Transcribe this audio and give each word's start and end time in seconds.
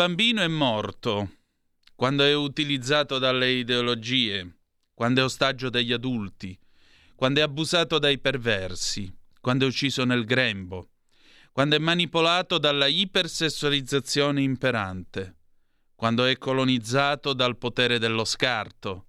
Bambino 0.00 0.40
è 0.40 0.48
morto 0.48 1.30
quando 1.94 2.24
è 2.24 2.34
utilizzato 2.34 3.18
dalle 3.18 3.50
ideologie, 3.50 4.60
quando 4.94 5.20
è 5.20 5.24
ostaggio 5.24 5.68
degli 5.68 5.92
adulti, 5.92 6.58
quando 7.14 7.40
è 7.40 7.42
abusato 7.42 7.98
dai 7.98 8.18
perversi, 8.18 9.14
quando 9.42 9.66
è 9.66 9.68
ucciso 9.68 10.04
nel 10.04 10.24
grembo, 10.24 10.92
quando 11.52 11.76
è 11.76 11.78
manipolato 11.78 12.56
dalla 12.56 12.86
ipersessualizzazione 12.86 14.40
imperante, 14.40 15.36
quando 15.94 16.24
è 16.24 16.38
colonizzato 16.38 17.34
dal 17.34 17.58
potere 17.58 17.98
dello 17.98 18.24
scarto, 18.24 19.08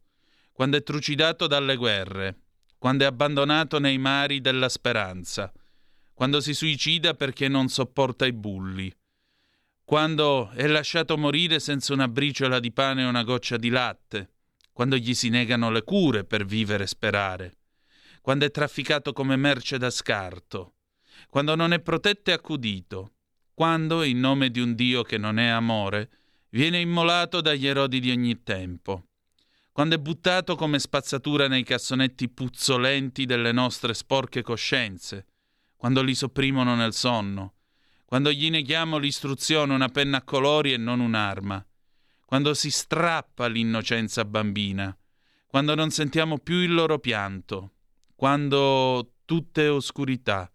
quando 0.51 0.75
è 0.75 0.83
trucidato 0.83 1.47
dalle 1.47 1.77
guerre, 1.77 2.39
quando 2.77 3.05
è 3.05 3.07
abbandonato 3.07 3.79
nei 3.79 3.97
mari 3.97 4.41
della 4.41 4.67
speranza, 4.67 5.53
quando 6.13 6.41
si 6.41 6.53
suicida 6.53 7.13
perché 7.13 7.47
non 7.47 7.69
sopporta 7.69 8.25
i 8.25 8.33
bulli, 8.33 8.93
quando 9.91 10.49
è 10.51 10.67
lasciato 10.67 11.17
morire 11.17 11.59
senza 11.59 11.91
una 11.91 12.07
briciola 12.07 12.61
di 12.61 12.71
pane 12.71 13.01
e 13.01 13.07
una 13.07 13.23
goccia 13.23 13.57
di 13.57 13.67
latte, 13.67 14.35
quando 14.71 14.95
gli 14.95 15.13
si 15.13 15.27
negano 15.27 15.69
le 15.69 15.83
cure 15.83 16.23
per 16.23 16.45
vivere 16.45 16.85
e 16.85 16.87
sperare, 16.87 17.57
quando 18.21 18.45
è 18.45 18.51
trafficato 18.51 19.11
come 19.11 19.35
merce 19.35 19.77
da 19.77 19.89
scarto, 19.89 20.75
quando 21.27 21.55
non 21.55 21.73
è 21.73 21.81
protetto 21.81 22.29
e 22.29 22.33
accudito, 22.35 23.15
quando, 23.53 24.03
in 24.03 24.21
nome 24.21 24.49
di 24.49 24.61
un 24.61 24.75
Dio 24.75 25.03
che 25.03 25.17
non 25.17 25.37
è 25.37 25.47
amore, 25.47 26.09
viene 26.51 26.79
immolato 26.79 27.41
dagli 27.41 27.67
erodi 27.67 27.99
di 27.99 28.11
ogni 28.11 28.43
tempo, 28.43 29.07
quando 29.73 29.95
è 29.95 29.99
buttato 29.99 30.55
come 30.55 30.79
spazzatura 30.79 31.49
nei 31.49 31.63
cassonetti 31.63 32.29
puzzolenti 32.29 33.25
delle 33.25 33.51
nostre 33.51 33.93
sporche 33.93 34.41
coscienze, 34.41 35.25
quando 35.75 36.01
li 36.01 36.15
sopprimono 36.15 36.75
nel 36.75 36.93
sonno, 36.93 37.55
quando 38.11 38.29
gli 38.29 38.49
neghiamo 38.49 38.97
l'istruzione, 38.97 39.73
una 39.73 39.87
penna 39.87 40.17
a 40.17 40.23
colori 40.23 40.73
e 40.73 40.77
non 40.77 40.99
un'arma, 40.99 41.65
quando 42.25 42.53
si 42.53 42.69
strappa 42.69 43.47
l'innocenza 43.47 44.25
bambina, 44.25 44.93
quando 45.47 45.75
non 45.75 45.91
sentiamo 45.91 46.37
più 46.37 46.55
il 46.55 46.73
loro 46.73 46.99
pianto, 46.99 47.75
quando 48.13 49.13
tutto 49.23 49.61
è 49.61 49.71
oscurità, 49.71 50.51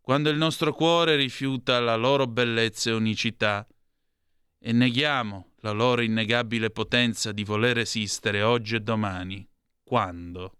quando 0.00 0.30
il 0.30 0.38
nostro 0.38 0.72
cuore 0.72 1.16
rifiuta 1.16 1.80
la 1.80 1.96
loro 1.96 2.26
bellezza 2.26 2.88
e 2.88 2.94
unicità. 2.94 3.66
E 4.58 4.72
neghiamo 4.72 5.50
la 5.56 5.72
loro 5.72 6.00
innegabile 6.00 6.70
potenza 6.70 7.30
di 7.30 7.44
voler 7.44 7.76
esistere 7.76 8.40
oggi 8.40 8.76
e 8.76 8.80
domani. 8.80 9.46
Quando? 9.84 10.56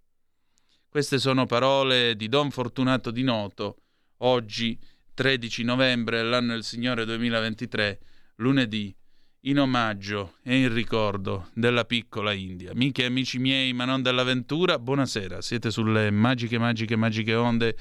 Queste 0.87 1.19
sono 1.19 1.47
parole 1.47 2.14
di 2.14 2.28
Don 2.28 2.50
Fortunato 2.50 3.10
di 3.10 3.22
Noto, 3.22 3.76
oggi 4.19 4.78
13 5.20 5.64
novembre 5.64 6.16
dell'anno 6.16 6.54
del 6.54 6.64
Signore 6.64 7.04
2023, 7.04 7.98
lunedì, 8.36 8.97
in 9.41 9.58
omaggio 9.58 10.36
e 10.42 10.56
in 10.56 10.72
ricordo 10.72 11.50
della 11.53 11.84
piccola 11.84 12.32
India. 12.32 12.70
Amiche 12.70 13.03
e 13.03 13.04
amici 13.04 13.38
miei, 13.38 13.75
ma 13.75 13.84
non 13.84 14.00
dell'avventura, 14.00 14.78
buonasera. 14.78 15.42
Siete 15.42 15.70
sulle 15.70 16.10
magiche, 16.10 16.56
magiche, 16.56 16.97
magiche 16.97 17.34
onde 17.34 17.76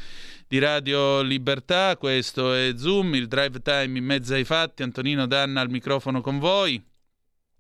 di 0.49 0.59
Radio 0.59 1.21
Libertà. 1.21 1.95
Questo 1.95 2.53
è 2.53 2.73
Zoom, 2.75 3.15
il 3.15 3.27
drive 3.27 3.61
time 3.61 3.97
in 3.97 4.03
mezzo 4.03 4.33
ai 4.33 4.43
fatti. 4.43 4.83
Antonino 4.83 5.25
Danna 5.25 5.61
al 5.61 5.69
microfono 5.69 6.19
con 6.19 6.39
voi. 6.39 6.88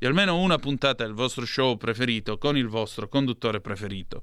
di 0.00 0.06
almeno 0.06 0.38
una 0.38 0.56
puntata 0.56 1.04
del 1.04 1.12
vostro 1.12 1.44
show 1.44 1.76
preferito 1.76 2.38
con 2.38 2.56
il 2.56 2.68
vostro 2.68 3.06
conduttore 3.06 3.60
preferito. 3.60 4.22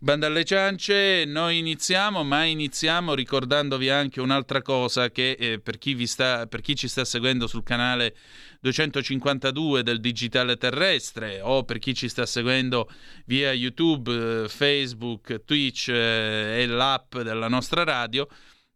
Banda 0.00 0.26
alle 0.26 0.44
ciance, 0.44 1.24
noi 1.24 1.58
iniziamo, 1.58 2.24
ma 2.24 2.42
iniziamo 2.42 3.14
ricordandovi 3.14 3.88
anche 3.88 4.20
un'altra 4.20 4.62
cosa 4.62 5.12
che 5.12 5.36
eh, 5.38 5.60
per, 5.60 5.78
chi 5.78 6.06
sta, 6.08 6.48
per, 6.48 6.60
chi 6.60 6.74
ci 6.74 6.88
sta 6.88 7.04
seguendo 7.04 7.46
sul 7.46 7.62
canale 7.62 8.16
252 8.62 9.84
del 9.84 10.00
Digitale 10.00 10.56
Terrestre 10.56 11.40
o 11.40 11.62
per 11.62 11.78
chi 11.78 11.94
ci 11.94 12.08
sta 12.08 12.26
seguendo 12.26 12.90
via 13.26 13.52
YouTube, 13.52 14.42
eh, 14.42 14.48
Facebook, 14.48 15.44
Twitch 15.44 15.88
eh, 15.88 16.62
e 16.62 16.66
l'app 16.66 17.16
della 17.18 17.48
nostra 17.48 17.84
radio, 17.84 18.26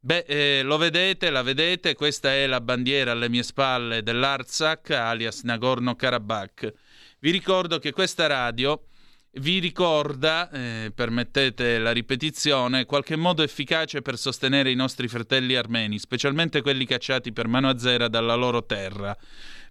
Beh, 0.02 0.25
eh, 0.26 0.62
lo 0.62 0.79
vedete, 0.79 1.29
la 1.29 1.43
vedete, 1.43 1.94
questa 1.94 2.32
è 2.32 2.47
la 2.47 2.62
bandiera 2.62 3.12
alle 3.12 3.29
mie 3.29 3.43
spalle 3.43 4.02
dell'Artsakh, 4.02 4.88
alias 4.93 5.43
Nagorno-Karabakh. 5.43 6.73
Vi 7.19 7.31
ricordo 7.31 7.79
che 7.79 7.93
questa 7.93 8.26
radio 8.26 8.87
vi 9.32 9.58
ricorda, 9.58 10.49
eh, 10.50 10.91
permettete 10.94 11.79
la 11.79 11.93
ripetizione, 11.93 12.87
qualche 12.87 13.14
modo 13.14 13.43
efficace 13.43 14.00
per 14.00 14.17
sostenere 14.17 14.70
i 14.70 14.75
nostri 14.75 15.06
fratelli 15.06 15.55
armeni, 15.55 15.99
specialmente 15.99 16.62
quelli 16.62 16.87
cacciati 16.87 17.31
per 17.31 17.46
mano 17.46 17.69
a 17.69 17.79
zero 17.79 18.08
dalla 18.08 18.35
loro 18.37 18.64
terra. 18.64 19.14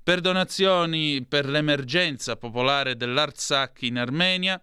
Per 0.03 0.21
donazioni 0.21 1.25
per 1.25 1.49
l'emergenza 1.49 2.35
popolare 2.35 2.95
dell'Artsakh 2.95 3.81
in 3.81 3.97
Armenia, 3.97 4.61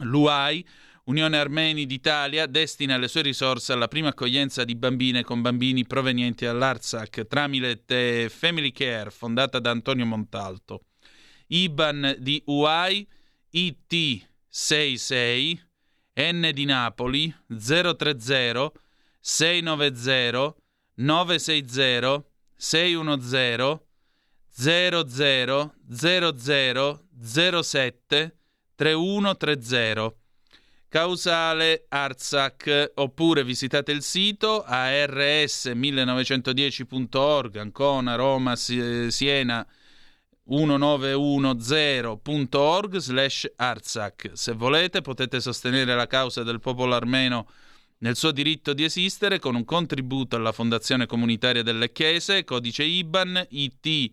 l'UAI 0.00 0.66
Unione 1.04 1.36
Armeni 1.36 1.84
d'Italia 1.84 2.46
destina 2.46 2.96
le 2.96 3.08
sue 3.08 3.22
risorse 3.22 3.72
alla 3.72 3.88
prima 3.88 4.10
accoglienza 4.10 4.62
di 4.62 4.76
bambine 4.76 5.24
con 5.24 5.40
bambini 5.40 5.84
provenienti 5.84 6.44
dall'Artsakh 6.44 7.26
tramite 7.26 8.28
Family 8.28 8.70
Care 8.70 9.10
fondata 9.10 9.58
da 9.58 9.70
Antonio 9.70 10.06
Montalto. 10.06 10.84
IBAN 11.48 12.18
di 12.20 12.40
UAI 12.46 13.04
IT66 13.52 15.58
N 16.14 16.50
di 16.52 16.64
Napoli 16.66 17.34
030 17.48 18.70
690 19.18 20.54
960 20.94 22.24
610 22.54 23.80
00 24.54 25.74
00 25.88 27.04
07 27.20 28.36
3130 28.76 30.21
causale 30.92 31.86
Artsakh 31.88 32.92
oppure 32.96 33.44
visitate 33.44 33.92
il 33.92 34.02
sito 34.02 34.62
ars1910.org 34.68 37.56
Ancona, 37.56 38.14
Roma, 38.14 38.54
Siena 38.56 39.66
1910.org 40.50 42.96
slash 42.98 43.50
Artsakh. 43.56 44.32
Se 44.34 44.52
volete 44.52 45.00
potete 45.00 45.40
sostenere 45.40 45.94
la 45.94 46.06
causa 46.06 46.42
del 46.42 46.60
popolo 46.60 46.94
armeno 46.94 47.48
nel 48.00 48.14
suo 48.14 48.30
diritto 48.30 48.74
di 48.74 48.84
esistere 48.84 49.38
con 49.38 49.54
un 49.54 49.64
contributo 49.64 50.36
alla 50.36 50.52
Fondazione 50.52 51.06
Comunitaria 51.06 51.62
delle 51.62 51.90
Chiese, 51.90 52.44
codice 52.44 52.82
IBAN 52.82 53.46
IT 53.48 54.10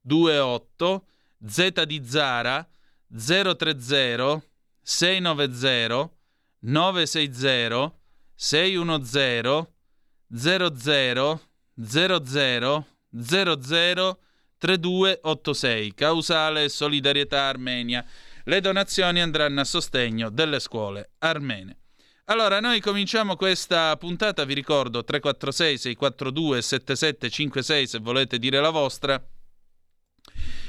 28 0.00 1.06
Z 1.44 1.84
di 1.84 2.00
Zara 2.06 2.66
030 3.06 4.42
690 4.82 6.21
960 6.62 7.92
610 8.34 9.66
00 10.34 11.40
00 11.74 12.86
00 13.10 14.18
3286 14.58 15.94
causale 15.94 16.68
solidarietà 16.68 17.42
armenia. 17.42 18.04
Le 18.44 18.60
donazioni 18.60 19.20
andranno 19.20 19.60
a 19.60 19.64
sostegno 19.64 20.30
delle 20.30 20.60
scuole 20.60 21.10
armene. 21.18 21.78
Allora 22.26 22.60
noi 22.60 22.80
cominciamo 22.80 23.34
questa 23.34 23.96
puntata 23.96 24.44
vi 24.44 24.54
ricordo 24.54 25.02
346 25.02 25.78
642 25.78 26.62
7756 26.62 27.86
se 27.88 27.98
volete 27.98 28.38
dire 28.38 28.60
la 28.60 28.70
vostra 28.70 29.20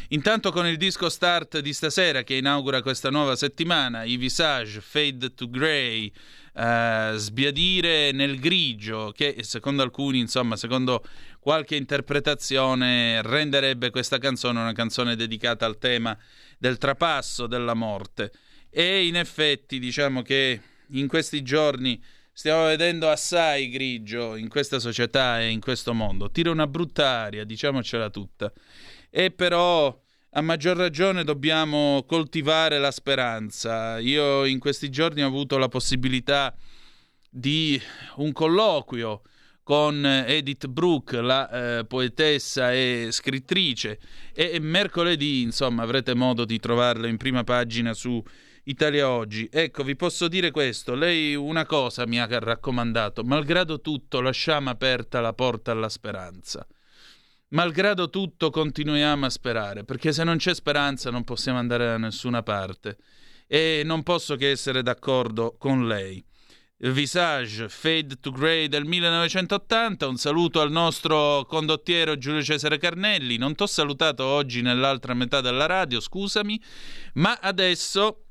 Intanto 0.10 0.52
con 0.52 0.68
il 0.68 0.78
disco 0.78 1.10
start 1.10 1.60
di 1.60 1.74
stasera 1.74 2.24
che 2.24 2.36
inaugura 2.36 2.82
questa 2.82 3.10
nuova 3.10 3.36
settimana, 3.36 4.04
i 4.04 4.18
Visage 4.18 4.82
Fade 4.82 5.34
to 5.34 5.50
Grey, 5.50 6.12
uh, 6.54 7.16
sbiadire 7.16 8.12
nel 8.12 8.40
grigio, 8.40 9.12
che 9.16 9.38
secondo 9.42 9.82
alcuni, 9.82 10.20
insomma, 10.20 10.56
secondo 10.56 11.04
qualche 11.40 11.76
interpretazione, 11.76 13.22
renderebbe 13.22 13.90
questa 13.90 14.18
canzone 14.18 14.60
una 14.60 14.74
canzone 14.74 15.16
dedicata 15.16 15.66
al 15.66 15.78
tema 15.78 16.18
del 16.58 16.78
trapasso 16.78 17.48
della 17.48 17.74
morte. 17.74 18.32
E 18.70 19.06
in 19.06 19.16
effetti 19.16 19.80
diciamo 19.80 20.22
che 20.22 20.60
in 20.88 21.08
questi 21.08 21.44
giorni 21.44 22.02
stiamo 22.32 22.66
vedendo 22.66 23.10
assai 23.10 23.70
grigio 23.70 24.36
in 24.36 24.50
questa 24.50 24.80
società 24.80 25.40
e 25.40 25.50
in 25.50 25.60
questo 25.60 25.94
mondo. 25.94 26.32
Tira 26.32 26.50
una 26.50 26.68
brutta 26.68 27.08
aria, 27.08 27.44
diciamocela 27.44 28.10
tutta. 28.10 28.52
E 29.16 29.30
però 29.30 29.96
a 30.32 30.42
maggior 30.42 30.76
ragione 30.76 31.24
dobbiamo 31.24 32.04
coltivare 32.08 32.80
la 32.80 32.90
speranza. 32.90 34.00
Io 34.00 34.44
in 34.46 34.58
questi 34.58 34.90
giorni 34.90 35.22
ho 35.22 35.28
avuto 35.28 35.60
la 35.60 35.68
possibilità 35.68 36.52
di 37.30 37.80
un 38.16 38.32
colloquio 38.32 39.22
con 39.62 40.04
Edith 40.04 40.66
Brooke, 40.66 41.22
la 41.22 41.78
eh, 41.78 41.86
poetessa 41.86 42.74
e 42.74 43.10
scrittrice, 43.12 44.00
e 44.34 44.60
mercoledì, 44.60 45.44
insomma, 45.44 45.84
avrete 45.84 46.16
modo 46.16 46.44
di 46.44 46.58
trovarlo 46.58 47.06
in 47.06 47.18
prima 47.18 47.44
pagina 47.44 47.94
su 47.94 48.20
Italia 48.64 49.12
Oggi. 49.12 49.48
Ecco, 49.52 49.84
vi 49.84 49.96
posso 49.96 50.28
dire 50.28 50.50
questo, 50.50 50.96
lei 50.96 51.36
una 51.36 51.68
cosa 51.68 52.08
mi 52.08 52.20
ha 52.20 52.26
raccomandato, 52.28 53.24
malgrado 53.24 53.80
tutto 53.80 54.22
lasciamo 54.22 54.72
aperta 54.72 55.22
la 55.22 55.34
porta 55.34 55.72
alla 55.72 55.90
speranza. 55.90 56.66
Malgrado 57.54 58.10
tutto 58.10 58.50
continuiamo 58.50 59.28
a 59.28 59.30
sperare, 59.30 59.84
perché 59.84 60.12
se 60.12 60.24
non 60.24 60.38
c'è 60.38 60.56
speranza 60.56 61.12
non 61.12 61.24
possiamo 61.24 61.60
andare 61.60 61.86
da 61.86 61.98
nessuna 61.98 62.42
parte. 62.42 62.98
E 63.46 63.84
non 63.86 64.02
posso 64.02 64.36
che 64.36 64.50
essere 64.50 64.82
d'accordo 64.82 65.56
con 65.60 65.88
lei. 65.88 66.24
Visage 66.78 67.70
Fade 67.70 68.20
to 68.20 68.32
Grey 68.32 68.68
del 68.68 68.86
1980. 68.86 70.08
Un 70.08 70.18
saluto 70.18 70.62
al 70.62 70.72
nostro 70.72 71.46
condottiero 71.46 72.18
Giulio 72.18 72.42
Cesare 72.42 72.80
Carnelli. 72.80 73.38
Non 73.38 73.54
t'ho 73.54 73.68
salutato 73.68 74.26
oggi 74.26 74.64
nell'altra 74.64 75.14
metà 75.14 75.40
della 75.40 75.68
radio, 75.68 76.00
scusami, 76.00 76.60
ma 77.14 77.38
adesso 77.40 78.26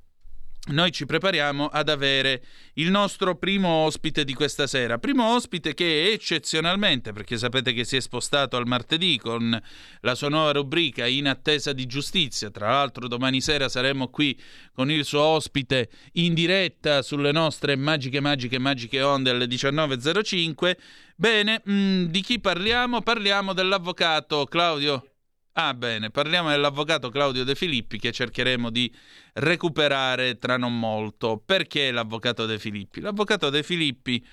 noi 0.68 0.92
ci 0.92 1.06
prepariamo 1.06 1.66
ad 1.66 1.88
avere 1.88 2.40
il 2.74 2.88
nostro 2.88 3.34
primo 3.34 3.68
ospite 3.68 4.22
di 4.22 4.32
questa 4.32 4.68
sera. 4.68 4.98
Primo 4.98 5.34
ospite 5.34 5.74
che 5.74 6.12
eccezionalmente, 6.12 7.12
perché 7.12 7.36
sapete 7.36 7.72
che 7.72 7.82
si 7.82 7.96
è 7.96 8.00
spostato 8.00 8.56
al 8.56 8.68
martedì 8.68 9.18
con 9.18 9.60
la 10.02 10.14
sua 10.14 10.28
nuova 10.28 10.52
rubrica 10.52 11.04
In 11.04 11.26
attesa 11.26 11.72
di 11.72 11.86
giustizia. 11.86 12.50
Tra 12.50 12.68
l'altro 12.68 13.08
domani 13.08 13.40
sera 13.40 13.68
saremo 13.68 14.06
qui 14.06 14.40
con 14.72 14.88
il 14.88 15.04
suo 15.04 15.22
ospite 15.22 15.90
in 16.12 16.32
diretta 16.32 17.02
sulle 17.02 17.32
nostre 17.32 17.74
magiche, 17.74 18.20
magiche, 18.20 18.60
magiche 18.60 19.02
onde 19.02 19.30
alle 19.30 19.46
19.05. 19.46 20.76
Bene, 21.16 21.60
mh, 21.64 21.72
mm, 21.72 22.04
di 22.04 22.20
chi 22.20 22.38
parliamo? 22.38 23.00
Parliamo 23.00 23.52
dell'avvocato 23.52 24.44
Claudio 24.44 25.11
Ah 25.54 25.74
bene, 25.74 26.08
parliamo 26.08 26.48
dell'avvocato 26.48 27.10
Claudio 27.10 27.44
De 27.44 27.54
Filippi 27.54 27.98
che 27.98 28.10
cercheremo 28.10 28.70
di 28.70 28.90
recuperare 29.34 30.38
tra 30.38 30.56
non 30.56 30.78
molto. 30.78 31.42
Perché 31.44 31.90
l'avvocato 31.90 32.46
De 32.46 32.58
Filippi? 32.58 33.00
L'avvocato 33.00 33.50
De 33.50 33.62
Filippi 33.62 34.24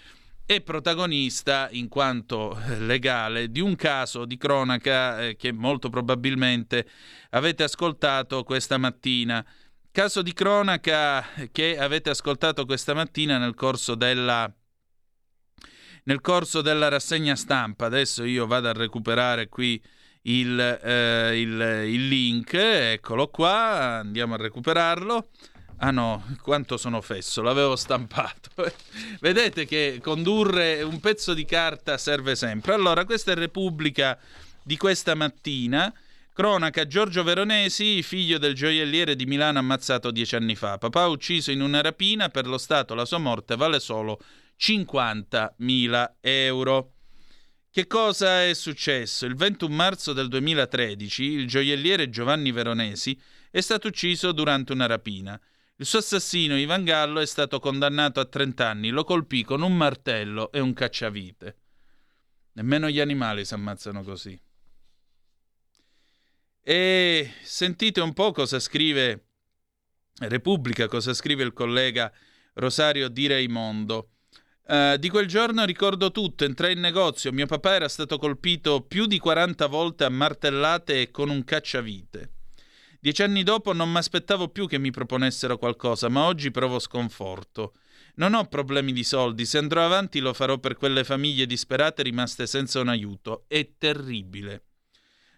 è 0.46 0.62
protagonista, 0.62 1.68
in 1.72 1.90
quanto 1.90 2.58
legale, 2.80 3.52
di 3.52 3.60
un 3.60 3.76
caso 3.76 4.24
di 4.24 4.38
cronaca 4.38 5.22
eh, 5.22 5.36
che 5.36 5.52
molto 5.52 5.90
probabilmente 5.90 6.88
avete 7.32 7.64
ascoltato 7.64 8.44
questa 8.46 8.78
mattina. 8.78 9.46
Caso 9.92 10.22
di 10.22 10.32
cronaca 10.32 11.26
che 11.52 11.78
avete 11.78 12.12
ascoltato 12.12 12.66
questa 12.66 12.94
mattina 12.94 13.38
nel 13.38 13.56
corso 13.56 13.94
della 13.94 14.50
nel 16.06 16.22
corso 16.22 16.62
della 16.62 16.88
rassegna 16.88 17.36
stampa. 17.36 17.88
Adesso 17.88 18.24
io 18.24 18.48
vado 18.48 18.70
a 18.70 18.74
recuperare 18.74 19.50
qui 19.50 19.80
il, 20.24 20.60
eh, 20.60 21.40
il, 21.40 21.84
il 21.88 22.08
link, 22.08 22.54
eccolo 22.54 23.28
qua, 23.28 24.00
andiamo 24.00 24.34
a 24.34 24.38
recuperarlo. 24.38 25.30
Ah 25.82 25.92
no, 25.92 26.36
quanto 26.42 26.76
sono 26.76 27.00
fesso, 27.00 27.42
l'avevo 27.42 27.76
stampato. 27.78 28.50
Vedete 29.22 29.66
che 29.66 30.00
condurre 30.04 30.82
un 30.82 31.00
pezzo 31.00 31.34
di 31.34 31.46
carta 31.46 31.98
serve 31.98 32.36
sempre. 32.36 32.74
Allora, 32.74 33.06
questa 33.06 33.32
è 33.32 33.36
Repubblica 33.36 34.20
di 34.62 34.76
questa 34.76 35.16
mattina. 35.16 35.94
Cronaca 36.34 36.86
Giorgio 36.86 37.24
Veronesi, 37.24 38.02
figlio 38.02 38.38
del 38.38 38.56
gioielliere 38.56 39.16
di 39.16 39.26
Milano 39.26 39.60
ammazzato 39.60 40.12
dieci 40.12 40.36
anni 40.36 40.56
fa. 40.56 40.78
Papà 40.78 41.08
ucciso 41.08 41.52
in 41.52 41.62
una 41.62 41.82
rapina, 41.82 42.30
per 42.30 42.46
lo 42.46 42.58
Stato 42.58 42.94
la 42.94 43.06
sua 43.06 43.18
morte 43.18 43.56
vale 43.56 43.80
solo 43.80 44.20
50.000 44.58 46.12
euro. 46.22 46.92
Che 47.72 47.86
cosa 47.86 48.44
è 48.44 48.56
successo? 48.56 49.28
Il 49.28 49.36
21 49.36 49.76
marzo 49.76 50.12
del 50.12 50.28
2013 50.28 51.24
il 51.24 51.48
gioielliere 51.48 52.10
Giovanni 52.10 52.52
Veronesi 52.52 53.20
è 53.52 53.62
stato 53.62 53.90
ucciso 53.90 54.32
durante 54.32 54.74
una 54.74 54.88
rapina. 54.88 55.40
Il 55.76 55.86
suo 55.86 56.00
assassino 56.00 56.58
Ivan 56.58 56.84
Gallo 56.84 57.20
è 57.20 57.28
stato 57.28 57.60
condannato 57.60 58.20
a 58.20 58.26
30 58.26 58.68
anni, 58.68 58.90
lo 58.90 59.04
colpì 59.04 59.44
con 59.44 59.62
un 59.62 59.78
martello 59.78 60.52
e 60.52 60.60
un 60.60 60.74
cacciavite. 60.74 61.58
Nemmeno 62.54 62.90
gli 62.90 63.00
animali 63.00 63.46
si 63.46 63.54
ammazzano 63.54 64.04
così. 64.04 64.42
E 66.64 67.34
sentite 67.44 68.02
un 68.02 68.14
po' 68.14 68.32
cosa 68.32 68.60
scrive 68.60 69.28
Repubblica, 70.22 70.88
cosa 70.88 71.14
scrive 71.14 71.44
il 71.44 71.54
collega 71.54 72.12
Rosario 72.54 73.10
Di 73.10 73.28
Raimondo. 73.28 74.10
Uh, 74.70 74.98
di 74.98 75.10
quel 75.10 75.26
giorno 75.26 75.66
ricordo 75.66 76.12
tutto, 76.12 76.44
entrai 76.44 76.74
in 76.74 76.80
negozio, 76.80 77.32
mio 77.32 77.48
papà 77.48 77.74
era 77.74 77.88
stato 77.88 78.20
colpito 78.20 78.82
più 78.82 79.08
di 79.08 79.18
40 79.18 79.66
volte 79.66 80.04
a 80.04 80.10
martellate 80.10 81.02
e 81.02 81.10
con 81.10 81.32
un 81.32 81.44
cacciavite. 81.44 82.34
Dieci 83.00 83.24
anni 83.24 83.42
dopo 83.42 83.74
non 83.74 83.90
mi 83.90 83.98
aspettavo 83.98 84.50
più 84.50 84.68
che 84.68 84.78
mi 84.78 84.92
proponessero 84.92 85.58
qualcosa, 85.58 86.08
ma 86.08 86.26
oggi 86.26 86.52
provo 86.52 86.78
sconforto. 86.78 87.74
Non 88.18 88.36
ho 88.36 88.46
problemi 88.46 88.94
di 88.94 89.04
soldi, 89.04 89.48
se 89.48 89.58
andrò 89.58 89.84
avanti 89.84 90.20
lo 90.20 90.34
farò 90.34 90.60
per 90.60 90.76
quelle 90.76 91.04
famiglie 91.04 91.48
disperate 91.48 92.04
rimaste 92.04 92.46
senza 92.46 92.80
un 92.80 92.90
aiuto. 92.90 93.46
È 93.48 93.68
terribile. 93.76 94.66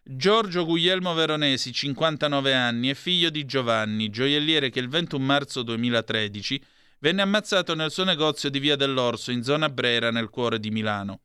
Giorgio 0.04 0.66
Guglielmo 0.66 1.14
Veronesi, 1.14 1.72
59 1.72 2.54
anni, 2.54 2.90
è 2.90 2.96
figlio 2.96 3.30
di 3.30 3.46
Giovanni, 3.46 4.10
gioielliere 4.10 4.70
che 4.70 4.82
il 4.82 4.90
21 4.90 5.24
marzo 5.24 5.64
2013 5.64 6.62
venne 7.02 7.24
ammazzato 7.24 7.74
nel 7.74 7.92
suo 7.92 8.04
negozio 8.04 8.50
di 8.50 8.60
Via 8.60 8.76
dell'Orso, 8.76 9.32
in 9.32 9.44
zona 9.44 9.70
Brera, 9.70 10.12
nel 10.12 10.30
cuore 10.30 10.60
di 10.60 10.70
Milano. 10.70 11.22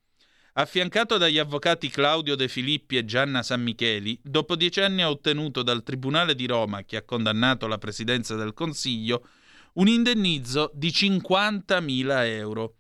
Affiancato 0.55 1.19
dagli 1.19 1.39
avvocati 1.39 1.91
Claudio 1.91 2.35
De 2.35 2.49
Filippi 2.49 2.97
e 2.97 3.05
Gianna 3.05 3.43
San 3.43 3.63
Micheli, 3.63 4.19
dopo 4.23 4.57
dieci 4.57 4.81
anni 4.81 5.03
ha 5.03 5.11
ottenuto 5.11 5.63
dal 5.63 5.83
Tribunale 5.83 6.35
di 6.35 6.47
Roma, 6.47 6.83
che 6.85 6.97
ha 6.97 7.03
condannato 7.03 7.67
la 7.67 7.77
Presidenza 7.77 8.35
del 8.37 8.55
Consiglio, 8.55 9.29
un 9.75 9.89
indennizzo 9.89 10.71
di 10.73 10.89
50.000 10.89 12.25
euro. 12.25 12.77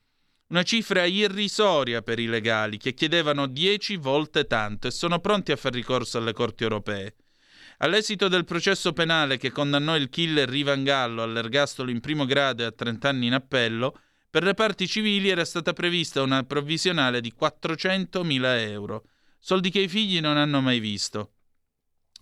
Una 0.48 0.62
cifra 0.62 1.04
irrisoria 1.04 2.00
per 2.00 2.18
i 2.18 2.26
legali, 2.26 2.78
che 2.78 2.94
chiedevano 2.94 3.46
dieci 3.46 3.96
volte 3.96 4.46
tanto 4.46 4.86
e 4.86 4.90
sono 4.90 5.18
pronti 5.18 5.52
a 5.52 5.56
far 5.56 5.74
ricorso 5.74 6.16
alle 6.16 6.32
corti 6.32 6.62
europee. 6.62 7.14
All'esito 7.78 8.28
del 8.28 8.45
processo 8.45 8.92
penale 8.92 9.37
che 9.37 9.50
condannò 9.50 9.97
il 9.97 10.09
killer 10.09 10.52
Ivan 10.52 10.83
Gallo 10.83 11.23
all'ergastolo 11.23 11.90
in 11.90 12.00
primo 12.00 12.25
grado 12.25 12.62
e 12.62 12.66
a 12.66 12.73
30 12.73 13.09
anni 13.09 13.26
in 13.26 13.35
appello, 13.35 13.99
per 14.30 14.45
le 14.45 14.54
parti 14.54 14.87
civili 14.87 15.28
era 15.28 15.45
stata 15.45 15.73
prevista 15.73 16.23
una 16.23 16.42
provvisionale 16.42 17.21
di 17.21 17.35
400.000 17.38 18.45
euro, 18.61 19.04
soldi 19.38 19.71
che 19.71 19.80
i 19.80 19.88
figli 19.88 20.21
non 20.21 20.37
hanno 20.37 20.61
mai 20.61 20.80
visto. 20.80 21.33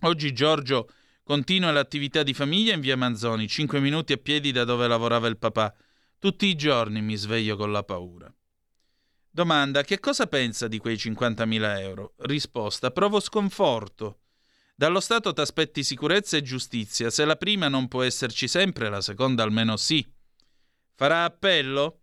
Oggi 0.01 0.33
Giorgio 0.33 0.89
continua 1.23 1.71
l'attività 1.71 2.21
di 2.21 2.33
famiglia 2.33 2.73
in 2.73 2.81
via 2.81 2.97
Manzoni, 2.97 3.47
5 3.47 3.79
minuti 3.79 4.13
a 4.13 4.17
piedi 4.17 4.51
da 4.51 4.65
dove 4.65 4.87
lavorava 4.87 5.27
il 5.27 5.37
papà. 5.37 5.73
Tutti 6.19 6.45
i 6.47 6.55
giorni 6.55 7.01
mi 7.01 7.15
sveglio 7.15 7.55
con 7.55 7.71
la 7.71 7.83
paura. 7.83 8.33
Domanda: 9.29 9.83
che 9.83 9.99
cosa 9.99 10.27
pensa 10.27 10.67
di 10.67 10.77
quei 10.77 10.95
50.000 10.95 11.79
euro? 11.79 12.13
Risposta: 12.19 12.91
provo 12.91 13.19
sconforto. 13.19 14.19
Dallo 14.77 14.99
Stato 14.99 15.31
ti 15.31 15.39
aspetti 15.39 15.85
sicurezza 15.85 16.35
e 16.35 16.41
giustizia. 16.41 17.09
Se 17.09 17.23
la 17.23 17.37
prima 17.37 17.69
non 17.69 17.87
può 17.87 18.03
esserci 18.03 18.45
sempre, 18.49 18.89
la 18.89 18.99
seconda 18.99 19.41
almeno 19.41 19.77
sì. 19.77 20.05
Farà 20.95 21.23
appello? 21.23 22.01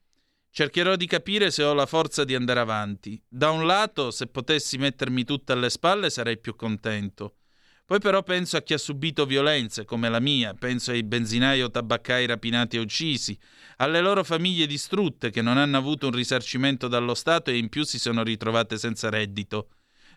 Cercherò 0.51 0.97
di 0.97 1.07
capire 1.07 1.51
se 1.51 1.63
ho 1.65 1.75
la 1.75 1.85
forza 1.85 2.25
di 2.25 2.35
andare 2.35 2.61
avanti. 2.61 3.23
Da 3.29 3.51
un 3.51 3.67
lato, 3.67 4.11
se 4.11 4.27
potessi 4.27 4.79
mettermi 4.79 5.25
tutta 5.25 5.53
alle 5.53 5.69
spalle, 5.69 6.09
sarei 6.09 6.39
più 6.39 6.57
contento. 6.57 7.37
Poi 7.85 8.01
però 8.01 8.23
penso 8.23 8.57
a 8.57 8.63
chi 8.63 8.73
ha 8.73 8.79
subito 8.79 9.27
violenze 9.27 9.85
come 9.85 10.09
la 10.09 10.21
mia, 10.21 10.55
penso 10.55 10.93
ai 10.93 11.03
benzinai 11.03 11.61
o 11.61 11.71
tabaccai 11.71 12.25
rapinati 12.25 12.77
e 12.77 12.81
uccisi, 12.81 13.39
alle 13.79 14.01
loro 14.01 14.25
famiglie 14.25 14.67
distrutte 14.67 15.29
che 15.29 15.43
non 15.43 15.59
hanno 15.59 15.77
avuto 15.77 16.07
un 16.07 16.13
risarcimento 16.13 16.89
dallo 16.89 17.15
Stato 17.15 17.51
e 17.51 17.59
in 17.59 17.69
più 17.69 17.85
si 17.85 17.99
sono 17.99 18.23
ritrovate 18.23 18.79
senza 18.79 19.11
reddito. 19.11 19.69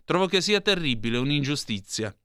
Trovo 0.05 0.27
che 0.27 0.39
sia 0.39 0.61
terribile, 0.61 1.17
un'ingiustizia. 1.17 2.15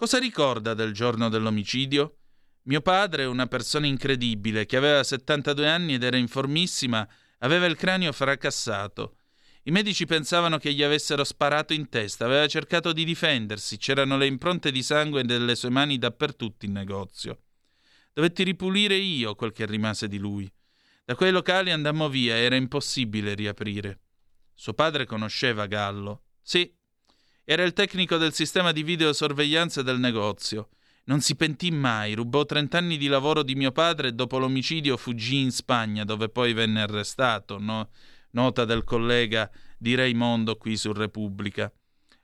Cosa 0.00 0.18
ricorda 0.18 0.72
del 0.72 0.94
giorno 0.94 1.28
dell'omicidio? 1.28 2.20
Mio 2.62 2.80
padre, 2.80 3.26
una 3.26 3.46
persona 3.48 3.84
incredibile, 3.84 4.64
che 4.64 4.78
aveva 4.78 5.02
72 5.02 5.68
anni 5.68 5.92
ed 5.92 6.02
era 6.02 6.16
informissima, 6.16 7.06
aveva 7.40 7.66
il 7.66 7.76
cranio 7.76 8.10
fracassato. 8.10 9.16
I 9.64 9.70
medici 9.70 10.06
pensavano 10.06 10.56
che 10.56 10.72
gli 10.72 10.82
avessero 10.82 11.22
sparato 11.22 11.74
in 11.74 11.90
testa, 11.90 12.24
aveva 12.24 12.46
cercato 12.46 12.94
di 12.94 13.04
difendersi, 13.04 13.76
c'erano 13.76 14.16
le 14.16 14.24
impronte 14.24 14.72
di 14.72 14.82
sangue 14.82 15.22
delle 15.22 15.54
sue 15.54 15.68
mani 15.68 15.98
dappertutto 15.98 16.64
in 16.64 16.72
negozio. 16.72 17.42
Dovetti 18.14 18.42
ripulire 18.42 18.94
io 18.94 19.34
quel 19.34 19.52
che 19.52 19.66
rimase 19.66 20.08
di 20.08 20.16
lui. 20.16 20.50
Da 21.04 21.14
quei 21.14 21.30
locali 21.30 21.72
andammo 21.72 22.08
via, 22.08 22.36
era 22.36 22.56
impossibile 22.56 23.34
riaprire. 23.34 24.00
Suo 24.54 24.72
padre 24.72 25.04
conosceva 25.04 25.66
Gallo. 25.66 26.22
Sì, 26.40 26.74
era 27.52 27.64
il 27.64 27.72
tecnico 27.72 28.16
del 28.16 28.32
sistema 28.32 28.70
di 28.70 28.84
videosorveglianza 28.84 29.82
del 29.82 29.98
negozio. 29.98 30.68
Non 31.06 31.20
si 31.20 31.34
pentì 31.34 31.72
mai, 31.72 32.14
rubò 32.14 32.44
trent'anni 32.44 32.96
di 32.96 33.08
lavoro 33.08 33.42
di 33.42 33.56
mio 33.56 33.72
padre 33.72 34.06
e 34.06 34.12
dopo 34.12 34.38
l'omicidio 34.38 34.96
fuggì 34.96 35.40
in 35.40 35.50
Spagna, 35.50 36.04
dove 36.04 36.28
poi 36.28 36.52
venne 36.52 36.82
arrestato. 36.82 37.58
No? 37.58 37.90
Nota 38.30 38.64
del 38.64 38.84
collega 38.84 39.50
di 39.76 39.96
Raimondo 39.96 40.54
qui 40.54 40.76
su 40.76 40.92
Repubblica. 40.92 41.72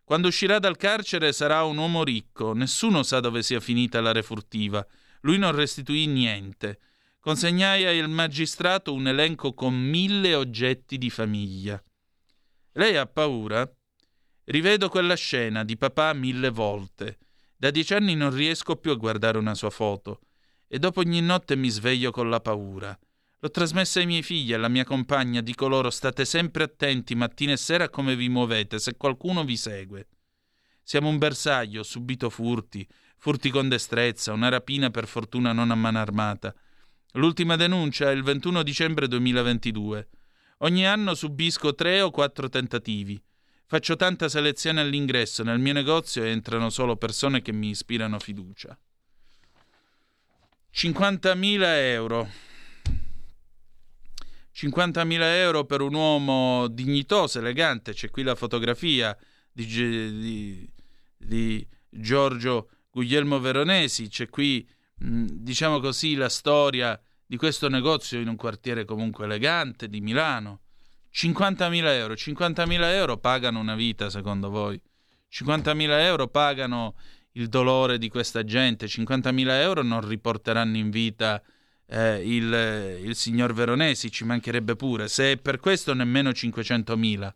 Quando 0.04 0.28
uscirà 0.28 0.60
dal 0.60 0.76
carcere 0.76 1.32
sarà 1.32 1.64
un 1.64 1.78
uomo 1.78 2.04
ricco, 2.04 2.52
nessuno 2.52 3.02
sa 3.02 3.18
dove 3.18 3.42
sia 3.42 3.58
finita 3.58 4.00
la 4.00 4.12
refurtiva. 4.12 4.86
Lui 5.22 5.38
non 5.38 5.56
restituì 5.56 6.06
niente. 6.06 6.78
Consegnai 7.18 7.98
al 7.98 8.08
magistrato 8.08 8.94
un 8.94 9.08
elenco 9.08 9.54
con 9.54 9.74
mille 9.74 10.36
oggetti 10.36 10.98
di 10.98 11.10
famiglia. 11.10 11.82
Lei 12.74 12.96
ha 12.96 13.06
paura? 13.06 13.68
Rivedo 14.48 14.88
quella 14.88 15.16
scena 15.16 15.64
di 15.64 15.76
papà 15.76 16.12
mille 16.12 16.50
volte. 16.50 17.18
Da 17.56 17.72
dieci 17.72 17.94
anni 17.94 18.14
non 18.14 18.32
riesco 18.32 18.76
più 18.76 18.92
a 18.92 18.94
guardare 18.94 19.38
una 19.38 19.56
sua 19.56 19.70
foto 19.70 20.20
e 20.68 20.78
dopo 20.78 21.00
ogni 21.00 21.20
notte 21.20 21.56
mi 21.56 21.68
sveglio 21.68 22.12
con 22.12 22.30
la 22.30 22.40
paura. 22.40 22.96
L'ho 23.40 23.50
trasmessa 23.50 23.98
ai 23.98 24.06
miei 24.06 24.22
figli 24.22 24.52
e 24.52 24.54
alla 24.54 24.68
mia 24.68 24.84
compagna, 24.84 25.40
dico 25.40 25.66
loro 25.66 25.90
state 25.90 26.24
sempre 26.24 26.62
attenti 26.62 27.16
mattina 27.16 27.52
e 27.52 27.56
sera 27.56 27.84
a 27.84 27.88
come 27.88 28.14
vi 28.14 28.28
muovete, 28.28 28.78
se 28.78 28.96
qualcuno 28.96 29.44
vi 29.44 29.56
segue. 29.56 30.06
Siamo 30.80 31.08
un 31.08 31.18
bersaglio, 31.18 31.82
subito 31.82 32.30
furti, 32.30 32.86
furti 33.16 33.50
con 33.50 33.68
destrezza, 33.68 34.32
una 34.32 34.48
rapina 34.48 34.90
per 34.90 35.08
fortuna 35.08 35.52
non 35.52 35.72
a 35.72 35.74
mano 35.74 35.98
armata. 35.98 36.54
L'ultima 37.14 37.56
denuncia 37.56 38.10
è 38.10 38.14
il 38.14 38.22
21 38.22 38.62
dicembre 38.62 39.08
2022. 39.08 40.08
Ogni 40.58 40.86
anno 40.86 41.14
subisco 41.14 41.74
tre 41.74 42.00
o 42.00 42.12
quattro 42.12 42.48
tentativi. 42.48 43.20
Faccio 43.68 43.96
tanta 43.96 44.28
selezione 44.28 44.80
all'ingresso, 44.80 45.42
nel 45.42 45.58
mio 45.58 45.72
negozio 45.72 46.22
entrano 46.22 46.70
solo 46.70 46.96
persone 46.96 47.42
che 47.42 47.50
mi 47.50 47.70
ispirano 47.70 48.20
fiducia. 48.20 48.78
50.000 50.72 51.62
euro. 51.64 52.30
50.000 54.54 55.20
euro 55.20 55.64
per 55.64 55.80
un 55.80 55.94
uomo 55.94 56.68
dignitoso, 56.68 57.40
elegante. 57.40 57.92
C'è 57.92 58.08
qui 58.08 58.22
la 58.22 58.36
fotografia 58.36 59.16
di, 59.50 59.66
di, 59.66 60.70
di 61.16 61.66
Giorgio 61.88 62.70
Guglielmo 62.88 63.40
Veronesi. 63.40 64.06
C'è 64.06 64.28
qui, 64.28 64.64
diciamo 64.94 65.80
così, 65.80 66.14
la 66.14 66.28
storia 66.28 67.00
di 67.26 67.36
questo 67.36 67.68
negozio 67.68 68.20
in 68.20 68.28
un 68.28 68.36
quartiere 68.36 68.84
comunque 68.84 69.24
elegante 69.24 69.88
di 69.88 70.00
Milano. 70.00 70.60
50.000 71.16 71.84
euro. 71.94 72.12
50.000 72.12 72.82
euro 72.92 73.16
pagano 73.16 73.58
una 73.58 73.74
vita, 73.74 74.10
secondo 74.10 74.50
voi? 74.50 74.78
50.000 75.32 76.00
euro 76.00 76.28
pagano 76.28 76.94
il 77.32 77.48
dolore 77.48 77.96
di 77.96 78.10
questa 78.10 78.44
gente. 78.44 78.84
50.000 78.84 79.48
euro 79.60 79.82
non 79.82 80.06
riporteranno 80.06 80.76
in 80.76 80.90
vita 80.90 81.42
eh, 81.86 82.20
il, 82.22 83.00
il, 83.02 83.16
signor 83.16 83.54
Veronesi, 83.54 84.10
ci 84.10 84.24
mancherebbe 84.24 84.76
pure. 84.76 85.08
Se 85.08 85.32
è 85.32 85.36
per 85.38 85.58
questo 85.58 85.94
nemmeno 85.94 86.30
500.000. 86.30 87.32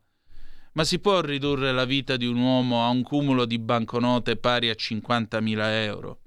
Ma 0.73 0.85
si 0.85 0.99
può 0.99 1.21
ridurre 1.23 1.73
la 1.73 1.87
vita 1.87 2.17
di 2.17 2.27
un 2.27 2.37
uomo 2.37 2.85
a 2.85 2.91
un 2.91 3.03
cumulo 3.03 3.47
di 3.47 3.59
banconote 3.59 4.37
pari 4.37 4.69
a 4.69 4.75
50.000 4.75 5.59
euro? 5.85 6.21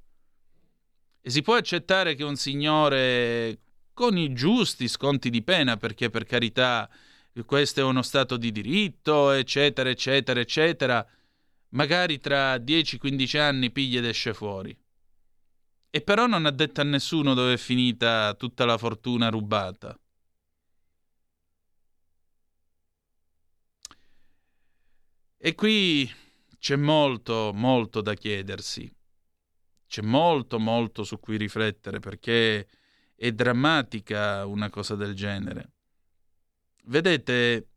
E 1.22 1.30
si 1.30 1.44
può 1.44 1.56
accettare 1.56 2.16
che 2.16 2.24
un 2.24 2.36
signore 2.36 3.60
con 3.94 4.18
i 4.18 4.34
giusti 4.34 4.88
sconti 4.88 5.30
di 5.30 5.44
pena, 5.44 5.78
perché 5.78 6.10
per 6.10 6.26
carità 6.26 6.90
questo 7.46 7.80
è 7.80 7.84
uno 7.84 8.04
Stato 8.04 8.38
di 8.38 8.52
diritto, 8.52 9.32
eccetera, 9.32 9.90
eccetera, 9.90 10.40
eccetera, 10.40 11.06
magari 11.70 12.20
tra 12.20 12.56
10-15 12.58 13.40
anni 13.40 13.72
piglia 13.72 14.00
ed 14.00 14.06
esce 14.06 14.34
fuori. 14.34 14.78
E 15.90 16.02
però 16.02 16.28
non 16.28 16.46
ha 16.46 16.52
detto 16.52 16.82
a 16.82 16.84
nessuno 16.84 17.34
dove 17.34 17.54
è 17.54 17.58
finita 17.58 18.34
tutta 18.36 18.66
la 18.66 18.78
fortuna 18.78 19.30
rubata. 19.30 19.98
E 25.38 25.56
qui 25.56 26.10
c'è 26.58 26.78
molto, 26.78 27.52
molto 27.54 28.02
da 28.02 28.14
chiedersi. 28.14 28.90
C'è 29.86 30.02
molto, 30.02 30.60
molto 30.60 31.04
su 31.04 31.20
cui 31.20 31.38
riflettere 31.38 32.00
perché 32.00 32.68
è 33.16 33.32
drammatica 33.32 34.46
una 34.46 34.70
cosa 34.70 34.96
del 34.96 35.14
genere. 35.14 35.73
Vedete, 36.86 37.68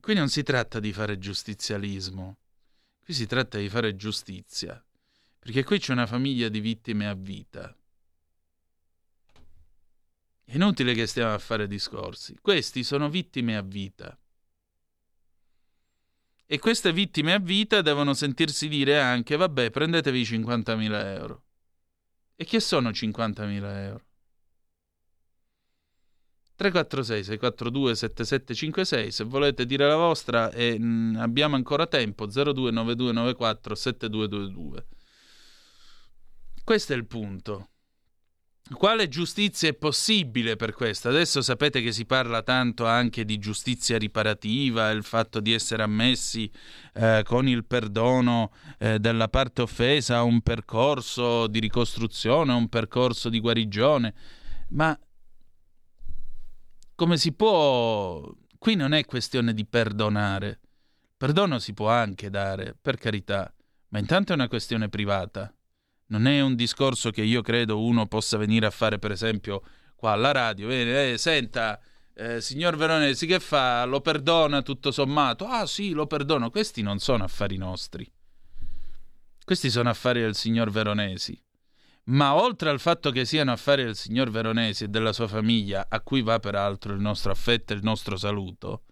qui 0.00 0.14
non 0.14 0.28
si 0.28 0.42
tratta 0.42 0.80
di 0.80 0.92
fare 0.92 1.18
giustizialismo, 1.18 2.38
qui 3.02 3.12
si 3.12 3.26
tratta 3.26 3.58
di 3.58 3.68
fare 3.68 3.94
giustizia, 3.94 4.82
perché 5.38 5.64
qui 5.64 5.78
c'è 5.78 5.92
una 5.92 6.06
famiglia 6.06 6.48
di 6.48 6.60
vittime 6.60 7.06
a 7.06 7.14
vita. 7.14 7.76
È 10.44 10.54
inutile 10.54 10.94
che 10.94 11.06
stiamo 11.06 11.34
a 11.34 11.38
fare 11.38 11.66
discorsi. 11.66 12.38
Questi 12.40 12.84
sono 12.84 13.10
vittime 13.10 13.56
a 13.56 13.62
vita. 13.62 14.18
E 16.46 16.58
queste 16.58 16.92
vittime 16.92 17.32
a 17.32 17.38
vita 17.38 17.82
devono 17.82 18.14
sentirsi 18.14 18.68
dire 18.68 19.00
anche, 19.00 19.36
vabbè, 19.36 19.70
prendetevi 19.70 20.22
50.000 20.22 21.04
euro. 21.16 21.44
E 22.36 22.44
che 22.44 22.60
sono 22.60 22.90
50.000 22.90 23.76
euro? 23.84 24.04
346 26.56 27.24
642 27.24 27.94
7756 27.94 29.10
se 29.10 29.24
volete 29.24 29.66
dire 29.66 29.86
la 29.86 29.96
vostra 29.96 30.50
e 30.50 30.78
mh, 30.78 30.84
mm, 30.84 31.16
abbiamo 31.16 31.56
ancora 31.56 31.86
tempo 31.86 32.26
029294 32.26 33.74
7222 33.74 34.86
questo 36.64 36.94
è 36.94 36.96
il 36.96 37.06
punto. 37.06 37.68
Quale 38.72 39.08
giustizia 39.08 39.68
è 39.68 39.74
possibile 39.74 40.56
per 40.56 40.72
questo? 40.72 41.10
Adesso 41.10 41.42
sapete 41.42 41.82
che 41.82 41.92
si 41.92 42.06
parla 42.06 42.42
tanto 42.42 42.86
anche 42.86 43.26
di 43.26 43.36
giustizia 43.36 43.98
riparativa, 43.98 44.88
il 44.88 45.04
fatto 45.04 45.40
di 45.40 45.52
essere 45.52 45.82
ammessi 45.82 46.50
eh, 46.94 47.20
con 47.26 47.46
il 47.46 47.66
perdono 47.66 48.52
eh, 48.78 48.98
della 48.98 49.28
parte 49.28 49.60
offesa 49.60 50.16
a 50.16 50.22
un 50.22 50.40
percorso 50.40 51.46
di 51.48 51.58
ricostruzione, 51.60 52.52
a 52.52 52.56
un 52.56 52.70
percorso 52.70 53.28
di 53.28 53.40
guarigione, 53.40 54.14
ma 54.70 54.98
come 56.94 57.16
si 57.16 57.32
può... 57.32 58.32
Qui 58.58 58.74
non 58.74 58.92
è 58.92 59.04
questione 59.04 59.52
di 59.52 59.66
perdonare. 59.66 60.60
Perdono 61.16 61.58
si 61.58 61.74
può 61.74 61.88
anche 61.88 62.30
dare, 62.30 62.76
per 62.80 62.96
carità, 62.96 63.52
ma 63.88 63.98
intanto 63.98 64.32
è 64.32 64.34
una 64.34 64.48
questione 64.48 64.88
privata. 64.88 65.54
Non 66.06 66.26
è 66.26 66.40
un 66.40 66.54
discorso 66.54 67.10
che 67.10 67.22
io 67.22 67.40
credo 67.42 67.82
uno 67.82 68.06
possa 68.06 68.36
venire 68.36 68.66
a 68.66 68.70
fare, 68.70 68.98
per 68.98 69.10
esempio, 69.10 69.62
qua 69.94 70.12
alla 70.12 70.32
radio. 70.32 70.68
Eh, 70.70 71.14
senta, 71.18 71.80
eh, 72.14 72.40
signor 72.40 72.76
Veronesi, 72.76 73.26
che 73.26 73.40
fa? 73.40 73.84
Lo 73.84 74.00
perdona 74.00 74.62
tutto 74.62 74.90
sommato? 74.90 75.46
Ah 75.46 75.66
sì, 75.66 75.90
lo 75.90 76.06
perdono. 76.06 76.50
Questi 76.50 76.82
non 76.82 76.98
sono 76.98 77.24
affari 77.24 77.56
nostri. 77.56 78.10
Questi 79.44 79.70
sono 79.70 79.90
affari 79.90 80.20
del 80.20 80.34
signor 80.34 80.70
Veronesi. 80.70 81.43
Ma 82.06 82.34
oltre 82.34 82.68
al 82.68 82.80
fatto 82.80 83.10
che 83.10 83.24
siano 83.24 83.52
affari 83.52 83.84
del 83.84 83.96
signor 83.96 84.30
Veronesi 84.30 84.84
e 84.84 84.88
della 84.88 85.12
sua 85.12 85.26
famiglia, 85.26 85.86
a 85.88 86.00
cui 86.00 86.20
va 86.20 86.38
peraltro 86.38 86.92
il 86.92 87.00
nostro 87.00 87.32
affetto 87.32 87.72
e 87.72 87.76
il 87.76 87.82
nostro 87.82 88.16
saluto, 88.16 88.82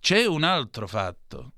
c'è 0.00 0.26
un 0.26 0.42
altro 0.42 0.86
fatto, 0.86 1.52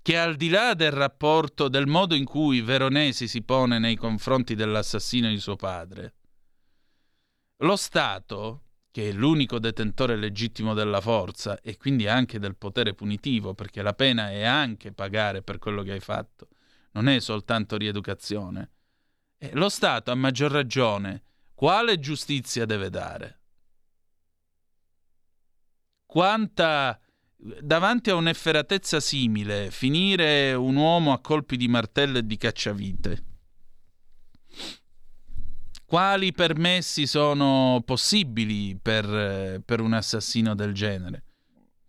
che 0.00 0.18
al 0.18 0.36
di 0.36 0.48
là 0.48 0.72
del 0.72 0.90
rapporto, 0.90 1.68
del 1.68 1.86
modo 1.86 2.14
in 2.14 2.24
cui 2.24 2.62
Veronesi 2.62 3.28
si 3.28 3.42
pone 3.42 3.78
nei 3.78 3.96
confronti 3.96 4.54
dell'assassino 4.54 5.28
di 5.28 5.38
suo 5.38 5.56
padre, 5.56 6.14
lo 7.58 7.76
Stato, 7.76 8.62
che 8.90 9.10
è 9.10 9.12
l'unico 9.12 9.58
detentore 9.58 10.16
legittimo 10.16 10.72
della 10.72 11.00
forza 11.00 11.60
e 11.60 11.76
quindi 11.76 12.06
anche 12.06 12.38
del 12.38 12.56
potere 12.56 12.94
punitivo, 12.94 13.52
perché 13.52 13.82
la 13.82 13.92
pena 13.92 14.30
è 14.30 14.44
anche 14.44 14.92
pagare 14.92 15.42
per 15.42 15.58
quello 15.58 15.82
che 15.82 15.92
hai 15.92 16.00
fatto, 16.00 16.48
non 16.92 17.08
è 17.08 17.18
soltanto 17.20 17.76
rieducazione, 17.76 18.70
eh, 19.44 19.50
lo 19.54 19.68
Stato, 19.68 20.10
a 20.10 20.14
maggior 20.14 20.50
ragione, 20.50 21.22
quale 21.54 21.98
giustizia 21.98 22.64
deve 22.64 22.90
dare? 22.90 23.40
Quanta 26.06 26.98
davanti 27.60 28.10
a 28.10 28.14
un'efferatezza 28.14 29.00
simile, 29.00 29.70
finire 29.70 30.54
un 30.54 30.76
uomo 30.76 31.12
a 31.12 31.20
colpi 31.20 31.56
di 31.56 31.68
martello 31.68 32.18
e 32.18 32.26
di 32.26 32.36
cacciavite. 32.36 33.24
Quali 35.84 36.32
permessi 36.32 37.06
sono 37.06 37.82
possibili 37.84 38.76
per, 38.80 39.60
per 39.64 39.80
un 39.80 39.92
assassino 39.92 40.54
del 40.54 40.72
genere? 40.72 41.24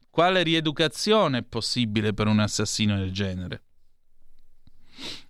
Quale 0.10 0.44
rieducazione 0.44 1.40
è 1.40 1.44
possibile 1.44 2.14
per 2.14 2.28
un 2.28 2.40
assassino 2.40 2.98
del 2.98 3.12
genere? 3.12 3.65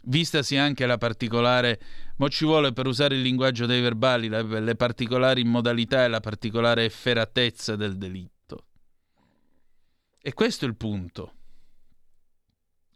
Vistasi 0.08 0.58
anche 0.58 0.86
la 0.86 0.98
particolare 0.98 1.80
Mo 2.18 2.30
ci 2.30 2.46
vuole 2.46 2.72
per 2.72 2.88
usare 2.88 3.16
il 3.16 3.22
linguaggio 3.22 3.66
dei 3.66 3.82
verbali 3.82 4.30
le, 4.30 4.62
le 4.62 4.76
particolari 4.76 5.44
modalità 5.44 6.06
e 6.06 6.08
la 6.08 6.22
particolare 6.22 6.86
efferatezza 6.86 7.76
del 7.76 7.98
delitto. 7.98 8.68
E 10.22 10.34
questo 10.34 10.66
è 10.66 10.68
il 10.68 10.76
punto. 10.76 11.34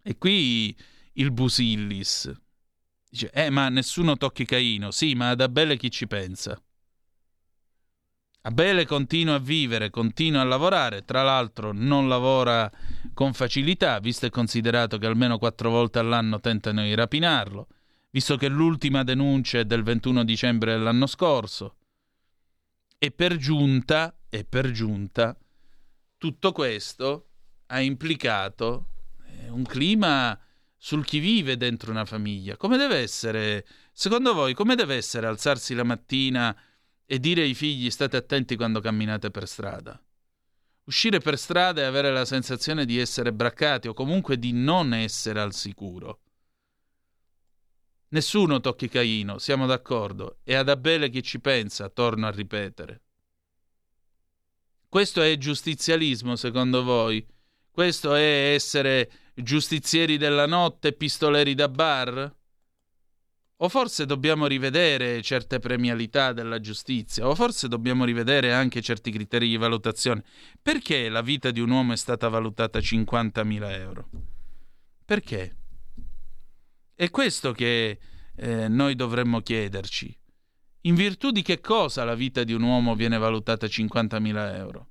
E 0.02 0.18
qui 0.18 0.76
il 1.14 1.32
Busillis 1.32 2.32
dice: 3.10 3.30
Eh, 3.32 3.50
ma 3.50 3.68
nessuno 3.68 4.16
tocchi 4.16 4.46
Caino. 4.46 4.92
Sì, 4.92 5.16
ma 5.16 5.30
ad 5.30 5.42
Abele 5.42 5.76
chi 5.76 5.92
ci 5.92 6.08
pensa? 6.08 6.62
Abele 8.42 8.86
continua 8.86 9.36
a 9.36 9.40
vivere, 9.40 9.90
continua 9.90 10.42
a 10.42 10.46
lavorare, 10.46 11.04
tra 11.04 11.24
l'altro 11.24 11.72
non 11.74 12.08
lavora 12.08 12.72
con 13.14 13.34
facilità, 13.34 14.00
visto 14.00 14.26
e 14.26 14.30
considerato 14.30 14.98
che 14.98 15.06
almeno 15.06 15.38
quattro 15.38 15.70
volte 15.70 16.00
all'anno 16.00 16.40
tentano 16.40 16.84
di 16.84 16.96
rapinarlo 16.96 17.68
visto 18.12 18.38
che 18.38 18.48
l'ultima 18.48 19.04
denuncia 19.04 19.60
è 19.60 19.66
del 19.66 19.84
21 19.84 20.24
dicembre 20.24 20.74
dell'anno 20.74 21.06
scorso. 21.06 21.76
E 22.98 23.12
per 23.12 23.38
giunta, 23.38 24.18
e 24.30 24.44
per 24.44 24.72
giunta, 24.72 25.38
tutto 26.18 26.52
questo 26.52 27.28
ha 27.68 27.80
implicato 27.80 28.88
eh, 29.26 29.50
un 29.50 29.64
clima 29.64 30.38
sul 30.76 31.06
chi 31.06 31.20
vive 31.20 31.56
dentro 31.56 31.92
una 31.92 32.06
famiglia. 32.06 32.58
Come 32.58 32.78
deve 32.78 32.98
essere, 32.98 33.66
secondo 33.94 34.34
voi, 34.34 34.54
come 34.54 34.76
deve 34.76 34.96
essere 34.96 35.28
alzarsi 35.28 35.74
la 35.76 35.84
mattina 35.84 36.56
e 37.12 37.20
dire 37.20 37.42
ai 37.42 37.56
figli 37.56 37.90
state 37.90 38.18
attenti 38.18 38.56
quando 38.56 38.82
camminate 38.82 39.32
per 39.32 39.48
strada? 39.48 40.00
Uscire 40.84 41.18
per 41.18 41.40
strada 41.40 41.82
e 41.82 41.86
avere 41.86 42.12
la 42.12 42.24
sensazione 42.24 42.86
di 42.86 43.00
essere 43.00 43.34
braccati 43.34 43.88
o 43.88 43.96
comunque 43.96 44.38
di 44.38 44.52
non 44.52 44.94
essere 44.94 45.40
al 45.40 45.56
sicuro. 45.56 46.20
Nessuno 48.10 48.60
tocchi 48.60 48.90
Caino, 48.90 49.40
siamo 49.40 49.66
d'accordo, 49.66 50.38
e 50.44 50.54
ad 50.54 50.70
Abele 50.70 51.10
chi 51.10 51.24
ci 51.24 51.40
pensa, 51.40 51.90
torno 51.90 52.28
a 52.28 52.32
ripetere. 52.32 53.02
Questo 54.88 55.24
è 55.24 55.36
giustizialismo, 55.36 56.36
secondo 56.36 56.84
voi? 56.84 57.26
Questo 57.72 58.14
è 58.14 58.54
essere 58.54 59.12
giustizieri 59.34 60.18
della 60.18 60.46
notte, 60.46 60.94
pistoleri 60.94 61.56
da 61.56 61.70
bar? 61.70 62.38
O 63.62 63.68
forse 63.68 64.06
dobbiamo 64.06 64.48
rivedere 64.48 65.22
certe 65.22 65.60
premialità 65.60 66.32
della 66.32 66.62
giustizia, 66.62 67.28
o 67.28 67.36
forse 67.36 67.68
dobbiamo 67.68 68.06
rivedere 68.06 68.54
anche 68.54 68.82
certi 68.82 69.12
criteri 69.12 69.50
di 69.50 69.58
valutazione. 69.58 70.24
Perché 70.62 71.10
la 71.10 71.22
vita 71.22 71.52
di 71.52 71.60
un 71.60 71.70
uomo 71.70 71.92
è 71.92 71.98
stata 71.98 72.30
valutata 72.30 72.78
a 72.78 72.82
50.000 72.82 73.72
euro? 73.72 74.10
Perché? 75.04 75.58
È 76.96 77.10
questo 77.10 77.52
che 77.52 78.00
eh, 78.36 78.68
noi 78.70 78.96
dovremmo 78.96 79.42
chiederci. 79.42 80.18
In 80.84 80.96
virtù 80.96 81.32
di 81.32 81.42
che 81.42 81.60
cosa 81.60 82.06
la 82.06 82.16
vita 82.16 82.46
di 82.46 82.54
un 82.54 82.62
uomo 82.62 82.96
viene 82.96 83.18
valutata 83.18 83.66
a 83.66 83.70
50.000 83.70 84.56
euro? 84.56 84.90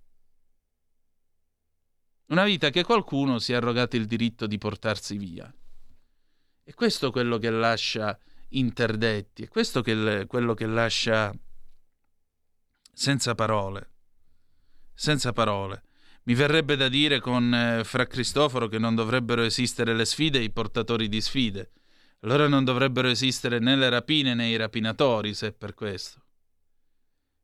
Una 2.26 2.44
vita 2.44 2.68
che 2.68 2.84
qualcuno 2.84 3.38
si 3.38 3.52
è 3.52 3.56
arrogato 3.56 3.96
il 3.96 4.04
diritto 4.04 4.46
di 4.46 4.58
portarsi 4.58 5.16
via. 5.16 5.50
E 6.62 6.74
questo 6.74 7.08
è 7.08 7.10
quello 7.10 7.38
che 7.38 7.48
lascia 7.48 8.18
interdetti, 8.50 9.44
è 9.44 9.48
questo 9.48 9.82
che, 9.82 10.24
quello 10.26 10.54
che 10.54 10.66
lascia 10.66 11.34
senza 12.92 13.34
parole. 13.34 13.90
Senza 14.94 15.32
parole. 15.32 15.82
Mi 16.24 16.34
verrebbe 16.34 16.76
da 16.76 16.88
dire 16.88 17.20
con 17.20 17.54
eh, 17.54 17.84
Fra 17.84 18.06
Cristoforo 18.06 18.68
che 18.68 18.78
non 18.78 18.94
dovrebbero 18.94 19.42
esistere 19.42 19.94
le 19.94 20.04
sfide 20.04 20.38
e 20.38 20.42
i 20.42 20.50
portatori 20.50 21.08
di 21.08 21.20
sfide, 21.20 21.72
allora 22.20 22.48
non 22.48 22.64
dovrebbero 22.64 23.08
esistere 23.08 23.60
né 23.60 23.76
le 23.76 23.88
rapine 23.88 24.34
né 24.34 24.48
i 24.48 24.56
rapinatori, 24.56 25.34
se 25.34 25.52
per 25.52 25.74
questo. 25.74 26.24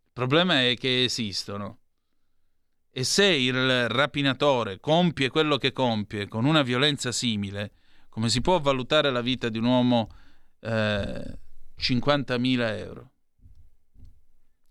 Il 0.07 0.13
problema 0.13 0.63
è 0.67 0.77
che 0.77 1.05
esistono. 1.05 1.79
E 2.91 3.05
se 3.05 3.27
il 3.27 3.89
rapinatore 3.89 4.79
compie 4.81 5.31
quello 5.31 5.57
che 5.57 5.73
compie 5.73 6.29
con 6.29 6.45
una 6.45 6.63
violenza 6.63 7.11
simile, 7.11 7.73
come 8.09 8.29
si 8.29 8.41
può 8.41 8.61
valutare 8.61 9.11
la 9.11 9.21
vita 9.21 9.49
di 9.49 9.59
un 9.59 9.65
uomo 9.65 10.09
eh, 10.65 11.39
50.000 11.79 12.79
euro? 12.79 13.13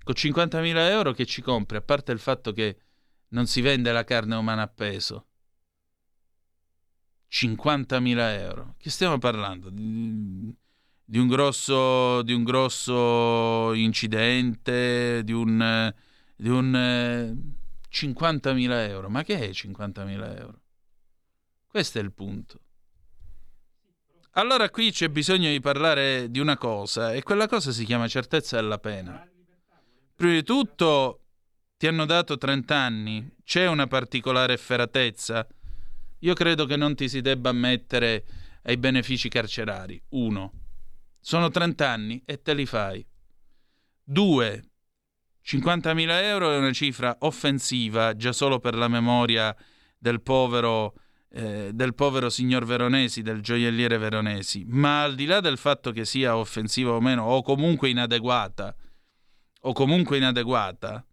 Con 0.04 0.16
50.000 0.16 0.90
euro 0.90 1.14
che 1.14 1.26
ci 1.26 1.42
compri, 1.42 1.78
a 1.78 1.82
parte 1.82 2.12
il 2.12 2.20
fatto 2.20 2.52
che 2.52 2.78
non 3.30 3.48
si 3.48 3.62
vende 3.62 3.92
la 3.92 4.04
carne 4.04 4.36
umana 4.36 4.64
a 4.64 4.68
peso, 4.68 5.28
50.000 7.32 8.40
euro. 8.40 8.76
Che 8.78 8.90
stiamo 8.90 9.18
parlando? 9.18 9.70
Di, 9.70 10.54
di, 11.04 11.18
un, 11.18 11.28
grosso, 11.28 12.22
di 12.22 12.34
un 12.34 12.44
grosso 12.44 13.74
incidente, 13.74 15.24
di 15.24 15.32
un, 15.32 15.94
di 16.36 16.50
un 16.50 17.38
50.000 17.90 18.90
euro. 18.90 19.10
Ma 19.10 19.24
che 19.24 19.40
è 19.40 19.50
50.000 19.50 20.38
euro? 20.38 20.62
Questo 21.66 21.98
è 21.98 22.02
il 22.02 22.12
punto. 22.12 22.60
Allora 24.36 24.72
qui 24.72 24.92
c'è 24.92 25.10
bisogno 25.10 25.52
di 25.52 25.60
parlare 25.60 26.32
di 26.32 26.40
una 26.40 26.58
cosa 26.58 27.14
e 27.14 27.22
quella 27.22 27.48
cosa 27.48 27.72
si 27.72 27.86
chiama 27.86 28.08
certezza 28.08 28.56
della 28.56 28.80
pena. 28.80 29.30
Prima 30.16 30.34
di 30.34 30.42
tutto 30.44 31.20
ti 31.78 31.86
hanno 31.86 32.06
dato 32.06 32.36
30 32.38 32.76
anni, 32.76 33.32
c'è 33.44 33.68
una 33.68 33.86
particolare 33.86 34.54
efferatezza? 34.54 35.48
Io 36.20 36.34
credo 36.34 36.66
che 36.66 36.76
non 36.76 36.96
ti 36.96 37.10
si 37.10 37.22
debba 37.22 37.50
ammettere 37.50 38.26
ai 38.64 38.78
benefici 38.78 39.30
carcerari. 39.30 40.02
Uno, 40.10 40.52
sono 41.20 41.50
30 41.50 41.88
anni 41.88 42.20
e 42.26 42.42
te 42.42 42.56
li 42.56 42.66
fai. 42.66 43.06
Due, 44.04 44.64
50.000 45.46 46.10
euro 46.24 46.52
è 46.52 46.58
una 46.58 46.74
cifra 46.74 47.18
offensiva 47.20 48.16
già 48.16 48.32
solo 48.32 48.58
per 48.58 48.74
la 48.74 48.88
memoria 48.88 49.56
del 49.96 50.22
povero, 50.22 50.96
eh, 51.36 51.72
del 51.74 51.96
povero 51.96 52.30
signor 52.30 52.64
Veronesi, 52.64 53.24
del 53.24 53.42
gioielliere 53.42 53.98
Veronesi, 53.98 54.66
ma 54.68 55.02
al 55.02 55.16
di 55.16 55.26
là 55.26 55.40
del 55.40 55.58
fatto 55.58 55.92
che 55.92 56.06
sia 56.06 56.38
offensiva 56.38 56.92
o 56.92 57.02
meno, 57.02 57.24
o 57.24 57.42
comunque 57.42 57.90
inadeguata, 57.90 58.76
o 59.62 59.74
comunque 59.74 60.18
inadeguata, 60.18 61.04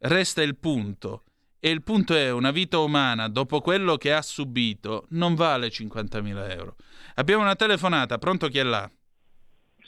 resta 0.00 0.42
il 0.42 0.56
punto. 0.56 1.24
E 1.58 1.70
il 1.70 1.82
punto 1.82 2.14
è 2.14 2.30
una 2.30 2.50
vita 2.50 2.78
umana, 2.78 3.28
dopo 3.28 3.60
quello 3.60 3.96
che 3.96 4.12
ha 4.12 4.22
subito, 4.22 5.06
non 5.10 5.34
vale 5.34 5.68
50.000 5.68 6.50
euro. 6.50 6.76
Abbiamo 7.14 7.42
una 7.42 7.56
telefonata, 7.56 8.18
pronto 8.18 8.48
chi 8.48 8.58
è 8.58 8.62
là? 8.62 8.90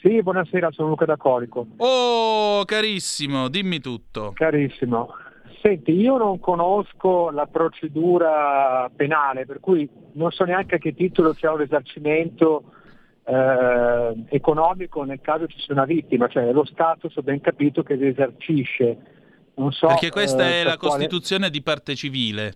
Sì, 0.00 0.20
buonasera, 0.22 0.70
sono 0.72 0.88
Luca 0.88 1.04
da 1.04 1.16
Colico. 1.16 1.66
Oh, 1.76 2.64
carissimo, 2.64 3.48
dimmi 3.48 3.80
tutto. 3.80 4.32
Carissimo. 4.34 5.14
Senti, 5.62 5.92
io 5.92 6.16
non 6.16 6.40
conosco 6.40 7.30
la 7.30 7.46
procedura 7.46 8.90
penale, 8.94 9.46
per 9.46 9.60
cui 9.60 9.88
non 10.14 10.32
so 10.32 10.44
neanche 10.44 10.74
a 10.74 10.78
che 10.78 10.92
titolo 10.92 11.34
c'è 11.34 11.48
un 11.48 11.58
risarcimento 11.58 12.64
eh, 13.24 14.24
economico 14.28 15.04
nel 15.04 15.20
caso 15.20 15.46
ci 15.46 15.60
sia 15.60 15.74
una 15.74 15.84
vittima, 15.84 16.26
cioè 16.26 16.50
lo 16.50 16.64
Stato, 16.64 17.08
so 17.08 17.22
ben 17.22 17.40
capito, 17.40 17.84
che 17.84 17.94
risarcisce 17.94 18.98
So, 19.70 19.86
Perché 19.86 20.10
questa 20.10 20.48
eh, 20.48 20.60
è 20.60 20.64
la 20.64 20.76
quale... 20.76 20.94
Costituzione 20.94 21.50
di 21.50 21.62
parte 21.62 21.94
civile. 21.94 22.54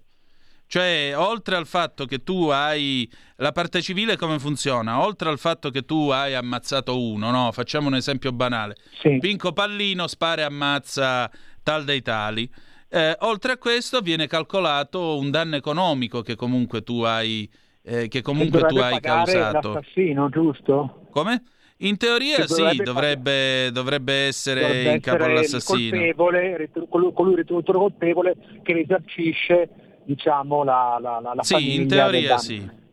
Cioè, 0.69 1.13
oltre 1.15 1.55
al 1.55 1.67
fatto 1.67 2.07
che 2.07 2.25
tu 2.25 2.49
hai 2.49 3.09
la 3.37 3.53
parte 3.53 3.81
civile 3.83 4.17
come 4.17 4.39
funziona? 4.41 5.05
Oltre 5.05 5.29
al 5.29 5.39
fatto 5.39 5.71
che 5.71 5.83
tu 5.83 6.09
hai 6.09 6.35
ammazzato 6.35 7.01
uno, 7.01 7.31
no? 7.31 7.53
Facciamo 7.53 7.87
un 7.87 7.95
esempio 7.95 8.33
banale. 8.33 8.75
Sì. 8.99 9.19
Pinco 9.19 9.53
Pallino 9.53 10.09
spara 10.09 10.41
e 10.41 10.45
ammazza 10.45 11.31
tal 11.63 11.85
dei 11.85 12.03
tali. 12.03 12.51
Eh, 12.89 13.17
oltre 13.21 13.53
a 13.53 13.59
questo 13.59 14.01
viene 14.01 14.27
calcolato 14.27 15.19
un 15.19 15.31
danno 15.31 15.57
economico 15.57 16.23
che 16.23 16.37
comunque 16.37 16.83
tu 16.83 17.03
hai, 17.03 17.51
eh, 17.83 18.09
che 18.09 18.23
comunque 18.23 18.63
tu 18.63 18.77
hai 18.77 19.01
causato. 19.01 19.73
L'assassino, 19.75 20.29
giusto? 20.29 21.07
Come? 21.11 21.43
In 21.79 21.99
teoria 21.99 22.47
sì, 22.47 22.77
dovrebbe, 22.83 23.71
dovrebbe, 23.71 24.27
essere 24.27 24.61
dovrebbe 24.61 24.93
in 24.93 25.01
capo 25.01 25.25
all'assassino. 25.25 25.91
Colpevole, 25.91 26.71
colui 26.89 27.35
ritenuto 27.35 27.73
colpevole 27.73 28.37
che 28.63 28.73
risarcisce 28.73 29.69
diciamo, 30.05 30.65
la, 30.65 30.99
la, 31.01 31.21
la, 31.21 31.35
la 31.35 31.43
sì, 31.43 31.75
in 31.75 31.89
teoria 31.89 32.39
sì. 32.39 32.85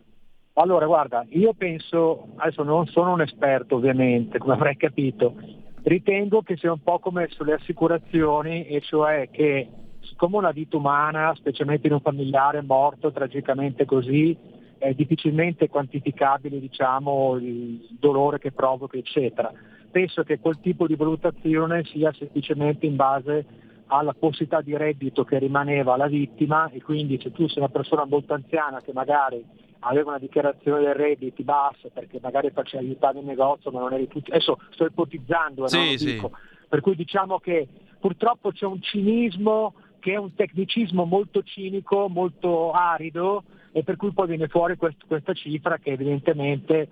Allora, 0.55 0.85
guarda, 0.85 1.25
io 1.29 1.53
penso, 1.53 2.27
adesso 2.35 2.63
non 2.63 2.85
sono 2.87 3.13
un 3.13 3.21
esperto 3.21 3.75
ovviamente, 3.75 4.37
come 4.37 4.53
avrai 4.53 4.75
capito, 4.75 5.35
ritengo 5.83 6.41
che 6.41 6.57
sia 6.57 6.71
un 6.71 6.83
po' 6.83 6.99
come 6.99 7.27
sulle 7.29 7.53
assicurazioni, 7.53 8.67
e 8.67 8.81
cioè 8.81 9.29
che 9.31 9.67
siccome 10.03 10.37
una 10.37 10.51
vita 10.51 10.77
umana, 10.77 11.33
specialmente 11.35 11.87
in 11.87 11.93
un 11.93 12.01
familiare 12.01 12.61
morto 12.61 13.11
tragicamente 13.11 13.85
così, 13.85 14.35
è 14.77 14.93
difficilmente 14.93 15.69
quantificabile 15.69 16.59
diciamo, 16.59 17.35
il 17.35 17.87
dolore 17.99 18.39
che 18.39 18.51
provoca, 18.51 18.97
eccetera. 18.97 19.51
Penso 19.89 20.23
che 20.23 20.39
quel 20.39 20.59
tipo 20.59 20.87
di 20.87 20.95
valutazione 20.95 21.83
sia 21.85 22.11
semplicemente 22.13 22.85
in 22.85 22.95
base 22.95 23.45
alla 23.87 24.13
possibilità 24.13 24.61
di 24.61 24.75
reddito 24.75 25.23
che 25.23 25.37
rimaneva 25.37 25.93
alla 25.93 26.07
vittima 26.07 26.69
e 26.71 26.81
quindi 26.81 27.19
se 27.21 27.31
tu 27.31 27.47
sei 27.47 27.59
una 27.59 27.69
persona 27.69 28.05
molto 28.05 28.33
anziana 28.33 28.81
che 28.81 28.91
magari 28.91 29.43
aveva 29.79 30.11
una 30.11 30.19
dichiarazione 30.19 30.83
dei 30.83 30.93
redditi 30.93 31.43
bassa 31.43 31.89
perché 31.93 32.19
magari 32.21 32.49
faceva 32.51 32.81
aiutare 32.81 33.19
il 33.19 33.25
negozio 33.25 33.71
ma 33.71 33.81
non 33.81 33.93
eri 33.93 34.07
tutto, 34.07 34.31
adesso 34.31 34.59
sto 34.71 34.85
ipotizzando, 34.85 35.67
sì, 35.67 35.77
no? 35.77 35.97
sì. 35.97 36.29
per 36.67 36.81
cui 36.81 36.95
diciamo 36.95 37.39
che 37.39 37.67
purtroppo 37.99 38.51
c'è 38.51 38.65
un 38.65 38.81
cinismo 38.81 39.73
che 40.03 40.11
è 40.11 40.17
un 40.17 40.35
tecnicismo 40.35 41.05
molto 41.05 41.43
cinico, 41.43 42.09
molto 42.09 42.71
arido 42.71 43.45
e 43.71 43.83
per 43.83 43.95
cui 43.95 44.11
poi 44.11 44.27
viene 44.27 44.49
fuori 44.49 44.75
quest- 44.75 45.07
questa 45.07 45.31
cifra 45.31 45.77
che 45.77 45.91
evidentemente 45.91 46.89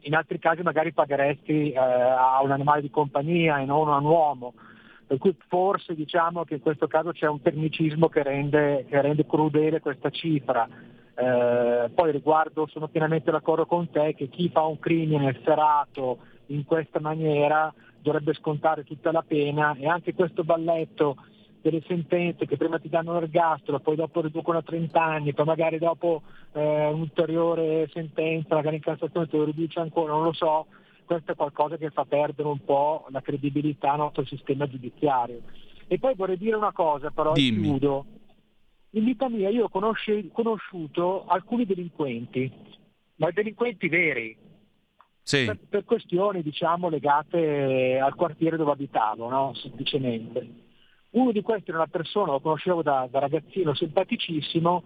in 0.00 0.14
altri 0.14 0.38
casi 0.38 0.62
magari 0.62 0.94
pagheresti 0.94 1.72
eh, 1.72 1.78
a 1.78 2.40
un 2.42 2.52
animale 2.52 2.80
di 2.80 2.88
compagnia 2.88 3.58
e 3.60 3.66
non 3.66 3.92
a 3.92 3.98
un 3.98 4.06
uomo. 4.06 4.54
Per 5.06 5.18
cui 5.18 5.36
forse 5.46 5.94
diciamo 5.94 6.44
che 6.44 6.54
in 6.54 6.62
questo 6.62 6.86
caso 6.86 7.12
c'è 7.12 7.28
un 7.28 7.42
tecnicismo 7.42 8.08
che 8.08 8.22
rende, 8.22 8.86
che 8.88 8.98
rende 9.02 9.26
crudele 9.26 9.80
questa 9.80 10.08
cifra. 10.08 10.66
Eh, 11.16 11.90
poi 11.94 12.12
riguardo, 12.12 12.66
sono 12.66 12.88
pienamente 12.88 13.30
d'accordo 13.30 13.66
con 13.66 13.90
te 13.90 14.14
che 14.14 14.30
chi 14.30 14.48
fa 14.48 14.62
un 14.62 14.78
crimine 14.78 15.38
serrato 15.44 16.16
in 16.46 16.64
questa 16.64 16.98
maniera 16.98 17.70
dovrebbe 18.00 18.32
scontare 18.32 18.84
tutta 18.84 19.12
la 19.12 19.22
pena 19.22 19.76
e 19.78 19.86
anche 19.86 20.14
questo 20.14 20.44
balletto 20.44 21.16
delle 21.64 21.82
sentenze 21.86 22.44
che 22.44 22.58
prima 22.58 22.78
ti 22.78 22.90
danno 22.90 23.18
l'ergastolo, 23.18 23.80
poi 23.80 23.96
dopo 23.96 24.20
riducono 24.20 24.58
a 24.58 24.62
30 24.62 25.02
anni, 25.02 25.32
poi 25.32 25.46
magari 25.46 25.78
dopo 25.78 26.20
eh, 26.52 26.88
un'ulteriore 26.88 27.88
sentenza, 27.90 28.54
magari 28.54 28.76
in 28.76 28.82
Cassazione 28.82 29.28
te 29.28 29.38
lo 29.38 29.44
riduce 29.44 29.80
ancora, 29.80 30.12
non 30.12 30.24
lo 30.24 30.34
so, 30.34 30.66
questo 31.06 31.32
è 31.32 31.34
qualcosa 31.34 31.78
che 31.78 31.88
fa 31.88 32.04
perdere 32.04 32.48
un 32.48 32.62
po' 32.62 33.06
la 33.08 33.22
credibilità 33.22 33.92
al 33.92 33.98
nostro 34.00 34.26
sistema 34.26 34.68
giudiziario. 34.68 35.40
E 35.86 35.98
poi 35.98 36.14
vorrei 36.14 36.36
dire 36.36 36.54
una 36.54 36.72
cosa, 36.72 37.10
però 37.10 37.32
Dimmi. 37.32 37.62
chiudo. 37.62 38.04
In 38.90 39.04
vita 39.04 39.30
mia 39.30 39.48
io 39.48 39.64
ho 39.64 39.68
conosci- 39.70 40.28
conosciuto 40.34 41.24
alcuni 41.24 41.64
delinquenti, 41.64 42.52
ma 43.16 43.30
delinquenti 43.30 43.88
veri, 43.88 44.36
sì. 45.22 45.46
per, 45.46 45.58
per, 45.66 45.84
questioni 45.84 46.42
diciamo, 46.42 46.90
legate 46.90 47.98
al 47.98 48.14
quartiere 48.14 48.58
dove 48.58 48.72
abitavo, 48.72 49.30
no? 49.30 49.54
semplicemente. 49.54 50.63
Uno 51.14 51.32
di 51.32 51.42
questi 51.42 51.70
era 51.70 51.78
una 51.78 51.88
persona, 51.88 52.32
lo 52.32 52.40
conoscevo 52.40 52.82
da, 52.82 53.06
da 53.10 53.20
ragazzino, 53.20 53.74
simpaticissimo, 53.74 54.82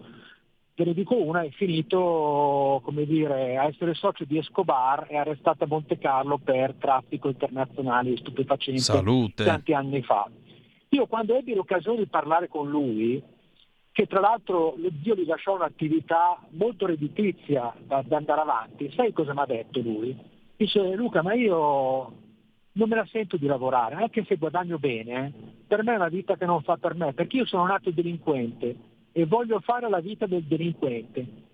te 0.74 0.84
ne 0.84 0.92
dico 0.92 1.16
una, 1.16 1.42
è 1.42 1.50
finito 1.50 2.80
come 2.84 3.06
dire, 3.06 3.56
a 3.56 3.64
essere 3.64 3.94
socio 3.94 4.24
di 4.24 4.38
Escobar 4.38 5.06
e 5.08 5.16
arrestato 5.16 5.64
a 5.64 5.66
Monte 5.66 5.98
Carlo 5.98 6.38
per 6.38 6.74
traffico 6.78 7.28
internazionale 7.28 8.10
di 8.10 8.16
stupefacenti 8.18 8.80
Salute. 8.80 9.44
tanti 9.44 9.72
anni 9.72 10.02
fa. 10.02 10.30
Io 10.90 11.06
quando 11.06 11.34
ebbi 11.34 11.54
l'occasione 11.54 11.98
di 11.98 12.06
parlare 12.06 12.48
con 12.48 12.68
lui, 12.68 13.22
che 13.90 14.06
tra 14.06 14.20
l'altro 14.20 14.74
lo 14.76 14.90
zio 15.02 15.14
gli 15.14 15.26
lasciò 15.26 15.54
un'attività 15.54 16.40
molto 16.50 16.86
redditizia 16.86 17.74
da, 17.84 18.02
da 18.06 18.18
andare 18.18 18.40
avanti, 18.42 18.92
sai 18.94 19.12
cosa 19.12 19.32
mi 19.32 19.40
ha 19.40 19.46
detto 19.46 19.80
lui? 19.80 20.16
Dice 20.56 20.94
Luca, 20.94 21.22
ma 21.22 21.32
io 21.32 22.12
non 22.78 22.88
me 22.88 22.94
la 22.94 23.06
sento 23.10 23.36
di 23.36 23.46
lavorare, 23.46 23.96
anche 23.96 24.24
se 24.24 24.36
guadagno 24.36 24.78
bene, 24.78 25.26
eh. 25.26 25.32
per 25.66 25.82
me 25.82 25.94
è 25.94 25.96
una 25.96 26.08
vita 26.08 26.36
che 26.36 26.46
non 26.46 26.62
fa 26.62 26.76
per 26.76 26.94
me, 26.94 27.12
perché 27.12 27.38
io 27.38 27.46
sono 27.46 27.66
nato 27.66 27.90
delinquente 27.90 28.76
e 29.12 29.26
voglio 29.26 29.58
fare 29.60 29.88
la 29.88 30.00
vita 30.00 30.26
del 30.26 30.44
delinquente. 30.44 31.46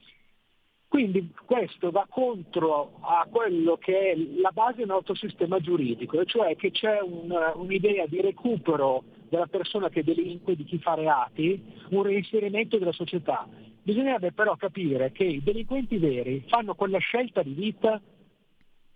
Quindi 0.87 1.33
questo 1.45 1.91
va 1.91 2.07
contro 2.09 2.99
a 3.01 3.27
quello 3.29 3.77
che 3.79 4.13
è 4.13 4.17
la 4.41 4.51
base 4.53 4.77
del 4.77 4.87
nostro 4.87 5.15
sistema 5.15 5.59
giuridico, 5.59 6.25
cioè 6.25 6.55
che 6.57 6.71
c'è 6.71 7.01
un, 7.01 7.35
un'idea 7.55 8.07
di 8.07 8.21
recupero 8.21 9.03
della 9.29 9.47
persona 9.47 9.89
che 9.89 10.05
delinque, 10.05 10.55
di 10.55 10.63
chi 10.65 10.79
fa 10.79 10.95
reati, 10.95 11.61
un 11.89 12.03
reinserimento 12.03 12.79
della 12.79 12.93
società. 12.93 13.49
Bisognerebbe 13.83 14.33
però 14.33 14.55
capire 14.57 15.11
che 15.11 15.25
i 15.25 15.43
delinquenti 15.43 15.97
veri 15.97 16.45
fanno 16.47 16.75
quella 16.75 16.99
scelta 16.99 17.43
di 17.43 17.55
vita 17.55 18.01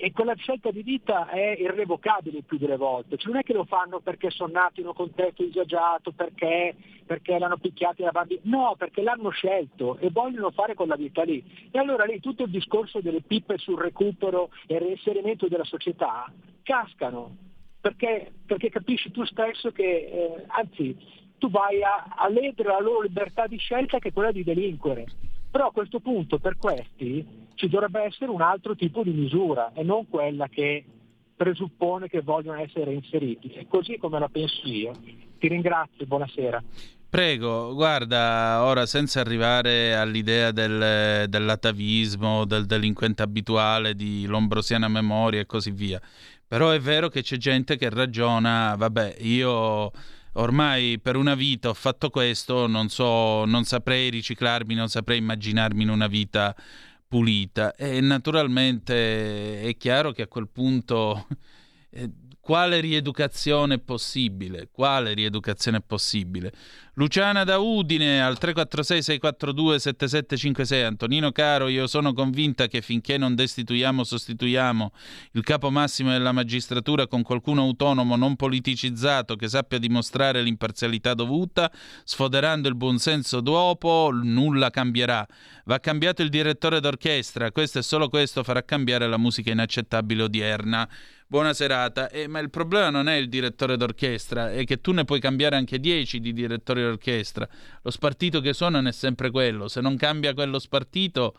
e 0.01 0.13
quella 0.13 0.37
scelta 0.37 0.71
di 0.71 0.85
vita 0.85 1.29
è 1.29 1.57
irrevocabile 1.59 2.43
più 2.43 2.57
delle 2.57 2.77
volte, 2.77 3.17
cioè 3.17 3.33
non 3.33 3.41
è 3.41 3.43
che 3.43 3.53
lo 3.53 3.65
fanno 3.65 3.99
perché 3.99 4.31
sono 4.31 4.53
nati 4.53 4.79
in 4.79 4.87
un 4.87 4.95
contesto 4.95 5.43
disagiato, 5.43 6.13
perché, 6.13 6.77
perché 7.05 7.37
l'hanno 7.37 7.57
picchiati 7.57 8.05
da 8.05 8.13
bambini, 8.13 8.43
no, 8.45 8.77
perché 8.79 9.03
l'hanno 9.03 9.31
scelto 9.31 9.99
e 9.99 10.11
vogliono 10.11 10.53
fare 10.53 10.75
quella 10.75 10.95
vita 10.95 11.25
lì. 11.25 11.45
E 11.73 11.81
allora 11.81 12.05
lì 12.05 12.21
tutto 12.21 12.45
il 12.45 12.51
discorso 12.51 13.01
delle 13.01 13.23
pippe 13.23 13.59
sul 13.59 13.77
recupero 13.77 14.51
e 14.69 14.75
il 14.75 14.83
reinserimento 14.83 15.49
della 15.49 15.65
società 15.65 16.33
cascano, 16.63 17.37
perché, 17.81 18.31
perché 18.47 18.71
capisci 18.71 19.11
tu 19.11 19.25
stesso 19.25 19.73
che, 19.73 19.83
eh, 19.83 20.45
anzi, 20.47 20.97
tu 21.39 21.51
vai 21.51 21.83
a, 21.83 22.15
a 22.17 22.29
ledere 22.29 22.69
la 22.69 22.81
loro 22.81 23.01
libertà 23.01 23.49
di 23.49 23.57
scelta 23.57 23.99
che 23.99 24.11
è 24.11 24.13
quella 24.13 24.31
di 24.31 24.45
delinquere. 24.45 25.07
Però 25.51 25.67
a 25.67 25.73
questo 25.73 25.99
punto 25.99 26.39
per 26.39 26.57
questi 26.57 27.48
ci 27.59 27.69
dovrebbe 27.69 28.03
essere 28.03 28.31
un 28.31 28.41
altro 28.41 28.77
tipo 28.77 29.03
di 29.03 29.11
misura 29.11 29.73
e 29.75 29.83
non 29.83 30.09
quella 30.09 30.47
che 30.47 30.85
presuppone 31.35 32.09
che 32.09 32.21
vogliono 32.23 32.61
essere 32.61 32.93
inseriti. 32.93 33.49
È 33.49 33.67
così 33.67 33.97
come 33.99 34.21
la 34.21 34.29
penso 34.29 34.67
io. 34.67 34.93
Ti 35.39 35.49
ringrazio, 35.49 36.07
buonasera. 36.07 36.63
Prego, 37.11 37.75
guarda, 37.75 38.63
ora 38.63 38.87
senza 38.87 39.21
arrivare 39.21 39.97
all'idea 39.97 40.53
del, 40.53 41.29
dell'atavismo, 41.29 42.45
del 42.45 42.67
delinquente 42.67 43.23
abituale, 43.23 43.95
di 43.95 44.27
lombrosiana 44.27 44.87
memoria 44.89 45.41
e 45.41 45.47
così 45.47 45.73
via, 45.73 46.01
Però 46.47 46.71
è 46.71 46.79
vero 46.79 47.09
che 47.09 47.23
c'è 47.23 47.37
gente 47.39 47.77
che 47.77 47.91
ragiona, 47.91 48.75
vabbè, 48.77 49.17
io 49.21 49.91
ormai 50.35 51.01
per 51.01 51.17
una 51.17 51.35
vita 51.35 51.71
ho 51.71 51.75
fatto 51.75 52.11
questo, 52.11 52.67
non 52.69 52.89
so, 52.89 53.45
non 53.47 53.65
saprei 53.65 54.11
riciclarmi, 54.11 54.75
non 54.75 54.89
saprei 54.89 55.19
immaginarmi 55.19 55.83
in 55.83 55.91
una 55.91 56.07
vita 56.07 56.55
pulita. 57.09 57.75
E 57.75 58.01
naturalmente 58.01 59.63
è 59.63 59.77
chiaro 59.77 60.13
che 60.13 60.23
a 60.23 60.29
quel 60.29 60.49
punto 60.49 61.27
eh, 61.91 62.11
quale 62.49 62.81
rieducazione 62.81 63.75
è 63.75 63.79
possibile? 63.79 64.71
Quale 64.73 65.13
rieducazione 65.13 65.77
è 65.77 65.83
possibile? 65.87 66.51
Luciana 66.95 67.45
da 67.45 67.59
Udine 67.59 68.23
al 68.23 68.39
346-642-7756. 68.41 70.83
Antonino 70.83 71.31
caro, 71.31 71.69
io 71.69 71.87
sono 71.87 72.15
convinta 72.15 72.67
che 72.67 72.81
finché 72.81 73.19
non 73.19 73.35
destituiamo, 73.35 74.03
sostituiamo 74.03 74.93
il 75.33 75.45
capo 75.45 75.71
massimo 75.71 76.11
della 76.11 76.33
magistratura 76.33 77.07
con 77.07 77.21
qualcuno 77.21 77.61
autonomo, 77.61 78.17
non 78.17 78.35
politicizzato, 78.35 79.37
che 79.37 79.47
sappia 79.47 79.77
dimostrare 79.77 80.41
l'imparzialità 80.41 81.13
dovuta, 81.13 81.71
sfoderando 82.03 82.67
il 82.67 82.77
buonsenso 82.77 83.43
dopo, 83.43 84.09
nulla 84.11 84.71
cambierà. 84.71 85.27
Va 85.67 85.81
cambiato 85.81 86.23
il 86.23 86.31
direttore 86.31 86.81
d'orchestra, 86.81 87.53
questo 87.53 87.81
e 87.81 87.83
solo 87.83 88.09
questo 88.09 88.43
farà 88.43 88.65
cambiare 88.65 89.07
la 89.07 89.19
musica 89.19 89.51
inaccettabile 89.51 90.23
odierna 90.23 90.89
buona 91.29 91.53
serata. 91.53 92.09
Eh, 92.09 92.27
ma 92.27 92.41
il 92.41 92.51
problema 92.51 92.91
non 92.91 93.09
è 93.09 93.15
il 93.15 93.29
direttore 93.29 93.77
d'orchestra, 93.77 94.51
è 94.51 94.65
che 94.65 94.81
tu 94.81 94.93
ne 94.93 95.05
puoi 95.05 95.21
cambiare 95.21 95.55
anche 95.55 95.79
10 95.79 96.19
di 96.19 96.33
direttori 96.33 96.83
d'orchestra. 96.83 97.49
Lo 97.83 97.91
spartito 97.91 98.41
che 98.41 98.53
suonano 98.53 98.89
è 98.89 98.93
sempre 98.93 99.31
quello. 99.31 99.69
Se 99.69 99.81
non 99.81 99.97
cambia 99.97 100.35
quello 100.35 100.59
spartito, 100.59 101.35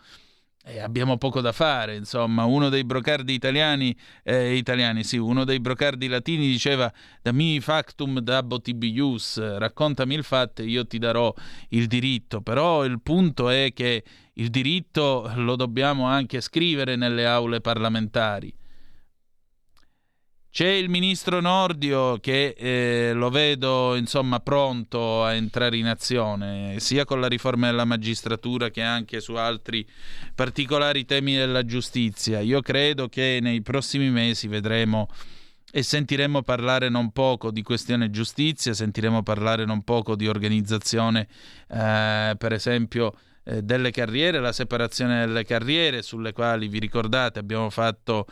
eh, 0.65 0.79
abbiamo 0.79 1.17
poco 1.17 1.41
da 1.41 1.51
fare. 1.51 1.95
Insomma, 1.95 2.45
uno 2.45 2.69
dei 2.69 2.83
brocardi 2.83 3.33
italiani, 3.33 3.95
eh, 4.23 4.55
italiani, 4.55 5.03
sì, 5.03 5.17
uno 5.17 5.43
dei 5.43 5.59
brocardi 5.59 6.07
latini 6.07 6.47
diceva: 6.47 6.91
Da 7.21 7.31
mi 7.31 7.59
factum 7.59 8.19
dabo 8.19 8.61
tibius, 8.61 9.57
raccontami 9.57 10.13
il 10.13 10.23
fatto 10.23 10.61
e 10.61 10.65
io 10.65 10.85
ti 10.85 10.99
darò 10.99 11.33
il 11.69 11.87
diritto. 11.87 12.41
Però 12.41 12.85
il 12.85 13.01
punto 13.01 13.49
è 13.49 13.73
che 13.73 14.03
il 14.33 14.49
diritto 14.49 15.31
lo 15.35 15.55
dobbiamo 15.55 16.05
anche 16.05 16.41
scrivere 16.41 16.95
nelle 16.95 17.25
aule 17.25 17.59
parlamentari. 17.59 18.53
C'è 20.51 20.67
il 20.67 20.89
ministro 20.89 21.39
Nordio 21.39 22.17
che 22.19 22.55
eh, 22.57 23.13
lo 23.13 23.29
vedo 23.29 23.95
insomma 23.95 24.39
pronto 24.39 25.23
a 25.23 25.33
entrare 25.33 25.77
in 25.77 25.85
azione, 25.85 26.79
sia 26.79 27.05
con 27.05 27.21
la 27.21 27.27
riforma 27.27 27.67
della 27.67 27.85
magistratura 27.85 28.71
che 28.71 28.81
anche 28.81 29.21
su 29.21 29.35
altri 29.35 29.87
particolari 30.33 31.05
temi 31.05 31.35
della 31.35 31.63
giustizia. 31.63 32.39
Io 32.39 32.61
credo 32.61 33.07
che 33.09 33.37
nei 33.41 33.61
prossimi 33.61 34.09
mesi 34.09 34.47
vedremo 34.47 35.07
e 35.71 35.83
sentiremo 35.83 36.41
parlare 36.41 36.89
non 36.89 37.11
poco 37.11 37.51
di 37.51 37.61
questione 37.61 38.09
giustizia, 38.09 38.73
sentiremo 38.73 39.21
parlare 39.21 39.65
non 39.65 39.83
poco 39.83 40.15
di 40.15 40.27
organizzazione, 40.27 41.27
eh, 41.67 42.33
per 42.35 42.53
esempio 42.53 43.13
eh, 43.43 43.61
delle 43.61 43.91
carriere, 43.91 44.39
la 44.39 44.51
separazione 44.51 45.25
delle 45.25 45.45
carriere, 45.45 46.01
sulle 46.01 46.33
quali 46.33 46.67
vi 46.67 46.79
ricordate 46.79 47.37
abbiamo 47.37 47.69
fatto 47.69 48.25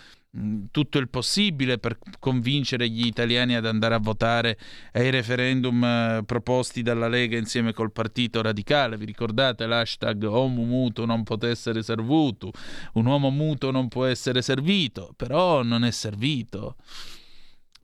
tutto 0.71 0.97
il 0.97 1.09
possibile 1.09 1.77
per 1.77 1.97
convincere 2.19 2.89
gli 2.89 3.05
italiani 3.05 3.55
ad 3.55 3.65
andare 3.65 3.95
a 3.95 3.99
votare 3.99 4.57
ai 4.93 5.09
referendum 5.09 5.83
eh, 5.83 6.23
proposti 6.25 6.81
dalla 6.81 7.07
Lega 7.07 7.37
insieme 7.37 7.73
col 7.73 7.91
Partito 7.91 8.41
Radicale. 8.41 8.97
Vi 8.97 9.05
ricordate 9.05 9.65
l'hashtag 9.65 10.23
Homo 10.23 10.63
muto 10.63 11.05
non 11.05 11.23
può 11.23 11.37
essere 11.41 11.81
servuto? 11.81 12.51
Un 12.93 13.05
uomo 13.05 13.29
muto 13.29 13.71
non 13.71 13.87
può 13.87 14.05
essere 14.05 14.41
servito, 14.41 15.13
però 15.15 15.63
non 15.63 15.83
è 15.83 15.91
servito. 15.91 16.75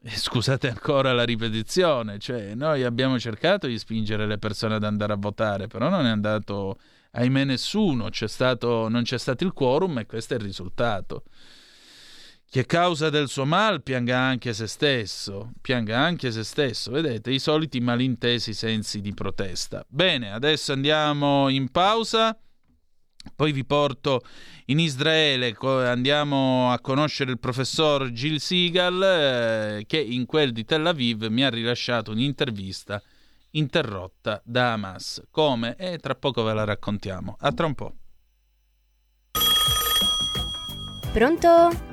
Scusate 0.05 0.67
ancora 0.67 1.13
la 1.13 1.23
ripetizione, 1.23 2.19
cioè 2.19 2.55
noi 2.55 2.83
abbiamo 2.83 3.17
cercato 3.17 3.67
di 3.67 3.77
spingere 3.79 4.27
le 4.27 4.37
persone 4.37 4.75
ad 4.75 4.83
andare 4.83 5.13
a 5.13 5.17
votare, 5.17 5.67
però 5.67 5.87
non 5.87 6.05
è 6.05 6.09
andato, 6.09 6.77
ahimè, 7.11 7.45
nessuno, 7.45 8.09
c'è 8.09 8.27
stato, 8.27 8.89
non 8.89 9.03
c'è 9.03 9.17
stato 9.17 9.45
il 9.45 9.53
quorum 9.53 9.99
e 9.99 10.05
questo 10.05 10.33
è 10.33 10.37
il 10.37 10.43
risultato. 10.43 11.23
Chi 12.53 12.59
è 12.59 12.65
causa 12.67 13.09
del 13.09 13.29
suo 13.29 13.45
mal 13.45 13.81
pianga 13.81 14.19
anche 14.19 14.53
se 14.53 14.67
stesso, 14.67 15.53
pianga 15.59 15.97
anche 15.97 16.31
se 16.31 16.43
stesso, 16.43 16.91
vedete, 16.91 17.31
i 17.31 17.39
soliti 17.39 17.79
malintesi 17.79 18.53
sensi 18.53 19.01
di 19.01 19.11
protesta. 19.11 19.83
Bene, 19.87 20.31
adesso 20.31 20.71
andiamo 20.71 21.49
in 21.49 21.71
pausa, 21.71 22.37
poi 23.35 23.51
vi 23.53 23.65
porto 23.65 24.21
in 24.65 24.77
Israele, 24.77 25.55
andiamo 25.61 26.71
a 26.71 26.79
conoscere 26.79 27.31
il 27.31 27.39
professor 27.39 28.11
Gil 28.11 28.39
Sigal 28.39 29.01
eh, 29.01 29.85
che 29.87 29.97
in 29.97 30.27
quel 30.27 30.51
di 30.51 30.63
Tel 30.63 30.85
Aviv 30.85 31.25
mi 31.29 31.43
ha 31.43 31.49
rilasciato 31.49 32.11
un'intervista 32.11 33.01
interrotta 33.53 34.39
da 34.45 34.73
Hamas. 34.73 35.23
Come? 35.31 35.75
E 35.75 35.97
tra 35.97 36.13
poco 36.13 36.43
ve 36.43 36.53
la 36.53 36.65
raccontiamo. 36.65 37.35
A 37.39 37.51
tra 37.51 37.65
un 37.65 37.73
po'. 37.73 37.95
Pronto? 41.11 41.92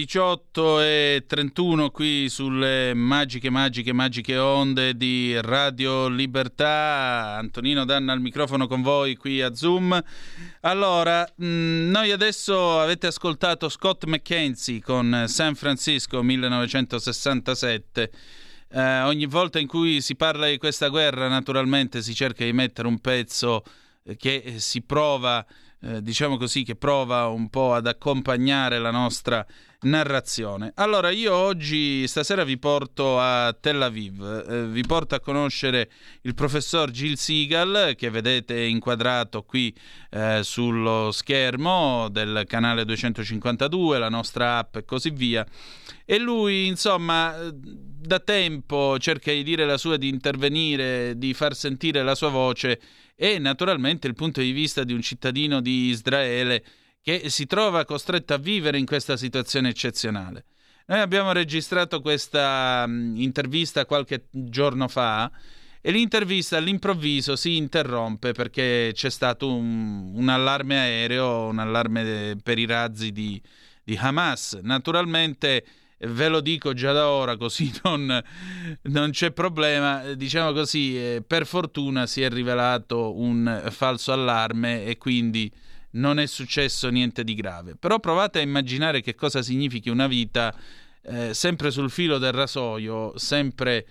18 0.00 0.80
e 0.80 1.24
31 1.26 1.90
qui 1.90 2.30
sulle 2.30 2.94
magiche, 2.94 3.50
magiche, 3.50 3.92
magiche 3.92 4.38
onde 4.38 4.96
di 4.96 5.38
Radio 5.42 6.08
Libertà. 6.08 7.36
Antonino 7.36 7.84
Danna 7.84 8.14
al 8.14 8.22
microfono 8.22 8.66
con 8.66 8.80
voi 8.80 9.16
qui 9.16 9.42
a 9.42 9.54
Zoom. 9.54 10.02
Allora, 10.62 11.30
mh, 11.36 11.44
noi 11.44 12.12
adesso 12.12 12.80
avete 12.80 13.08
ascoltato 13.08 13.68
Scott 13.68 14.06
McKenzie 14.06 14.80
con 14.80 15.24
San 15.26 15.54
Francisco 15.54 16.22
1967. 16.22 18.10
Eh, 18.70 19.00
ogni 19.02 19.26
volta 19.26 19.58
in 19.58 19.66
cui 19.66 20.00
si 20.00 20.16
parla 20.16 20.48
di 20.48 20.56
questa 20.56 20.88
guerra, 20.88 21.28
naturalmente 21.28 22.00
si 22.00 22.14
cerca 22.14 22.42
di 22.42 22.54
mettere 22.54 22.88
un 22.88 23.00
pezzo 23.00 23.64
eh, 24.04 24.16
che 24.16 24.54
si 24.60 24.80
prova 24.80 25.44
eh, 25.82 26.02
diciamo 26.02 26.36
così, 26.36 26.62
che 26.62 26.76
prova 26.76 27.26
un 27.28 27.48
po' 27.48 27.72
ad 27.74 27.86
accompagnare 27.86 28.78
la 28.78 28.90
nostra 28.90 29.46
narrazione. 29.82 30.72
Allora, 30.74 31.10
io 31.10 31.34
oggi, 31.34 32.06
stasera 32.06 32.44
vi 32.44 32.58
porto 32.58 33.18
a 33.18 33.56
Tel 33.58 33.80
Aviv, 33.80 34.44
eh, 34.48 34.66
vi 34.66 34.82
porto 34.82 35.14
a 35.14 35.20
conoscere 35.20 35.90
il 36.22 36.34
professor 36.34 36.90
Gil 36.90 37.16
Seagal, 37.16 37.94
che 37.96 38.10
vedete 38.10 38.60
inquadrato 38.60 39.42
qui 39.42 39.74
eh, 40.10 40.40
sullo 40.42 41.10
schermo 41.12 42.08
del 42.10 42.44
canale 42.46 42.84
252, 42.84 43.98
la 43.98 44.08
nostra 44.08 44.58
app 44.58 44.76
e 44.76 44.84
così 44.84 45.10
via. 45.10 45.46
E 46.04 46.18
lui, 46.18 46.66
insomma, 46.66 47.34
da 47.52 48.18
tempo 48.18 48.98
cerca 48.98 49.30
di 49.32 49.42
dire 49.42 49.64
la 49.64 49.78
sua, 49.78 49.96
di 49.96 50.08
intervenire, 50.08 51.14
di 51.16 51.32
far 51.34 51.54
sentire 51.54 52.02
la 52.02 52.14
sua 52.14 52.28
voce 52.28 52.80
e 53.14 53.38
naturalmente 53.38 54.06
il 54.06 54.14
punto 54.14 54.40
di 54.40 54.50
vista 54.50 54.82
di 54.82 54.94
un 54.94 55.02
cittadino 55.02 55.60
di 55.60 55.88
Israele 55.88 56.64
che 57.02 57.28
si 57.30 57.46
trova 57.46 57.84
costretto 57.84 58.34
a 58.34 58.38
vivere 58.38 58.78
in 58.78 58.86
questa 58.86 59.16
situazione 59.16 59.70
eccezionale. 59.70 60.44
Noi 60.86 61.00
abbiamo 61.00 61.32
registrato 61.32 62.00
questa 62.00 62.84
mh, 62.86 63.14
intervista 63.16 63.86
qualche 63.86 64.26
giorno 64.30 64.88
fa 64.88 65.30
e 65.80 65.92
l'intervista 65.92 66.58
all'improvviso 66.58 67.36
si 67.36 67.56
interrompe 67.56 68.32
perché 68.32 68.90
c'è 68.92 69.08
stato 69.08 69.54
un, 69.54 70.12
un 70.14 70.28
allarme 70.28 70.78
aereo, 70.78 71.46
un 71.46 71.58
allarme 71.58 72.36
per 72.42 72.58
i 72.58 72.66
razzi 72.66 73.12
di, 73.12 73.40
di 73.82 73.96
Hamas. 73.96 74.58
Naturalmente 74.62 75.64
ve 76.00 76.28
lo 76.28 76.40
dico 76.40 76.72
già 76.72 76.92
da 76.92 77.08
ora 77.08 77.36
così 77.36 77.72
non, 77.84 78.22
non 78.82 79.10
c'è 79.10 79.30
problema, 79.30 80.12
diciamo 80.14 80.52
così, 80.52 80.96
eh, 80.96 81.22
per 81.26 81.46
fortuna 81.46 82.06
si 82.06 82.20
è 82.20 82.28
rivelato 82.28 83.18
un 83.18 83.68
falso 83.70 84.12
allarme 84.12 84.84
e 84.84 84.98
quindi 84.98 85.50
non 85.92 86.18
è 86.18 86.26
successo 86.26 86.88
niente 86.88 87.24
di 87.24 87.34
grave. 87.34 87.76
Però 87.76 87.98
provate 87.98 88.38
a 88.38 88.42
immaginare 88.42 89.00
che 89.00 89.14
cosa 89.14 89.42
significhi 89.42 89.88
una 89.88 90.06
vita 90.06 90.54
eh, 91.02 91.34
sempre 91.34 91.70
sul 91.70 91.90
filo 91.90 92.18
del 92.18 92.32
rasoio, 92.32 93.16
sempre 93.16 93.86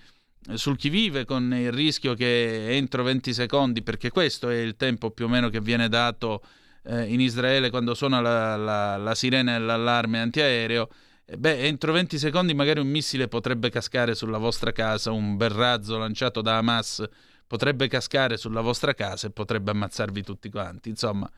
sul 0.54 0.76
chi 0.76 0.88
vive 0.88 1.24
con 1.24 1.52
il 1.54 1.70
rischio 1.70 2.14
che 2.14 2.76
entro 2.76 3.02
20 3.02 3.32
secondi, 3.32 3.82
perché 3.82 4.10
questo 4.10 4.48
è 4.48 4.56
il 4.56 4.76
tempo 4.76 5.10
più 5.10 5.26
o 5.26 5.28
meno 5.28 5.48
che 5.48 5.60
viene 5.60 5.88
dato 5.88 6.42
eh, 6.84 7.04
in 7.04 7.20
Israele 7.20 7.70
quando 7.70 7.94
suona 7.94 8.20
la, 8.20 8.56
la, 8.56 8.96
la 8.96 9.14
sirena 9.14 9.54
e 9.54 9.58
l'allarme 9.58 10.20
antiaereo, 10.20 10.88
eh, 11.26 11.36
Beh, 11.36 11.66
entro 11.66 11.92
20 11.92 12.18
secondi 12.18 12.54
magari 12.54 12.80
un 12.80 12.88
missile 12.88 13.28
potrebbe 13.28 13.70
cascare 13.70 14.14
sulla 14.14 14.38
vostra 14.38 14.72
casa, 14.72 15.10
un 15.10 15.36
bel 15.36 15.50
razzo 15.50 15.98
lanciato 15.98 16.40
da 16.40 16.56
Hamas 16.56 17.06
potrebbe 17.46 17.88
cascare 17.88 18.36
sulla 18.36 18.60
vostra 18.60 18.94
casa 18.94 19.26
e 19.26 19.30
potrebbe 19.30 19.72
ammazzarvi 19.72 20.22
tutti 20.22 20.48
quanti. 20.50 20.88
Insomma, 20.88 21.28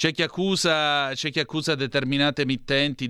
c'è 0.00 0.12
chi 0.12 0.22
accusa, 0.22 1.10
c'è 1.12 1.30
chi 1.30 1.40
accusa 1.40 1.74
determinate 1.74 2.40
emittenti, 2.40 3.06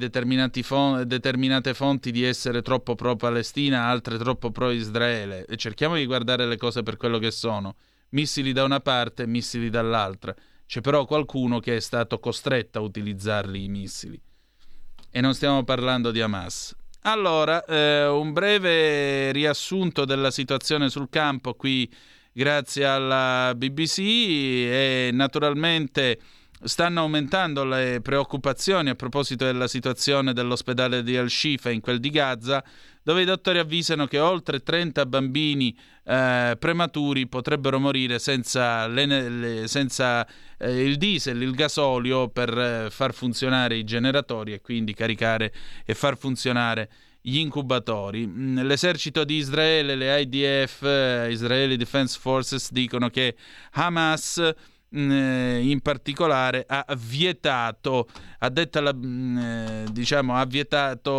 fon- 0.60 1.06
determinate 1.06 1.72
fonti 1.72 2.10
di 2.10 2.24
essere 2.24 2.62
troppo 2.62 2.96
pro-Palestina, 2.96 3.84
altre 3.84 4.18
troppo 4.18 4.50
pro-Israele. 4.50 5.44
E 5.44 5.56
cerchiamo 5.56 5.94
di 5.94 6.04
guardare 6.04 6.46
le 6.46 6.56
cose 6.56 6.82
per 6.82 6.96
quello 6.96 7.18
che 7.18 7.30
sono. 7.30 7.76
Missili 8.08 8.52
da 8.52 8.64
una 8.64 8.80
parte, 8.80 9.24
missili 9.28 9.70
dall'altra. 9.70 10.34
C'è 10.66 10.80
però 10.80 11.04
qualcuno 11.04 11.60
che 11.60 11.76
è 11.76 11.80
stato 11.80 12.18
costretto 12.18 12.80
a 12.80 12.82
utilizzarli 12.82 13.62
i 13.62 13.68
missili 13.68 14.20
e 15.12 15.20
non 15.20 15.32
stiamo 15.34 15.62
parlando 15.62 16.10
di 16.10 16.20
Hamas. 16.20 16.74
Allora, 17.02 17.64
eh, 17.66 18.08
un 18.08 18.32
breve 18.32 19.30
riassunto 19.30 20.04
della 20.04 20.32
situazione 20.32 20.90
sul 20.90 21.08
campo 21.08 21.54
qui 21.54 21.88
grazie 22.32 22.84
alla 22.84 23.52
BBC 23.54 23.98
e 23.98 25.10
naturalmente 25.12 26.18
stanno 26.62 27.00
aumentando 27.00 27.64
le 27.64 28.00
preoccupazioni 28.02 28.90
a 28.90 28.94
proposito 28.94 29.44
della 29.44 29.68
situazione 29.68 30.32
dell'ospedale 30.32 31.02
di 31.02 31.16
Al-Shifa 31.16 31.70
in 31.70 31.80
quel 31.80 32.00
di 32.00 32.10
Gaza, 32.10 32.62
dove 33.02 33.22
i 33.22 33.24
dottori 33.24 33.58
avvisano 33.58 34.06
che 34.06 34.18
oltre 34.18 34.62
30 34.62 35.06
bambini 35.06 35.76
eh, 36.04 36.56
prematuri 36.58 37.26
potrebbero 37.28 37.78
morire 37.78 38.18
senza, 38.18 38.86
le, 38.86 39.64
senza 39.66 40.26
eh, 40.58 40.84
il 40.84 40.96
diesel, 40.96 41.40
il 41.40 41.54
gasolio 41.54 42.28
per 42.28 42.56
eh, 42.56 42.88
far 42.90 43.14
funzionare 43.14 43.76
i 43.76 43.84
generatori 43.84 44.52
e 44.52 44.60
quindi 44.60 44.92
caricare 44.92 45.52
e 45.84 45.94
far 45.94 46.18
funzionare 46.18 46.90
gli 47.22 47.38
incubatori. 47.38 48.30
L'esercito 48.62 49.24
di 49.24 49.36
Israele, 49.36 49.94
le 49.94 50.20
IDF, 50.20 50.82
eh, 50.82 51.28
Israeli 51.30 51.76
Defense 51.76 52.18
Forces, 52.18 52.70
dicono 52.70 53.08
che 53.08 53.34
Hamas 53.72 54.54
in 54.92 55.80
particolare 55.82 56.64
ha 56.66 56.84
vietato, 56.96 58.08
ha 58.38 58.48
detto 58.48 58.80
la, 58.80 58.92
diciamo, 58.92 60.34
ha 60.34 60.44
vietato, 60.44 61.12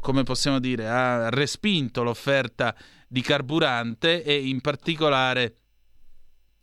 come 0.00 0.22
possiamo 0.22 0.58
dire, 0.58 0.88
ha 0.88 1.28
respinto 1.28 2.02
l'offerta 2.02 2.74
di 3.06 3.20
carburante 3.20 4.22
e 4.22 4.46
in 4.48 4.60
particolare 4.60 5.56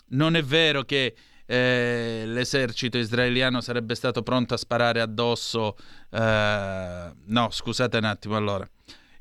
non 0.09 0.35
è 0.35 0.43
vero 0.43 0.83
che 0.83 1.15
eh, 1.45 2.23
l'esercito 2.25 2.97
israeliano 2.97 3.61
sarebbe 3.61 3.95
stato 3.95 4.23
pronto 4.23 4.53
a 4.53 4.57
sparare 4.57 5.01
addosso. 5.01 5.75
Eh, 6.09 7.11
no, 7.25 7.49
scusate 7.49 7.97
un 7.97 8.05
attimo 8.05 8.35
allora. 8.37 8.67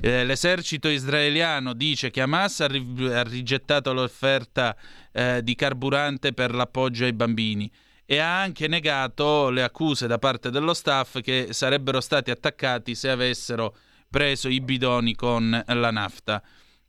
Eh, 0.02 0.24
l'esercito 0.24 0.88
israeliano 0.88 1.74
dice 1.74 2.10
che 2.10 2.22
Hamas 2.22 2.60
ha, 2.60 2.66
ri- 2.66 3.12
ha 3.12 3.22
rigettato 3.22 3.92
l'offerta 3.92 4.74
eh, 5.12 5.42
di 5.42 5.54
carburante 5.54 6.32
per 6.32 6.54
l'appoggio 6.54 7.04
ai 7.04 7.12
bambini 7.12 7.70
e 8.06 8.18
ha 8.18 8.40
anche 8.40 8.66
negato 8.66 9.50
le 9.50 9.62
accuse 9.62 10.06
da 10.06 10.18
parte 10.18 10.50
dello 10.50 10.72
staff 10.72 11.20
che 11.20 11.48
sarebbero 11.50 12.00
stati 12.00 12.30
attaccati 12.30 12.94
se 12.94 13.10
avessero 13.10 13.76
preso 14.08 14.48
i 14.48 14.60
bidoni 14.60 15.14
con 15.14 15.62
la 15.66 15.90
nafta. 15.90 16.42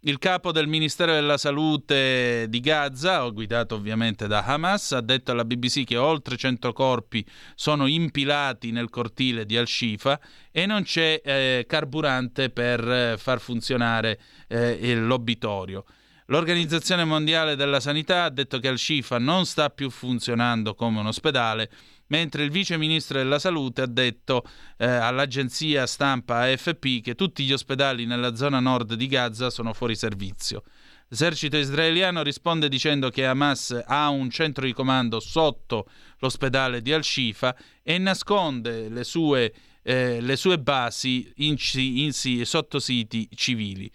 Il 0.04 0.18
capo 0.18 0.52
del 0.52 0.66
Ministero 0.66 1.14
della 1.14 1.38
Salute 1.38 2.48
di 2.50 2.60
Gaza, 2.60 3.24
guidato 3.28 3.76
ovviamente 3.76 4.26
da 4.26 4.44
Hamas, 4.44 4.94
ha 4.94 5.02
detto 5.02 5.30
alla 5.30 5.46
BBC 5.46 5.84
che 5.84 5.96
oltre 5.96 6.38
100 6.38 6.74
corpi 6.74 7.24
sono 7.54 7.86
impilati 7.86 8.72
nel 8.72 8.90
cortile 8.90 9.46
di 9.46 9.58
Al-Shifa 9.58 10.20
e 10.52 10.66
non 10.66 10.82
c'è 10.82 11.22
eh, 11.24 11.66
carburante 11.68 12.50
per 12.50 12.80
eh, 12.90 13.16
far 13.20 13.40
funzionare 13.40 14.20
eh, 14.48 14.96
l'obitorio. 14.96 15.86
L'Organizzazione 16.32 17.04
Mondiale 17.04 17.56
della 17.56 17.80
Sanità 17.80 18.24
ha 18.24 18.30
detto 18.32 18.58
che 18.58 18.70
Al-Shifa 18.70 19.20
non 19.20 19.46
sta 19.46 19.70
più 19.70 19.92
funzionando 19.92 20.74
come 20.74 21.00
un 21.00 21.06
ospedale, 21.06 21.70
mentre 22.12 22.44
il 22.44 22.52
vice 22.52 22.78
ministro 22.78 23.18
della 23.18 23.40
salute 23.40 23.82
ha 23.82 23.88
detto 23.88 24.44
eh, 24.78 24.86
all'agenzia 24.86 25.88
stampa 25.88 26.42
AFP 26.42 27.02
che 27.02 27.16
tutti 27.16 27.44
gli 27.44 27.54
ospedali 27.54 28.06
nella 28.06 28.36
zona 28.36 28.60
nord 28.60 28.94
di 28.94 29.08
Gaza 29.08 29.50
sono 29.50 29.74
fuori 29.74 29.96
servizio. 29.96 30.64
L'esercito 31.08 31.58
israeliano 31.58 32.22
risponde 32.22 32.70
dicendo 32.70 33.10
che 33.10 33.26
Hamas 33.26 33.84
ha 33.86 34.10
un 34.10 34.30
centro 34.30 34.66
di 34.66 34.74
comando 34.74 35.20
sotto 35.20 35.88
l'ospedale 36.20 36.82
di 36.82 36.94
Al-Shifa 36.94 37.56
e 37.82 37.98
nasconde 37.98 38.88
le 38.88 39.04
sue, 39.04 39.54
eh, 39.82 40.22
le 40.22 40.36
sue 40.38 40.58
basi 40.60 41.32
in, 41.38 41.56
in, 41.74 42.12
in, 42.24 42.46
sotto 42.46 42.80
siti 42.80 43.28
civili. 43.36 43.92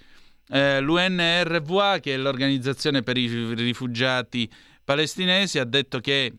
Eh, 0.48 0.80
L'UNRWA, 0.80 2.00
che 2.00 2.14
è 2.14 2.16
l'organizzazione 2.18 3.02
per 3.02 3.16
i 3.16 3.54
rifugiati 3.54 4.50
palestinesi, 4.84 5.58
ha 5.58 5.64
detto 5.64 6.00
che 6.00 6.32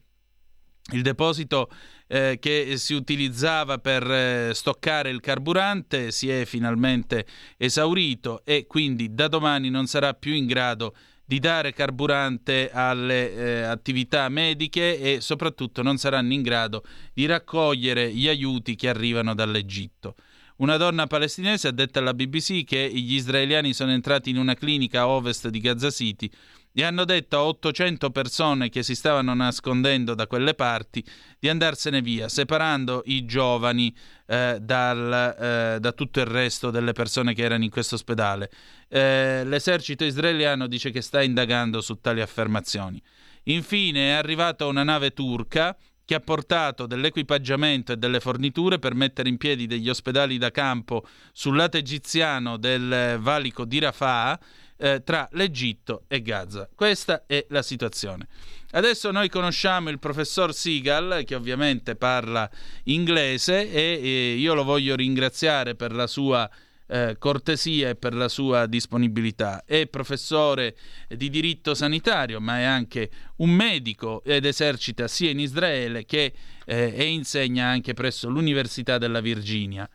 il 0.92 1.02
deposito 1.02 1.70
eh, 2.08 2.38
che 2.40 2.78
si 2.78 2.94
utilizzava 2.94 3.78
per 3.80 4.10
eh, 4.10 4.52
stoccare 4.54 5.10
il 5.10 5.20
carburante 5.20 6.12
si 6.12 6.30
è 6.30 6.46
finalmente 6.46 7.26
esaurito 7.58 8.42
e 8.46 8.66
quindi 8.68 9.14
da 9.14 9.28
domani 9.28 9.70
non 9.70 9.88
sarà 9.88 10.14
più 10.14 10.34
in 10.34 10.46
grado 10.46 10.96
di 11.26 11.40
dare 11.40 11.74
carburante 11.74 12.72
alle 12.72 13.34
eh, 13.34 13.62
attività 13.64 14.30
mediche 14.30 14.98
e 14.98 15.20
soprattutto 15.20 15.82
non 15.82 15.98
saranno 15.98 16.32
in 16.32 16.42
grado 16.42 16.86
di 17.14 17.26
raccogliere 17.26 18.14
gli 18.14 18.30
aiuti 18.30 18.76
che 18.76 18.88
arrivano 18.88 19.34
dall'Egitto. 19.34 20.16
Una 20.58 20.78
donna 20.78 21.06
palestinese 21.06 21.68
ha 21.68 21.72
detto 21.72 22.00
alla 22.00 22.14
BBC 22.14 22.64
che 22.64 22.90
gli 22.92 23.16
israeliani 23.16 23.74
sono 23.74 23.92
entrati 23.92 24.30
in 24.30 24.38
una 24.38 24.56
clinica 24.56 25.02
a 25.02 25.08
ovest 25.08 25.50
di 25.50 25.60
Gaza 25.60 25.92
City 25.92 26.32
e 26.80 26.84
hanno 26.84 27.06
detto 27.06 27.38
a 27.38 27.44
800 27.44 28.12
persone 28.12 28.70
che 28.70 28.84
si 28.84 28.94
stavano 28.94 29.34
nascondendo 29.34 30.14
da 30.14 30.28
quelle 30.28 30.54
parti 30.54 31.04
di 31.40 31.50
andarsene 31.50 32.04
via, 32.04 32.30
separando 32.30 33.02
i 33.06 33.26
giovani 33.26 33.92
eh, 34.28 34.60
dal, 34.62 35.36
eh, 35.40 35.80
da 35.80 35.92
tutto 35.94 36.20
il 36.20 36.28
resto 36.28 36.70
delle 36.70 36.92
persone 36.92 37.34
che 37.34 37.42
erano 37.42 37.64
in 37.64 37.72
questo 37.72 37.96
ospedale. 37.96 38.52
Eh, 38.90 39.42
l'esercito 39.46 40.04
israeliano 40.04 40.68
dice 40.68 40.92
che 40.92 41.02
sta 41.02 41.24
indagando 41.24 41.82
su 41.82 42.00
tali 42.00 42.22
affermazioni. 42.22 43.02
Infine 43.46 44.10
è 44.10 44.12
arrivata 44.12 44.68
una 44.68 44.84
nave 44.84 45.14
turca 45.14 45.76
che 46.06 46.14
ha 46.14 46.20
portato 46.20 46.86
dell'equipaggiamento 46.86 47.92
e 47.92 47.98
delle 47.98 48.20
forniture 48.20 48.78
per 48.78 48.94
mettere 48.94 49.30
in 49.30 49.38
piedi 49.38 49.66
degli 49.66 49.90
ospedali 49.90 50.38
da 50.38 50.52
campo 50.52 51.08
sul 51.34 51.56
lato 51.56 51.78
egiziano 51.78 52.58
del 52.58 53.18
valico 53.20 53.66
di 53.66 53.80
Rafah 53.80 54.40
eh, 54.78 55.02
tra 55.04 55.28
l'Egitto 55.32 56.04
e 56.08 56.22
Gaza. 56.22 56.70
Questa 56.74 57.24
è 57.26 57.46
la 57.50 57.62
situazione. 57.62 58.28
Adesso 58.72 59.12
noi 59.12 59.30
conosciamo 59.30 59.90
il 59.90 60.00
professor 60.00 60.54
Seagal, 60.54 61.24
che 61.26 61.36
ovviamente 61.36 61.96
parla 61.96 62.50
inglese 62.84 63.72
e, 63.72 64.00
e 64.02 64.34
io 64.36 64.54
lo 64.54 64.64
voglio 64.64 64.96
ringraziare 64.96 65.76
per 65.76 65.94
la 65.94 66.08
sua 66.08 66.50
eh, 66.88 67.16
cortesia 67.18 67.90
e 67.90 67.96
per 67.96 68.14
la 68.14 68.28
sua 68.28 68.66
disponibilità. 68.66 69.64
È 69.66 69.88
professore 69.88 70.76
di 71.08 71.30
diritto 71.30 71.74
sanitario, 71.74 72.40
ma 72.40 72.60
è 72.60 72.64
anche 72.64 73.10
un 73.38 73.50
medico 73.50 74.24
ed 74.24 74.46
esercita 74.46 75.08
sia 75.08 75.30
in 75.30 75.40
Israele 75.40 76.06
che 76.06 76.34
eh, 76.66 76.94
e 76.96 77.06
insegna 77.06 77.68
anche 77.68 77.94
presso 77.94 78.30
l'Università 78.30 78.98
della 78.98 79.22
Virginia. 79.22 79.90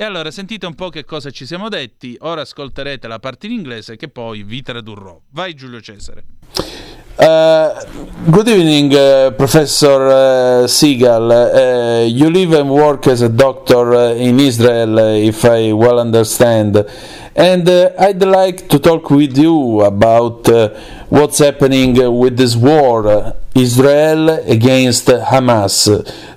E 0.00 0.04
allora 0.04 0.30
sentite 0.30 0.64
un 0.64 0.76
po' 0.76 0.90
che 0.90 1.04
cosa 1.04 1.32
ci 1.32 1.44
siamo 1.44 1.68
detti, 1.68 2.16
ora 2.20 2.42
ascolterete 2.42 3.08
la 3.08 3.18
parte 3.18 3.46
in 3.46 3.52
inglese 3.52 3.96
che 3.96 4.06
poi 4.06 4.44
vi 4.44 4.62
tradurrò. 4.62 5.18
Vai 5.30 5.54
Giulio 5.54 5.80
Cesare. 5.80 6.24
Uh, 7.16 8.30
good 8.30 8.46
evening, 8.46 8.92
uh, 8.92 9.34
Professor 9.34 10.62
uh, 10.62 10.68
Seagal. 10.68 11.28
Uh, 11.28 12.06
you 12.06 12.30
live 12.30 12.56
and 12.56 12.70
work 12.70 13.08
as 13.08 13.22
a 13.22 13.28
doctor 13.28 13.92
uh, 13.92 14.14
in 14.16 14.38
Israel, 14.38 14.96
uh, 14.98 15.16
if 15.16 15.42
I 15.42 15.72
well 15.72 15.98
understand. 15.98 16.76
And 17.38 17.68
uh, 17.68 17.92
I'd 18.00 18.20
like 18.20 18.68
to 18.68 18.80
talk 18.80 19.10
with 19.10 19.38
you 19.38 19.82
about 19.82 20.48
uh, 20.48 20.70
what's 21.08 21.38
happening 21.38 21.94
with 22.18 22.36
this 22.36 22.56
war, 22.56 23.06
uh, 23.06 23.32
Israel 23.54 24.30
against 24.30 25.06
Hamas. 25.06 25.86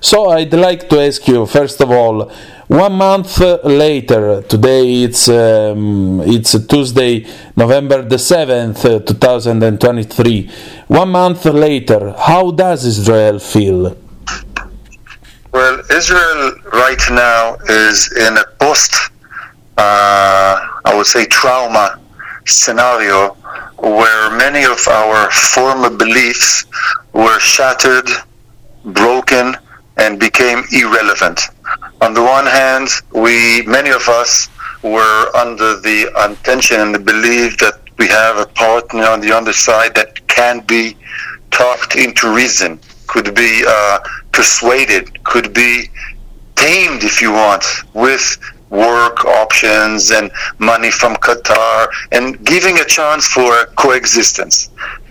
So 0.00 0.30
I'd 0.30 0.54
like 0.54 0.88
to 0.90 1.00
ask 1.00 1.26
you, 1.26 1.44
first 1.44 1.80
of 1.80 1.90
all, 1.90 2.30
one 2.68 2.92
month 2.92 3.40
later, 3.64 4.42
today 4.42 5.02
it's 5.02 5.28
um, 5.28 6.20
it's 6.20 6.52
Tuesday, 6.68 7.26
November 7.56 8.02
the 8.02 8.20
seventh, 8.20 8.84
uh, 8.84 9.00
two 9.00 9.14
thousand 9.14 9.60
and 9.64 9.80
twenty-three. 9.80 10.48
One 10.86 11.08
month 11.08 11.44
later, 11.46 12.14
how 12.16 12.52
does 12.52 12.84
Israel 12.84 13.40
feel? 13.40 13.98
Well, 15.52 15.82
Israel 15.90 16.54
right 16.72 17.02
now 17.10 17.56
is 17.68 18.10
in 18.12 18.38
a 18.38 18.44
post, 18.60 18.94
uh, 19.78 20.68
I 20.84 20.94
would 20.94 21.06
say, 21.06 21.26
trauma 21.26 22.00
scenario 22.44 23.36
where 23.78 24.30
many 24.36 24.64
of 24.64 24.86
our 24.88 25.30
former 25.30 25.90
beliefs 25.90 26.66
were 27.12 27.38
shattered, 27.40 28.08
broken, 28.84 29.56
and 29.96 30.18
became 30.18 30.62
irrelevant. 30.72 31.40
On 32.00 32.14
the 32.14 32.22
one 32.22 32.46
hand, 32.46 32.88
we, 33.12 33.62
many 33.62 33.90
of 33.90 34.08
us, 34.08 34.48
were 34.82 35.30
under 35.36 35.78
the 35.80 36.10
intention 36.28 36.80
and 36.80 36.94
the 36.94 36.98
belief 36.98 37.56
that 37.58 37.78
we 37.98 38.08
have 38.08 38.38
a 38.38 38.46
partner 38.46 39.04
on 39.04 39.20
the 39.20 39.30
other 39.30 39.52
side 39.52 39.94
that 39.94 40.26
can 40.26 40.60
be 40.66 40.96
talked 41.50 41.94
into 41.94 42.34
reason, 42.34 42.80
could 43.06 43.34
be 43.34 43.62
uh, 43.66 43.98
persuaded, 44.32 45.22
could 45.24 45.52
be 45.54 45.84
tamed, 46.56 47.04
if 47.04 47.20
you 47.22 47.32
want, 47.32 47.64
with 47.94 48.38
work 48.72 49.24
options 49.24 50.10
and 50.10 50.32
money 50.58 50.90
from 50.90 51.14
Qatar 51.16 51.88
and 52.10 52.42
giving 52.44 52.80
a 52.80 52.84
chance 52.84 53.26
for 53.26 53.66
coexistence. 53.76 54.70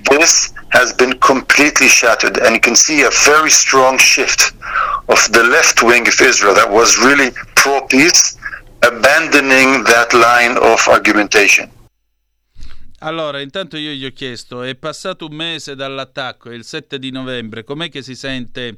This 0.09 0.51
has 0.69 0.91
been 0.93 1.13
completely 1.19 1.87
shattered, 1.87 2.37
and 2.37 2.55
you 2.55 2.59
can 2.59 2.75
see 2.75 3.03
a 3.03 3.11
very 3.23 3.51
strong 3.51 3.97
shift 3.97 4.51
of 5.07 5.19
the 5.31 5.43
left 5.43 5.83
wing 5.83 6.07
of 6.07 6.19
Israel 6.19 6.55
that 6.55 6.69
was 6.69 6.97
really 6.97 7.31
pro 7.55 7.85
peace, 7.85 8.37
abandoning 8.81 9.83
that 9.85 10.11
line 10.13 10.57
of 10.57 10.79
argumentation. 10.87 11.69
Allora, 13.03 13.41
intanto 13.41 13.77
io 13.77 13.91
gli 13.91 14.05
ho 14.05 14.11
chiesto, 14.11 14.61
è 14.61 14.75
passato 14.75 15.25
un 15.25 15.35
mese 15.35 15.75
dall'attacco, 15.75 16.51
il 16.51 16.63
7 16.63 16.99
di 16.99 17.11
novembre, 17.11 17.63
com'è 17.63 17.89
che 17.89 18.03
si 18.03 18.15
sente 18.15 18.77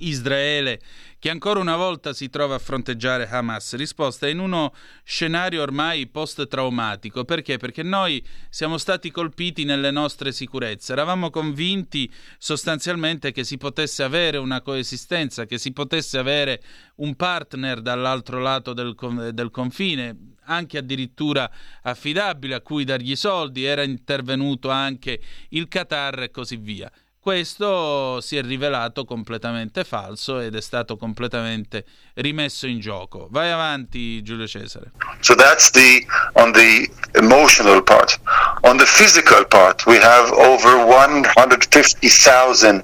Israele 0.00 0.80
che 1.20 1.28
ancora 1.28 1.60
una 1.60 1.76
volta 1.76 2.14
si 2.14 2.30
trova 2.30 2.54
a 2.54 2.58
fronteggiare 2.58 3.28
Hamas? 3.28 3.74
Risposta 3.74 4.26
in 4.26 4.38
uno 4.38 4.72
scenario 5.04 5.60
ormai 5.60 6.06
post-traumatico. 6.06 7.26
Perché? 7.26 7.58
Perché 7.58 7.82
noi 7.82 8.26
siamo 8.48 8.78
stati 8.78 9.10
colpiti 9.10 9.64
nelle 9.64 9.90
nostre 9.90 10.32
sicurezze. 10.32 10.92
Eravamo 10.92 11.28
convinti 11.28 12.10
sostanzialmente 12.38 13.32
che 13.32 13.44
si 13.44 13.58
potesse 13.58 14.02
avere 14.02 14.38
una 14.38 14.62
coesistenza, 14.62 15.44
che 15.44 15.58
si 15.58 15.74
potesse 15.74 16.16
avere 16.16 16.62
un 16.96 17.14
partner 17.14 17.82
dall'altro 17.82 18.40
lato 18.40 18.72
del, 18.72 18.94
del 19.34 19.50
confine, 19.50 20.16
anche 20.44 20.78
addirittura 20.78 21.50
affidabile 21.82 22.54
a 22.54 22.60
cui 22.62 22.84
dargli 22.84 23.14
soldi, 23.14 23.64
era 23.64 23.82
intervenuto 23.82 24.70
anche 24.70 25.20
il 25.50 25.68
Qatar 25.68 26.22
e 26.22 26.30
così 26.30 26.56
via. 26.56 26.90
Questo 27.22 28.22
si 28.22 28.38
è 28.38 28.42
rivelato 28.42 29.04
completamente 29.04 29.84
falso 29.84 30.40
ed 30.40 30.56
è 30.56 30.62
stato 30.62 30.96
completamente 30.96 31.84
rimesso 32.14 32.66
in 32.66 32.80
gioco. 32.80 33.28
Vai 33.30 33.50
avanti 33.50 34.22
Giulio 34.22 34.46
Cesare. 34.46 34.92
So 35.20 35.34
that's 35.34 35.70
the 35.70 36.02
on 36.32 36.52
the 36.52 36.90
emotional 37.12 37.82
part. 37.82 38.18
On 38.62 38.78
the 38.78 38.86
physical 38.86 39.46
part, 39.46 39.84
we 39.84 39.98
have 39.98 40.32
over 40.32 40.82
150,000 40.82 42.82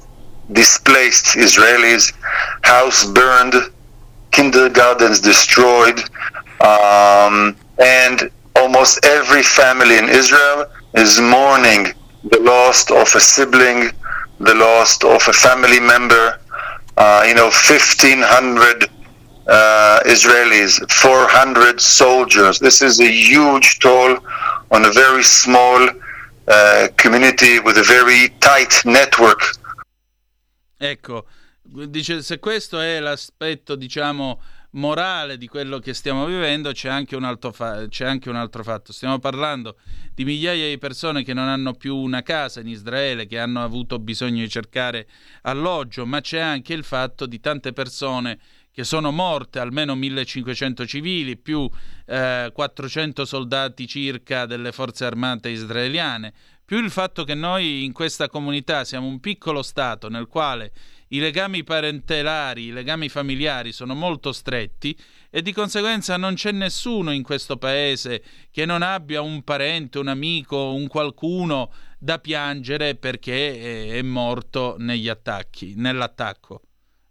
displaced 0.53 1.35
Israelis, 1.37 2.13
house 2.61 3.07
burned, 3.07 3.55
kindergartens 4.33 5.19
destroyed, 5.19 5.99
um, 6.61 7.57
and 7.79 8.31
almost 8.55 9.03
every 9.03 9.43
family 9.43 9.97
in 9.97 10.11
Israel 10.11 10.67
is 10.93 11.19
mourning 11.21 11.95
the 12.23 12.39
loss 12.41 12.91
of 12.91 13.15
a 13.15 13.21
sibling, 13.21 13.93
the 14.39 14.55
loss 14.55 15.03
of 15.05 15.27
a 15.29 15.33
family 15.33 15.81
member. 15.81 16.41
Uh, 16.97 17.25
you 17.27 17.35
know, 17.35 17.51
1,500 17.51 18.89
uh, 19.47 20.01
Israelis, 20.07 20.81
400 20.91 21.81
soldiers. 21.81 22.59
This 22.59 22.83
is 22.83 23.01
a 23.01 23.09
huge 23.09 23.79
toll 23.81 24.19
on 24.71 24.85
a 24.85 24.93
very 24.93 25.23
small 25.23 25.89
uh, 26.49 26.89
community 26.97 27.61
with 27.61 27.77
a 27.79 27.83
very 27.83 28.31
tight 28.41 28.83
network. 28.85 29.41
Ecco, 30.79 31.27
dice, 31.63 32.23
se 32.23 32.39
questo 32.39 32.81
è 32.81 33.01
l'aspetto, 33.01 33.77
diciamo, 33.77 34.41
morale 34.71 35.39
di 35.39 35.49
quello 35.49 35.79
che 35.79 35.95
stiamo 35.95 36.27
vivendo, 36.27 36.73
c'è 36.73 36.89
anche, 36.89 37.17
un 37.17 37.25
altro 37.25 37.53
fa- 37.53 37.87
c'è 37.89 38.05
anche 38.05 38.29
un 38.29 38.37
altro 38.37 38.63
fatto. 38.63 38.93
Stiamo 38.93 39.19
parlando 39.19 39.77
di 40.15 40.25
migliaia 40.25 40.69
di 40.69 40.79
persone 40.79 41.23
che 41.23 41.35
non 41.35 41.49
hanno 41.49 41.75
più 41.75 41.97
una 41.97 42.23
casa 42.23 42.61
in 42.61 42.69
Israele, 42.69 43.27
che 43.27 43.39
hanno 43.39 43.63
avuto 43.63 43.99
bisogno 43.99 44.43
di 44.43 44.49
cercare 44.49 45.07
alloggio, 45.43 46.07
ma 46.07 46.21
c'è 46.21 46.39
anche 46.39 46.73
il 46.75 46.85
fatto 46.85 47.27
di 47.27 47.41
tante 47.41 47.73
persone 47.73 48.39
che 48.77 48.85
sono 48.85 49.11
morte, 49.11 49.59
almeno 49.59 49.95
1500 49.95 50.87
civili, 50.87 51.39
più 51.39 51.67
eh, 52.05 52.51
400 52.53 53.25
soldati 53.25 53.87
circa 53.87 54.45
delle 54.45 54.71
forze 54.71 55.07
armate 55.07 55.49
israeliane, 55.49 56.35
più 56.63 56.83
il 56.83 56.91
fatto 56.91 57.25
che 57.25 57.35
noi 57.35 57.85
in 57.85 57.93
questa 57.93 58.29
comunità 58.29 58.85
siamo 58.85 59.07
un 59.07 59.19
piccolo 59.19 59.63
Stato 59.63 60.11
nel 60.11 60.27
quale 60.27 60.73
i 61.09 61.21
legami 61.21 61.65
parentelari, 61.65 62.67
i 62.67 62.73
legami 62.73 63.09
familiari 63.09 63.73
sono 63.73 63.95
molto 63.95 64.33
stretti 64.33 64.97
e 65.31 65.43
di 65.43 65.53
conseguenza 65.53 66.17
non 66.17 66.35
c'è 66.35 66.53
nessuno 66.53 67.13
in 67.13 67.23
questo 67.23 67.57
paese 67.57 68.23
che 68.51 68.65
non 68.65 68.83
abbia 68.83 69.21
un 69.21 69.43
parente, 69.43 69.99
un 69.99 70.09
amico, 70.09 70.73
un 70.73 70.89
qualcuno 70.89 71.73
da 71.99 72.19
piangere 72.19 72.95
perché 72.95 73.97
è, 73.97 74.03
morto 74.03 74.77
negli 74.79 75.09
attacchi, 75.09 75.75
nell'attacco. 75.77 76.63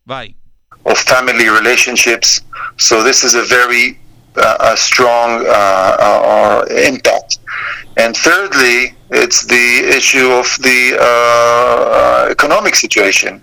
Vai. 0.03 0.43
of 0.83 0.99
family 0.99 1.49
relationships. 1.49 2.41
So 2.77 3.03
this 3.03 3.23
is 3.23 3.35
a 3.35 3.43
very 3.43 3.97
uh, 4.35 4.73
a 4.73 4.77
strong 4.77 5.45
uh, 5.45 5.49
uh, 5.49 6.65
impact. 6.69 7.39
And 7.97 8.15
thirdly, 8.15 8.95
it's 9.11 9.45
the 9.45 9.95
issue 9.95 10.29
of 10.31 10.45
the 10.61 10.97
uh, 10.99 12.27
economic 12.29 12.75
situation. 12.75 13.41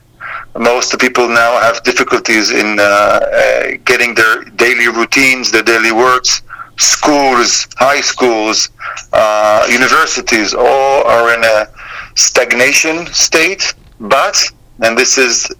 Most 0.59 0.99
people 0.99 1.29
now 1.29 1.61
have 1.61 1.83
difficulties 1.83 2.51
in 2.51 2.79
uh, 2.79 2.83
uh, 2.83 3.71
getting 3.85 4.15
their 4.15 4.45
daily 4.57 4.89
routines, 4.89 5.51
their 5.51 5.63
daily 5.63 5.93
works. 5.93 6.43
Schools, 6.79 7.69
high 7.77 8.01
schools, 8.01 8.71
uh, 9.13 9.67
universities, 9.71 10.53
all 10.55 11.05
are 11.05 11.35
in 11.35 11.45
a 11.45 11.69
stagnation 12.17 13.07
state, 13.07 13.75
but, 14.01 14.43
and 14.83 14.97
this 14.97 15.17
is 15.17 15.51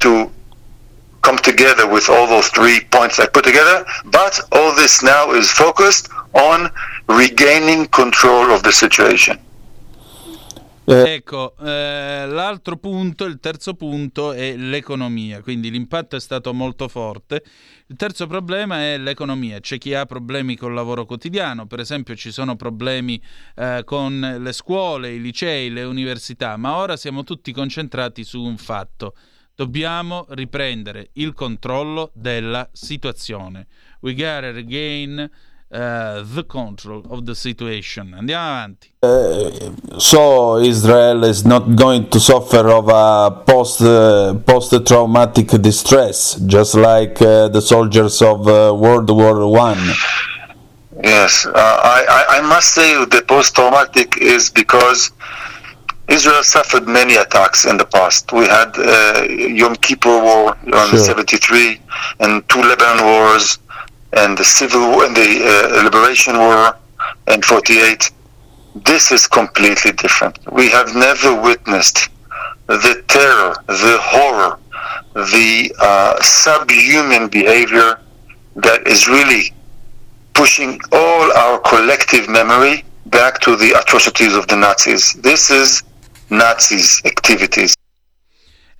to 0.00 0.30
come 1.22 1.38
together 1.38 1.86
with 1.88 2.08
all 2.08 2.26
those 2.26 2.48
three 2.48 2.80
points 2.90 3.18
I 3.18 3.26
put 3.26 3.44
together, 3.44 3.84
but 4.06 4.40
all 4.52 4.74
this 4.74 5.02
now 5.02 5.32
is 5.32 5.50
focused 5.50 6.08
on 6.34 6.70
regaining 7.08 7.86
control 7.88 8.50
of 8.50 8.62
the 8.62 8.72
situation. 8.72 9.38
Ecco, 10.90 11.54
eh, 11.58 12.24
l'altro 12.26 12.78
punto, 12.78 13.26
il 13.26 13.40
terzo 13.40 13.74
punto 13.74 14.32
è 14.32 14.56
l'economia, 14.56 15.42
quindi 15.42 15.70
l'impatto 15.70 16.16
è 16.16 16.20
stato 16.20 16.54
molto 16.54 16.88
forte. 16.88 17.44
Il 17.88 17.96
terzo 17.96 18.26
problema 18.26 18.78
è 18.78 18.96
l'economia, 18.96 19.60
c'è 19.60 19.76
chi 19.76 19.92
ha 19.92 20.06
problemi 20.06 20.56
col 20.56 20.72
lavoro 20.72 21.04
quotidiano, 21.04 21.66
per 21.66 21.80
esempio 21.80 22.16
ci 22.16 22.32
sono 22.32 22.56
problemi 22.56 23.20
eh, 23.56 23.82
con 23.84 24.38
le 24.40 24.52
scuole, 24.54 25.10
i 25.10 25.20
licei, 25.20 25.68
le 25.68 25.82
università, 25.82 26.56
ma 26.56 26.76
ora 26.76 26.96
siamo 26.96 27.22
tutti 27.22 27.52
concentrati 27.52 28.24
su 28.24 28.42
un 28.42 28.56
fatto. 28.56 29.14
Dobbiamo 29.54 30.24
riprendere 30.30 31.10
il 31.14 31.34
controllo 31.34 32.12
della 32.14 32.66
situazione. 32.72 33.66
We 34.00 34.14
gotta 34.14 34.52
regain 34.52 35.30
uh, 35.70 36.22
the 36.34 36.44
control 36.44 37.04
of 37.10 37.26
the 37.26 37.34
situation. 37.34 38.14
Andiamo 38.16 38.48
avanti. 38.48 38.92
Uh, 39.02 39.98
so 39.98 40.58
Israel 40.58 41.24
is 41.24 41.44
not 41.44 41.74
going 41.74 42.08
to 42.08 42.18
suffer 42.18 42.68
of 42.68 42.88
a 42.88 43.30
post 43.44 43.80
uh, 43.82 44.34
post 44.46 44.74
traumatic 44.86 45.48
distress, 45.60 46.34
just 46.46 46.74
like 46.74 47.20
uh, 47.22 47.48
the 47.48 47.60
soldiers 47.60 48.20
of 48.22 48.46
uh, 48.48 48.74
World 48.74 49.10
War 49.10 49.46
One. 49.46 49.78
Yes, 51.02 51.46
uh, 51.46 51.52
I, 51.54 52.04
I, 52.08 52.38
I 52.38 52.40
must 52.40 52.74
say 52.74 52.92
the 53.04 53.22
post-traumatic 53.28 54.16
is 54.20 54.50
because 54.50 55.12
Israel 56.08 56.42
suffered 56.42 56.88
many 56.88 57.14
attacks 57.14 57.66
in 57.66 57.76
the 57.76 57.84
past. 57.84 58.32
We 58.32 58.46
had 58.46 58.72
uh, 58.76 59.22
Yom 59.30 59.76
Kippur 59.76 60.18
War 60.20 60.56
in 60.66 60.72
Sure. 60.72 60.98
73 60.98 61.80
and 62.18 62.48
two 62.48 62.60
Lebanon 62.62 63.04
wars 63.04 63.58
and 64.12 64.36
the 64.36 64.44
civil 64.44 64.80
war 64.80 65.04
and 65.04 65.16
the 65.16 65.42
uh, 65.44 65.82
liberation 65.82 66.36
war 66.36 66.76
in 67.28 67.42
48. 67.42 68.10
This 68.74 69.10
is 69.12 69.26
completely 69.26 69.92
different. 69.92 70.38
We 70.52 70.68
have 70.70 70.94
never 70.94 71.40
witnessed 71.40 72.08
the 72.66 73.02
terror, 73.08 73.54
the 73.66 73.98
horror, 74.00 74.58
the 75.14 75.74
uh, 75.80 76.20
subhuman 76.22 77.28
behavior 77.28 78.00
that 78.56 78.86
is 78.86 79.08
really 79.08 79.52
pushing 80.34 80.80
all 80.92 81.32
our 81.32 81.58
collective 81.60 82.28
memory 82.28 82.84
back 83.06 83.40
to 83.40 83.56
the 83.56 83.72
atrocities 83.80 84.34
of 84.34 84.46
the 84.48 84.56
Nazis. 84.56 85.14
This 85.14 85.50
is 85.50 85.82
Nazis' 86.30 87.02
activities. 87.04 87.74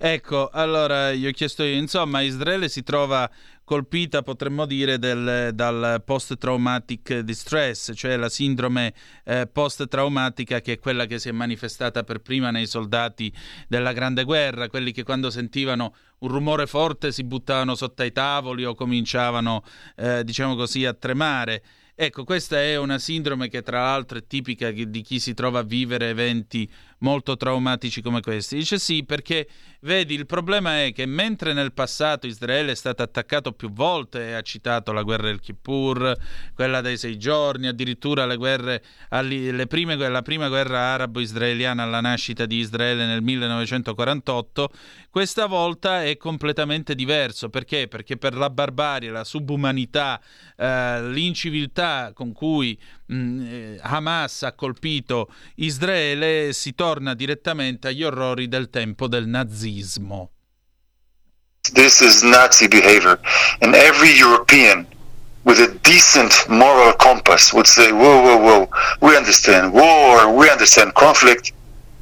Ecco, 0.01 0.49
allora 0.53 1.11
io 1.11 1.27
ho 1.27 1.31
chiesto 1.33 1.63
io, 1.63 1.75
insomma, 1.75 2.21
Israele 2.21 2.69
si 2.69 2.83
trova 2.83 3.29
colpita, 3.69 4.23
potremmo 4.23 4.65
dire, 4.65 4.97
del- 4.97 5.51
dal 5.53 6.01
post-traumatic 6.03 7.19
distress, 7.19 7.91
cioè 7.93 8.15
la 8.15 8.27
sindrome 8.27 8.95
eh, 9.23 9.45
post-traumatica 9.45 10.59
che 10.59 10.73
è 10.73 10.79
quella 10.79 11.05
che 11.05 11.19
si 11.19 11.29
è 11.29 11.31
manifestata 11.31 12.01
per 12.03 12.17
prima 12.17 12.49
nei 12.49 12.65
soldati 12.65 13.31
della 13.67 13.93
Grande 13.93 14.23
Guerra, 14.23 14.69
quelli 14.69 14.91
che 14.91 15.03
quando 15.03 15.29
sentivano 15.29 15.93
un 16.21 16.29
rumore 16.29 16.65
forte 16.65 17.11
si 17.11 17.23
buttavano 17.23 17.75
sotto 17.75 18.01
ai 18.01 18.11
tavoli 18.11 18.65
o 18.65 18.73
cominciavano, 18.73 19.63
eh, 19.97 20.23
diciamo 20.23 20.55
così, 20.55 20.85
a 20.85 20.95
tremare. 20.95 21.61
Ecco, 22.01 22.23
questa 22.23 22.61
è 22.61 22.77
una 22.77 22.97
sindrome 22.97 23.49
che 23.49 23.61
tra 23.61 23.81
l'altro 23.81 24.17
è 24.17 24.25
tipica 24.25 24.71
di 24.71 25.01
chi 25.01 25.19
si 25.19 25.33
trova 25.33 25.59
a 25.59 25.63
vivere 25.63 26.07
eventi 26.07 26.67
molto 26.99 27.35
traumatici 27.35 28.01
come 28.01 28.21
questi. 28.21 28.55
Dice 28.55 28.79
sì, 28.79 29.03
perché 29.03 29.47
vedi, 29.81 30.13
il 30.13 30.25
problema 30.25 30.83
è 30.83 30.91
che 30.91 31.05
mentre 31.05 31.53
nel 31.53 31.71
passato 31.71 32.27
Israele 32.27 32.71
è 32.71 32.75
stato 32.75 33.03
attaccato 33.03 33.53
più 33.53 33.71
volte, 33.71 34.35
ha 34.35 34.41
citato 34.41 34.91
la 34.91 35.03
guerra 35.03 35.27
del 35.27 35.39
Kippur, 35.39 36.17
quella 36.53 36.81
dei 36.81 36.97
sei 36.97 37.17
giorni, 37.17 37.67
addirittura 37.67 38.25
le 38.25 38.35
guerre, 38.35 38.83
le 39.21 39.67
prime, 39.67 39.95
la 39.95 40.21
prima 40.21 40.47
guerra 40.47 40.79
arabo-israeliana 40.79 41.83
alla 41.83 42.01
nascita 42.01 42.45
di 42.45 42.57
Israele 42.57 43.05
nel 43.05 43.21
1948, 43.21 44.71
questa 45.09 45.45
volta 45.45 46.03
è 46.03 46.17
completamente 46.17 46.95
diverso. 46.95 47.49
Perché? 47.49 47.87
Perché 47.87 48.17
per 48.17 48.35
la 48.35 48.49
barbarie, 48.49 49.09
la 49.09 49.23
subumanità, 49.23 50.21
eh, 50.57 51.09
l'inciviltà 51.09 52.11
con 52.13 52.31
cui 52.33 52.77
mh, 53.05 53.41
eh, 53.41 53.79
Hamas 53.81 54.43
ha 54.43 54.53
colpito 54.53 55.31
Israele, 55.55 56.53
si 56.53 56.75
torna 56.75 57.13
direttamente 57.13 57.87
agli 57.87 58.03
orrori 58.03 58.47
del 58.47 58.69
tempo 58.69 59.07
del 59.07 59.27
nazismo. 59.27 59.67
This 61.73 62.01
is 62.01 62.23
Nazi 62.23 62.67
behavior. 62.67 63.19
And 63.61 63.75
every 63.75 64.11
European 64.11 64.87
with 65.43 65.59
a 65.59 65.79
decent 65.83 66.33
moral 66.49 66.93
compass 66.93 67.53
would 67.53 67.67
say, 67.67 67.91
whoa, 67.91 68.21
whoa, 68.21 68.37
whoa, 68.37 68.69
we 69.01 69.15
understand 69.15 69.73
war, 69.73 70.33
we 70.35 70.49
understand 70.49 70.93
conflict. 70.95 71.53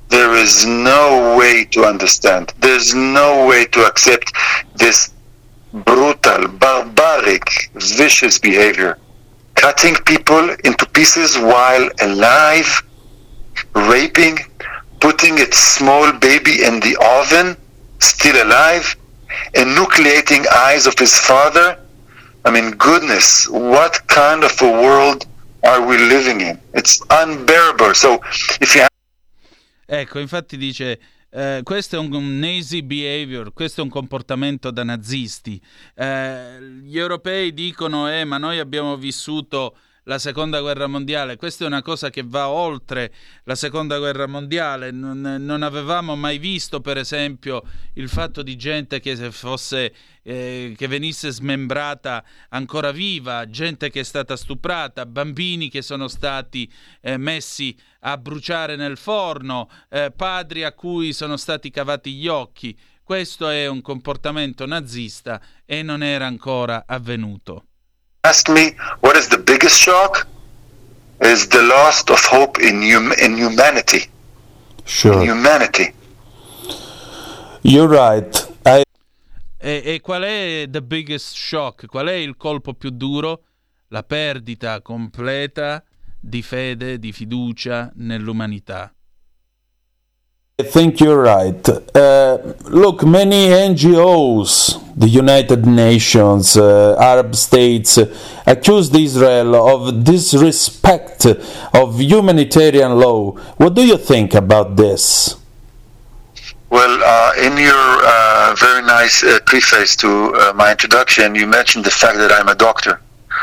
There 0.10 0.34
is 0.36 0.66
no 0.66 1.36
way 1.38 1.66
to 1.72 1.84
understand. 1.84 2.54
There's 2.60 2.96
no 2.96 3.46
way 3.48 3.66
to 3.66 3.86
accept 3.86 4.34
this 4.76 5.14
brutal, 5.74 6.48
barbaric, 6.48 7.44
vicious 7.74 8.40
behavior. 8.40 8.98
Cutting 9.56 9.96
people 10.06 10.50
into 10.64 10.86
pieces 10.94 11.38
while 11.38 11.90
alive, 12.02 12.84
raping, 13.76 14.38
putting 15.00 15.40
a 15.40 15.52
small 15.54 16.12
baby 16.14 16.64
in 16.64 16.80
the 16.80 16.98
oven, 16.98 17.56
still 18.00 18.42
alive, 18.42 18.96
enucleating 19.54 20.46
eyes 20.48 20.88
of 20.88 20.98
his 20.98 21.18
father. 21.18 21.80
I 22.46 22.52
mean, 22.52 22.72
goodness, 22.72 23.48
what 23.50 24.08
kind 24.08 24.44
of 24.44 24.62
a 24.62 24.72
world 24.72 25.26
are 25.64 25.86
we 25.86 25.98
living 25.98 26.42
in? 26.42 26.60
It's 26.74 27.02
unbearable. 27.10 27.94
So, 27.94 28.20
if 28.62 28.76
you 28.76 28.86
Ecco, 29.90 30.20
infatti 30.20 30.58
dice, 30.58 31.00
eh, 31.30 31.62
questo 31.64 31.96
è 31.96 32.00
un 32.00 32.40
Nazi 32.40 32.84
behavior, 32.84 33.54
questo 33.54 33.80
è 33.80 33.84
un 33.84 33.90
comportamento 33.90 34.70
da 34.70 34.84
nazisti. 34.84 35.62
Eh, 35.96 36.62
gli 36.82 36.98
europei 36.98 37.54
dicono, 37.54 38.12
eh, 38.12 38.26
ma 38.26 38.38
noi 38.38 38.60
abbiamo 38.60 38.98
vissuto 38.98 39.78
la 40.08 40.20
seconda 40.20 40.62
guerra 40.62 40.88
mondiale, 40.88 41.36
questa 41.36 41.66
è 41.66 41.68
una 41.68 41.82
cosa 41.82 42.10
che 42.10 42.24
va 42.26 42.48
oltre 42.48 43.14
la 43.44 43.56
seconda 43.56 43.98
guerra 43.98 44.26
mondiale, 44.26 44.90
non, 44.90 45.20
non 45.20 45.64
avevamo 45.64 46.16
mai 46.16 46.38
visto 46.38 46.80
per 46.80 46.98
esempio 46.98 47.62
il 47.96 48.08
fatto 48.08 48.42
di 48.42 48.56
gente 48.56 49.02
che 49.02 49.18
se 49.18 49.32
fosse 49.32 49.94
eh, 50.24 50.74
che 50.78 50.88
venisse 50.88 51.30
smembrata 51.30 52.24
ancora 52.50 52.92
viva, 52.92 53.50
gente 53.50 53.90
che 53.90 54.00
è 54.00 54.04
stata 54.04 54.38
stuprata, 54.38 55.06
bambini 55.06 55.70
che 55.70 55.82
sono 55.82 56.08
stati 56.08 56.72
eh, 57.02 57.18
messi 57.18 57.78
a 58.02 58.18
bruciare 58.18 58.78
nel 58.78 58.96
forno, 58.96 59.70
eh, 59.90 60.14
padri 60.16 60.64
a 60.64 60.72
cui 60.72 61.12
sono 61.12 61.36
stati 61.36 61.70
cavati 61.70 62.14
gli 62.14 62.28
occhi. 62.28 62.78
Questo 63.04 63.50
è 63.50 63.68
un 63.68 63.82
comportamento 63.82 64.66
nazista 64.66 65.42
e 65.66 65.82
non 65.82 66.02
era 66.02 66.26
ancora 66.26 66.86
avvenuto. 66.86 67.67
Asked 68.28 68.50
me 68.54 68.76
what 69.02 69.16
is 69.16 69.28
the 69.30 69.38
biggest 69.38 69.78
shock 69.78 70.28
is 71.22 71.48
the 71.48 71.62
loss 71.62 72.04
of 72.10 72.20
hope 72.32 72.60
in 72.62 72.82
hum- 72.82 73.14
in 73.26 73.36
humanity 73.38 74.04
Sure. 74.86 75.14
in 75.24 75.30
humanity 75.30 75.94
You're 77.64 77.90
right. 77.90 78.48
I 78.66 78.84
E, 79.60 79.82
e 79.84 80.00
qual 80.02 80.22
è 80.22 80.68
the 80.70 80.82
biggest 80.82 81.36
shock? 81.36 81.88
Qual 81.88 82.08
è 82.08 82.14
il 82.14 82.38
colpo 82.38 82.74
più 82.74 82.92
duro? 82.92 83.42
La 83.90 84.04
perdita 84.04 84.82
completa 84.82 85.84
di 86.20 86.42
fede, 86.44 87.00
di 87.00 87.12
fiducia 87.12 87.92
nell'umanità. 87.96 88.94
I 90.60 90.64
think 90.64 91.00
you're 91.00 91.22
right. 91.22 91.70
Uh, 91.70 92.40
look, 92.64 93.06
many 93.06 93.50
NGOs, 93.50 94.82
the 94.96 95.08
United 95.08 95.68
Nations, 95.68 96.58
uh, 96.58 96.98
Arab 97.00 97.36
states, 97.36 98.00
accused 98.48 98.96
Israel 98.96 99.54
of 99.54 100.04
disrespect 100.04 101.28
of 101.76 102.02
humanitarian 102.02 102.98
law. 102.98 103.34
What 103.58 103.76
do 103.76 103.86
you 103.86 103.98
think 103.98 104.34
about 104.34 104.78
this? 104.78 105.36
Well, 106.72 107.04
uh, 107.06 107.34
in 107.38 107.56
your 107.56 107.88
uh, 108.02 108.56
very 108.58 108.82
nice 108.82 109.24
uh, 109.24 109.38
preface 109.46 109.96
to 109.98 110.10
uh, 110.10 110.54
my 110.56 110.72
introduction, 110.72 111.36
you 111.36 111.46
mentioned 111.46 111.86
the 111.86 111.92
fact 111.92 112.18
that 112.18 112.32
I'm 112.32 112.48
a 112.48 112.56
doctor. 112.56 113.00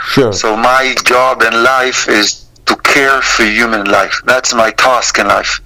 Sure. 0.09 0.33
So 0.33 0.57
my 0.57 0.97
job 1.05 1.43
in 1.43 1.63
life 1.63 2.09
is 2.09 2.45
to 2.67 2.75
care 2.79 3.23
for 3.23 3.45
human 3.45 3.87
life. 3.87 4.21
That's 4.25 4.53
my 4.53 4.73
task 4.73 5.21
in 5.21 5.29
life. 5.29 5.61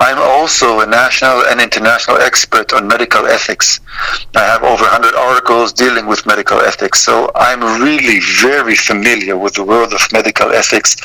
I'm 0.00 0.18
also 0.18 0.80
a 0.80 0.86
national 0.86 1.44
and 1.46 1.60
international 1.60 2.18
expert 2.18 2.72
on 2.72 2.88
medical 2.88 3.26
ethics. 3.26 3.80
I 4.34 4.40
have 4.40 4.62
over 4.62 4.82
100 4.82 5.14
articles 5.14 5.72
dealing 5.72 6.06
with 6.06 6.26
medical 6.26 6.60
ethics. 6.60 7.02
So 7.02 7.30
I'm 7.34 7.60
really 7.82 8.20
very 8.40 8.74
familiar 8.74 9.36
with 9.36 9.54
the 9.54 9.64
world 9.64 9.92
of 9.92 10.00
medical 10.12 10.50
ethics 10.50 10.96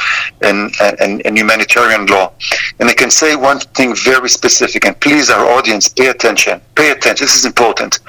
and, 0.42 0.72
and, 0.82 1.22
and 1.26 1.38
humanitarian 1.38 2.06
law. 2.08 2.34
And 2.80 2.90
I 2.90 2.94
can 2.94 3.12
say 3.12 3.36
one 3.36 3.60
thing 3.60 3.96
very 3.96 4.30
specific, 4.30 4.86
and 4.86 5.00
please, 5.00 5.30
our 5.30 5.46
audience, 5.46 5.88
pay 5.90 6.08
attention. 6.08 6.62
Pay 6.76 6.92
attention. 6.92 7.26
This 7.26 7.36
is 7.36 7.46
important. 7.46 8.00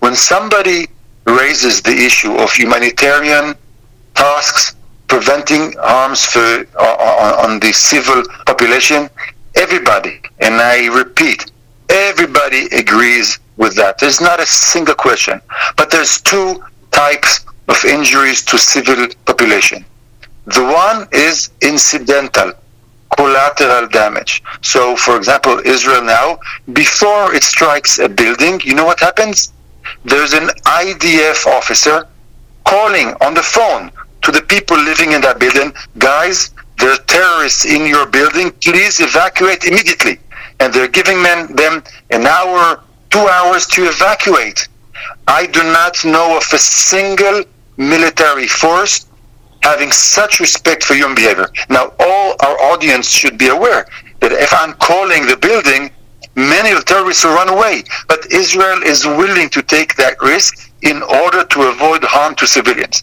When 0.00 0.14
somebody 0.14 0.88
raises 1.26 1.82
the 1.82 1.92
issue 1.92 2.34
of 2.36 2.52
humanitarian 2.52 3.54
tasks 4.14 4.74
preventing 5.08 5.72
harms 5.78 6.24
for, 6.24 6.38
uh, 6.38 6.64
uh, 6.78 7.42
on, 7.44 7.50
on 7.52 7.60
the 7.60 7.72
civil 7.72 8.22
population, 8.46 9.08
everybody, 9.58 10.20
and 10.40 10.54
I 10.54 10.86
repeat, 10.86 11.50
everybody 11.88 12.66
agrees 12.66 13.38
with 13.56 13.74
that. 13.76 13.98
There's 13.98 14.20
not 14.20 14.40
a 14.40 14.46
single 14.46 14.94
question. 14.94 15.40
But 15.76 15.90
there's 15.90 16.20
two 16.22 16.62
types 16.90 17.44
of 17.68 17.84
injuries 17.84 18.42
to 18.44 18.58
civil 18.58 19.08
population. 19.26 19.84
The 20.46 20.62
one 20.62 21.08
is 21.12 21.50
incidental, 21.60 22.52
collateral 23.16 23.88
damage. 23.88 24.42
So, 24.62 24.96
for 24.96 25.16
example, 25.16 25.60
Israel 25.64 26.02
now, 26.02 26.38
before 26.72 27.34
it 27.34 27.42
strikes 27.42 27.98
a 27.98 28.08
building, 28.08 28.60
you 28.64 28.74
know 28.74 28.86
what 28.86 29.00
happens? 29.00 29.52
There's 30.04 30.32
an 30.32 30.48
IDF 30.64 31.46
officer 31.46 32.06
calling 32.64 33.08
on 33.20 33.34
the 33.34 33.42
phone 33.42 33.90
to 34.22 34.32
the 34.32 34.42
people 34.42 34.78
living 34.78 35.12
in 35.12 35.20
that 35.22 35.38
building, 35.38 35.72
guys, 35.98 36.50
there 36.78 36.92
are 36.92 37.04
terrorists 37.06 37.64
in 37.64 37.86
your 37.86 38.06
building, 38.06 38.50
please 38.52 39.00
evacuate 39.00 39.64
immediately. 39.64 40.18
And 40.60 40.72
they're 40.72 40.88
giving 40.88 41.20
men, 41.22 41.54
them 41.54 41.82
an 42.10 42.26
hour, 42.26 42.82
two 43.10 43.26
hours 43.26 43.66
to 43.68 43.84
evacuate. 43.84 44.68
I 45.26 45.46
do 45.46 45.62
not 45.62 46.04
know 46.04 46.36
of 46.36 46.44
a 46.52 46.58
single 46.58 47.44
military 47.76 48.46
force 48.46 49.06
having 49.62 49.90
such 49.90 50.40
respect 50.40 50.84
for 50.84 50.94
human 50.94 51.14
behavior. 51.14 51.48
Now, 51.68 51.92
all 51.98 52.36
our 52.44 52.56
audience 52.72 53.08
should 53.08 53.38
be 53.38 53.48
aware 53.48 53.86
that 54.20 54.32
if 54.32 54.52
I'm 54.54 54.74
calling 54.74 55.26
the 55.26 55.36
building, 55.36 55.90
many 56.36 56.70
of 56.70 56.78
the 56.78 56.84
terrorists 56.84 57.24
will 57.24 57.34
run 57.34 57.48
away. 57.48 57.82
But 58.08 58.30
Israel 58.32 58.82
is 58.82 59.04
willing 59.04 59.48
to 59.50 59.62
take 59.62 59.96
that 59.96 60.20
risk 60.22 60.72
in 60.82 61.02
order 61.02 61.44
to 61.44 61.62
avoid 61.62 62.04
harm 62.04 62.34
to 62.36 62.46
civilians. 62.46 63.02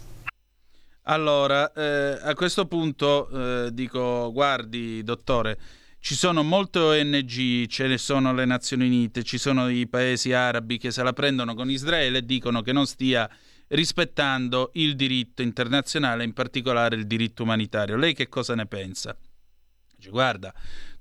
Allora, 1.08 1.72
eh, 1.74 2.18
a 2.20 2.34
questo 2.34 2.66
punto 2.66 3.30
eh, 3.30 3.74
dico, 3.74 4.32
guardi, 4.32 5.04
dottore, 5.04 5.60
ci 6.00 6.16
sono 6.16 6.42
molte 6.42 6.80
ONG, 6.80 7.68
ce 7.68 7.86
ne 7.86 8.00
sono 8.00 8.34
le 8.34 8.46
Nazioni 8.46 8.88
Unite, 8.88 9.22
ci 9.22 9.38
sono 9.38 9.70
i 9.70 9.88
paesi 9.88 10.34
arabi 10.34 10.80
che 10.80 10.90
se 10.90 11.04
la 11.04 11.14
prendono 11.14 11.54
con 11.54 11.70
Israele 11.70 12.20
e 12.20 12.26
dicono 12.26 12.64
che 12.64 12.72
non 12.72 12.88
stia 12.88 13.30
rispettando 13.68 14.72
il 14.74 14.96
diritto 14.96 15.44
internazionale, 15.44 16.24
in 16.24 16.34
particolare 16.34 16.96
il 16.96 17.06
diritto 17.06 17.44
umanitario. 17.44 17.98
Lei 17.98 18.16
che 18.16 18.28
cosa 18.28 18.56
ne 18.56 18.66
pensa? 18.66 19.16
Dice, 19.96 20.10
guarda, 20.10 20.52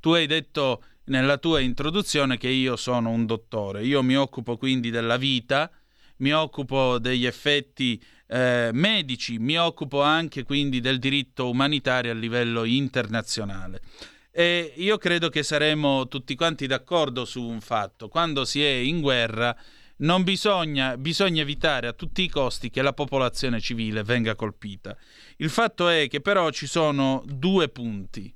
tu 0.00 0.12
hai 0.12 0.26
detto 0.26 0.82
nella 1.04 1.38
tua 1.38 1.60
introduzione 1.60 2.36
che 2.36 2.48
io 2.48 2.76
sono 2.76 3.08
un 3.08 3.24
dottore, 3.24 3.84
io 3.84 4.02
mi 4.02 4.18
occupo 4.18 4.58
quindi 4.58 4.90
della 4.90 5.16
vita, 5.16 5.70
mi 6.16 6.32
occupo 6.32 6.98
degli 6.98 7.24
effetti 7.24 8.02
eh, 8.34 8.70
medici, 8.72 9.38
mi 9.38 9.56
occupo 9.56 10.02
anche 10.02 10.42
quindi 10.42 10.80
del 10.80 10.98
diritto 10.98 11.48
umanitario 11.48 12.10
a 12.10 12.14
livello 12.14 12.64
internazionale. 12.64 13.80
E 14.32 14.72
io 14.76 14.98
credo 14.98 15.28
che 15.28 15.44
saremo 15.44 16.08
tutti 16.08 16.34
quanti 16.34 16.66
d'accordo 16.66 17.24
su 17.24 17.40
un 17.40 17.60
fatto, 17.60 18.08
quando 18.08 18.44
si 18.44 18.60
è 18.60 18.68
in 18.68 19.00
guerra 19.00 19.56
non 19.98 20.24
bisogna, 20.24 20.96
bisogna 20.96 21.42
evitare 21.42 21.86
a 21.86 21.92
tutti 21.92 22.22
i 22.22 22.28
costi 22.28 22.70
che 22.70 22.82
la 22.82 22.92
popolazione 22.92 23.60
civile 23.60 24.02
venga 24.02 24.34
colpita. 24.34 24.96
Il 25.36 25.50
fatto 25.50 25.88
è 25.88 26.08
che 26.08 26.20
però 26.20 26.50
ci 26.50 26.66
sono 26.66 27.22
due 27.24 27.68
punti. 27.68 28.34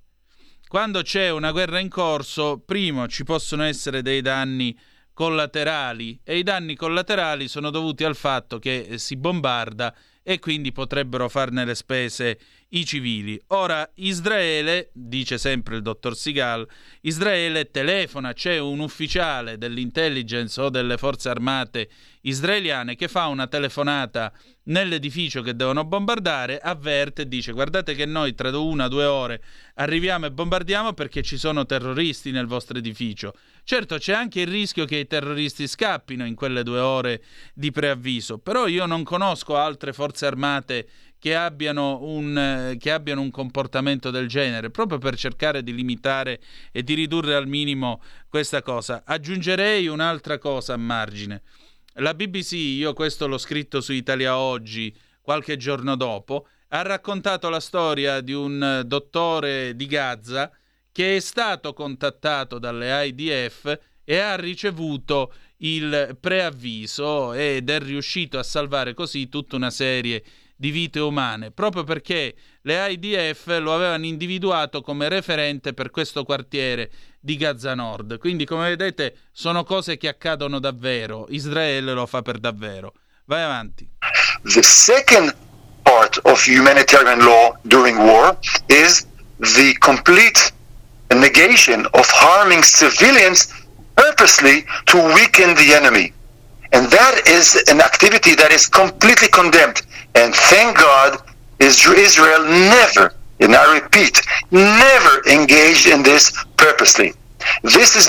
Quando 0.68 1.02
c'è 1.02 1.30
una 1.30 1.50
guerra 1.50 1.80
in 1.80 1.88
corso, 1.88 2.62
primo 2.64 3.08
ci 3.08 3.24
possono 3.24 3.64
essere 3.64 4.02
dei 4.02 4.20
danni 4.20 4.78
collaterali 5.18 6.20
e 6.22 6.38
i 6.38 6.44
danni 6.44 6.76
collaterali 6.76 7.48
sono 7.48 7.70
dovuti 7.70 8.04
al 8.04 8.14
fatto 8.14 8.60
che 8.60 8.98
si 8.98 9.16
bombarda 9.16 9.92
e 10.22 10.38
quindi 10.38 10.70
potrebbero 10.70 11.28
farne 11.28 11.64
le 11.64 11.74
spese 11.74 12.38
i 12.68 12.84
civili. 12.84 13.36
Ora 13.48 13.90
Israele, 13.94 14.90
dice 14.92 15.36
sempre 15.36 15.74
il 15.74 15.82
dottor 15.82 16.16
Sigal, 16.16 16.64
Israele 17.00 17.68
telefona, 17.72 18.32
c'è 18.32 18.58
un 18.58 18.78
ufficiale 18.78 19.58
dell'intelligence 19.58 20.60
o 20.60 20.68
delle 20.68 20.96
forze 20.96 21.30
armate 21.30 21.88
israeliane 22.28 22.94
che 22.94 23.08
fa 23.08 23.26
una 23.26 23.46
telefonata 23.46 24.32
nell'edificio 24.64 25.42
che 25.42 25.56
devono 25.56 25.84
bombardare, 25.84 26.58
avverte 26.58 27.22
e 27.22 27.28
dice 27.28 27.52
guardate 27.52 27.94
che 27.94 28.06
noi 28.06 28.34
tra 28.34 28.56
una 28.56 28.84
o 28.84 28.88
due 28.88 29.04
ore 29.04 29.42
arriviamo 29.74 30.26
e 30.26 30.30
bombardiamo 30.30 30.92
perché 30.92 31.22
ci 31.22 31.38
sono 31.38 31.66
terroristi 31.66 32.30
nel 32.30 32.46
vostro 32.46 32.78
edificio. 32.78 33.34
Certo 33.64 33.98
c'è 33.98 34.12
anche 34.12 34.40
il 34.40 34.46
rischio 34.46 34.84
che 34.84 34.96
i 34.96 35.06
terroristi 35.06 35.66
scappino 35.66 36.24
in 36.24 36.34
quelle 36.34 36.62
due 36.62 36.80
ore 36.80 37.22
di 37.54 37.70
preavviso, 37.70 38.38
però 38.38 38.66
io 38.66 38.86
non 38.86 39.02
conosco 39.02 39.56
altre 39.56 39.92
forze 39.92 40.26
armate 40.26 40.88
che 41.18 41.34
abbiano, 41.34 41.98
un, 42.02 42.76
che 42.78 42.92
abbiano 42.92 43.20
un 43.20 43.30
comportamento 43.30 44.10
del 44.10 44.28
genere, 44.28 44.70
proprio 44.70 44.98
per 44.98 45.16
cercare 45.16 45.62
di 45.62 45.74
limitare 45.74 46.40
e 46.70 46.82
di 46.82 46.94
ridurre 46.94 47.34
al 47.34 47.48
minimo 47.48 48.00
questa 48.28 48.62
cosa. 48.62 49.02
Aggiungerei 49.04 49.88
un'altra 49.88 50.38
cosa 50.38 50.74
a 50.74 50.76
margine. 50.76 51.42
La 52.00 52.14
BBC, 52.14 52.52
io 52.52 52.92
questo 52.92 53.26
l'ho 53.26 53.38
scritto 53.38 53.80
su 53.80 53.92
Italia 53.92 54.38
Oggi 54.38 54.94
qualche 55.20 55.56
giorno 55.56 55.96
dopo, 55.96 56.46
ha 56.68 56.82
raccontato 56.82 57.48
la 57.48 57.58
storia 57.58 58.20
di 58.20 58.32
un 58.32 58.62
eh, 58.62 58.84
dottore 58.84 59.74
di 59.74 59.86
Gaza 59.86 60.48
che 60.92 61.16
è 61.16 61.20
stato 61.20 61.72
contattato 61.72 62.60
dalle 62.60 63.06
IDF 63.06 63.78
e 64.04 64.18
ha 64.18 64.36
ricevuto 64.36 65.32
il 65.58 66.16
preavviso 66.20 67.32
ed 67.32 67.68
è 67.68 67.80
riuscito 67.80 68.38
a 68.38 68.44
salvare 68.44 68.94
così 68.94 69.28
tutta 69.28 69.56
una 69.56 69.70
serie 69.70 70.22
di 70.54 70.70
vite 70.70 71.00
umane, 71.00 71.50
proprio 71.50 71.82
perché 71.82 72.34
le 72.68 72.92
IDF 72.92 73.46
lo 73.60 73.74
avevano 73.74 74.04
individuato 74.04 74.82
come 74.82 75.08
referente 75.08 75.72
per 75.72 75.90
questo 75.90 76.24
quartiere 76.24 76.90
di 77.18 77.38
Gaza 77.38 77.74
Nord. 77.74 78.18
Quindi, 78.18 78.44
come 78.44 78.68
vedete, 78.68 79.14
sono 79.32 79.64
cose 79.64 79.96
che 79.96 80.06
accadono 80.06 80.58
davvero. 80.58 81.24
Israele 81.30 81.94
lo 81.94 82.04
fa 82.04 82.20
per 82.20 82.38
davvero. 82.38 82.92
Vai 83.24 83.42
avanti. 83.42 83.88
The 84.42 84.62
second 84.62 85.34
part 85.82 86.20
of 86.24 86.46
humanitarian 86.46 87.20
law 87.20 87.56
during 87.62 87.96
war 87.96 88.36
is 88.66 89.06
the 89.38 89.74
complete 89.78 90.52
negation 91.08 91.86
of 91.92 92.06
harming 92.10 92.62
civilians 92.62 93.48
purposely 93.94 94.66
to 94.84 94.98
weaken 95.14 95.54
the 95.54 95.72
enemy. 95.74 96.12
And 96.72 96.90
that 96.90 97.26
is 97.26 97.62
an 97.68 97.80
activity 97.80 98.34
that 98.34 98.52
is 98.52 98.68
completely 98.68 99.28
condemned. 99.28 99.80
And 100.14 100.34
thank 100.34 100.76
God, 100.76 101.22
Israel 101.60 102.44
never, 102.44 103.14
and 103.40 103.54
I 103.54 103.80
repeat, 103.80 104.20
never 104.50 105.22
engaged 105.28 105.86
in 105.86 106.02
this 106.02 106.32
purposely. 106.56 107.12
This 107.62 107.94
is 107.94 108.08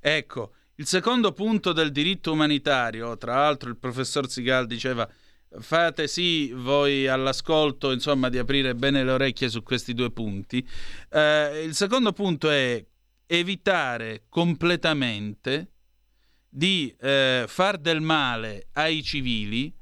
Ecco, 0.00 0.52
il 0.76 0.86
secondo 0.86 1.32
punto 1.32 1.72
del 1.72 1.90
diritto 1.90 2.32
umanitario, 2.32 3.16
tra 3.16 3.36
l'altro 3.36 3.70
il 3.70 3.76
professor 3.76 4.28
Sigal 4.28 4.66
diceva 4.66 5.08
fate 5.60 6.08
sì 6.08 6.50
voi 6.52 7.06
all'ascolto 7.06 7.92
insomma 7.92 8.28
di 8.28 8.38
aprire 8.38 8.74
bene 8.74 9.04
le 9.04 9.12
orecchie 9.12 9.48
su 9.48 9.62
questi 9.62 9.94
due 9.94 10.10
punti. 10.10 10.66
Eh, 11.10 11.62
il 11.64 11.74
secondo 11.74 12.12
punto 12.12 12.50
è 12.50 12.84
evitare 13.26 14.24
completamente 14.28 15.70
di 16.48 16.94
eh, 17.00 17.44
far 17.46 17.78
del 17.78 18.00
male 18.00 18.66
ai 18.72 19.02
civili 19.02 19.72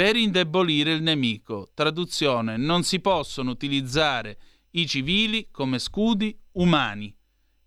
per 0.00 0.16
indebolire 0.16 0.92
il 0.92 1.02
nemico. 1.02 1.68
Traduzione, 1.74 2.56
non 2.56 2.84
si 2.84 3.00
possono 3.00 3.50
utilizzare 3.50 4.38
i 4.70 4.86
civili 4.86 5.48
come 5.52 5.78
scudi 5.78 6.34
umani, 6.52 7.14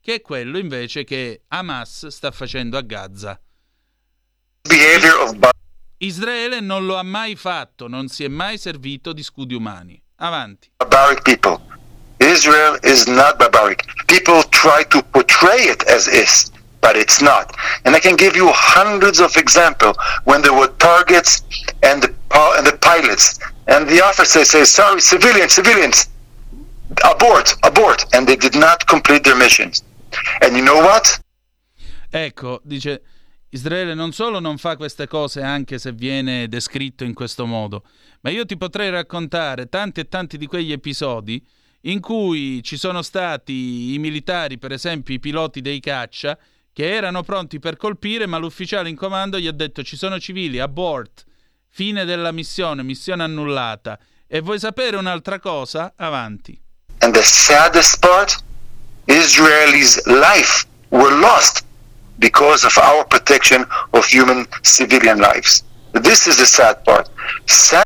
che 0.01 0.15
è 0.15 0.21
quello 0.21 0.57
invece 0.57 1.03
che 1.03 1.43
Hamas 1.49 2.07
sta 2.07 2.31
facendo 2.31 2.75
a 2.75 2.81
Gaza. 2.81 3.39
Israele 5.97 6.59
non 6.59 6.88
lo 6.88 6.95
ha 6.95 7.03
mai 7.03 7.36
fatto, 7.36 7.88
non 7.88 8.07
si 8.07 8.23
è 8.23 8.27
mai 8.29 8.57
servito 8.57 9.13
di 9.13 9.21
scudi 9.21 9.53
umani. 9.53 10.01
Avanti. 10.15 10.71
barbaric 10.77 11.21
people. 11.21 11.61
Israel 12.19 12.79
is 12.81 13.05
not 13.05 13.38
barbaric. 13.38 13.86
People 14.07 14.41
try 14.49 14.84
to 14.88 15.03
portray 15.11 15.69
it 15.69 15.84
as 15.84 16.07
is, 16.07 16.51
but 16.81 16.95
it's 16.95 17.21
not. 17.21 17.55
And 17.86 17.95
I 17.95 17.99
can 17.99 18.15
give 18.15 18.36
you 18.36 18.49
hundreds 18.51 19.19
of 19.19 19.36
examples 19.38 19.95
when 20.23 20.41
there 20.41 20.53
were 20.53 20.73
targets 20.79 21.43
and 21.84 22.01
the 22.01 22.12
pi- 22.34 22.57
and 22.57 22.65
the 22.65 22.77
pilots 22.77 23.38
and 23.67 23.88
the 23.88 24.01
officers 24.01 24.49
say, 24.49 24.65
"Sorry, 24.65 24.99
civilians, 24.99 25.53
civilians, 25.53 26.09
abort, 27.03 27.55
abort," 27.61 28.05
and 28.13 28.25
they 28.25 28.36
did 28.36 28.55
not 28.55 28.86
complete 28.86 29.21
their 29.21 29.38
missions. 29.38 29.84
And 30.41 30.55
you 30.55 30.63
know 30.63 30.81
what? 30.81 31.19
Ecco, 32.09 32.59
dice 32.63 33.01
Israele 33.49 33.93
non 33.93 34.11
solo 34.11 34.39
non 34.39 34.57
fa 34.57 34.75
queste 34.75 35.07
cose 35.07 35.41
anche 35.41 35.77
se 35.77 35.91
viene 35.91 36.47
descritto 36.47 37.03
in 37.03 37.13
questo 37.13 37.45
modo, 37.45 37.84
ma 38.21 38.29
io 38.29 38.45
ti 38.45 38.57
potrei 38.57 38.89
raccontare 38.89 39.69
tanti 39.69 39.99
e 39.99 40.07
tanti 40.07 40.38
di 40.38 40.47
quegli 40.47 40.71
episodi 40.71 41.43
in 41.86 41.99
cui 41.99 42.61
ci 42.63 42.77
sono 42.77 43.01
stati 43.01 43.93
i 43.93 43.99
militari, 43.99 44.57
per 44.57 44.71
esempio 44.71 45.13
i 45.13 45.19
piloti 45.19 45.61
dei 45.61 45.79
caccia, 45.79 46.38
che 46.71 46.91
erano 46.91 47.23
pronti 47.23 47.59
per 47.59 47.77
colpire, 47.77 48.25
ma 48.25 48.38
l'ufficiale 48.38 48.89
in 48.89 48.95
comando 48.95 49.38
gli 49.38 49.47
ha 49.47 49.51
detto 49.51 49.84
ci 49.84 49.97
sono 49.97 50.19
civili, 50.19 50.59
abort, 50.59 51.25
fine 51.74 52.05
della 52.05 52.32
missione, 52.32 52.84
missione 52.84 53.24
annullata. 53.24 53.97
E 54.28 54.41
vuoi 54.41 54.59
sapere 54.59 54.95
un'altra 54.95 55.39
cosa? 55.39 55.93
Avanti. 55.95 56.59
And 56.99 57.13
the 57.13 57.24
saddest 57.24 57.99
part, 57.99 58.38
Israelis' 59.05 59.99
life 60.05 60.65
were 60.89 61.15
lost 61.15 61.65
because 62.17 62.63
of 62.63 62.78
our 62.78 63.05
protection 63.07 63.65
of 63.89 64.05
human 64.05 64.45
civilian 64.61 65.17
lives. 65.17 65.63
This 65.91 66.28
is 66.28 66.38
the 66.38 66.45
sad 66.45 66.84
part. 66.84 67.09
Sad 67.45 67.84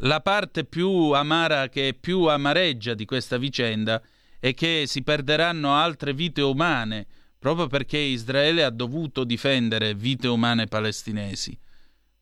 La 0.00 0.20
parte 0.20 0.64
più 0.64 1.12
amara 1.12 1.68
che 1.68 1.96
più 1.98 2.24
amareggia 2.24 2.94
di 2.94 3.04
questa 3.04 3.36
vicenda 3.36 4.00
è 4.38 4.54
che 4.54 4.84
si 4.86 5.02
perderanno 5.02 5.74
altre 5.74 6.12
vite 6.12 6.42
umane 6.42 7.06
proprio 7.38 7.68
perché 7.68 7.98
Israele 7.98 8.64
ha 8.64 8.70
dovuto 8.70 9.24
difendere 9.24 9.94
vite 9.94 10.28
umane 10.28 10.66
palestinesi. 10.66 11.56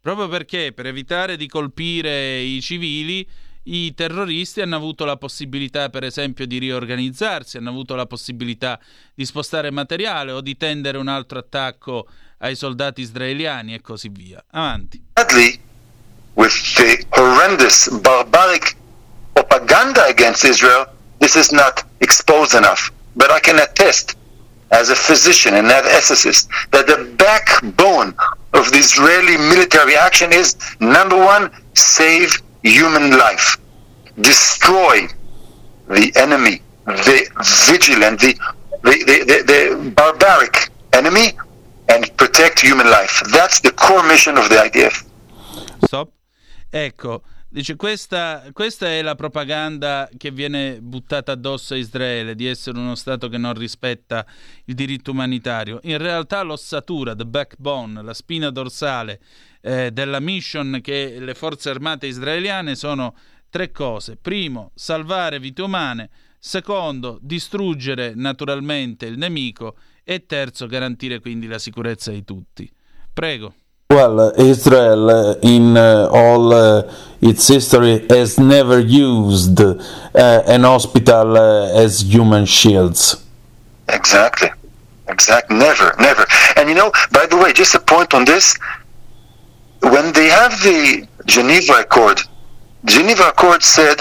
Proprio 0.06 0.28
perché 0.28 0.70
per 0.72 0.86
evitare 0.86 1.36
di 1.36 1.48
colpire 1.48 2.38
i 2.38 2.60
civili 2.60 3.28
i 3.64 3.92
terroristi 3.92 4.60
hanno 4.60 4.76
avuto 4.76 5.04
la 5.04 5.16
possibilità, 5.16 5.88
per 5.88 6.04
esempio, 6.04 6.46
di 6.46 6.58
riorganizzarsi, 6.58 7.56
hanno 7.56 7.70
avuto 7.70 7.96
la 7.96 8.06
possibilità 8.06 8.78
di 9.12 9.26
spostare 9.26 9.72
materiale 9.72 10.30
o 10.30 10.40
di 10.40 10.56
tendere 10.56 10.98
un 10.98 11.08
altro 11.08 11.40
attacco 11.40 12.06
ai 12.38 12.54
soldati 12.54 13.00
israeliani 13.00 13.74
e 13.74 13.80
così 13.80 14.08
via. 14.08 14.40
Avanti. 14.52 15.02
sadly, 15.16 15.58
with 16.34 16.54
the 16.76 17.04
horrendous, 17.10 17.88
barbaric 17.88 18.76
propaganda 19.32 20.06
against 20.06 20.44
Israel, 20.44 20.86
this 21.18 21.34
is 21.34 21.50
not 21.50 21.84
exposed 21.98 22.54
enough. 22.54 22.92
But 23.16 23.32
I 23.32 23.40
can 23.40 23.58
attest, 23.58 24.14
as 24.68 24.88
a 24.88 24.94
physician 24.94 25.54
and 25.54 25.68
an 25.68 25.82
ethicist, 25.82 26.46
that 26.70 26.86
the 26.86 27.12
backbone 27.16 28.14
of 28.56 28.70
the 28.72 28.78
Israeli 28.78 29.36
military 29.36 29.96
action 29.96 30.32
is 30.32 30.56
number 30.80 31.16
one, 31.16 31.50
save 31.74 32.30
human 32.62 33.10
life, 33.18 33.58
destroy 34.20 35.06
the 35.88 36.12
enemy, 36.16 36.62
the 36.86 37.18
vigilant, 37.70 38.20
the, 38.20 38.34
the, 38.82 38.96
the, 39.30 39.42
the, 39.52 39.90
barbaric 39.90 40.70
enemy, 40.92 41.32
and 41.88 42.16
protect 42.16 42.60
human 42.60 42.88
life. 42.90 43.22
That's 43.32 43.60
the 43.60 43.70
core 43.72 44.06
mission 44.08 44.36
of 44.36 44.48
the 44.48 44.56
IDF. 44.56 45.04
Stop. 45.86 46.10
Ecco, 46.72 47.22
dice 47.56 47.74
questa, 47.74 48.50
questa 48.52 48.86
è 48.86 49.00
la 49.00 49.14
propaganda 49.14 50.10
che 50.18 50.30
viene 50.30 50.78
buttata 50.82 51.32
addosso 51.32 51.72
a 51.72 51.78
Israele 51.78 52.34
di 52.34 52.46
essere 52.46 52.78
uno 52.78 52.94
Stato 52.94 53.30
che 53.30 53.38
non 53.38 53.54
rispetta 53.54 54.26
il 54.66 54.74
diritto 54.74 55.12
umanitario. 55.12 55.80
In 55.84 55.96
realtà 55.96 56.42
l'ossatura, 56.42 57.14
the 57.14 57.24
backbone, 57.24 58.02
la 58.02 58.12
spina 58.12 58.50
dorsale 58.50 59.20
eh, 59.62 59.90
della 59.90 60.20
mission 60.20 60.80
che 60.82 61.18
le 61.18 61.32
forze 61.32 61.70
armate 61.70 62.06
israeliane 62.06 62.74
sono 62.74 63.16
tre 63.48 63.72
cose. 63.72 64.16
Primo, 64.16 64.72
salvare 64.74 65.40
vite 65.40 65.62
umane. 65.62 66.10
Secondo, 66.38 67.18
distruggere 67.22 68.12
naturalmente 68.14 69.06
il 69.06 69.16
nemico. 69.16 69.78
E 70.04 70.26
terzo, 70.26 70.66
garantire 70.66 71.20
quindi 71.20 71.46
la 71.46 71.58
sicurezza 71.58 72.10
di 72.10 72.22
tutti. 72.22 72.70
Prego. 73.14 73.54
Well, 73.88 74.32
Israel, 74.36 75.10
uh, 75.10 75.34
in 75.42 75.76
uh, 75.76 76.08
all 76.10 76.52
uh, 76.52 76.92
its 77.20 77.46
history, 77.46 78.04
has 78.10 78.36
never 78.36 78.80
used 78.80 79.60
uh, 79.60 79.76
an 80.44 80.64
hospital 80.64 81.36
uh, 81.36 81.80
as 81.80 82.00
human 82.00 82.46
shields. 82.46 83.24
Exactly. 83.88 84.50
Exactly. 85.06 85.56
Never, 85.56 85.94
never. 86.00 86.26
And 86.56 86.68
you 86.68 86.74
know, 86.74 86.90
by 87.12 87.26
the 87.26 87.36
way, 87.36 87.52
just 87.52 87.76
a 87.76 87.80
point 87.80 88.12
on 88.12 88.24
this. 88.24 88.56
When 89.82 90.12
they 90.12 90.26
have 90.26 90.50
the 90.62 91.06
Geneva 91.26 91.74
Accord, 91.74 92.20
Geneva 92.86 93.28
Accord 93.28 93.62
said 93.62 93.98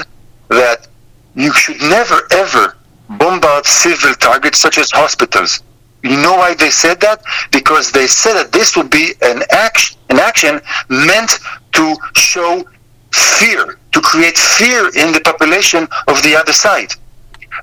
that 0.50 0.88
you 1.36 1.54
should 1.54 1.80
never 1.82 2.22
ever 2.32 2.76
bombard 3.20 3.68
civil 3.68 4.16
targets 4.16 4.58
such 4.58 4.80
as 4.80 4.90
hospitals. 4.90 5.62
You 6.06 6.22
know 6.22 6.36
why 6.36 6.54
they 6.54 6.70
said 6.70 7.02
that? 7.02 7.24
Because 7.52 7.92
they 7.92 8.06
said 8.06 8.34
that 8.34 8.52
this 8.52 8.78
would 8.78 8.92
be 8.92 9.14
an 9.24 9.42
action, 9.50 9.98
an 10.10 10.20
action 10.20 10.62
meant 10.88 11.40
to 11.74 11.96
show 12.16 12.64
fear, 13.12 13.80
to 13.92 14.02
create 14.02 14.38
fear 14.38 14.90
in 14.96 15.12
the 15.12 15.22
population 15.26 15.88
of 16.08 16.22
the 16.22 16.36
other 16.36 16.54
side. 16.54 16.92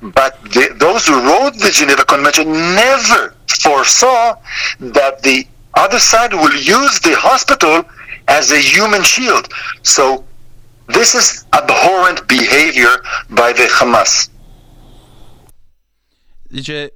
But 0.02 0.42
the, 0.42 0.74
those 0.76 1.06
who 1.06 1.22
wrote 1.22 1.54
the 1.54 1.70
Geneva 1.70 2.04
Convention 2.04 2.50
never 2.50 3.36
foresaw 3.46 4.34
that 4.80 5.22
the 5.22 5.46
other 5.74 6.00
side 6.00 6.32
will 6.32 6.54
use 6.54 6.98
the 6.98 7.14
hospital 7.14 7.84
as 8.26 8.50
a 8.50 8.58
human 8.58 9.04
shield. 9.04 9.52
So 9.82 10.24
this 10.88 11.14
is 11.14 11.44
abhorrent 11.52 12.26
behavior 12.26 13.02
by 13.30 13.52
the 13.52 13.68
Hamas. 13.70 14.30
Dice, 16.50 16.90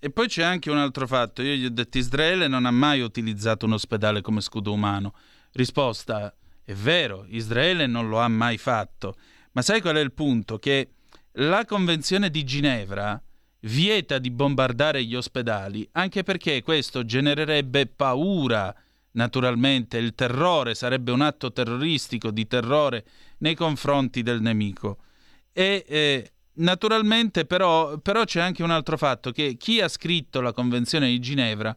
e 0.00 0.10
poi 0.10 0.28
c'è 0.28 0.42
anche 0.42 0.70
un 0.70 0.78
altro 0.78 1.06
fatto. 1.06 1.42
Io 1.42 1.54
gli 1.54 1.66
ho 1.66 1.70
detto: 1.70 1.98
Israele 1.98 2.48
non 2.48 2.64
ha 2.64 2.70
mai 2.70 3.02
utilizzato 3.02 3.66
un 3.66 3.74
ospedale 3.74 4.22
come 4.22 4.40
scudo 4.40 4.72
umano. 4.72 5.14
Risposta: 5.52 6.34
è 6.64 6.72
vero, 6.72 7.26
Israele 7.28 7.86
non 7.86 8.08
lo 8.08 8.18
ha 8.18 8.28
mai 8.28 8.56
fatto. 8.56 9.16
Ma 9.52 9.62
sai 9.62 9.80
qual 9.80 9.96
è 9.96 10.00
il 10.00 10.12
punto? 10.12 10.58
Che 10.58 10.94
la 11.32 11.64
Convenzione 11.66 12.30
di 12.30 12.44
Ginevra 12.44 13.22
vieta 13.60 14.18
di 14.18 14.30
bombardare 14.30 15.04
gli 15.04 15.14
ospedali 15.14 15.86
anche 15.92 16.22
perché 16.22 16.62
questo 16.62 17.04
genererebbe 17.04 17.86
paura. 17.86 18.74
Naturalmente 19.12 19.98
il 19.98 20.14
terrore 20.14 20.74
sarebbe 20.74 21.10
un 21.10 21.20
atto 21.20 21.52
terroristico 21.52 22.30
di 22.30 22.46
terrore 22.46 23.04
nei 23.38 23.54
confronti 23.54 24.22
del 24.22 24.40
nemico. 24.40 24.98
E 25.52 25.84
eh, 25.86 26.32
naturalmente 26.60 27.44
però, 27.44 27.98
però 27.98 28.24
c'è 28.24 28.40
anche 28.40 28.62
un 28.62 28.70
altro 28.70 28.96
fatto, 28.96 29.30
che 29.30 29.56
chi 29.56 29.80
ha 29.80 29.88
scritto 29.88 30.40
la 30.40 30.52
Convenzione 30.52 31.08
di 31.08 31.18
Ginevra 31.18 31.74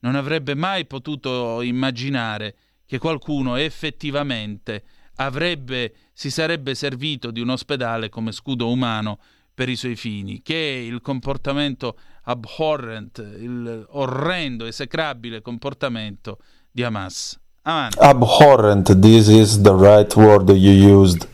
non 0.00 0.14
avrebbe 0.14 0.54
mai 0.54 0.86
potuto 0.86 1.60
immaginare 1.62 2.54
che 2.86 2.98
qualcuno 2.98 3.56
effettivamente 3.56 4.84
avrebbe, 5.16 5.92
si 6.12 6.30
sarebbe 6.30 6.74
servito 6.74 7.30
di 7.30 7.40
un 7.40 7.50
ospedale 7.50 8.08
come 8.08 8.32
scudo 8.32 8.70
umano 8.70 9.18
per 9.52 9.68
i 9.68 9.76
suoi 9.76 9.96
fini, 9.96 10.42
che 10.42 10.54
il 10.54 11.00
comportamento 11.00 11.96
abhorrent, 12.24 13.18
il 13.18 13.86
orrendo, 13.90 14.66
esecrabile 14.66 15.40
comportamento 15.40 16.38
di 16.70 16.82
Hamas. 16.82 17.38
Avanti. 17.62 17.98
Abhorrent, 17.98 19.00
this 19.00 19.28
is 19.28 19.62
the 19.62 19.72
right 19.72 20.14
word 20.14 20.50
you 20.50 21.00
used. 21.00 21.26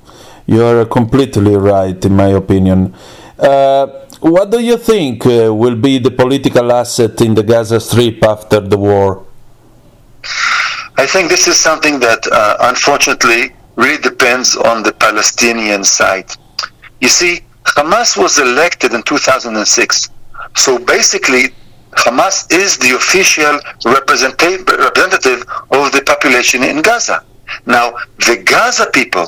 You 0.47 0.65
are 0.65 0.85
completely 0.85 1.57
right, 1.57 2.03
in 2.05 2.17
my 2.17 2.29
opinion. 2.29 2.95
Uh, 3.39 3.87
what 4.21 4.51
do 4.51 4.61
you 4.61 4.77
think 4.77 5.27
uh, 5.27 5.53
will 5.55 5.77
be 5.77 5.99
the 5.99 6.11
political 6.11 6.73
asset 6.73 7.21
in 7.21 7.35
the 7.35 7.43
Gaza 7.43 7.81
Strip 7.81 8.23
after 8.25 8.61
the 8.61 8.79
war? 8.79 9.25
I 10.97 11.07
think 11.07 11.29
this 11.31 11.49
is 11.49 11.57
something 11.57 11.99
that 12.01 12.27
uh, 12.31 12.57
unfortunately 12.61 13.53
really 13.77 14.01
depends 14.01 14.57
on 14.57 14.83
the 14.83 14.93
Palestinian 14.93 15.83
side. 15.85 16.31
You 17.01 17.09
see, 17.09 17.41
Hamas 17.65 18.17
was 18.17 18.39
elected 18.39 18.93
in 18.93 19.03
2006. 19.03 20.11
So 20.57 20.79
basically, 20.79 21.49
Hamas 21.93 22.51
is 22.53 22.79
the 22.79 22.95
official 22.97 23.59
representative, 23.85 24.67
representative 24.69 25.45
of 25.71 25.93
the 25.93 26.03
population 26.07 26.63
in 26.63 26.83
Gaza. 26.83 27.25
Now, 27.67 27.93
the 28.19 28.43
Gaza 28.45 28.87
people 28.93 29.27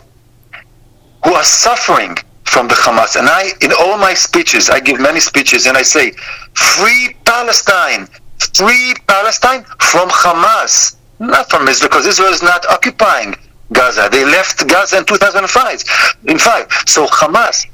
who 1.24 1.34
are 1.34 1.44
suffering 1.44 2.16
from 2.44 2.68
the 2.68 2.74
Hamas, 2.74 3.16
and 3.16 3.28
I, 3.28 3.50
in 3.62 3.72
all 3.80 3.98
my 3.98 4.14
speeches, 4.14 4.70
I 4.70 4.78
give 4.78 5.00
many 5.00 5.20
speeches, 5.20 5.66
and 5.66 5.76
I 5.76 5.82
say, 5.82 6.12
free 6.52 7.16
Palestine, 7.24 8.06
free 8.54 8.94
Palestine 9.08 9.64
from 9.80 10.08
Hamas, 10.10 10.96
not 11.18 11.50
from 11.50 11.66
Israel, 11.66 11.88
because 11.88 12.06
Israel 12.06 12.32
is 12.32 12.42
not 12.42 12.64
occupying 12.66 13.34
Gaza. 13.72 14.08
They 14.12 14.24
left 14.24 14.68
Gaza 14.68 14.98
in 14.98 15.04
2005. 15.04 15.82
In 16.26 16.38
five, 16.38 16.66
so 16.86 17.06
Hamas 17.06 17.66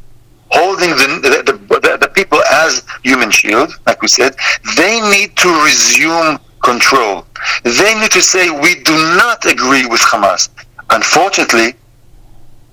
holding 0.51 0.91
the, 0.91 1.43
the, 1.45 1.53
the, 1.81 1.99
the 2.01 2.09
people 2.09 2.41
as 2.51 2.85
human 3.05 3.31
shield, 3.31 3.73
like 3.87 4.03
we 4.03 4.09
said, 4.09 4.35
they 4.77 5.01
need 5.11 5.37
to 5.37 5.49
resume 5.65 6.39
control. 6.63 7.25
They 7.65 7.95
need 8.01 8.11
to 8.13 8.23
say, 8.23 8.51
we 8.51 8.83
do 8.83 8.93
not 9.17 9.45
agree 9.47 9.87
with 9.87 10.01
Hamas. 10.01 10.49
Unfortunately, 10.91 11.75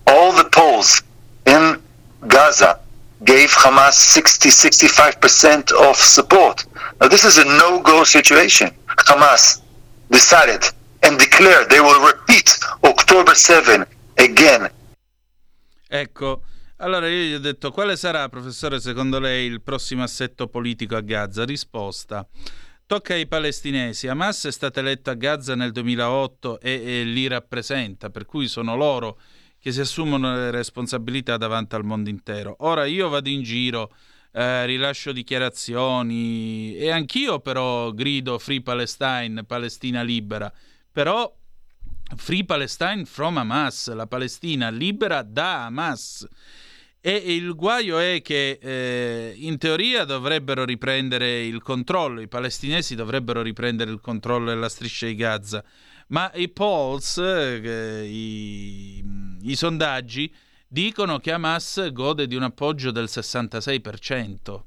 all 0.07 0.31
the 0.33 0.49
polls 0.49 1.01
in 1.45 1.81
Gaza 2.27 2.79
gave 3.23 3.49
Hamas 3.51 3.93
60 3.93 4.49
65% 4.49 5.71
of 5.73 5.95
support. 5.97 6.65
Now, 6.99 7.07
this 7.07 7.23
is 7.23 7.37
a 7.37 7.45
no 7.45 7.81
go 7.81 8.03
situation. 8.03 8.71
Hamas 8.87 9.61
decided 10.09 10.63
and 11.03 11.17
declared 11.17 11.69
they 11.69 11.79
will 11.79 12.01
repeat 12.05 12.57
October 12.83 13.35
7 13.35 13.85
again. 14.17 14.69
Ecco, 15.89 16.41
allora 16.77 17.07
io 17.07 17.23
gli 17.23 17.33
ho 17.33 17.39
detto 17.39 17.71
quale 17.71 17.95
sarà, 17.95 18.27
professore, 18.29 18.79
secondo 18.79 19.19
lei 19.19 19.47
il 19.47 19.61
prossimo 19.61 20.03
assetto 20.03 20.47
politico 20.47 20.95
a 20.95 21.01
Gaza? 21.01 21.45
Risposta. 21.45 22.27
Tocca 22.85 23.13
ai 23.13 23.27
palestinesi. 23.27 24.07
Hamas 24.07 24.45
è 24.45 24.51
stata 24.51 24.79
eletta 24.79 25.11
a 25.11 25.15
Gaza 25.15 25.55
nel 25.55 25.71
2008 25.71 26.59
e, 26.59 26.71
e 26.71 27.03
li 27.03 27.27
rappresenta, 27.27 28.09
per 28.09 28.25
cui 28.25 28.47
sono 28.47 28.75
loro 28.75 29.19
che 29.59 29.71
si 29.71 29.79
assumono 29.79 30.33
le 30.35 30.51
responsabilità 30.51 31.37
davanti 31.37 31.75
al 31.75 31.83
mondo 31.83 32.09
intero. 32.09 32.55
Ora 32.59 32.85
io 32.85 33.09
vado 33.09 33.29
in 33.29 33.43
giro, 33.43 33.93
eh, 34.31 34.65
rilascio 34.65 35.11
dichiarazioni 35.11 36.75
e 36.75 36.89
anch'io 36.91 37.39
però 37.39 37.91
grido 37.91 38.37
Free 38.39 38.61
Palestine, 38.61 39.43
Palestina 39.43 40.01
libera, 40.01 40.51
però 40.91 41.33
Free 42.15 42.45
Palestine 42.45 43.05
from 43.05 43.37
Hamas, 43.37 43.93
la 43.93 44.07
Palestina 44.07 44.69
libera 44.69 45.23
da 45.23 45.65
Hamas. 45.65 46.27
E 46.99 47.13
il 47.13 47.53
guaio 47.55 47.99
è 47.99 48.21
che 48.21 48.59
eh, 48.61 49.33
in 49.37 49.57
teoria 49.57 50.03
dovrebbero 50.03 50.65
riprendere 50.65 51.45
il 51.45 51.61
controllo, 51.61 52.21
i 52.21 52.27
palestinesi 52.27 52.95
dovrebbero 52.95 53.41
riprendere 53.41 53.91
il 53.91 54.01
controllo 54.01 54.49
della 54.49 54.67
striscia 54.67 55.05
di 55.05 55.15
Gaza, 55.15 55.63
ma 56.07 56.31
i 56.35 56.49
polls, 56.49 57.17
eh, 57.17 58.03
i, 58.05 59.03
i 59.41 59.55
sondaggi, 59.55 60.33
dicono 60.67 61.19
che 61.19 61.31
Hamas 61.31 61.91
gode 61.91 62.27
di 62.27 62.35
un 62.35 62.43
appoggio 62.43 62.91
del 62.91 63.05
66%. 63.05 64.61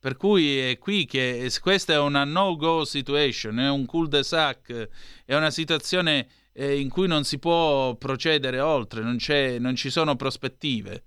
Per 0.00 0.16
cui 0.16 0.58
è 0.58 0.78
qui 0.78 1.06
che 1.06 1.50
questa 1.60 1.94
è 1.94 1.98
una 1.98 2.24
no-go 2.24 2.84
situation, 2.84 3.58
è 3.58 3.68
un 3.68 3.84
cul-de-sac, 3.84 4.88
è 5.24 5.34
una 5.34 5.50
situazione 5.50 6.28
eh, 6.52 6.78
in 6.78 6.88
cui 6.88 7.08
non 7.08 7.24
si 7.24 7.38
può 7.38 7.94
procedere 7.96 8.60
oltre, 8.60 9.02
non, 9.02 9.18
non 9.58 9.74
ci 9.74 9.90
sono 9.90 10.14
prospettive. 10.14 11.02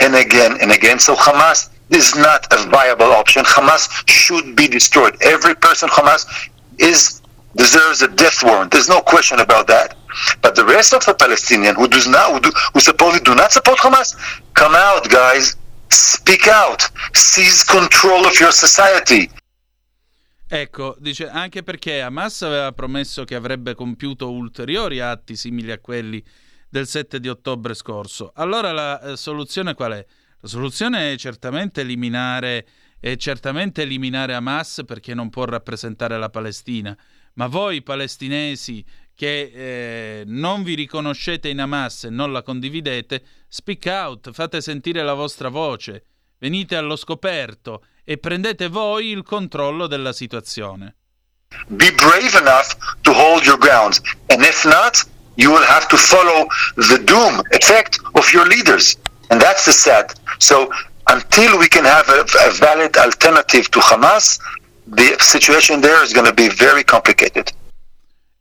and 0.00 0.14
again 0.16 0.56
and 0.60 0.72
again. 0.72 0.98
So 0.98 1.14
Hamas 1.14 1.68
is 1.90 2.16
not 2.16 2.46
a 2.50 2.68
viable 2.68 3.12
option. 3.12 3.44
Hamas 3.44 3.88
should 4.08 4.56
be 4.56 4.66
destroyed. 4.66 5.14
Every 5.20 5.54
person 5.54 5.88
Hamas 5.90 6.26
is 6.78 7.19
deserves 7.54 8.02
a 8.02 8.08
death 8.08 8.42
warrant. 8.42 8.70
There's 8.70 8.88
no 8.88 9.00
question 9.00 9.40
about 9.40 9.66
that. 9.66 9.96
But 10.42 10.54
the 10.54 10.64
rest 10.64 10.92
of 10.92 11.04
the 11.04 11.14
Palestinians 11.14 11.76
who 11.76 11.88
does 11.88 12.06
not 12.06 12.32
who, 12.32 12.40
do, 12.40 12.50
who 12.72 12.80
supposedly 12.80 13.24
do 13.24 13.34
not 13.34 13.52
support 13.52 13.78
Hamas, 13.78 14.16
come 14.54 14.74
out, 14.74 15.08
guys. 15.08 15.56
Speak 15.88 16.46
out. 16.46 16.88
Seize 17.14 17.64
control 17.64 18.24
of 18.26 18.38
your 18.38 18.52
society. 18.52 19.28
Ecco, 20.52 20.96
dice 20.98 21.28
anche 21.28 21.62
perché 21.62 22.00
Hamas 22.00 22.42
aveva 22.42 22.72
promesso 22.72 23.22
che 23.22 23.36
avrebbe 23.36 23.76
compiuto 23.76 24.32
ulteriori 24.32 24.98
atti 24.98 25.36
simili 25.36 25.70
a 25.70 25.78
quelli 25.78 26.22
del 26.68 26.88
7 26.88 27.20
di 27.20 27.28
ottobre 27.28 27.74
scorso. 27.74 28.32
Allora 28.34 28.72
la 28.72 29.00
eh, 29.00 29.16
soluzione 29.16 29.74
qual 29.74 29.92
è? 29.92 30.06
La 30.40 30.48
soluzione 30.48 31.12
è 31.12 31.16
certamente 31.16 31.82
eliminare, 31.82 32.66
è 32.98 33.14
certamente 33.16 33.82
eliminare 33.82 34.34
Hamas 34.34 34.82
perché 34.84 35.14
non 35.14 35.30
può 35.30 35.44
rappresentare 35.44 36.18
la 36.18 36.30
Palestina. 36.30 36.96
Ma 37.40 37.46
voi 37.46 37.80
palestinesi 37.80 38.84
che 39.14 39.50
eh, 39.54 40.24
non 40.26 40.62
vi 40.62 40.74
riconoscete 40.74 41.48
in 41.48 41.58
Hamas 41.58 42.04
e 42.04 42.10
non 42.10 42.32
la 42.32 42.42
condividete, 42.42 43.22
speak 43.48 43.86
out, 43.86 44.30
fate 44.30 44.60
sentire 44.60 45.02
la 45.02 45.14
vostra 45.14 45.48
voce, 45.48 46.04
venite 46.38 46.76
allo 46.76 46.96
scoperto 46.96 47.86
e 48.04 48.18
prendete 48.18 48.68
voi 48.68 49.06
il 49.06 49.22
controllo 49.22 49.86
della 49.86 50.12
situazione. 50.12 50.96
Be 51.68 51.90
brave 51.92 52.36
enough 52.36 52.76
to 53.00 53.12
hold 53.14 53.42
your 53.46 53.56
grounds. 53.56 54.02
And 54.26 54.42
if 54.42 54.66
not, 54.66 55.08
you 55.36 55.50
will 55.50 55.64
have 55.64 55.86
to 55.86 55.96
follow 55.96 56.46
the 56.74 57.02
doom 57.04 57.40
effect 57.52 58.00
of 58.12 58.30
your 58.34 58.46
leaders. 58.46 58.98
And 59.28 59.40
that's 59.40 59.64
the 59.64 59.72
sad. 59.72 60.12
So 60.36 60.68
until 61.06 61.56
we 61.56 61.68
can 61.68 61.86
have 61.86 62.06
a, 62.10 62.20
a 62.20 62.50
valid 62.52 62.98
alternative 62.98 63.70
to 63.70 63.80
Hamas, 63.80 64.38
the 64.90 65.16
situation 65.18 65.80
there 65.80 66.02
is 66.02 66.12
going 66.12 66.26
to 66.26 66.34
be 66.34 66.48
very 66.48 66.84
complicated. 66.84 67.52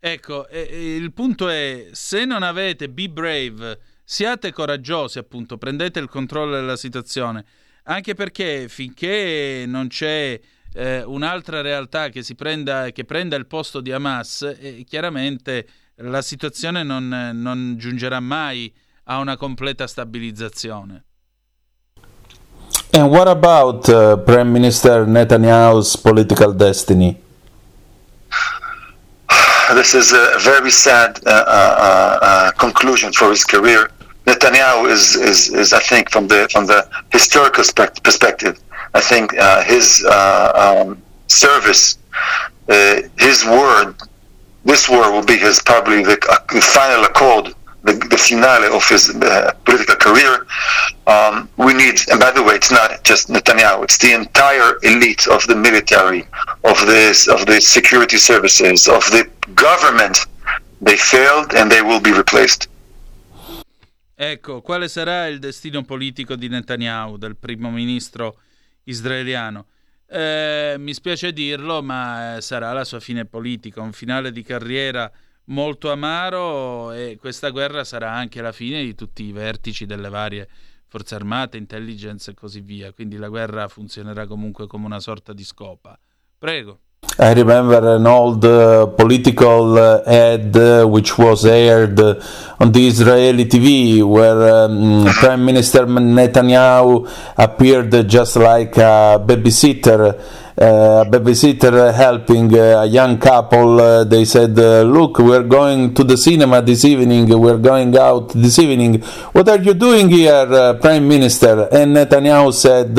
Ecco, 0.01 0.47
il 0.49 1.11
punto 1.11 1.49
è, 1.49 1.89
se 1.91 2.23
non 2.23 2.41
avete 2.41 2.89
Be 2.89 3.09
Brave, 3.09 3.79
siate 4.03 4.53
coraggiosi 4.53 5.19
appunto, 5.19 5.57
prendete 5.57 5.99
il 5.99 6.07
controllo 6.07 6.55
della 6.55 6.77
situazione, 6.77 7.43
anche 7.83 8.13
perché 8.13 8.69
finché 8.69 9.65
non 9.67 9.87
c'è 9.87 10.39
eh, 10.73 11.03
un'altra 11.03 11.59
realtà 11.61 12.09
che, 12.09 12.23
prenda, 12.35 12.91
che 12.91 13.03
prenda 13.03 13.35
il 13.35 13.45
posto 13.45 13.81
di 13.81 13.91
Hamas, 13.91 14.55
eh, 14.57 14.85
chiaramente 14.87 15.67
la 15.95 16.21
situazione 16.21 16.83
non, 16.83 17.31
non 17.33 17.75
giungerà 17.77 18.21
mai 18.21 18.73
a 19.05 19.17
una 19.17 19.35
completa 19.35 19.85
stabilizzazione. 19.85 21.03
And 22.93 23.11
what 23.11 23.27
about 23.27 23.87
uh, 23.87 24.17
Prime 24.17 24.51
Minister 24.51 25.05
Netanyahu's 25.05 25.95
political 25.95 26.53
destiny? 26.53 27.17
This 29.75 29.93
is 29.93 30.11
a 30.13 30.39
very 30.39 30.71
sad 30.71 31.19
uh, 31.27 31.29
uh, 31.29 32.19
uh, 32.21 32.51
conclusion 32.53 33.13
for 33.13 33.29
his 33.29 33.43
career. 33.43 33.91
Netanyahu 34.25 34.89
is, 34.89 35.15
is, 35.15 35.53
is, 35.53 35.73
I 35.73 35.79
think, 35.79 36.09
from 36.09 36.27
the 36.27 36.49
from 36.51 36.65
the 36.65 36.87
historical 37.11 37.63
spec- 37.63 38.01
perspective, 38.03 38.59
I 38.95 39.01
think 39.01 39.37
uh, 39.37 39.63
his 39.63 40.03
uh, 40.09 40.83
um, 40.87 41.01
service, 41.27 41.99
uh, 42.67 43.01
his 43.19 43.45
word, 43.45 43.93
this 44.65 44.89
word 44.89 45.11
will 45.11 45.25
be 45.25 45.37
his 45.37 45.61
probably 45.61 46.01
uh, 46.03 46.15
the 46.51 46.61
final 46.61 47.03
accord, 47.05 47.53
the, 47.83 47.93
the 48.09 48.17
finale 48.17 48.67
of 48.67 48.87
his 48.87 49.09
uh, 49.09 49.53
political 49.65 49.95
career. 49.95 50.45
Um, 51.07 51.49
we 51.57 51.73
need, 51.73 51.99
and 52.09 52.19
by 52.19 52.31
the 52.31 52.43
way, 52.43 52.55
it's 52.55 52.71
not 52.71 53.03
just 53.03 53.29
Netanyahu; 53.29 53.83
it's 53.83 53.97
the 53.97 54.13
entire 54.13 54.77
elite 54.83 55.27
of 55.27 55.45
the 55.47 55.55
military, 55.55 56.27
of 56.63 56.85
this, 56.85 57.27
of 57.27 57.45
the 57.45 57.59
security 57.61 58.17
services, 58.17 58.87
of 58.87 59.03
the 59.11 59.27
government. 59.55 60.25
They 60.81 60.97
failed, 60.97 61.53
and 61.53 61.71
they 61.71 61.81
will 61.81 62.01
be 62.01 62.11
replaced. 62.11 62.67
Ecco, 64.21 64.61
quale 64.61 64.89
sarà 64.89 65.27
il 65.27 65.39
destino 65.39 65.83
politico 65.83 66.35
di 66.35 66.49
Netanyahu, 66.49 67.15
del 67.17 67.37
primo 67.37 67.69
ministro 67.69 68.35
israeliano? 68.83 69.67
Eh, 70.11 70.75
mi 70.77 70.93
spiace 70.93 71.31
dirlo, 71.31 71.81
ma 71.81 72.35
eh, 72.35 72.41
sarà 72.41 72.73
la 72.73 72.83
sua 72.83 72.99
fine 72.99 73.25
politica, 73.25 73.79
un 73.79 73.93
finale 73.93 74.33
di 74.33 74.43
carriera 74.43 75.09
molto 75.49 75.91
amaro 75.91 76.91
e 76.91 77.17
questa 77.19 77.49
guerra 77.49 77.83
sarà 77.83 78.11
anche 78.11 78.41
la 78.41 78.51
fine 78.51 78.83
di 78.83 78.95
tutti 78.95 79.23
i 79.23 79.31
vertici 79.31 79.85
delle 79.85 80.09
varie 80.09 80.47
forze 80.87 81.15
armate, 81.15 81.57
intelligence 81.57 82.31
e 82.31 82.33
così 82.33 82.61
via. 82.61 82.91
Quindi 82.91 83.17
la 83.17 83.29
guerra 83.29 83.67
funzionerà 83.67 84.25
comunque 84.25 84.67
come 84.67 84.85
una 84.85 84.99
sorta 84.99 85.33
di 85.33 85.43
scopa. 85.43 85.97
Prego. 86.37 86.79
I 87.21 87.33
remember 87.33 87.83
an 87.83 88.05
old 88.05 88.43
uh, 88.43 88.93
political 88.95 89.73
uh, 89.75 90.09
ad 90.09 90.55
uh, 90.55 90.85
which 90.87 91.17
was 91.17 91.43
aired 91.43 91.99
on 92.59 92.71
the 92.71 92.87
Israeli 92.87 93.45
TV 93.45 94.01
where 94.01 94.65
um, 94.65 95.05
Prime 95.19 95.43
Minister 95.43 95.85
Netanyahu 95.85 97.05
appeared 97.35 98.05
just 98.07 98.35
like 98.37 98.77
a 98.77 99.19
babysitter. 99.19 100.17
Uh, 100.59 101.05
a 101.07 101.09
babysitter 101.09 101.93
helping 101.93 102.53
uh, 102.53 102.81
a 102.81 102.85
young 102.85 103.17
couple. 103.17 103.79
Uh, 103.79 104.03
they 104.03 104.25
said, 104.25 104.59
uh, 104.59 104.81
Look, 104.81 105.19
we're 105.19 105.43
going 105.43 105.93
to 105.93 106.03
the 106.03 106.17
cinema 106.17 106.61
this 106.61 106.83
evening, 106.83 107.29
we're 107.39 107.57
going 107.57 107.95
out 107.95 108.27
this 108.33 108.59
evening. 108.59 108.99
What 109.31 109.47
are 109.47 109.59
you 109.59 109.73
doing 109.73 110.09
here, 110.09 110.73
Prime 110.81 111.07
Minister? 111.07 111.69
And 111.71 111.95
Netanyahu 111.95 112.51
said, 112.51 112.93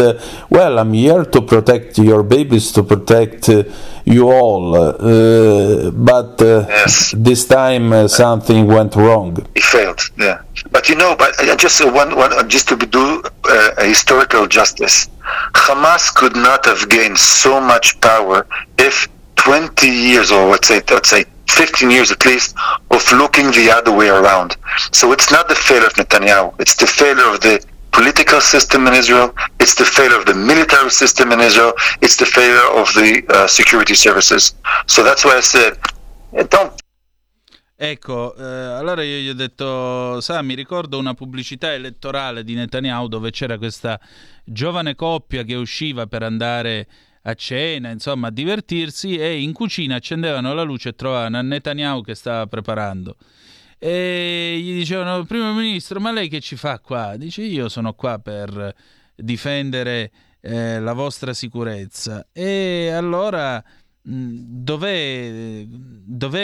Well, 0.48 0.78
I'm 0.78 0.94
here 0.94 1.26
to 1.26 1.42
protect 1.42 1.98
your 1.98 2.22
babies, 2.22 2.72
to 2.72 2.82
protect 2.82 3.50
you 4.04 4.30
all. 4.30 4.74
Uh, 4.74 5.90
but 5.90 6.40
uh, 6.42 6.66
this 7.14 7.46
time 7.46 7.92
uh, 7.92 8.08
something 8.08 8.66
went 8.66 8.96
wrong. 8.96 9.36
It 9.54 9.62
failed. 9.62 10.00
Yeah, 10.18 10.42
but 10.70 10.88
you 10.88 10.94
know, 10.96 11.16
but 11.16 11.38
uh, 11.40 11.56
just 11.56 11.80
uh, 11.80 11.90
one, 11.90 12.16
one, 12.16 12.32
uh, 12.32 12.42
just 12.44 12.68
to 12.68 12.76
do 12.76 13.22
uh, 13.44 13.70
a 13.78 13.84
historical 13.84 14.46
justice, 14.46 15.08
Hamas 15.54 16.14
could 16.14 16.36
not 16.36 16.64
have 16.66 16.88
gained 16.88 17.18
so 17.18 17.60
much 17.60 18.00
power 18.00 18.46
if 18.78 19.08
20 19.36 19.86
years, 19.88 20.30
or 20.30 20.50
let's 20.50 20.68
say, 20.68 20.82
let's 20.90 21.08
say 21.08 21.24
15 21.48 21.90
years 21.90 22.12
at 22.12 22.24
least, 22.26 22.54
of 22.90 23.12
looking 23.12 23.46
the 23.52 23.70
other 23.70 23.92
way 23.92 24.08
around. 24.08 24.56
So 24.92 25.12
it's 25.12 25.30
not 25.32 25.48
the 25.48 25.54
failure 25.54 25.86
of 25.86 25.94
Netanyahu; 25.94 26.54
it's 26.60 26.76
the 26.76 26.86
failure 26.86 27.28
of 27.32 27.40
the 27.40 27.64
political 27.90 28.40
system 28.40 28.86
in 28.86 28.94
Israel. 28.94 29.32
It's 29.58 29.74
the 29.74 29.84
failure 29.84 30.18
of 30.18 30.24
the 30.24 30.34
military 30.34 30.90
system 30.90 31.32
in 31.32 31.40
Israel. 31.40 31.72
It's 32.00 32.16
the 32.16 32.26
failure 32.26 32.66
of 32.74 32.92
the 32.94 33.24
uh, 33.28 33.46
security 33.46 33.94
services. 33.94 34.54
So 34.86 35.02
that's 35.02 35.24
why 35.24 35.36
I 35.36 35.42
said, 35.42 35.78
eh, 36.32 36.44
don't 36.48 36.78
Ecco, 37.82 38.36
eh, 38.36 38.44
allora 38.44 39.02
io 39.02 39.16
gli 39.20 39.28
ho 39.30 39.34
detto, 39.34 40.20
sa, 40.20 40.42
mi 40.42 40.52
ricordo 40.52 40.98
una 40.98 41.14
pubblicità 41.14 41.72
elettorale 41.72 42.44
di 42.44 42.52
Netanyahu 42.52 43.08
dove 43.08 43.30
c'era 43.30 43.56
questa 43.56 43.98
giovane 44.44 44.94
coppia 44.94 45.44
che 45.44 45.54
usciva 45.54 46.06
per 46.06 46.22
andare 46.22 46.86
a 47.22 47.32
cena, 47.32 47.88
insomma, 47.88 48.26
a 48.26 48.30
divertirsi 48.30 49.16
e 49.16 49.40
in 49.40 49.54
cucina 49.54 49.94
accendevano 49.94 50.52
la 50.52 50.62
luce 50.62 50.90
e 50.90 50.94
trovavano 50.94 51.40
Netanyahu 51.40 52.02
che 52.02 52.14
stava 52.14 52.46
preparando. 52.46 53.16
E 53.82 54.60
gli 54.62 54.74
dicevano, 54.74 55.24
primo 55.24 55.54
ministro, 55.54 56.00
ma 56.00 56.12
lei 56.12 56.28
che 56.28 56.40
ci 56.40 56.54
fa 56.54 56.80
qua? 56.80 57.16
Dice, 57.16 57.40
io 57.40 57.70
sono 57.70 57.94
qua 57.94 58.18
per 58.18 58.74
difendere 59.14 60.10
eh, 60.42 60.80
la 60.80 60.92
vostra 60.92 61.32
sicurezza. 61.32 62.26
E 62.30 62.90
allora 62.90 63.64
dov'è, 64.02 65.64
dov'è 65.68 66.40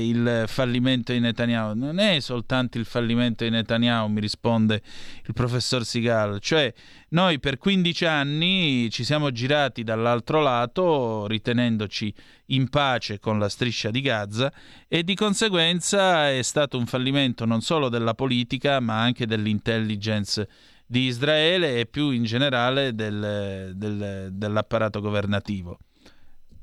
il 0.00 0.44
fallimento 0.46 1.12
di 1.12 1.18
Netanyahu? 1.18 1.76
Non 1.76 1.98
è 1.98 2.20
soltanto 2.20 2.78
il 2.78 2.84
fallimento 2.84 3.42
di 3.44 3.50
Netanyahu, 3.50 4.08
mi 4.08 4.20
risponde 4.20 4.80
il 5.26 5.32
professor 5.32 5.84
Sigal. 5.84 6.38
Cioè, 6.40 6.72
noi 7.10 7.40
per 7.40 7.58
15 7.58 8.04
anni 8.04 8.88
ci 8.90 9.02
siamo 9.02 9.32
girati 9.32 9.82
dall'altro 9.82 10.40
lato 10.40 11.26
ritenendoci 11.26 12.14
in 12.46 12.68
pace 12.68 13.18
con 13.18 13.38
la 13.38 13.48
striscia 13.48 13.90
di 13.90 14.00
Gaza 14.00 14.52
e 14.86 15.02
di 15.02 15.14
conseguenza 15.14 16.30
è 16.30 16.42
stato 16.42 16.78
un 16.78 16.86
fallimento 16.86 17.44
non 17.44 17.60
solo 17.60 17.88
della 17.88 18.14
politica 18.14 18.80
ma 18.80 19.00
anche 19.00 19.26
dell'intelligence 19.26 20.48
di 20.86 21.02
Israele 21.06 21.80
e 21.80 21.86
più 21.86 22.10
in 22.10 22.24
generale 22.24 22.94
del- 22.94 23.72
del- 23.74 24.28
dell'apparato 24.32 25.00
governativo. 25.00 25.78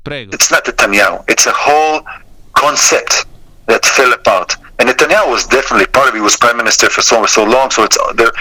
Prego. 0.03 0.31
It's 0.33 0.51
not 0.51 0.65
Netanyahu. 0.65 1.23
It's 1.27 1.45
a 1.45 1.53
whole 1.53 2.01
concept 2.53 3.25
that 3.67 3.85
fell 3.85 4.11
apart. 4.13 4.57
And 4.79 4.89
Netanyahu 4.89 5.29
was 5.31 5.45
definitely 5.45 5.85
part 5.87 6.09
of 6.09 6.15
it. 6.15 6.17
He 6.17 6.21
was 6.23 6.35
prime 6.35 6.57
minister 6.57 6.89
for 6.89 7.01
so 7.01 7.23
so 7.27 7.43
long, 7.43 7.69
so 7.69 7.83
it's 7.83 7.97
the 8.15 8.31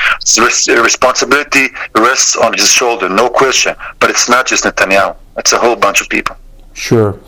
res- 0.42 0.68
responsibility 0.68 1.68
rests 1.94 2.34
on 2.36 2.54
his 2.54 2.70
shoulder, 2.70 3.08
no 3.10 3.28
question. 3.28 3.74
But 3.98 4.10
it's 4.10 4.28
not 4.28 4.46
just 4.46 4.64
Netanyahu. 4.64 5.14
It's 5.36 5.52
a 5.52 5.58
whole 5.58 5.76
bunch 5.76 6.00
of 6.00 6.08
people. 6.08 6.36
Sure. 6.72 7.18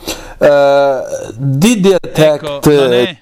Uh, 0.40 1.02
did 1.38 1.82
the 1.82 1.98
attack? 2.02 2.42
Ecco, 2.42 2.60
non 2.64 2.92
è- 2.92 3.18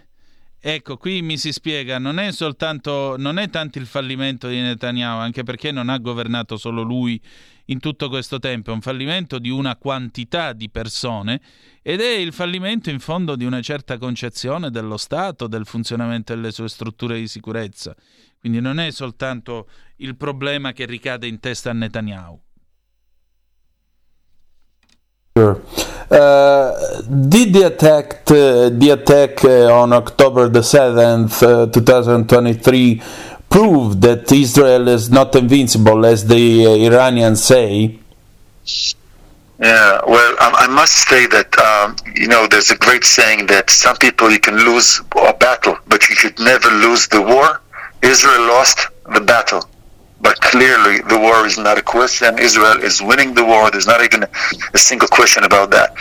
ecco, 0.60 0.96
qui 0.96 1.22
mi 1.22 1.36
si 1.38 1.50
spiega, 1.52 1.98
non 1.98 2.18
è 2.18 2.30
soltanto, 2.30 3.16
non 3.18 3.38
è 3.38 3.50
tanto 3.50 3.78
il 3.78 3.86
fallimento 3.86 4.46
di 4.46 4.60
Netanyahu, 4.60 5.18
anche 5.18 5.42
perché 5.42 5.72
non 5.72 5.88
ha 5.88 5.98
governato 5.98 6.56
solo 6.56 6.82
lui 6.82 7.20
in 7.70 7.78
tutto 7.78 8.08
questo 8.08 8.38
tempo, 8.38 8.70
è 8.70 8.74
un 8.74 8.80
fallimento 8.80 9.38
di 9.38 9.48
una 9.48 9.76
quantità 9.76 10.52
di 10.52 10.70
persone 10.70 11.40
ed 11.82 12.00
è 12.00 12.10
il 12.16 12.32
fallimento 12.32 12.90
in 12.90 12.98
fondo 12.98 13.36
di 13.36 13.44
una 13.44 13.60
certa 13.60 13.96
concezione 13.96 14.70
dello 14.70 14.96
Stato, 14.96 15.46
del 15.46 15.66
funzionamento 15.66 16.34
delle 16.34 16.50
sue 16.50 16.68
strutture 16.68 17.18
di 17.18 17.28
sicurezza. 17.28 17.94
Quindi 18.40 18.60
non 18.60 18.80
è 18.80 18.90
soltanto 18.90 19.68
il 19.96 20.16
problema 20.16 20.72
che 20.72 20.84
ricade 20.84 21.26
in 21.26 21.38
testa 21.40 21.70
a 21.70 21.74
Netanyahu. 21.74 22.40
Uh, 25.32 26.72
did 27.06 27.52
the 27.52 27.64
attack, 27.64 28.24
the 28.24 28.90
attack 28.90 29.44
uh, 29.44 29.70
on 29.70 29.92
October 29.92 30.50
the 30.50 30.60
seventh, 30.60 31.40
uh, 31.40 31.68
two 31.70 31.82
thousand 31.82 32.26
twenty-three, 32.26 33.00
prove 33.50 34.00
that 34.00 34.30
Israel 34.32 34.88
is 34.88 35.10
not 35.10 35.34
invincible, 35.34 36.06
as 36.06 36.26
the 36.26 36.66
uh, 36.66 36.70
Iranians 36.70 37.42
say? 37.44 37.98
Yeah, 39.58 40.00
well, 40.06 40.36
I, 40.40 40.64
I 40.64 40.66
must 40.68 41.08
say 41.08 41.26
that 41.26 41.50
um, 41.58 41.96
you 42.14 42.28
know 42.28 42.46
there's 42.46 42.70
a 42.70 42.78
great 42.78 43.04
saying 43.04 43.46
that 43.48 43.68
some 43.68 43.96
people 43.96 44.30
you 44.30 44.40
can 44.40 44.56
lose 44.56 45.02
a 45.16 45.34
battle, 45.34 45.76
but 45.88 46.08
you 46.08 46.14
should 46.14 46.38
never 46.38 46.70
lose 46.70 47.08
the 47.08 47.20
war. 47.20 47.60
Israel 48.02 48.46
lost 48.46 48.88
the 49.12 49.20
battle, 49.20 49.62
but 50.22 50.40
clearly 50.40 51.00
the 51.12 51.18
war 51.18 51.44
is 51.44 51.58
not 51.58 51.76
a 51.76 51.82
question. 51.82 52.38
Israel 52.38 52.78
is 52.82 53.02
winning 53.02 53.34
the 53.34 53.44
war. 53.44 53.70
There's 53.70 53.86
not 53.86 54.02
even 54.02 54.22
a, 54.22 54.30
a 54.72 54.78
single 54.78 55.08
question 55.08 55.44
about 55.44 55.70
that. 55.72 55.92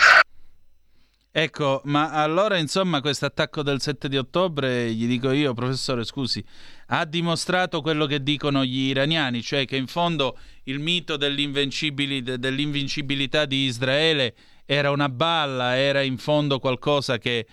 Ecco, 1.32 1.82
ma 1.86 2.12
allora 2.12 2.58
insomma 2.58 3.02
questo 3.02 3.28
attacco 3.28 3.62
del 3.62 3.80
7 3.80 4.10
di 4.10 4.18
ottobre, 4.18 4.92
gli 4.92 5.06
dico 5.06 5.30
io, 5.30 5.54
professore, 5.54 6.04
scusi, 6.04 6.44
ha 6.88 7.06
dimostrato 7.06 7.82
quello 7.82 8.08
che 8.08 8.24
dicono 8.24 8.66
gli 8.66 8.88
iraniani, 8.88 9.44
cioè 9.44 9.66
che 9.66 9.76
in 9.76 9.86
fondo 9.86 10.40
il 10.64 10.80
mito 10.80 11.18
dell'invincibili- 11.18 12.24
de- 12.24 12.40
dell'invincibilità 12.40 13.46
di 13.46 13.66
Israele 13.66 14.34
era 14.66 14.90
una 14.90 15.08
balla, 15.08 15.78
era 15.78 16.02
in 16.02 16.18
fondo 16.18 16.58
qualcosa 16.58 17.20
che 17.20 17.46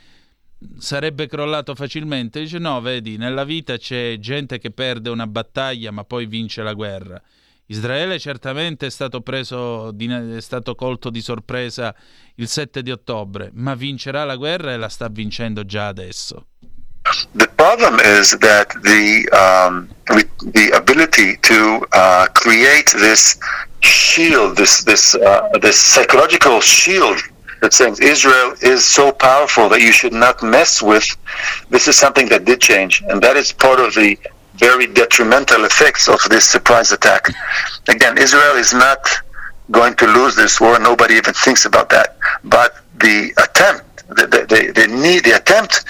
sarebbe 0.79 1.27
crollato 1.27 1.75
facilmente. 1.75 2.41
Dice 2.41 2.59
no, 2.59 2.81
vedi, 2.81 3.19
nella 3.19 3.45
vita 3.45 3.77
c'è 3.77 4.17
gente 4.19 4.59
che 4.59 4.71
perde 4.71 5.11
una 5.11 5.27
battaglia 5.27 5.91
ma 5.91 6.03
poi 6.05 6.25
vince 6.25 6.63
la 6.63 6.73
guerra. 6.73 7.21
Israele 7.67 8.19
certamente 8.19 8.87
è 8.87 8.91
stato 8.91 9.21
preso, 9.21 9.91
di- 9.91 10.07
è 10.07 10.41
stato 10.41 10.75
colto 10.75 11.11
di 11.11 11.21
sorpresa 11.21 11.95
il 12.37 12.49
7 12.49 12.83
di 12.83 12.91
ottobre, 12.91 13.51
ma 13.55 13.75
vincerà 13.75 14.25
la 14.25 14.37
guerra 14.37 14.73
e 14.73 14.77
la 14.77 14.89
sta 14.89 15.09
vincendo 15.09 15.65
già 15.65 15.89
adesso. 15.89 16.47
The 17.35 17.49
problem 17.55 18.01
is 18.01 18.37
that 18.39 18.75
the 18.83 19.29
um, 19.31 19.89
the 20.53 20.73
ability 20.73 21.39
to 21.43 21.87
uh, 21.93 22.27
create 22.33 22.91
this 22.99 23.39
shield, 23.81 24.57
this 24.57 24.83
this 24.83 25.15
uh, 25.15 25.49
this 25.61 25.77
psychological 25.77 26.61
shield 26.61 27.23
that 27.61 27.73
says 27.73 28.01
Israel 28.01 28.55
is 28.61 28.85
so 28.85 29.13
powerful 29.13 29.69
that 29.69 29.81
you 29.81 29.93
should 29.93 30.13
not 30.13 30.43
mess 30.43 30.83
with. 30.83 31.17
This 31.71 31.87
is 31.87 31.97
something 31.97 32.29
that 32.29 32.45
did 32.45 32.61
change, 32.61 33.03
and 33.09 33.23
that 33.23 33.37
is 33.37 33.53
part 33.53 33.79
of 33.79 33.95
the 33.95 34.19
very 34.59 34.87
detrimental 34.87 35.65
effects 35.65 36.09
of 36.09 36.21
this 36.31 36.49
surprise 36.49 36.93
attack. 36.93 37.29
Again, 37.89 38.19
Israel 38.19 38.57
is 38.57 38.73
not 38.73 39.01
going 39.71 39.95
to 39.97 40.07
lose 40.07 40.37
this 40.37 40.61
war. 40.61 40.79
Nobody 40.79 41.15
even 41.15 41.35
thinks 41.35 41.65
about 41.65 41.89
that. 41.91 42.17
But 42.45 42.77
the 42.99 43.33
attempt, 43.43 44.07
the 44.09 44.27
the, 44.27 44.41
the, 44.49 44.73
the 44.73 44.87
need, 44.89 45.25
the 45.25 45.37
attempt 45.37 45.85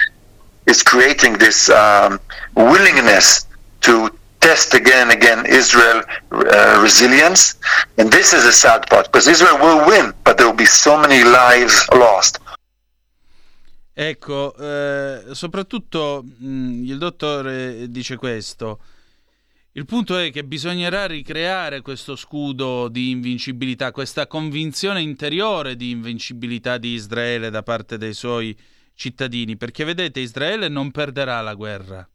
is 0.67 0.83
creating 0.83 1.35
this 1.35 1.71
um, 1.71 2.21
willingness 2.55 3.47
to 3.83 4.11
test 4.41 4.75
again 4.75 5.11
and 5.11 5.13
again 5.13 5.47
Israel 5.47 6.03
uh, 6.33 6.79
resilience, 6.83 7.55
and 7.99 8.11
this 8.13 8.33
is 8.33 8.45
a 8.45 8.53
sad 8.53 8.87
part 8.89 9.07
because 9.07 9.27
Israel 9.29 9.59
will 9.59 9.87
win, 9.87 10.13
but 10.25 10.37
there 10.37 10.47
will 10.47 10.61
be 10.67 10.67
so 10.67 11.01
many 11.01 11.25
lives 11.25 11.89
lost. 11.93 12.39
Ecco, 13.99 14.55
eh, 14.59 15.23
soprattutto 15.33 16.23
mh, 16.23 16.85
il 16.85 16.99
dottore 16.99 17.89
dice 17.89 18.17
questo. 18.17 18.79
Il 19.73 19.87
punto 19.87 20.19
è 20.19 20.31
che 20.31 20.45
bisognerà 20.45 21.07
ricreare 21.07 21.81
questo 21.81 22.15
scudo 22.15 22.89
di 22.89 23.09
invincibilità, 23.09 23.93
questa 23.93 24.27
convinzione 24.27 25.01
interiore 25.01 25.77
di 25.77 25.93
invincibilità 25.93 26.77
di 26.77 26.91
Israele 26.91 27.49
da 27.49 27.63
parte 27.63 27.97
dei 27.97 28.13
suoi 28.13 28.55
cittadini, 28.93 29.57
perché 29.57 29.85
vedete 29.85 30.21
Israele 30.21 30.69
non 30.69 30.91
perderà 30.91 31.41
la 31.41 31.55
guerra. 31.55 32.07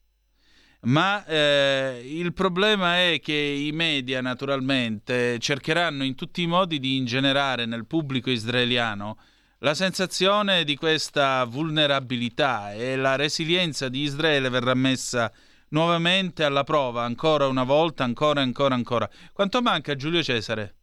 Ma 0.81 1.25
eh, 1.25 1.99
il 2.05 2.31
problema 2.33 2.97
è 2.97 3.19
che 3.19 3.33
i 3.33 3.71
media 3.71 4.21
naturalmente 4.21 5.39
cercheranno 5.39 6.03
in 6.03 6.13
tutti 6.13 6.43
i 6.43 6.47
modi 6.47 6.79
di 6.79 6.97
ingenerare 6.97 7.65
nel 7.65 7.87
pubblico 7.87 8.29
israeliano 8.29 9.17
la 9.63 9.75
sensazione 9.75 10.63
di 10.63 10.75
questa 10.75 11.45
vulnerabilità 11.45 12.73
e 12.73 12.95
la 12.95 13.15
resilienza 13.15 13.89
di 13.89 14.01
Israele 14.01 14.49
verrà 14.49 14.73
messa 14.73 15.31
nuovamente 15.69 16.43
alla 16.43 16.63
prova 16.63 17.03
ancora 17.03 17.45
una 17.45 17.63
volta, 17.63 18.03
ancora, 18.03 18.41
ancora, 18.41 18.73
ancora. 18.73 19.09
Quanto 19.31 19.61
manca 19.61 19.95
Giulio 19.95 20.23
Cesare? 20.23 20.73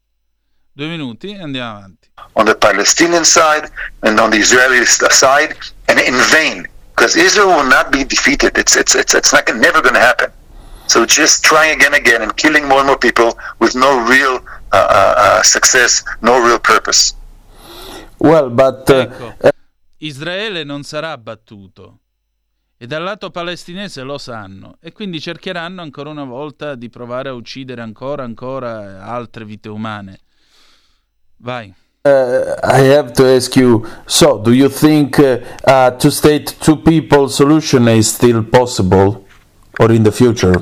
Due 0.73 0.87
minuti 0.87 1.33
e 1.33 1.43
andiamo 1.43 1.77
avanti. 1.77 2.09
on 2.35 2.45
the 2.45 2.55
Palestinian 2.55 3.25
side 3.25 3.69
and 4.03 4.17
on 4.21 4.31
the 4.31 4.39
Israeli 4.39 4.85
side, 4.87 5.57
and 5.87 5.99
in 5.99 6.15
vain, 6.31 6.69
because 6.95 7.17
Israel 7.17 7.49
will 7.49 7.67
not 7.67 7.91
be 7.91 8.05
defeated. 8.05 8.57
It's 8.57 8.77
it's 8.77 8.95
it's 8.95 9.13
it's 9.13 9.33
not 9.33 9.49
never 9.57 9.81
going 9.81 9.95
to 9.95 10.01
happen. 10.01 10.31
So 10.87 11.05
just 11.05 11.43
trying 11.43 11.75
again, 11.75 11.95
again, 11.95 12.23
and 12.23 12.33
killing 12.37 12.69
more 12.69 12.79
and 12.79 12.87
more 12.87 12.97
people 12.97 13.37
with 13.59 13.75
no 13.75 13.99
real 14.07 14.39
uh, 14.73 14.77
uh, 14.77 15.15
uh, 15.17 15.43
success, 15.43 16.05
no 16.23 16.39
real 16.41 16.61
purpose. 16.61 17.15
Well, 18.19 18.51
but 18.51 18.89
uh, 18.89 18.95
Ecco, 18.95 19.35
Israele 19.99 20.65
non 20.65 20.83
sarà 20.83 21.17
battuto 21.19 22.01
e 22.77 22.87
dal 22.87 23.03
lato 23.03 23.31
palestinese 23.31 24.03
lo 24.03 24.19
sanno 24.19 24.77
e 24.81 24.93
quindi 24.93 25.21
cercheranno 25.21 25.83
ancora 25.83 26.11
una 26.11 26.25
volta 26.25 26.77
di 26.77 26.89
provare 26.89 27.29
a 27.29 27.33
uccidere 27.33 27.83
ancora, 27.83 28.23
ancora 28.23 29.05
altre 29.05 29.45
vite 29.45 29.69
umane. 29.69 30.21
Vai. 31.39 31.75
Uh, 32.03 32.55
I 32.63 32.95
have 32.95 33.11
to 33.13 33.25
ask 33.27 33.57
you. 33.57 33.85
So, 34.07 34.39
do 34.39 34.53
you 34.53 34.69
think 34.69 35.19
uh, 35.19 35.41
a 35.65 35.95
two-state, 35.99 36.57
two-people 36.61 37.29
solution 37.29 37.89
is 37.89 38.09
still 38.09 38.45
possible, 38.45 39.27
or 39.79 39.91
in 39.91 40.05
the 40.05 40.13
future? 40.13 40.59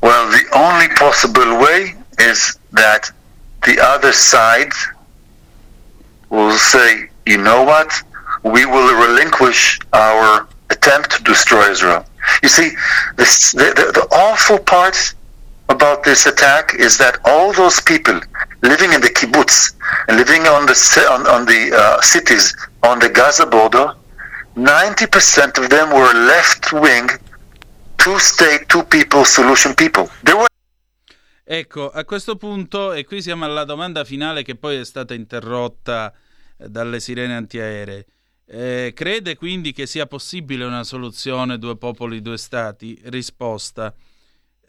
Well, 0.00 0.30
the 0.30 0.46
only 0.52 0.88
possible 0.96 1.58
way 1.58 1.96
is 2.18 2.56
that 2.72 3.12
the 3.64 3.80
other 3.80 4.12
side 4.12 4.72
will 6.30 6.52
say, 6.52 7.08
you 7.26 7.38
know 7.38 7.62
what, 7.62 7.92
we 8.44 8.66
will 8.66 9.08
relinquish 9.08 9.78
our 9.92 10.48
attempt 10.70 11.10
to 11.16 11.22
destroy 11.24 11.70
Israel. 11.70 12.04
You 12.42 12.48
see, 12.48 12.70
this, 13.16 13.52
the, 13.52 13.72
the, 13.74 13.92
the 13.92 14.08
awful 14.14 14.58
part 14.58 15.14
about 15.68 16.02
this 16.02 16.26
attack 16.26 16.74
is 16.74 16.96
that 16.98 17.18
all 17.24 17.52
those 17.52 17.80
people 17.80 18.20
living 18.62 18.92
in 18.92 19.00
the 19.00 19.08
kibbutz 19.08 19.74
and 20.08 20.16
living 20.16 20.42
on 20.46 20.66
the 20.66 21.06
on, 21.10 21.26
on 21.26 21.44
the 21.44 21.70
uh, 21.74 22.00
cities 22.00 22.54
on 22.82 22.98
the 22.98 23.08
Gaza 23.08 23.46
border, 23.46 23.94
90% 24.56 25.62
of 25.62 25.70
them 25.70 25.90
were 25.90 26.12
left-wing, 26.26 27.08
two-state, 27.98 28.68
two-people 28.68 29.24
solution 29.24 29.74
people. 29.74 30.10
They 30.24 30.34
were 30.34 30.47
Ecco, 31.50 31.88
a 31.88 32.04
questo 32.04 32.36
punto, 32.36 32.92
e 32.92 33.06
qui 33.06 33.22
siamo 33.22 33.46
alla 33.46 33.64
domanda 33.64 34.04
finale 34.04 34.42
che 34.42 34.54
poi 34.54 34.76
è 34.76 34.84
stata 34.84 35.14
interrotta 35.14 36.12
eh, 36.58 36.68
dalle 36.68 37.00
sirene 37.00 37.34
antiaeree. 37.34 38.06
Eh, 38.44 38.92
crede 38.94 39.34
quindi 39.34 39.72
che 39.72 39.86
sia 39.86 40.04
possibile 40.04 40.66
una 40.66 40.84
soluzione 40.84 41.56
due 41.56 41.78
popoli, 41.78 42.20
due 42.20 42.36
stati? 42.36 43.00
Risposta. 43.04 43.94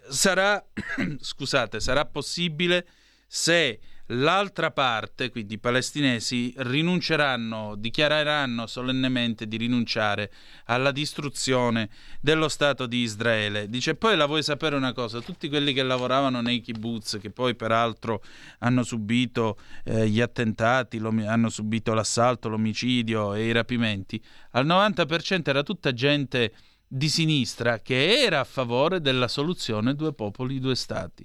Sarà, 0.07 0.65
scusate, 1.19 1.81
sarà 1.81 2.05
possibile 2.05 2.87
se 3.27 3.81
l'altra 4.11 4.71
parte, 4.71 5.29
quindi 5.29 5.55
i 5.55 5.59
palestinesi, 5.59 6.53
rinunceranno, 6.57 7.75
dichiareranno 7.75 8.65
solennemente 8.65 9.47
di 9.47 9.57
rinunciare 9.57 10.31
alla 10.65 10.91
distruzione 10.91 11.89
dello 12.19 12.47
Stato 12.47 12.85
di 12.85 12.97
Israele. 12.97 13.69
Dice 13.69 13.95
poi 13.95 14.15
la 14.15 14.25
vuoi 14.25 14.43
sapere 14.43 14.75
una 14.75 14.93
cosa, 14.93 15.21
tutti 15.21 15.49
quelli 15.49 15.73
che 15.73 15.83
lavoravano 15.83 16.41
nei 16.41 16.61
kibbutz, 16.61 17.17
che 17.21 17.29
poi 17.29 17.55
peraltro 17.55 18.23
hanno 18.59 18.83
subito 18.83 19.57
eh, 19.83 20.07
gli 20.07 20.21
attentati, 20.21 20.97
hanno 20.97 21.49
subito 21.49 21.93
l'assalto, 21.93 22.49
l'omicidio 22.49 23.33
e 23.33 23.45
i 23.45 23.51
rapimenti, 23.51 24.21
al 24.51 24.65
90% 24.65 25.49
era 25.49 25.63
tutta 25.63 25.93
gente 25.93 26.53
di 26.87 27.07
sinistra 27.07 27.79
che 27.79 28.23
era 28.23 28.39
a 28.39 28.43
favore 28.43 28.99
della 28.99 29.27
soluzione 29.27 29.93
due 29.93 30.13
popoli, 30.13 30.59
due 30.59 30.75
stati. 30.75 31.23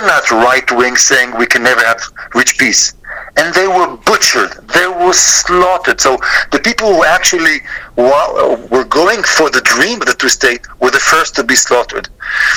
Not 0.00 0.30
right 0.30 0.70
wing 0.70 0.96
saying 0.96 1.36
we 1.36 1.46
can 1.46 1.62
never 1.62 1.84
have 1.84 2.00
reach 2.34 2.56
peace. 2.56 2.94
And 3.36 3.52
they 3.54 3.66
were 3.66 3.96
butchered, 3.96 4.52
they 4.68 4.86
were 4.86 5.12
slaughtered. 5.12 6.00
So 6.00 6.18
the 6.52 6.60
people 6.60 6.94
who 6.94 7.04
actually 7.04 7.60
were 7.96 8.84
going 8.84 9.22
for 9.24 9.50
the 9.50 9.60
dream 9.60 10.00
of 10.00 10.06
the 10.06 10.14
two 10.14 10.28
state 10.28 10.60
were 10.78 10.90
the 10.90 11.00
first 11.00 11.34
to 11.36 11.44
be 11.44 11.56
slaughtered. 11.56 12.08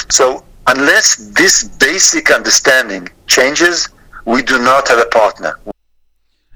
So 0.10 0.44
unless 0.68 1.16
this 1.34 1.64
basic 1.64 2.30
understanding 2.30 3.10
changes, 3.26 3.90
we 4.26 4.44
do 4.44 4.60
not 4.60 4.88
have 4.88 5.00
a 5.00 5.08
partner. 5.08 5.60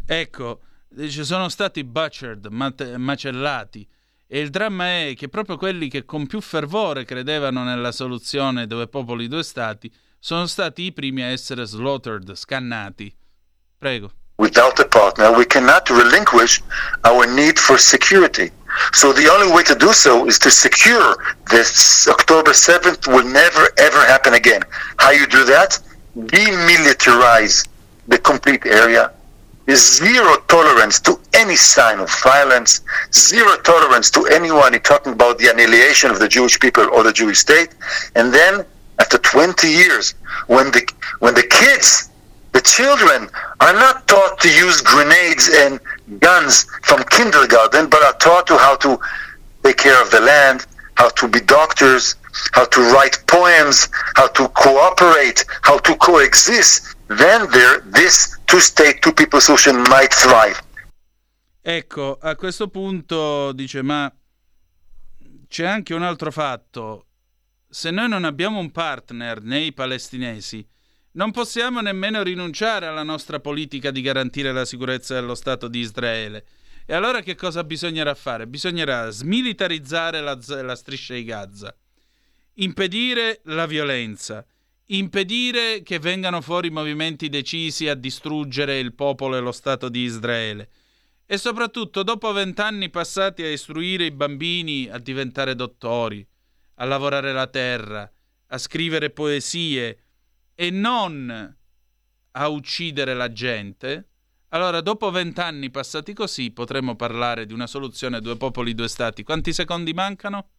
Ecco, 0.08 0.60
ci 0.96 1.24
sono 1.24 1.50
stati 1.50 1.84
butchered, 1.84 2.46
macellati. 2.46 3.88
E 4.28 4.40
il 4.40 4.52
dramma 4.52 4.86
è 4.86 5.14
che 5.16 5.30
proprio 5.30 5.58
quelli 5.58 5.88
che 5.88 6.06
con 6.06 6.28
più 6.28 6.42
fervore 6.42 7.06
credevano 7.06 7.64
nella 7.64 7.92
soluzione 7.92 8.68
due 8.68 8.88
popoli, 8.88 9.28
due 9.28 9.44
stati, 9.44 9.92
sono 10.26 10.48
stati 10.48 10.86
i 10.86 10.92
primi 10.92 11.22
a 11.22 11.28
essere 11.28 11.68
slaughtered, 11.68 12.34
scannati. 12.34 13.14
Prego. 13.78 14.10
Without 14.38 14.80
a 14.80 14.88
partner, 14.88 15.30
we 15.32 15.46
cannot 15.46 15.88
relinquish 15.90 16.64
our 17.04 17.28
need 17.28 17.60
for 17.60 17.78
security. 17.78 18.52
So 18.92 19.14
the 19.14 19.30
only 19.30 19.54
way 19.54 19.62
to 19.62 19.76
do 19.76 19.94
so 19.94 20.26
is 20.26 20.40
to 20.40 20.50
secure 20.50 21.16
this 21.52 22.08
October 22.08 22.54
7th 22.54 23.06
will 23.06 23.28
never 23.28 23.70
ever 23.78 24.04
happen 24.08 24.34
again. 24.34 24.64
How 24.98 25.12
you 25.12 25.28
do 25.28 25.46
that? 25.46 25.80
Demilitarize 26.18 27.68
the 28.08 28.18
complete 28.18 28.66
area. 28.66 29.12
Zero 29.70 30.38
tolerance 30.48 31.00
to 31.02 31.20
any 31.34 31.56
sign 31.56 32.00
of 32.00 32.10
violence. 32.24 32.82
Zero 33.14 33.58
tolerance 33.58 34.10
to 34.10 34.26
anyone 34.26 34.74
talking 34.82 35.14
about 35.14 35.38
the 35.38 35.50
annihilation 35.52 36.10
of 36.10 36.18
the 36.18 36.28
Jewish 36.28 36.60
people 36.60 36.90
or 36.92 37.04
the 37.04 37.14
Jewish 37.14 37.38
state. 37.38 37.76
And 38.16 38.34
then, 38.34 38.66
after 39.00 39.18
20 39.18 39.68
years, 39.68 40.14
when 40.48 40.72
the 40.72 40.88
when 41.20 41.34
the 41.34 41.44
kids 41.44 42.10
the 42.56 42.62
children 42.62 43.28
are 43.60 43.74
not 43.74 44.08
taught 44.08 44.40
to 44.40 44.48
use 44.48 44.80
grenades 44.80 45.50
and 45.50 45.78
guns 46.22 46.66
from 46.84 47.04
kindergarten, 47.04 47.90
but 47.90 48.02
are 48.02 48.18
taught 48.18 48.48
to 48.48 48.58
how 48.58 48.78
to 48.78 48.98
take 49.62 49.76
care 49.76 50.02
of 50.02 50.10
the 50.10 50.22
land, 50.22 50.66
how 50.94 51.10
to 51.10 51.28
be 51.28 51.42
doctors, 51.42 52.16
how 52.54 52.64
to 52.64 52.80
write 52.94 53.22
poems, 53.28 53.90
how 54.16 54.28
to 54.28 54.48
cooperate, 54.50 55.44
how 55.64 55.78
to 55.80 55.96
coexist. 55.98 56.96
Then 57.10 57.52
there, 57.52 57.82
this 57.88 58.38
two-state, 58.48 59.02
two-people 59.02 59.42
solution 59.42 59.84
might 59.90 60.14
thrive. 60.14 60.62
Ecco, 61.62 62.18
a 62.22 62.36
questo 62.36 62.70
punto 62.70 63.52
dice, 63.52 63.82
ma 63.82 64.10
c'è 65.50 65.66
anche 65.66 65.94
un 65.94 66.04
altro 66.04 66.32
fatto. 66.32 67.06
Se 67.76 67.92
noi 67.92 68.08
non 68.08 68.24
abbiamo 68.24 68.60
un 68.60 68.72
partner 68.72 69.42
nei 69.42 69.74
palestinesi, 69.74 70.66
non 71.16 71.32
possiamo 71.32 71.82
nemmeno 71.82 72.24
rinunciare 72.24 72.86
alla 72.86 73.04
nostra 73.04 73.42
politica 73.42 73.92
di 73.92 74.00
garantire 74.00 74.54
la 74.54 74.64
sicurezza 74.64 75.14
dello 75.16 75.36
Stato 75.36 75.68
di 75.68 75.80
Israele. 75.80 76.46
E 76.86 76.94
allora 76.94 77.20
che 77.20 77.36
cosa 77.36 77.66
bisognerà 77.66 78.16
fare? 78.16 78.48
Bisognerà 78.48 79.10
smilitarizzare 79.10 80.22
la, 80.22 80.40
la 80.62 80.76
striscia 80.78 81.16
di 81.16 81.26
Gaza, 81.26 81.76
impedire 82.54 83.42
la 83.44 83.66
violenza, 83.66 84.46
impedire 84.86 85.84
che 85.84 86.00
vengano 86.00 86.40
fuori 86.40 86.70
movimenti 86.70 87.28
decisi 87.28 87.90
a 87.90 87.94
distruggere 87.94 88.80
il 88.80 88.94
popolo 88.94 89.36
e 89.36 89.42
lo 89.42 89.52
Stato 89.52 89.90
di 89.90 90.00
Israele. 90.00 90.70
E 91.26 91.38
soprattutto, 91.38 92.04
dopo 92.04 92.32
vent'anni 92.32 92.90
passati 92.90 93.44
a 93.44 93.52
istruire 93.52 94.06
i 94.06 94.12
bambini 94.12 94.88
a 94.90 94.98
diventare 94.98 95.56
dottori, 95.56 96.26
a 96.76 96.86
lavorare 96.86 97.34
la 97.34 97.48
terra, 97.48 98.10
a 98.48 98.58
scrivere 98.58 99.10
poesie 99.10 100.00
e 100.56 100.70
non 100.70 101.56
a 102.32 102.48
uccidere 102.48 103.14
la 103.14 103.32
gente, 103.32 104.10
allora 104.50 104.82
dopo 104.82 105.12
vent'anni 105.12 105.70
passati 105.70 106.14
così 106.14 106.52
potremmo 106.52 106.96
parlare 106.96 107.46
di 107.46 107.54
una 107.54 107.68
soluzione 107.68 108.22
due 108.22 108.38
popoli, 108.38 108.74
due 108.74 108.88
stati. 108.88 109.24
Quanti 109.24 109.52
secondi 109.54 109.94
mancano? 109.94 110.50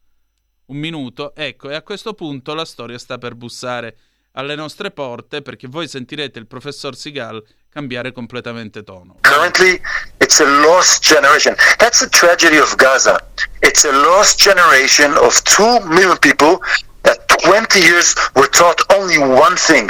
Un 0.65 0.77
minuto. 0.77 1.33
Ecco, 1.33 1.69
e 1.69 1.75
a 1.75 1.81
questo 1.81 2.13
punto 2.13 2.53
la 2.53 2.65
storia 2.65 2.97
sta 2.97 3.17
per 3.17 3.35
bussare 3.35 3.97
alle 4.33 4.55
nostre 4.55 4.91
porte 4.91 5.41
perché 5.41 5.67
voi 5.67 5.87
sentirete 5.87 6.37
il 6.37 6.45
professor 6.45 6.95
Sigal 6.95 7.43
cambiare 7.69 8.11
completamente 8.11 8.83
tono. 8.83 9.17
Currently, 9.21 9.81
it's 10.19 10.39
a 10.39 10.45
lost 10.45 11.03
generation. 11.03 11.55
That's 11.77 11.99
the 11.99 12.09
tragedy 12.09 12.57
of 12.57 12.75
Gaza. 12.75 13.17
It's 13.67 13.83
a 13.83 13.91
lost 13.91 14.39
generation 14.39 15.11
of 15.17 15.43
two 15.43 15.79
million 15.95 16.17
people 16.17 16.61
that 17.03 17.19
20 17.43 17.79
years 17.81 18.15
were 18.33 18.47
taught 18.47 18.79
only 18.97 19.17
one 19.17 19.57
thing 19.57 19.89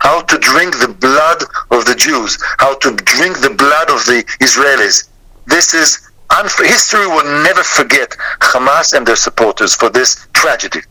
how 0.00 0.20
to 0.22 0.38
drink 0.38 0.78
the 0.78 0.88
blood 0.88 1.42
of 1.70 1.84
the 1.86 1.94
Jews, 1.96 2.38
how 2.58 2.76
to 2.78 2.94
drink 2.94 3.40
the 3.40 3.50
blood 3.50 3.90
of 3.90 4.04
the 4.06 4.22
Israelis. 4.38 5.08
This 5.46 5.74
is 5.74 5.98
unf- 6.30 6.64
history 6.64 7.06
will 7.06 7.42
never 7.42 7.64
forget 7.64 8.14
Hamas 8.40 8.92
and 8.96 9.04
their 9.06 9.16
supporters 9.16 9.74
for 9.74 9.90
this 9.90 10.26
tragedy. 10.32 10.82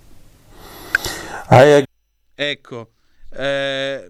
I 1.50 1.64
ag- 1.78 1.88
Ecco, 2.38 2.92
eh, 3.32 4.10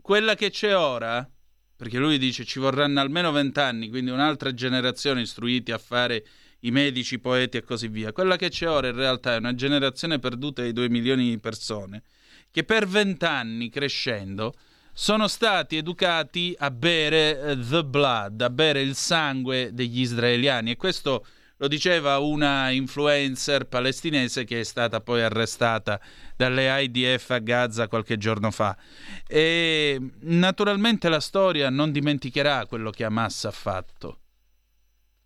quella 0.00 0.36
che 0.36 0.50
c'è 0.50 0.76
ora, 0.76 1.28
perché 1.76 1.98
lui 1.98 2.18
dice 2.18 2.44
ci 2.44 2.60
vorranno 2.60 3.00
almeno 3.00 3.32
vent'anni, 3.32 3.88
quindi 3.88 4.12
un'altra 4.12 4.54
generazione 4.54 5.22
istruiti 5.22 5.72
a 5.72 5.78
fare 5.78 6.22
i 6.64 6.70
medici, 6.70 7.14
i 7.14 7.20
poeti 7.20 7.56
e 7.56 7.62
così 7.62 7.88
via. 7.88 8.12
Quella 8.12 8.36
che 8.36 8.50
c'è 8.50 8.68
ora 8.68 8.88
in 8.88 8.96
realtà 8.96 9.34
è 9.34 9.38
una 9.38 9.54
generazione 9.54 10.18
perduta 10.18 10.62
di 10.62 10.72
due 10.72 10.88
milioni 10.88 11.30
di 11.30 11.38
persone 11.38 12.02
che 12.50 12.62
per 12.62 12.86
vent'anni 12.86 13.68
crescendo 13.68 14.54
sono 14.92 15.26
stati 15.26 15.76
educati 15.76 16.54
a 16.56 16.70
bere 16.70 17.40
eh, 17.40 17.58
the 17.58 17.84
blood, 17.84 18.40
a 18.40 18.50
bere 18.50 18.80
il 18.80 18.94
sangue 18.94 19.70
degli 19.72 20.00
israeliani 20.00 20.70
e 20.70 20.76
questo 20.76 21.26
lo 21.56 21.66
diceva 21.66 22.18
una 22.18 22.70
influencer 22.70 23.66
palestinese 23.66 24.44
che 24.44 24.60
è 24.60 24.62
stata 24.62 25.00
poi 25.00 25.22
arrestata 25.22 26.00
dalle 26.36 26.82
IDF 26.82 27.30
a 27.30 27.38
Gaza 27.38 27.88
qualche 27.88 28.18
giorno 28.18 28.52
fa. 28.52 28.76
E 29.26 30.00
naturalmente 30.20 31.08
la 31.08 31.20
storia 31.20 31.70
non 31.70 31.90
dimenticherà 31.90 32.66
quello 32.66 32.90
che 32.90 33.04
Hamas 33.04 33.46
ha 33.46 33.50
fatto. 33.50 34.18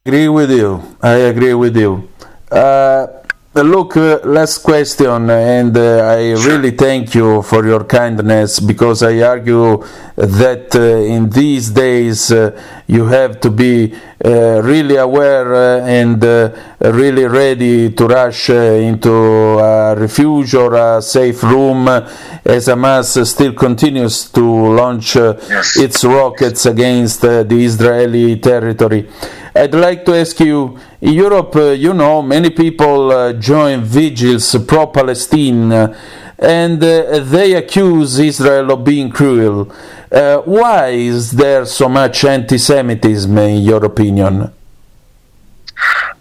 Agree 0.09 0.29
with 0.29 0.51
you. 0.51 0.97
I 1.03 1.17
agree 1.33 1.53
with 1.53 1.77
you. 1.77 2.09
Uh, 2.51 3.07
look, 3.55 3.95
uh, 3.99 4.21
last 4.25 4.63
question, 4.63 5.29
and 5.29 5.77
uh, 5.77 6.17
I 6.17 6.33
really 6.49 6.71
thank 6.71 7.15
you 7.15 7.43
for 7.43 7.67
your 7.67 7.85
kindness 7.85 8.59
because 8.59 9.03
I 9.03 9.21
argue 9.21 9.85
that 10.17 10.75
uh, 10.75 11.15
in 11.15 11.29
these 11.29 11.69
days 11.69 12.33
uh, 12.33 12.59
you 12.87 13.05
have 13.05 13.39
to 13.41 13.51
be 13.51 13.93
uh, 14.25 14.63
really 14.63 14.97
aware 14.97 15.79
and 15.87 16.23
really 16.81 17.27
ready 17.27 17.91
to 17.91 18.07
rush 18.07 18.49
into 18.49 19.13
a 19.13 19.95
refuge 19.95 20.55
or 20.55 20.75
a 20.75 21.03
safe 21.03 21.43
room 21.43 21.87
as 21.89 22.67
Hamas 22.67 23.27
still 23.27 23.53
continues 23.53 24.31
to 24.31 24.43
launch 24.43 25.17
its 25.17 26.03
rockets 26.03 26.65
against 26.65 27.21
the 27.21 27.47
Israeli 27.51 28.39
territory. 28.39 29.07
I'd 29.59 29.75
like 29.75 30.05
to 30.05 30.15
ask 30.15 30.39
you 30.39 30.79
in 31.01 31.15
Europe, 31.15 31.57
uh, 31.57 31.71
you 31.71 31.93
know, 31.93 32.23
many 32.23 32.51
people 32.51 33.11
uh, 33.11 33.33
join 33.33 33.83
vigils 33.83 34.55
pro 34.67 34.87
Palestine. 34.87 35.73
Uh, 35.73 35.99
and 36.39 36.83
uh, 36.83 37.19
they 37.19 37.55
accuse 37.55 38.19
Israel 38.21 38.71
of 38.71 38.85
being 38.85 39.11
cruel. 39.11 39.73
Uh, 40.13 40.39
why 40.43 40.91
is 40.91 41.33
there 41.33 41.67
so 41.67 41.89
much 41.89 42.25
anti 42.25 42.57
Semitism, 42.57 43.37
in 43.37 43.63
your 43.63 43.85
opinion? 43.85 44.53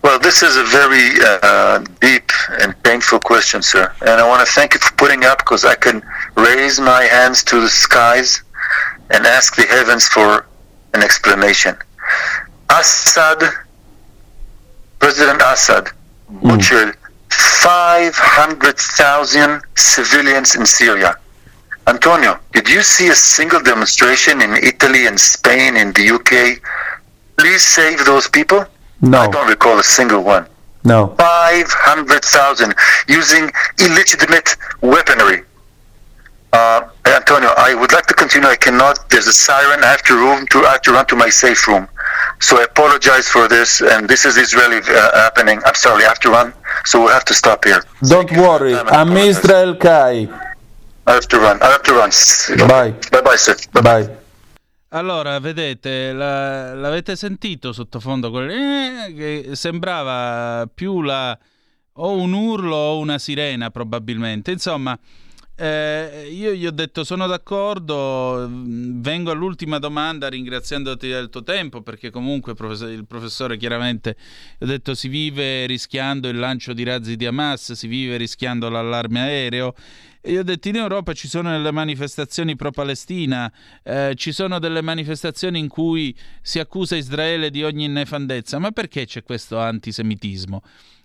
Well, 0.02 0.20
this 0.20 0.42
is 0.42 0.58
a 0.58 0.64
very 0.64 1.10
uh, 1.44 1.86
deep 2.02 2.32
and 2.62 2.82
painful 2.84 3.20
question, 3.20 3.62
sir. 3.62 3.94
And 4.02 4.22
I 4.22 4.28
want 4.28 4.46
to 4.46 4.52
thank 4.52 4.74
you 4.74 4.80
for 4.80 4.94
putting 4.96 5.26
up 5.26 5.40
because 5.40 5.66
I 5.66 5.76
can 5.76 6.02
raise 6.36 6.80
my 6.80 7.04
hands 7.04 7.44
to 7.46 7.62
the 7.62 7.70
skies 7.70 8.42
and 9.12 9.26
ask 9.28 9.56
the 9.56 9.64
heavens 9.64 10.08
for 10.08 10.48
an 10.94 11.04
explanation. 11.04 11.76
Assad, 12.70 13.42
President 15.00 15.42
Assad, 15.42 15.90
butchered 16.44 16.96
500,000 17.30 19.62
civilians 19.76 20.56
in 20.56 20.66
Syria. 20.66 21.16
Antonio, 21.88 22.38
did 22.52 22.68
you 22.68 22.82
see 22.84 23.08
a 23.10 23.16
single 23.16 23.62
demonstration 23.62 24.42
in 24.42 24.54
Italy 24.56 25.08
and 25.08 25.18
Spain 25.20 25.78
and 25.78 25.96
the 25.96 26.10
UK? 26.12 26.60
Please 27.38 27.66
save 27.66 28.04
those 28.06 28.28
people? 28.28 28.66
No. 29.02 29.20
I 29.20 29.28
don't 29.30 29.48
recall 29.48 29.80
a 29.80 29.84
single 29.84 30.22
one. 30.24 30.46
No. 30.84 31.16
500,000 31.18 32.76
using 33.08 33.50
illegitimate 33.80 34.56
weaponry. 34.82 35.44
Uh, 36.54 36.82
Antonio, 37.06 37.50
I 37.58 37.74
would 37.76 37.92
like 37.92 38.06
to 38.08 38.14
continue. 38.14 38.48
I 38.48 38.56
cannot. 38.56 39.10
There's 39.10 39.28
a 39.28 39.34
siren. 39.34 39.84
I 39.84 39.88
have 39.88 40.02
to 40.04 40.16
room 40.16 40.48
to. 40.48 40.60
I 40.66 40.72
have 40.74 40.82
to 40.84 40.94
run 40.94 41.06
to 41.08 41.16
my 41.16 41.30
safe 41.30 41.68
room. 41.68 41.88
So 42.40 42.60
I 42.60 42.64
apologize 42.64 43.28
for 43.28 43.48
this. 43.48 43.82
And 43.82 44.08
this 44.08 44.26
is 44.26 44.38
Israeli 44.38 44.78
uh, 44.78 45.12
happening. 45.24 45.60
I'm 45.66 45.76
sorry. 45.76 46.04
I 46.06 46.08
have 46.08 46.20
to 46.20 46.30
run. 46.30 46.54
So 46.86 47.02
we'll 47.02 47.14
have 47.14 47.26
to 47.26 47.34
stop 47.34 47.66
here. 47.66 47.82
Don't 48.02 48.32
worry, 48.32 48.76
I'm 48.76 49.16
Israel 49.18 49.76
Kai. 49.76 50.28
I 51.08 51.12
have 51.14 51.28
to 51.28 51.40
run. 51.40 51.58
I 51.62 51.70
have 51.72 51.84
to 51.84 51.94
run. 51.94 52.12
Bye. 52.68 52.92
Bye 53.12 53.22
bye, 53.22 53.38
sir. 53.38 53.56
Bye. 53.82 54.26
Allora, 54.90 55.38
vedete, 55.40 56.14
la- 56.14 56.74
l'avete 56.74 57.16
sentito 57.18 57.74
sottofondo 57.74 58.30
quel 58.32 58.50
eh, 58.50 59.14
che 59.16 59.56
sembrava 59.56 60.66
più 60.74 61.02
la 61.02 61.38
o 62.00 62.12
un 62.12 62.32
urlo 62.34 62.76
o 62.76 63.00
una 63.00 63.18
sirena 63.18 63.70
probabilmente. 63.70 64.52
Insomma, 64.52 64.98
eh, 65.60 66.30
io 66.32 66.54
gli 66.54 66.68
ho 66.68 66.72
detto 66.72 67.04
sono 67.04 67.26
d'accordo, 67.26 68.48
vengo 68.48 69.32
all'ultima 69.32 69.80
domanda 69.80 70.30
ringraziandoti 70.30 71.08
del 71.08 71.30
tuo 71.30 71.42
tempo 71.42 71.82
perché 71.82 72.12
comunque 72.12 72.54
il 72.54 73.06
professore 73.08 73.58
chiaramente 73.58 74.16
ho 74.60 74.66
detto 74.68 74.94
si 74.94 75.08
vive 75.08 75.66
rischiando 75.66 76.28
il 76.28 76.38
lancio 76.38 76.74
di 76.74 76.84
razzi 76.84 77.16
di 77.16 77.26
Hamas, 77.26 77.72
si 77.72 77.88
vive 77.88 78.18
rischiando 78.18 78.70
l'allarme 78.70 79.20
aereo 79.20 79.74
e 80.22 80.32
io 80.34 80.42
ho 80.42 80.44
detto 80.44 80.68
in 80.68 80.76
Europa 80.76 81.14
ci 81.14 81.28
sono 81.28 81.50
delle 81.50 81.72
manifestazioni 81.72 82.56
pro-Palestina, 82.56 83.52
eh, 83.82 84.14
ci 84.16 84.32
sono 84.32 84.60
delle 84.60 84.82
manifestazioni 84.82 85.58
in 85.58 85.70
cui 85.70 86.16
si 86.42 86.60
accusa 86.60 86.96
Israele 86.96 87.50
di 87.50 87.64
ogni 87.64 87.88
nefandezza, 87.88 88.60
ma 88.60 88.70
perché 88.72 89.06
c'è 89.06 89.24
questo 89.24 89.58
antisemitismo? 89.58 90.62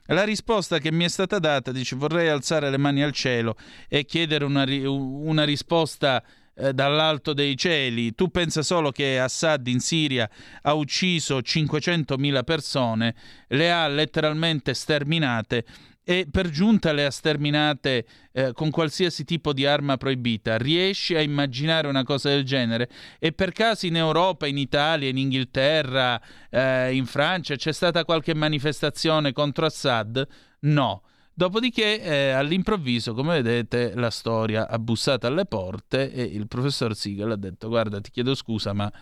La 0.06 0.24
risposta 0.24 0.78
che 0.78 0.90
mi 0.90 1.04
è 1.04 1.08
stata 1.08 1.38
data 1.38 1.70
dice 1.70 1.94
vorrei 1.96 2.28
alzare 2.28 2.70
le 2.70 2.76
mani 2.76 3.02
al 3.02 3.12
cielo 3.12 3.56
e 3.88 4.04
chiedere 4.04 4.44
una, 4.44 4.64
una 4.66 5.44
risposta 5.44 6.22
eh, 6.54 6.74
dall'alto 6.74 7.32
dei 7.32 7.56
cieli. 7.56 8.14
Tu 8.14 8.28
pensa 8.28 8.62
solo 8.62 8.90
che 8.90 9.18
Assad 9.18 9.66
in 9.68 9.80
Siria 9.80 10.28
ha 10.62 10.74
ucciso 10.74 11.38
500.000 11.38 12.44
persone, 12.44 13.14
le 13.48 13.72
ha 13.72 13.86
letteralmente 13.88 14.74
sterminate 14.74 15.64
e 16.04 16.26
per 16.30 16.50
giunta 16.50 16.92
le 16.92 17.04
ha 17.04 17.10
sterminate 17.10 18.06
eh, 18.32 18.52
con 18.52 18.70
qualsiasi 18.70 19.24
tipo 19.24 19.52
di 19.52 19.66
arma 19.66 19.96
proibita. 19.96 20.56
Riesci 20.56 21.14
a 21.14 21.20
immaginare 21.20 21.86
una 21.86 22.02
cosa 22.02 22.28
del 22.28 22.44
genere? 22.44 22.88
E 23.18 23.32
per 23.32 23.52
caso 23.52 23.86
in 23.86 23.96
Europa, 23.96 24.46
in 24.46 24.58
Italia, 24.58 25.08
in 25.08 25.18
Inghilterra, 25.18 26.20
eh, 26.50 26.94
in 26.94 27.06
Francia 27.06 27.54
c'è 27.54 27.72
stata 27.72 28.04
qualche 28.04 28.34
manifestazione 28.34 29.32
contro 29.32 29.66
Assad? 29.66 30.26
No. 30.60 31.02
Dopodiché, 31.34 32.02
eh, 32.02 32.30
all'improvviso, 32.30 33.14
come 33.14 33.40
vedete, 33.40 33.94
la 33.94 34.10
storia 34.10 34.68
ha 34.68 34.78
bussato 34.78 35.26
alle 35.26 35.46
porte 35.46 36.12
e 36.12 36.22
il 36.22 36.46
professor 36.46 36.94
Siegel 36.94 37.30
ha 37.30 37.36
detto: 37.36 37.68
Guarda, 37.68 38.00
ti 38.02 38.10
chiedo 38.10 38.34
scusa, 38.34 38.74
ma 38.74 38.92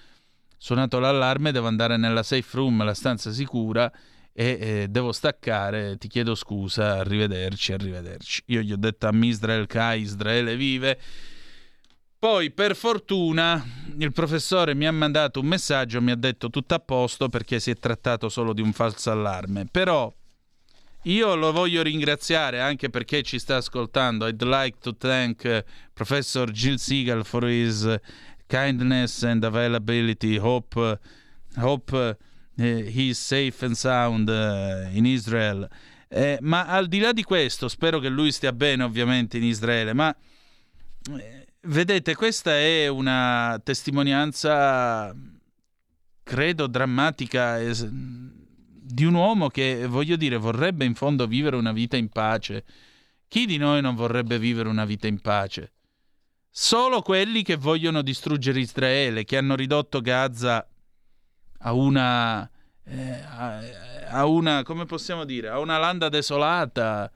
suonato 0.57 1.01
l'allarme, 1.01 1.51
devo 1.51 1.67
andare 1.67 1.97
nella 1.97 2.23
safe 2.23 2.57
room, 2.57 2.85
la 2.85 2.95
stanza 2.95 3.33
sicura, 3.33 3.91
e 4.33 4.59
eh, 4.61 4.87
devo 4.89 5.13
staccare, 5.13 5.97
ti 5.99 6.09
chiedo 6.09 6.35
scusa, 6.35 6.99
arrivederci, 6.99 7.73
arrivederci. 7.73 8.43
Io 8.47 8.61
gli 8.61 8.73
ho 8.73 8.77
detto 8.77 9.07
a 9.07 9.15
Israel 9.15 9.67
Kai, 9.67 10.01
Israele 10.01 10.57
vive. 10.57 10.99
Poi, 12.19 12.51
per 12.51 12.77
fortuna, 12.77 13.65
il 13.97 14.13
professore 14.13 14.75
mi 14.75 14.87
ha 14.87 14.93
mandato 14.93 15.41
un 15.41 15.47
messaggio, 15.47 16.03
mi 16.03 16.11
ha 16.11 16.17
detto 16.17 16.51
tutto 16.51 16.75
a 16.75 16.79
posto 16.79 17.29
perché 17.29 17.59
si 17.61 17.71
è 17.71 17.75
trattato 17.77 18.29
solo 18.29 18.53
di 18.53 18.61
un 18.61 18.73
falso 18.73 19.11
allarme. 19.11 19.67
Però 19.71 20.13
io 21.05 21.35
lo 21.35 21.51
voglio 21.51 21.83
ringraziare 21.83 22.61
anche 22.61 22.91
perché 22.91 23.23
ci 23.23 23.39
sta 23.39 23.57
ascoltando. 23.57 24.27
I'd 24.27 24.43
like 24.43 24.77
to 24.81 24.95
thank 24.95 25.43
uh, 25.45 25.63
Professor 25.95 26.51
Jill 26.51 26.77
Siegel 26.77 27.25
for 27.25 27.45
his 27.45 27.89
kindness 28.47 29.23
and 29.23 29.43
availability. 29.43 30.37
Hope, 30.37 30.99
hope 31.57 32.17
he's 32.61 33.19
safe 33.19 33.65
and 33.65 33.75
sound 33.75 34.29
uh, 34.29 34.89
in 34.95 35.07
Israel. 35.07 35.69
Eh, 36.09 36.39
ma 36.41 36.67
al 36.67 36.89
di 36.89 36.99
là 36.99 37.13
di 37.13 37.23
questo, 37.23 37.69
spero 37.69 38.01
che 38.01 38.09
lui 38.09 38.33
stia 38.33 38.53
bene 38.53 38.83
ovviamente 38.83 39.37
in 39.37 39.45
Israele, 39.45 39.93
ma 39.93 40.15
eh, 41.17 41.47
vedete, 41.63 42.17
questa 42.17 42.51
è 42.53 42.89
una 42.89 43.61
testimonianza, 43.63 45.15
credo, 46.25 46.67
drammatica 46.67 47.61
es- 47.61 47.87
di 47.89 49.05
un 49.05 49.15
uomo 49.15 49.49
che, 49.49 49.87
voglio 49.87 50.17
dire, 50.17 50.37
vorrebbe 50.37 50.85
in 50.85 50.95
fondo 50.95 51.29
vivere 51.29 51.55
una 51.55 51.73
vita 51.73 51.97
in 51.97 52.09
pace. 52.09 52.65
Chi 53.29 53.47
di 53.47 53.57
noi 53.57 53.81
non 53.81 53.95
vorrebbe 53.95 54.39
vivere 54.41 54.69
una 54.69 54.85
vita 54.85 55.07
in 55.07 55.21
pace? 55.21 55.73
Solo 56.51 57.01
quelli 57.03 57.45
che 57.45 57.55
vogliono 57.55 58.03
distruggere 58.03 58.59
Israele, 58.59 59.23
che 59.23 59.37
hanno 59.37 59.55
ridotto 59.55 60.01
Gaza 60.01 60.69
a 61.63 61.73
una, 61.73 62.49
eh, 62.85 63.23
a, 63.23 63.61
a 64.09 64.27
una, 64.27 64.63
come 64.63 64.85
possiamo 64.85 65.25
dire, 65.25 65.49
a 65.49 65.59
una 65.59 65.79
landa 65.79 66.09
desolata, 66.09 67.11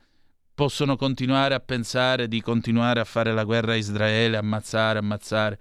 possono 0.55 0.97
continuare 0.97 1.55
a 1.55 1.61
pensare 1.61 2.29
di 2.29 2.41
continuare 2.41 3.01
a 3.01 3.05
fare 3.05 3.33
la 3.33 3.45
guerra 3.45 3.73
a 3.73 3.77
Israele, 3.77 4.37
ammazzare, 4.37 4.99
ammazzare. 4.99 5.59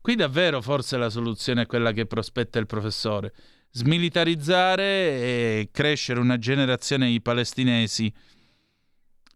Qui 0.00 0.16
davvero 0.16 0.60
forse 0.60 0.96
la 0.96 1.10
soluzione 1.10 1.62
è 1.62 1.66
quella 1.66 1.92
che 1.92 2.06
prospetta 2.06 2.58
il 2.58 2.66
professore. 2.66 3.32
Smilitarizzare 3.70 4.82
e 4.82 5.68
crescere 5.70 6.18
una 6.18 6.38
generazione 6.38 7.08
di 7.08 7.20
palestinesi 7.22 8.12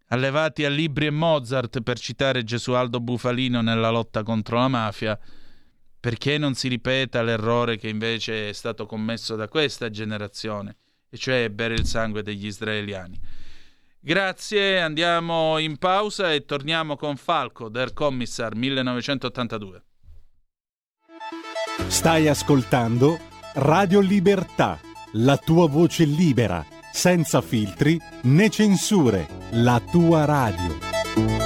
allevati 0.08 0.64
a 0.64 0.68
libri 0.68 1.06
e 1.06 1.10
Mozart, 1.10 1.80
per 1.82 1.98
citare 1.98 2.44
Gesualdo 2.44 3.00
Bufalino 3.00 3.60
nella 3.60 3.90
lotta 3.90 4.22
contro 4.22 4.58
la 4.58 4.68
mafia, 4.68 5.18
perché 6.06 6.38
non 6.38 6.54
si 6.54 6.68
ripeta 6.68 7.20
l'errore 7.20 7.78
che 7.78 7.88
invece 7.88 8.50
è 8.50 8.52
stato 8.52 8.86
commesso 8.86 9.34
da 9.34 9.48
questa 9.48 9.90
generazione, 9.90 10.76
e 11.10 11.16
cioè 11.16 11.50
bere 11.50 11.74
il 11.74 11.84
sangue 11.84 12.22
degli 12.22 12.46
israeliani. 12.46 13.18
Grazie, 13.98 14.80
andiamo 14.80 15.58
in 15.58 15.78
pausa 15.78 16.32
e 16.32 16.44
torniamo 16.44 16.94
con 16.94 17.16
Falco, 17.16 17.68
Der 17.68 17.92
Commissar 17.92 18.54
1982. 18.54 19.82
Stai 21.88 22.28
ascoltando 22.28 23.18
Radio 23.54 23.98
Libertà, 23.98 24.78
la 25.14 25.36
tua 25.36 25.66
voce 25.66 26.04
libera, 26.04 26.64
senza 26.92 27.40
filtri 27.40 28.00
né 28.22 28.48
censure, 28.48 29.26
la 29.54 29.82
tua 29.90 30.24
radio. 30.24 31.45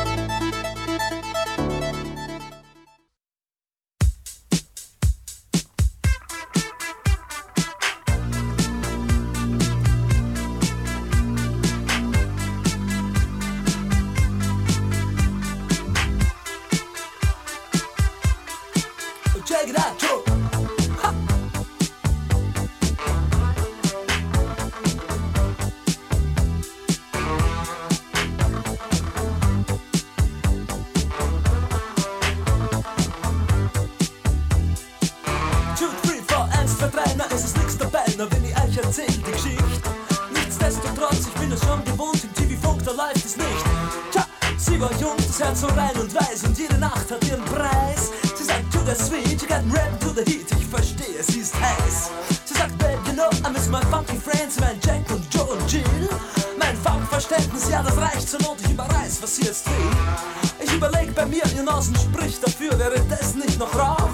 Mein 57.20 57.28
Funkverständnis, 57.28 57.70
ja, 57.70 57.82
das 57.82 57.96
reicht 57.98 58.28
zur 58.28 58.40
Not, 58.40 58.56
ich 58.64 58.70
überreiß, 58.70 59.22
was 59.22 59.36
sie 59.36 59.42
jetzt 59.42 59.66
will. 59.66 60.64
Ich 60.64 60.72
überleg 60.72 61.14
bei 61.14 61.26
mir, 61.26 61.42
ihr 61.54 61.62
Nasen 61.62 61.94
spricht 61.94 62.42
dafür, 62.42 62.78
wäre 62.78 62.98
das 63.10 63.34
nicht 63.34 63.58
noch 63.58 63.74
Rauch? 63.74 64.08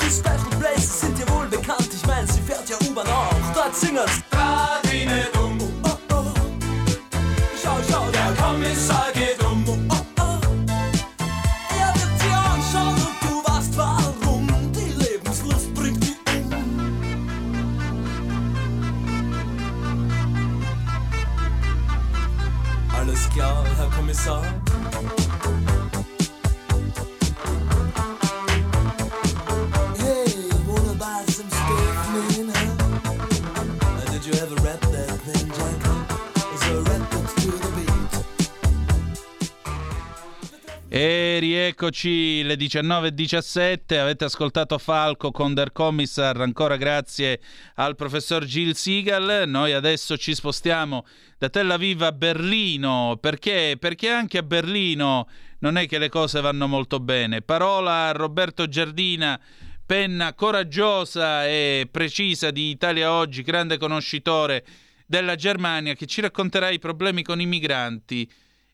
Die 0.00 0.10
Special 0.10 0.60
Places 0.60 1.00
sind 1.00 1.18
dir 1.18 1.28
wohl 1.30 1.46
bekannt, 1.46 1.88
ich 1.92 2.06
mein, 2.06 2.26
sie 2.28 2.40
fährt 2.40 2.68
ja 2.68 2.76
U-Bahn 2.88 3.08
auch. 3.08 3.52
Dort 3.52 3.74
singen's. 3.74 4.22
Radine 4.30 5.26
dumm. 5.32 5.58
Oh, 5.82 5.88
oh. 6.12 6.24
Schau, 7.60 7.78
schau, 7.90 8.04
der 8.10 8.32
Kommissar 8.40 9.06
E 40.98 41.36
rieccoci 41.40 42.42
le 42.42 42.54
19.17, 42.54 43.98
avete 43.98 44.24
ascoltato 44.24 44.78
Falco 44.78 45.30
con 45.30 45.52
Der 45.52 45.70
Commissar, 45.70 46.40
ancora 46.40 46.76
grazie 46.76 47.38
al 47.74 47.96
professor 47.96 48.46
Gil 48.46 48.74
Siegel. 48.74 49.46
Noi 49.46 49.74
adesso 49.74 50.16
ci 50.16 50.34
spostiamo 50.34 51.04
da 51.36 51.50
Tel 51.50 51.70
Aviv 51.70 52.00
a 52.00 52.12
Berlino, 52.12 53.18
perché? 53.20 53.76
Perché 53.78 54.08
anche 54.08 54.38
a 54.38 54.42
Berlino 54.42 55.28
non 55.58 55.76
è 55.76 55.86
che 55.86 55.98
le 55.98 56.08
cose 56.08 56.40
vanno 56.40 56.66
molto 56.66 56.98
bene. 56.98 57.42
Parola 57.42 58.08
a 58.08 58.12
Roberto 58.12 58.66
Giardina, 58.66 59.38
penna 59.84 60.32
coraggiosa 60.32 61.46
e 61.46 61.86
precisa 61.90 62.50
di 62.50 62.70
Italia 62.70 63.12
Oggi, 63.12 63.42
grande 63.42 63.76
conoscitore 63.76 64.64
della 65.04 65.34
Germania, 65.34 65.92
che 65.92 66.06
ci 66.06 66.22
racconterà 66.22 66.70
i 66.70 66.78
problemi 66.78 67.22
con 67.22 67.38
i 67.38 67.44
migranti 67.44 68.26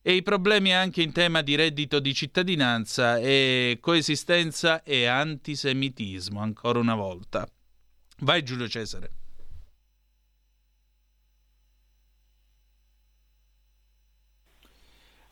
e 0.03 0.15
i 0.15 0.23
problemi 0.23 0.75
anche 0.75 1.01
in 1.01 1.13
tema 1.13 1.43
di 1.43 1.55
reddito 1.55 2.01
di 2.01 2.13
cittadinanza 2.13 3.19
e 3.19 3.79
coesistenza 3.81 4.83
e 4.83 5.07
antisemitismo, 5.07 6.41
ancora 6.41 6.81
una 6.81 6.97
volta. 6.97 7.49
Vai 8.19 8.43
Giulio 8.43 8.69
Cesare. 8.69 9.13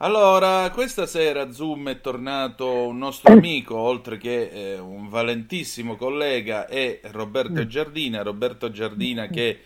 Allora, 0.02 0.70
questa 0.70 1.04
sera 1.04 1.52
Zoom 1.52 1.90
è 1.90 2.00
tornato 2.00 2.86
un 2.86 2.96
nostro 2.96 3.34
amico, 3.34 3.76
oltre 3.76 4.16
che 4.16 4.48
eh, 4.48 4.78
un 4.78 5.10
valentissimo 5.10 5.96
collega, 5.96 6.66
è 6.66 7.00
Roberto 7.10 7.66
Giardina. 7.66 8.22
Roberto 8.22 8.70
Giardina 8.70 9.26
che 9.26 9.60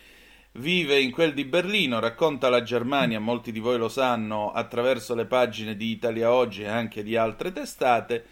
vive 0.57 0.99
in 0.99 1.11
quel 1.11 1.33
di 1.33 1.45
Berlino, 1.45 1.99
racconta 1.99 2.49
la 2.49 2.61
Germania, 2.63 3.19
molti 3.19 3.51
di 3.51 3.59
voi 3.59 3.77
lo 3.77 3.89
sanno, 3.89 4.51
attraverso 4.51 5.15
le 5.15 5.25
pagine 5.25 5.75
di 5.75 5.89
Italia 5.89 6.31
Oggi 6.31 6.63
e 6.63 6.67
anche 6.67 7.03
di 7.03 7.15
altre 7.15 7.51
testate. 7.51 8.25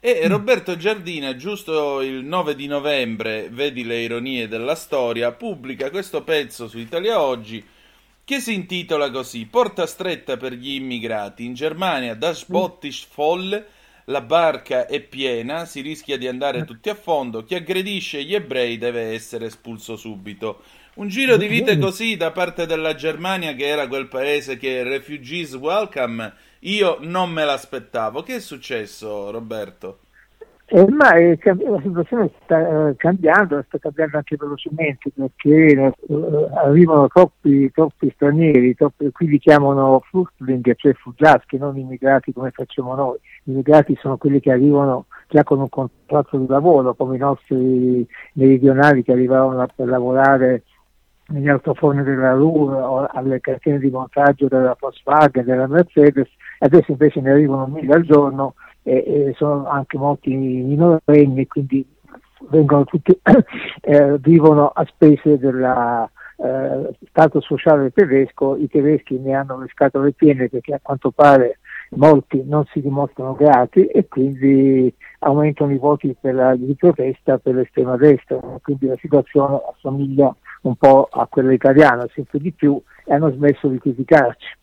E 0.00 0.26
Roberto 0.28 0.76
Giardina, 0.76 1.36
giusto 1.36 2.00
il 2.00 2.24
9 2.24 2.54
di 2.54 2.66
novembre, 2.66 3.48
vedi 3.50 3.84
le 3.84 4.00
ironie 4.00 4.48
della 4.48 4.74
storia, 4.74 5.32
pubblica 5.32 5.90
questo 5.90 6.22
pezzo 6.22 6.68
su 6.68 6.78
Italia 6.78 7.20
Oggi 7.20 7.62
che 8.24 8.40
si 8.40 8.54
intitola 8.54 9.10
così: 9.10 9.46
Porta 9.46 9.86
stretta 9.86 10.36
per 10.36 10.52
gli 10.52 10.74
immigrati. 10.74 11.44
In 11.44 11.54
Germania, 11.54 12.14
das 12.14 12.46
Boot 12.46 12.84
ist 12.84 13.08
voll, 13.14 13.66
la 14.04 14.20
barca 14.20 14.86
è 14.86 15.00
piena, 15.00 15.64
si 15.64 15.80
rischia 15.80 16.16
di 16.16 16.28
andare 16.28 16.64
tutti 16.64 16.88
a 16.88 16.94
fondo. 16.94 17.44
Chi 17.44 17.54
aggredisce 17.54 18.22
gli 18.24 18.34
ebrei 18.34 18.78
deve 18.78 19.12
essere 19.12 19.46
espulso 19.46 19.96
subito. 19.96 20.62
Un 20.92 21.06
giro 21.06 21.36
di 21.36 21.46
vite 21.46 21.78
così 21.78 22.16
da 22.16 22.32
parte 22.32 22.66
della 22.66 22.94
Germania, 22.94 23.54
che 23.54 23.66
era 23.66 23.86
quel 23.86 24.08
paese 24.08 24.56
che 24.56 24.82
refugees 24.82 25.54
welcome, 25.54 26.32
io 26.60 26.98
non 27.00 27.30
me 27.30 27.44
l'aspettavo. 27.44 28.22
Che 28.22 28.36
è 28.36 28.40
successo, 28.40 29.30
Roberto? 29.30 30.00
Eh, 30.72 30.86
ma 30.88 31.14
eh, 31.14 31.36
la 31.42 31.80
situazione 31.82 32.30
sta 32.44 32.90
eh, 32.90 32.96
cambiando, 32.96 33.64
sta 33.66 33.78
cambiando 33.78 34.18
anche 34.18 34.36
velocemente 34.36 35.10
perché 35.12 35.72
eh, 35.72 35.92
arrivano 36.54 37.08
troppi, 37.08 37.68
troppi 37.72 38.08
stranieri, 38.14 38.76
troppi, 38.76 39.10
qui 39.10 39.26
li 39.26 39.38
chiamano 39.40 40.00
Flüchtling, 40.08 40.74
cioè 40.76 40.92
Fugiaschi, 40.92 41.58
non 41.58 41.76
immigrati 41.76 42.32
come 42.32 42.52
facciamo 42.52 42.94
noi. 42.94 43.18
Gli 43.42 43.50
immigrati 43.50 43.96
sono 44.00 44.16
quelli 44.16 44.38
che 44.38 44.52
arrivano 44.52 45.06
già 45.28 45.42
con 45.42 45.58
un 45.58 45.68
contratto 45.68 46.36
di 46.36 46.46
lavoro, 46.46 46.94
come 46.94 47.16
i 47.16 47.18
nostri 47.18 48.06
meridionali 48.34 49.02
che 49.02 49.10
arrivavano 49.10 49.66
per 49.74 49.88
lavorare 49.88 50.62
negli 51.30 51.48
altoforni 51.48 52.02
della 52.02 52.32
Ruhr 52.32 52.72
o 52.74 53.06
alle 53.06 53.40
catene 53.40 53.78
di 53.78 53.90
montaggio 53.90 54.46
della 54.48 54.76
Volkswagen, 54.78 55.44
della 55.44 55.66
Mercedes, 55.66 56.28
adesso 56.58 56.90
invece 56.90 57.20
ne 57.20 57.30
arrivano 57.30 57.66
mille 57.66 57.94
al 57.94 58.02
giorno 58.02 58.54
e, 58.82 58.96
e 58.96 59.34
sono 59.36 59.66
anche 59.66 59.98
molti 59.98 60.34
minorenni, 60.34 61.46
quindi 61.46 61.86
vengono 62.48 62.84
tutti, 62.84 63.18
eh, 63.82 64.18
vivono 64.18 64.68
a 64.68 64.84
spese 64.86 65.38
dello 65.38 66.10
eh, 66.36 66.90
Stato 67.08 67.40
sociale 67.40 67.92
tedesco, 67.92 68.56
i 68.56 68.68
tedeschi 68.68 69.18
ne 69.18 69.34
hanno 69.34 69.58
le 69.58 69.68
scatole 69.68 70.12
piene 70.12 70.48
perché 70.48 70.74
a 70.74 70.80
quanto 70.82 71.10
pare 71.10 71.58
molti 71.90 72.42
non 72.46 72.64
si 72.66 72.80
dimostrano 72.80 73.34
grati 73.34 73.84
e 73.86 74.06
quindi 74.06 74.94
aumentano 75.20 75.72
i 75.72 75.78
voti 75.78 76.16
per 76.18 76.34
la, 76.34 76.54
di 76.54 76.74
protesta 76.76 77.38
per 77.38 77.54
l'estrema 77.54 77.96
destra, 77.96 78.38
quindi 78.62 78.86
la 78.86 78.96
situazione 79.00 79.60
assomiglia 79.74 80.34
un 80.62 80.76
po' 80.76 81.08
a 81.10 81.26
quella 81.26 81.52
italiana, 81.52 82.06
sempre 82.14 82.38
di 82.38 82.52
più, 82.52 82.80
e 83.04 83.14
hanno 83.14 83.30
smesso 83.32 83.68
di 83.68 83.78
criticarci. 83.78 84.58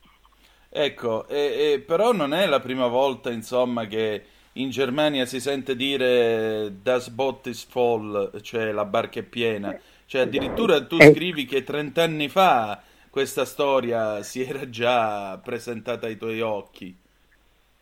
Ecco, 0.69 1.27
e, 1.27 1.73
e, 1.73 1.79
però 1.79 2.11
non 2.13 2.33
è 2.33 2.45
la 2.45 2.59
prima 2.59 2.87
volta, 2.87 3.31
insomma, 3.31 3.85
che 3.87 4.23
in 4.53 4.69
Germania 4.69 5.25
si 5.25 5.39
sente 5.39 5.75
dire 5.75 6.73
Das 6.81 7.09
Boot 7.09 7.47
is 7.47 7.67
voll, 7.71 8.41
cioè 8.41 8.71
la 8.71 8.85
barca 8.85 9.19
è 9.19 9.23
piena. 9.23 9.75
Cioè 10.05 10.21
addirittura 10.21 10.85
tu 10.85 10.97
scrivi 11.01 11.45
che 11.45 11.63
30 11.63 12.03
anni 12.03 12.27
fa 12.29 12.81
questa 13.09 13.45
storia 13.45 14.21
si 14.23 14.43
era 14.43 14.69
già 14.69 15.37
presentata 15.43 16.05
ai 16.07 16.17
tuoi 16.17 16.41
occhi. 16.41 16.95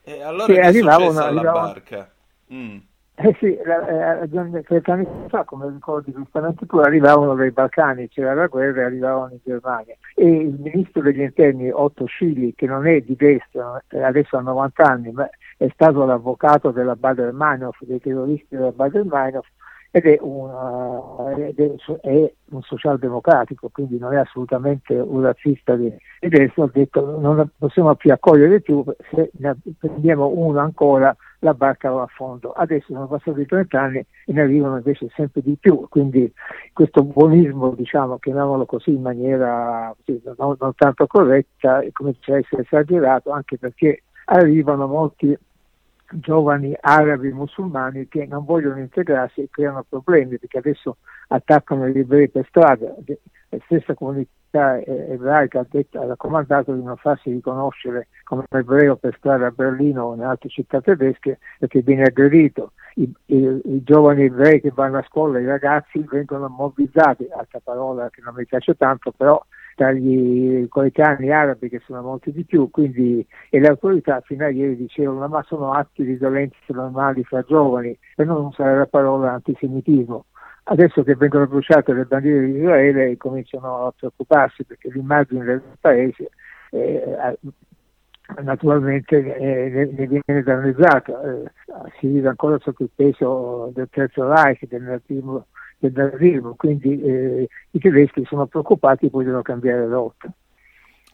E 0.03 0.21
allora 0.21 0.47
Sì, 0.47 0.53
che 0.53 0.61
è 0.61 0.73
successo 0.73 1.23
alla 1.23 1.41
arrivavano- 1.41 1.67
barca? 1.67 2.13
Mm. 2.53 2.77
Eh 3.17 3.33
sì, 3.39 3.57
la- 3.63 4.23
eh, 4.23 4.27
30 4.27 4.91
anni 4.91 5.07
fa, 5.29 5.45
come 5.45 5.69
ricordi 5.69 6.11
giustamente 6.11 6.65
tu, 6.65 6.79
arrivavano 6.79 7.33
dai 7.33 7.51
Balcani, 7.51 8.09
c'era 8.09 8.33
la 8.33 8.47
guerra 8.47 8.81
e 8.81 8.85
arrivavano 8.85 9.31
in 9.31 9.39
Germania. 9.41 9.95
E 10.13 10.25
il 10.27 10.59
ministro 10.59 11.01
degli 11.01 11.21
interni, 11.21 11.69
Otto 11.71 12.07
Schily, 12.07 12.53
che 12.55 12.65
non 12.67 12.85
è 12.85 12.99
di 12.99 13.15
destra, 13.15 13.81
eh, 13.87 14.03
adesso 14.03 14.35
ha 14.35 14.41
90 14.41 14.83
anni, 14.83 15.11
ma 15.13 15.29
è 15.57 15.67
stato 15.73 16.03
l'avvocato 16.05 16.71
della 16.71 16.97
Bader-Meinhof, 16.97 17.77
dei 17.83 18.01
terroristi 18.01 18.47
della 18.57 18.71
Bader-Meinhof, 18.71 19.47
ed 19.91 20.05
è 20.07 20.17
un, 20.19 20.49
eh, 21.37 21.53
ed 21.55 21.59
è 22.01 22.33
un 22.51 22.61
socialdemocratico, 22.63 23.69
quindi 23.71 23.97
non 23.97 24.11
è 24.13 24.17
assolutamente 24.17 24.93
un 24.93 25.21
razzista 25.21 25.77
di 25.77 25.89
destra, 26.19 26.65
ha 26.65 26.69
detto 26.69 27.17
non 27.17 27.49
possiamo 27.57 27.95
più 27.95 28.11
accogliere 28.11 28.59
più, 28.59 28.83
se 29.09 29.31
ne 29.37 29.55
prendiamo 29.79 30.27
uno 30.27 30.59
ancora 30.59 31.15
la 31.39 31.53
barca 31.53 31.89
va 31.89 32.03
a 32.03 32.07
fondo. 32.07 32.51
Adesso 32.51 32.87
sono 32.87 33.07
passati 33.07 33.45
30 33.45 33.79
anni 33.79 33.97
e 33.97 34.33
ne 34.33 34.41
arrivano 34.41 34.77
invece 34.77 35.07
sempre 35.15 35.41
di 35.41 35.55
più, 35.59 35.87
quindi 35.89 36.31
questo 36.73 37.03
buonismo, 37.03 37.73
diciamo, 37.75 38.17
chiamiamolo 38.17 38.65
così 38.65 38.91
in 38.91 39.01
maniera 39.01 39.95
non, 40.37 40.55
non 40.59 40.75
tanto 40.75 41.07
corretta, 41.07 41.83
comincia 41.91 42.33
a 42.33 42.37
essere 42.37 42.63
esagerato 42.63 43.31
anche 43.31 43.57
perché 43.57 44.03
arrivano 44.25 44.87
molti 44.87 45.37
giovani 46.11 46.75
arabi 46.79 47.31
musulmani 47.31 48.07
che 48.07 48.25
non 48.25 48.45
vogliono 48.45 48.79
integrarsi 48.79 49.41
e 49.41 49.49
creano 49.49 49.85
problemi 49.87 50.37
perché 50.37 50.59
adesso 50.59 50.97
attaccano 51.27 51.87
gli 51.87 51.99
ebrei 51.99 52.29
per 52.29 52.45
strada. 52.47 52.93
La 53.49 53.57
stessa 53.65 53.93
comunità 53.93 54.79
ebraica 54.81 55.59
ha, 55.59 55.65
detto, 55.69 55.99
ha 55.99 56.05
raccomandato 56.05 56.73
di 56.73 56.83
non 56.83 56.95
farsi 56.97 57.31
riconoscere 57.31 58.07
come 58.23 58.45
ebreo 58.49 58.95
per 58.95 59.15
strada 59.17 59.47
a 59.47 59.51
Berlino 59.51 60.03
o 60.05 60.15
in 60.15 60.21
altre 60.21 60.49
città 60.49 60.81
tedesche 60.81 61.39
perché 61.59 61.81
viene 61.81 62.03
aggredito. 62.03 62.73
I, 62.95 63.11
i- 63.25 63.61
i 63.65 63.83
giovani 63.83 64.23
ebrei 64.25 64.61
che 64.61 64.71
vanno 64.73 64.99
a 64.99 65.05
scuola, 65.07 65.39
i 65.39 65.45
ragazzi 65.45 66.05
vengono 66.09 66.47
mobbizzati, 66.47 67.27
altra 67.35 67.59
parola 67.61 68.09
che 68.09 68.21
non 68.21 68.33
mi 68.35 68.45
piace 68.45 68.75
tanto, 68.75 69.11
però 69.11 69.43
dagli 69.75 70.67
coetanei 70.69 71.31
arabi 71.31 71.69
che 71.69 71.81
sono 71.85 72.01
molti 72.01 72.31
di 72.31 72.45
più, 72.45 72.69
quindi 72.71 73.25
e 73.49 73.59
le 73.59 73.67
autorità 73.67 74.21
fino 74.21 74.45
a 74.45 74.49
ieri 74.49 74.75
dicevano 74.75 75.27
ma 75.27 75.43
sono 75.43 75.73
atti 75.73 76.03
di 76.03 76.15
violenza 76.15 76.55
normali 76.69 77.23
fra 77.23 77.41
giovani 77.43 77.97
per 78.15 78.25
non 78.25 78.45
usare 78.45 78.77
la 78.77 78.87
parola 78.87 79.33
antisemitismo. 79.33 80.25
Adesso 80.67 81.03
che 81.03 81.15
vengono 81.15 81.45
bruciate 81.45 81.93
le 81.93 82.05
bandiere 82.05 82.45
di 82.45 82.57
Israele 82.57 83.17
cominciano 83.17 83.85
a 83.85 83.93
preoccuparsi 83.95 84.63
perché 84.63 84.89
l'immagine 84.91 85.43
del 85.43 85.61
paese 85.79 86.29
eh, 86.71 87.37
naturalmente 88.41 89.17
eh, 89.35 89.91
ne, 89.91 90.07
viene 90.07 90.43
danneggiata, 90.43 91.21
eh, 91.21 91.51
si 91.99 92.07
vive 92.07 92.29
ancora 92.29 92.57
sotto 92.59 92.83
il 92.83 92.89
peso 92.95 93.71
del 93.73 93.87
Terzo 93.91 94.27
Reich, 94.27 94.65
del 94.67 94.81
nazismo, 94.81 95.45
del 95.77 95.91
nazismo 95.93 96.55
quindi 96.55 97.01
eh, 97.01 97.47
i 97.71 97.79
tedeschi 97.79 98.23
sono 98.25 98.45
preoccupati 98.47 99.05
e 99.05 99.09
vogliono 99.09 99.41
cambiare 99.41 99.87
rotta. 99.87 100.31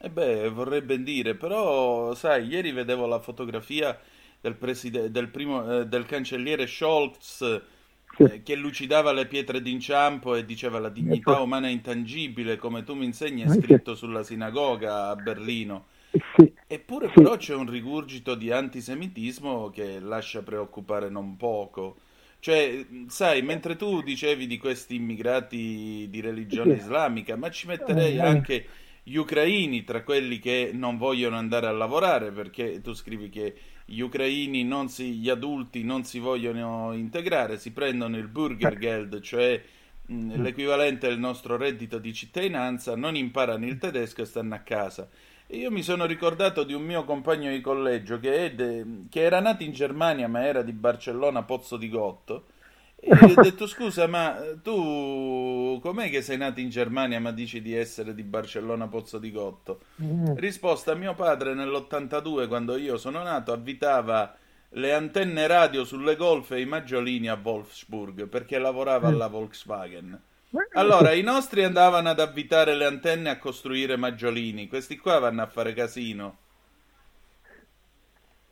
E 0.04 0.10
beh, 0.10 0.50
vorrei 0.50 0.82
ben 0.82 1.04
dire, 1.04 1.36
però 1.36 2.16
sai, 2.16 2.48
ieri 2.48 2.72
vedevo 2.72 3.06
la 3.06 3.20
fotografia 3.20 3.98
del, 4.42 4.56
preside- 4.56 5.12
del, 5.12 5.30
primo, 5.30 5.80
eh, 5.80 5.86
del 5.86 6.06
cancelliere 6.06 6.66
Scholz 6.66 7.62
sì. 8.16 8.24
eh, 8.24 8.42
che 8.42 8.56
lucidava 8.56 9.12
le 9.14 9.28
pietre 9.28 9.62
d'inciampo 9.62 10.36
e 10.36 10.44
diceva 10.44 10.80
la 10.80 10.90
dignità 10.90 11.34
ecco. 11.34 11.44
umana 11.44 11.68
è 11.68 11.72
intangibile, 11.72 12.58
come 12.58 12.84
tu 12.84 12.96
mi 12.96 13.06
insegni, 13.06 13.44
è 13.44 13.50
scritto 13.50 13.94
sulla 13.94 14.24
sinagoga 14.24 15.10
a 15.10 15.16
Berlino. 15.16 15.86
Eppure 16.68 17.10
però 17.14 17.38
c'è 17.38 17.54
un 17.54 17.70
rigurgito 17.70 18.36
di 18.36 18.52
antisemitismo 18.52 19.70
che 19.70 20.00
lascia 20.00 20.42
preoccupare 20.42 21.10
non 21.10 21.38
poco. 21.38 21.98
Cioè, 22.42 22.88
sai, 23.06 23.44
mentre 23.44 23.76
tu 23.76 24.02
dicevi 24.02 24.48
di 24.48 24.58
questi 24.58 24.96
immigrati 24.96 26.08
di 26.10 26.22
religione 26.22 26.74
islamica, 26.74 27.36
ma 27.36 27.52
ci 27.52 27.68
metterei 27.68 28.16
eh, 28.16 28.20
anche 28.20 28.66
gli 29.04 29.16
ucraini 29.16 29.84
tra 29.84 30.02
quelli 30.02 30.40
che 30.40 30.72
non 30.74 30.98
vogliono 30.98 31.36
andare 31.36 31.68
a 31.68 31.72
lavorare, 31.72 32.32
perché 32.32 32.82
tu 32.82 32.94
scrivi 32.94 33.30
che 33.30 33.54
gli 33.86 34.00
ucraini, 34.00 34.64
non 34.64 34.90
si, 34.90 35.20
gli 35.20 35.30
adulti 35.30 35.84
non 35.84 36.04
si 36.04 36.18
vogliono 36.18 36.94
integrare, 36.94 37.60
si 37.60 37.72
prendono 37.74 38.18
il 38.18 38.28
Bürgergeld, 38.28 39.22
cioè 39.22 39.62
mh, 40.08 40.16
mm. 40.16 40.42
l'equivalente 40.42 41.08
del 41.10 41.20
nostro 41.20 41.58
reddito 41.58 42.00
di 42.00 42.12
cittadinanza, 42.12 42.96
non 42.96 43.16
imparano 43.16 43.68
il 43.68 43.78
tedesco 43.78 44.24
e 44.24 44.26
stanno 44.26 44.56
a 44.56 44.60
casa. 44.62 45.08
E 45.54 45.58
io 45.58 45.70
mi 45.70 45.84
sono 45.84 46.06
ricordato 46.06 46.64
di 46.64 46.74
un 46.74 46.82
mio 46.82 47.04
compagno 47.04 47.52
di 47.52 47.60
collegio 47.60 48.22
che, 48.22 48.56
de... 48.56 48.86
che 49.10 49.20
era 49.22 49.42
nato 49.42 49.64
in 49.64 49.74
Germania 49.74 50.30
ma 50.30 50.46
era 50.46 50.62
di 50.62 50.72
Barcellona 50.72 51.44
Pozzo 51.44 51.76
di 51.76 51.90
Gotto. 51.90 52.46
E 52.96 53.14
gli 53.14 53.34
ho 53.36 53.42
detto 53.42 53.68
scusa 53.68 54.08
ma 54.08 54.38
tu 54.64 55.78
com'è 55.82 56.10
che 56.10 56.22
sei 56.22 56.38
nato 56.38 56.62
in 56.62 56.70
Germania 56.70 57.20
ma 57.20 57.34
dici 57.34 57.62
di 57.62 57.76
essere 57.76 58.16
di 58.16 58.24
Barcellona 58.24 58.88
Pozzo 58.88 59.18
di 59.18 59.30
Gotto? 59.30 59.82
Mm. 60.02 60.36
Risposta 60.38 60.96
mio 60.96 61.16
padre 61.16 61.54
nell'82 61.54 62.48
quando 62.48 62.78
io 62.78 62.98
sono 62.98 63.22
nato 63.22 63.52
avvitava 63.52 64.34
le 64.70 64.94
antenne 64.94 65.48
radio 65.48 65.84
sulle 65.84 66.16
golf 66.16 66.52
e 66.52 66.62
i 66.62 66.66
maggiolini 66.66 67.28
a 67.28 67.38
Wolfsburg 67.44 68.28
perché 68.28 68.58
lavorava 68.58 69.10
mm. 69.10 69.14
alla 69.14 69.28
Volkswagen. 69.28 70.22
Allora, 70.74 71.14
i 71.14 71.22
nostri 71.22 71.64
andavano 71.64 72.10
ad 72.10 72.20
avvitare 72.20 72.76
le 72.76 72.86
antenne 72.86 73.30
a 73.30 73.38
costruire 73.38 73.96
maggiolini, 73.96 74.68
questi 74.68 74.98
qua 74.98 75.20
vanno 75.20 75.42
a 75.42 75.48
fare 75.48 75.74
casino. 75.74 76.38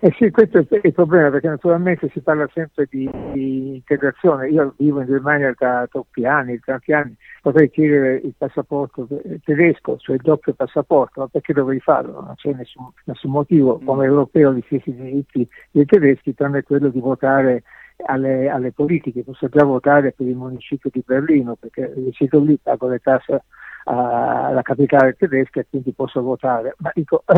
Eh 0.02 0.16
sì, 0.18 0.32
questo 0.32 0.60
è 0.60 0.80
il 0.82 0.94
problema, 0.94 1.30
perché 1.30 1.50
naturalmente 1.50 2.10
si 2.14 2.22
parla 2.22 2.50
sempre 2.54 2.88
di, 2.90 3.10
di 3.34 3.76
integrazione. 3.76 4.48
Io 4.48 4.74
vivo 4.78 5.02
in 5.02 5.08
Germania 5.08 5.54
da 5.58 5.86
troppi 5.92 6.26
anni, 6.26 6.58
tanti 6.60 6.94
anni, 6.94 7.14
potrei 7.42 7.70
chiedere 7.70 8.22
il 8.24 8.34
passaporto 8.38 9.06
tedesco, 9.44 9.98
cioè 9.98 10.16
il 10.16 10.22
doppio 10.22 10.54
passaporto, 10.54 11.20
ma 11.20 11.28
perché 11.28 11.52
dovrei 11.52 11.82
farlo? 11.82 12.22
Non 12.22 12.36
c'è 12.36 12.54
nessun, 12.54 12.90
nessun 13.04 13.32
motivo 13.32 13.78
mm. 13.82 13.86
come 13.86 14.06
europeo 14.06 14.54
di 14.54 14.64
stessi 14.68 14.96
diritti 14.96 15.46
dei 15.72 15.86
tedeschi, 15.86 16.34
tranne 16.34 16.64
quello 16.64 16.88
di 16.88 17.02
votare 17.02 17.64
alle, 18.06 18.50
alle, 18.50 18.72
politiche, 18.72 19.24
posso 19.24 19.48
già 19.50 19.64
votare 19.64 20.12
per 20.12 20.28
il 20.28 20.36
municipio 20.36 20.90
di 20.92 21.04
Berlino 21.06 21.56
perché 21.56 21.92
risido 21.96 22.40
lì, 22.40 22.58
pago 22.62 22.88
le 22.88 23.00
tasse 23.00 23.44
alla 23.86 24.62
capitale 24.62 25.16
tedesca 25.16 25.62
e 25.62 25.68
quindi 25.70 25.94
posso 25.94 26.22
votare. 26.22 26.76
Ma 26.80 26.92
dico, 26.94 27.24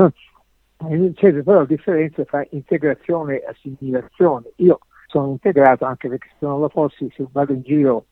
c'è 1.14 1.34
però 1.44 1.60
la 1.60 1.66
differenza 1.66 2.24
tra 2.26 2.46
integrazione 2.50 3.40
e 3.40 3.46
assimilazione. 3.48 4.52
Io 4.58 4.80
sono 5.08 5.30
integrato 5.30 5.86
anche 5.86 6.10
perché 6.10 6.28
se 6.40 6.46
non 6.46 6.60
lo 6.60 6.70
fossi, 6.70 7.12
se 7.16 7.26
vado 7.32 7.54
in 7.54 7.62
giro 7.62 8.06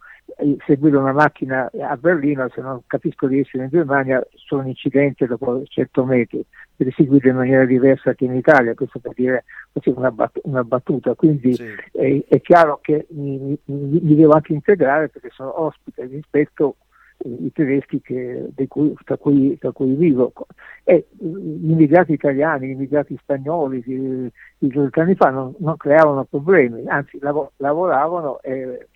seguire 0.65 0.97
una 0.97 1.11
macchina 1.11 1.69
a 1.81 1.95
Berlino, 1.97 2.47
se 2.53 2.61
non 2.61 2.81
capisco 2.87 3.27
di 3.27 3.39
essere 3.39 3.63
in 3.63 3.69
Germania, 3.69 4.25
sono 4.35 4.61
un 4.61 4.67
incidente 4.67 5.25
dopo 5.25 5.63
100 5.63 6.05
metri, 6.05 6.45
per 6.75 6.93
seguire 6.93 7.29
in 7.29 7.35
maniera 7.35 7.65
diversa 7.65 8.13
che 8.13 8.25
in 8.25 8.35
Italia, 8.35 8.73
questo 8.73 8.99
per 8.99 9.13
dire 9.13 9.43
una, 9.85 10.11
bat- 10.11 10.39
una 10.43 10.63
battuta, 10.63 11.13
quindi 11.15 11.53
sì. 11.53 11.65
è, 11.91 12.23
è, 12.27 12.41
chiaro 12.41 12.79
che 12.81 13.07
mi, 13.09 13.37
mi, 13.37 13.59
mi, 13.65 14.15
devo 14.15 14.33
anche 14.33 14.53
integrare 14.53 15.09
perché 15.09 15.29
sono 15.31 15.61
ospite 15.61 16.05
rispetto 16.05 16.75
ai 17.25 17.51
tedeschi 17.51 17.99
che, 18.01 18.49
cui, 18.67 18.93
tra, 19.03 19.17
cui, 19.17 19.57
tra, 19.57 19.71
cui, 19.71 19.93
vivo 19.95 20.31
e 20.83 21.07
gli 21.17 21.71
immigrati 21.71 22.13
italiani, 22.13 22.67
gli 22.67 22.71
immigrati 22.71 23.17
spagnoli 23.21 23.81
di, 23.81 24.31
di 24.57 24.67
20 24.69 24.99
anni 24.99 25.15
fa 25.15 25.29
non, 25.29 25.53
non 25.59 25.75
creavano 25.75 26.23
problemi, 26.23 26.87
anzi 26.87 27.17
lav- 27.19 27.51
lavoravano 27.57 28.39
e 28.41 28.87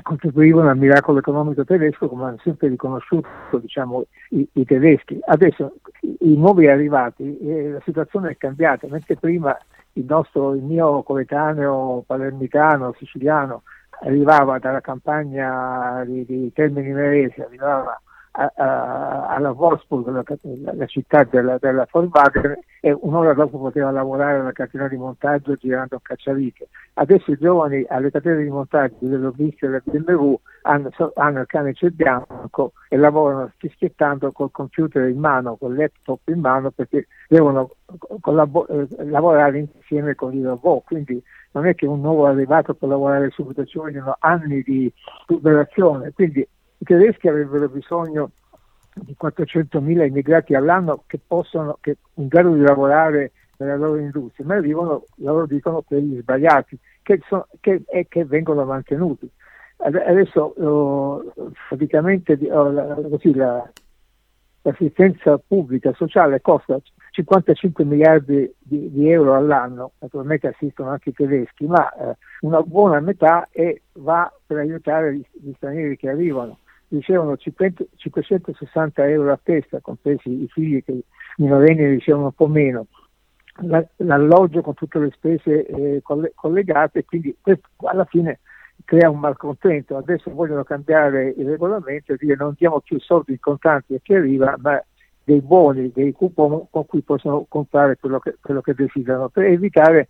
contribuivano 0.04 0.68
al 0.70 0.76
miracolo 0.76 1.18
economico 1.18 1.64
tedesco 1.64 2.08
come 2.08 2.24
hanno 2.24 2.38
sempre 2.42 2.68
riconosciuto 2.68 3.28
diciamo, 3.58 4.04
i, 4.30 4.48
i, 4.52 4.64
tedeschi. 4.64 5.18
Adesso 5.24 5.74
i 6.20 6.36
nuovi 6.36 6.68
arrivati, 6.68 7.38
eh, 7.38 7.70
la 7.70 7.80
situazione 7.84 8.30
è 8.30 8.36
cambiata, 8.36 8.86
mentre 8.90 9.16
prima 9.16 9.56
il, 9.94 10.04
nostro, 10.08 10.54
il 10.54 10.62
mio 10.62 11.02
coetaneo 11.02 12.02
palermitano, 12.06 12.94
siciliano, 12.98 13.62
arrivava 14.02 14.58
dalla 14.58 14.80
campagna 14.80 16.04
di, 16.04 16.24
di 16.24 16.52
Termini 16.52 16.92
Merese, 16.92 17.44
arrivava 17.44 18.00
alla 18.32 19.50
Wolfsburg, 19.50 20.06
la, 20.08 20.22
la, 20.62 20.72
la 20.74 20.86
città 20.86 21.24
della, 21.24 21.58
della 21.58 21.86
Volkswagen, 21.90 22.58
e 22.80 22.96
un'ora 22.98 23.34
dopo 23.34 23.58
poteva 23.58 23.90
lavorare 23.90 24.38
alla 24.38 24.52
catena 24.52 24.88
di 24.88 24.96
montaggio 24.96 25.54
girando 25.54 25.96
a 25.96 26.00
cacciavite. 26.00 26.68
Adesso 26.94 27.32
i 27.32 27.38
giovani 27.38 27.84
alle 27.88 28.10
catene 28.10 28.42
di 28.42 28.48
montaggio 28.48 28.96
delle 29.00 29.16
lobbyisti 29.16 29.66
della 29.66 29.82
BMW 29.84 30.34
hanno, 30.62 30.90
hanno 31.14 31.40
il 31.40 31.46
camice 31.46 31.90
bianco 31.90 32.72
e 32.88 32.96
lavorano 32.96 33.50
fischiettando 33.56 34.30
col 34.32 34.50
computer 34.50 35.08
in 35.08 35.18
mano, 35.18 35.56
col 35.56 35.74
laptop 35.74 36.20
in 36.28 36.40
mano 36.40 36.70
perché 36.70 37.06
devono 37.28 37.70
collabor- 38.20 38.70
eh, 38.70 39.04
lavorare 39.04 39.58
insieme 39.58 40.14
con 40.14 40.32
i 40.34 40.42
robot, 40.42 40.84
quindi 40.84 41.22
non 41.52 41.66
è 41.66 41.74
che 41.74 41.86
un 41.86 42.00
nuovo 42.00 42.26
arrivato 42.26 42.74
può 42.74 42.86
lavorare 42.86 43.30
subito, 43.30 43.64
ci 43.64 43.78
vogliono 43.78 44.16
anni 44.20 44.62
di 44.62 44.92
superazione, 45.26 46.12
quindi 46.12 46.46
i 46.80 46.84
tedeschi 46.84 47.28
avrebbero 47.28 47.68
bisogno 47.68 48.30
di 48.94 49.14
400.000 49.20 50.06
immigrati 50.06 50.54
all'anno 50.54 51.04
che 51.06 51.20
possono, 51.24 51.76
che 51.80 51.98
in 52.14 52.26
grado 52.26 52.54
di 52.54 52.62
lavorare 52.62 53.32
nella 53.58 53.76
loro 53.76 53.98
industria, 53.98 54.46
ma 54.46 54.54
arrivano, 54.54 55.04
loro 55.16 55.44
dicono 55.46 55.82
quelli 55.82 56.18
sbagliati, 56.18 56.78
che, 57.02 57.20
sono, 57.28 57.46
che, 57.60 57.82
e 57.86 58.06
che 58.08 58.24
vengono 58.24 58.64
mantenuti. 58.64 59.30
Adesso 59.76 60.54
oh, 60.58 61.32
praticamente 61.68 62.38
oh, 62.50 63.08
così, 63.10 63.34
la, 63.34 63.70
l'assistenza 64.62 65.38
pubblica 65.38 65.92
sociale 65.94 66.40
costa 66.40 66.78
55 67.12 67.84
miliardi 67.84 68.54
di, 68.58 68.90
di, 68.90 69.10
euro 69.10 69.34
all'anno, 69.34 69.92
naturalmente 69.98 70.48
assistono 70.48 70.90
anche 70.90 71.10
i 71.10 71.14
tedeschi, 71.14 71.66
ma 71.66 71.92
eh, 71.94 72.16
una 72.40 72.62
buona 72.62 73.00
metà 73.00 73.48
è, 73.50 73.78
va 73.94 74.32
per 74.46 74.58
aiutare 74.58 75.16
gli, 75.16 75.24
gli 75.32 75.52
stranieri 75.56 75.96
che 75.96 76.08
arrivano 76.08 76.58
ricevono 76.90 77.36
560 77.36 79.08
euro 79.08 79.32
a 79.32 79.40
testa, 79.42 79.80
compresi 79.80 80.42
i 80.42 80.48
figli 80.48 80.82
che 80.84 81.00
minorenni 81.36 81.86
ricevono 81.86 82.26
un 82.26 82.32
po' 82.32 82.48
meno, 82.48 82.86
l'alloggio 83.96 84.62
con 84.62 84.74
tutte 84.74 84.98
le 84.98 85.10
spese 85.14 85.66
eh, 85.66 86.02
collegate, 86.34 87.04
quindi 87.04 87.36
questo 87.40 87.68
alla 87.84 88.04
fine 88.04 88.40
crea 88.84 89.10
un 89.10 89.18
malcontento. 89.18 89.96
Adesso 89.96 90.32
vogliono 90.32 90.64
cambiare 90.64 91.34
il 91.36 91.48
regolamento 91.48 92.12
e 92.12 92.16
dire 92.18 92.36
non 92.36 92.54
diamo 92.56 92.80
più 92.80 92.98
soldi 93.00 93.32
in 93.32 93.40
contanti 93.40 93.94
a 93.94 94.00
chi 94.02 94.14
arriva, 94.14 94.56
ma 94.58 94.82
dei 95.22 95.40
buoni, 95.40 95.92
dei 95.94 96.12
coupon 96.12 96.66
con 96.70 96.86
cui 96.86 97.02
possono 97.02 97.44
comprare 97.48 97.96
quello 97.98 98.18
che, 98.18 98.36
quello 98.40 98.60
che 98.60 98.74
desiderano, 98.74 99.28
per 99.28 99.44
evitare 99.44 100.08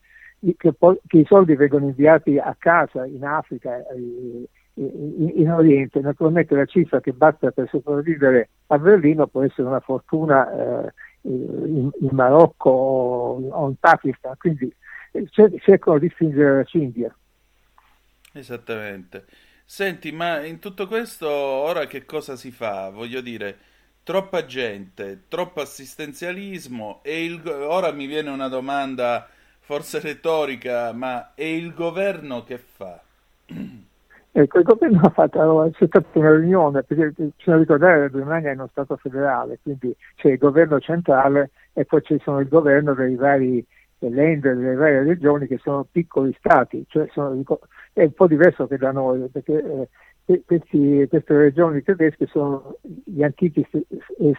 che, 0.57 0.75
che, 1.07 1.19
i 1.19 1.25
soldi 1.27 1.55
vengano 1.55 1.87
inviati 1.87 2.39
a 2.39 2.55
casa 2.59 3.05
in 3.05 3.25
Africa, 3.25 3.77
eh, 3.89 4.49
in, 4.75 5.33
in, 5.37 5.51
Oriente. 5.51 6.01
Naturalmente 6.01 6.55
la 6.55 6.65
cifra 6.65 7.01
che 7.01 7.13
basta 7.13 7.51
per 7.51 7.69
sopravvivere 7.69 8.51
a 8.69 8.79
Berlino 8.79 9.27
può 9.27 9.43
essere 9.43 9.69
una 9.69 9.81
fortuna 9.81 10.85
eh, 10.85 10.93
in, 11.23 11.91
in, 12.01 12.09
Marocco 12.13 12.71
o 12.71 13.69
in 13.69 13.77
Pakistan, 13.77 14.35
quindi 14.39 14.73
eh, 15.13 15.29
cercano 15.31 15.99
di 15.99 16.09
spingere 16.09 16.57
la 16.57 16.65
cinghia. 16.65 17.15
Esattamente. 18.33 19.25
Senti, 19.65 20.13
ma 20.13 20.45
in 20.45 20.59
tutto 20.59 20.87
questo 20.87 21.29
ora 21.29 21.87
che 21.87 22.05
cosa 22.05 22.37
si 22.37 22.51
fa? 22.51 22.91
Voglio 22.91 23.21
dire, 23.21 23.57
troppa 24.03 24.45
gente, 24.45 25.25
troppo 25.29 25.61
assistenzialismo 25.61 27.01
e 27.03 27.25
il, 27.25 27.47
ora 27.47 27.93
mi 27.93 28.07
viene 28.07 28.31
una 28.31 28.49
domanda 28.49 29.29
forse 29.61 30.01
retorica, 30.01 30.93
ma 30.93 31.35
è 31.35 31.45
il 31.45 31.73
governo 31.73 32.43
che 32.43 32.59
fa? 32.59 33.01
Ecco, 34.33 34.59
il 34.59 34.65
governo 34.65 35.01
ha 35.03 35.11
fatto, 35.11 35.71
c'è 35.73 35.87
stata 35.87 36.07
una 36.19 36.37
riunione, 36.37 36.85
perché 36.85 37.13
bisogna 37.37 37.59
ricordare 37.59 37.95
che 37.95 38.01
la 38.01 38.19
Germania 38.19 38.51
è 38.51 38.55
uno 38.55 38.69
Stato 38.71 38.97
federale, 38.97 39.59
quindi 39.61 39.95
c'è 40.15 40.29
il 40.31 40.39
governo 40.39 40.79
centrale 40.79 41.51
e 41.73 41.85
poi 41.85 42.01
ci 42.03 42.19
sono 42.23 42.39
il 42.39 42.49
governo 42.49 42.95
dei 42.95 43.17
vari 43.17 43.67
Länder, 43.99 44.57
delle 44.57 44.75
varie 44.77 45.03
regioni 45.03 45.47
che 45.47 45.59
sono 45.59 45.87
piccoli 45.91 46.35
stati, 46.39 46.85
cioè 46.89 47.07
sono, 47.13 47.43
è 47.93 48.05
un 48.05 48.13
po' 48.13 48.27
diverso 48.27 48.67
che 48.67 48.79
da 48.79 48.93
noi, 48.93 49.29
perché 49.29 49.89
eh, 50.25 50.43
questi, 50.47 51.07
queste 51.09 51.37
regioni 51.37 51.83
tedesche 51.83 52.27
sono 52.27 52.79
gli 53.05 53.23
antichi 53.23 53.67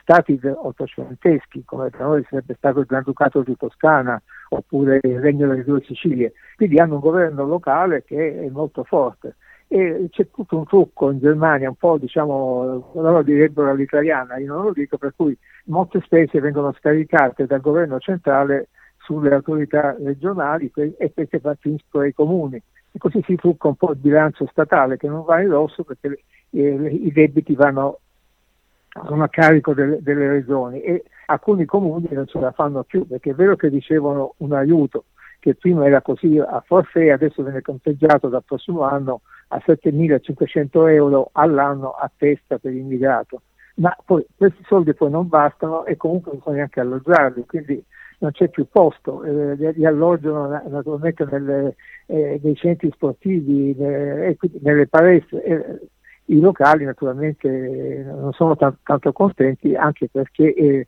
stati 0.01 0.39
ottocenteschi, 0.41 1.63
come 1.65 1.89
da 1.89 2.05
noi 2.05 2.25
sarebbe 2.29 2.55
stato 2.55 2.79
il 2.79 2.85
Granducato 2.85 3.43
di 3.43 3.55
Toscana 3.57 4.19
oppure 4.49 4.99
il 5.03 5.19
Regno 5.19 5.47
delle 5.47 5.63
Due 5.63 5.81
Sicilie, 5.83 6.31
quindi 6.55 6.79
hanno 6.79 6.95
un 6.95 7.01
governo 7.01 7.45
locale 7.45 8.03
che 8.03 8.39
è 8.39 8.49
molto 8.49 8.83
forte 8.83 9.35
e 9.73 10.07
c'è 10.09 10.27
tutto 10.29 10.57
un 10.57 10.65
trucco 10.65 11.11
in 11.11 11.19
Germania, 11.19 11.69
un 11.69 11.75
po' 11.75 11.97
diciamo, 11.97 12.91
loro 12.93 13.23
direbbero 13.23 13.69
all'italiana, 13.69 14.37
io 14.37 14.53
non 14.53 14.65
lo 14.65 14.73
dico, 14.73 14.97
per 14.97 15.13
cui 15.15 15.37
molte 15.67 16.01
spese 16.01 16.41
vengono 16.41 16.73
scaricate 16.73 17.45
dal 17.45 17.61
governo 17.61 17.97
centrale 17.97 18.67
sulle 18.97 19.33
autorità 19.33 19.95
regionali 19.97 20.69
e 20.75 21.13
queste 21.13 21.39
partiscono 21.39 22.03
ai 22.03 22.13
comuni. 22.13 22.61
E 22.91 22.99
così 22.99 23.23
si 23.25 23.35
trucca 23.35 23.69
un 23.69 23.75
po' 23.75 23.91
il 23.91 23.97
bilancio 23.97 24.45
statale 24.51 24.97
che 24.97 25.07
non 25.07 25.23
va 25.23 25.39
in 25.39 25.51
rosso 25.51 25.85
perché 25.85 26.19
eh, 26.49 26.99
i 27.03 27.11
debiti 27.13 27.55
vanno 27.55 27.99
sono 29.05 29.23
a 29.23 29.29
carico 29.29 29.73
delle, 29.73 30.01
delle, 30.01 30.27
regioni 30.27 30.81
e 30.81 31.05
alcuni 31.27 31.63
comuni 31.63 32.09
non 32.11 32.27
ce 32.27 32.41
la 32.41 32.51
fanno 32.51 32.83
più 32.83 33.07
perché 33.07 33.29
è 33.29 33.33
vero 33.33 33.55
che 33.55 33.69
ricevono 33.69 34.33
un 34.39 34.51
aiuto 34.51 35.05
che 35.41 35.55
prima 35.55 35.87
era 35.87 36.01
così 36.01 36.37
a 36.37 36.63
forfè, 36.63 37.09
adesso 37.09 37.41
viene 37.41 37.61
conteggiato 37.61 38.29
dal 38.29 38.43
prossimo 38.45 38.83
anno 38.83 39.21
a 39.47 39.61
7.500 39.65 40.87
euro 40.89 41.29
all'anno 41.33 41.89
a 41.89 42.09
testa 42.15 42.59
per 42.59 42.71
immigrato, 42.71 43.41
ma 43.75 43.93
poi 44.05 44.23
questi 44.37 44.63
soldi 44.67 44.93
poi 44.93 45.09
non 45.09 45.27
bastano 45.27 45.83
e 45.85 45.97
comunque 45.97 46.33
bisogna 46.33 46.61
anche 46.61 46.79
alloggiarli, 46.79 47.45
quindi 47.47 47.83
non 48.19 48.31
c'è 48.31 48.49
più 48.49 48.67
posto, 48.71 49.23
eh, 49.23 49.55
li 49.73 49.85
alloggiano 49.85 50.47
naturalmente 50.69 51.25
nelle, 51.25 51.75
eh, 52.05 52.39
nei 52.43 52.55
centri 52.55 52.91
sportivi, 52.93 53.75
eh, 53.75 54.37
nelle 54.61 54.87
palestre. 54.87 55.43
Eh, 55.43 55.79
I 56.25 56.39
locali 56.39 56.85
naturalmente 56.85 58.03
non 58.05 58.31
sono 58.33 58.55
t- 58.55 58.75
tanto 58.83 59.11
contenti 59.11 59.73
anche 59.73 60.07
perché 60.07 60.53
eh, 60.53 60.87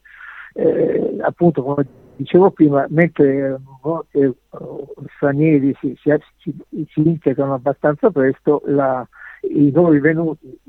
eh, 0.53 1.17
appunto 1.21 1.63
come 1.63 1.87
dicevo 2.15 2.51
prima, 2.51 2.85
mentre 2.89 3.59
molti 3.81 4.31
stranieri 5.15 5.75
si, 5.79 5.97
si, 6.01 6.55
si, 6.67 7.07
integrano 7.07 7.53
abbastanza 7.53 8.11
presto, 8.11 8.61
la, 8.65 9.07
i 9.41 9.71
nuovi 9.71 9.99
venuti, 9.99 10.59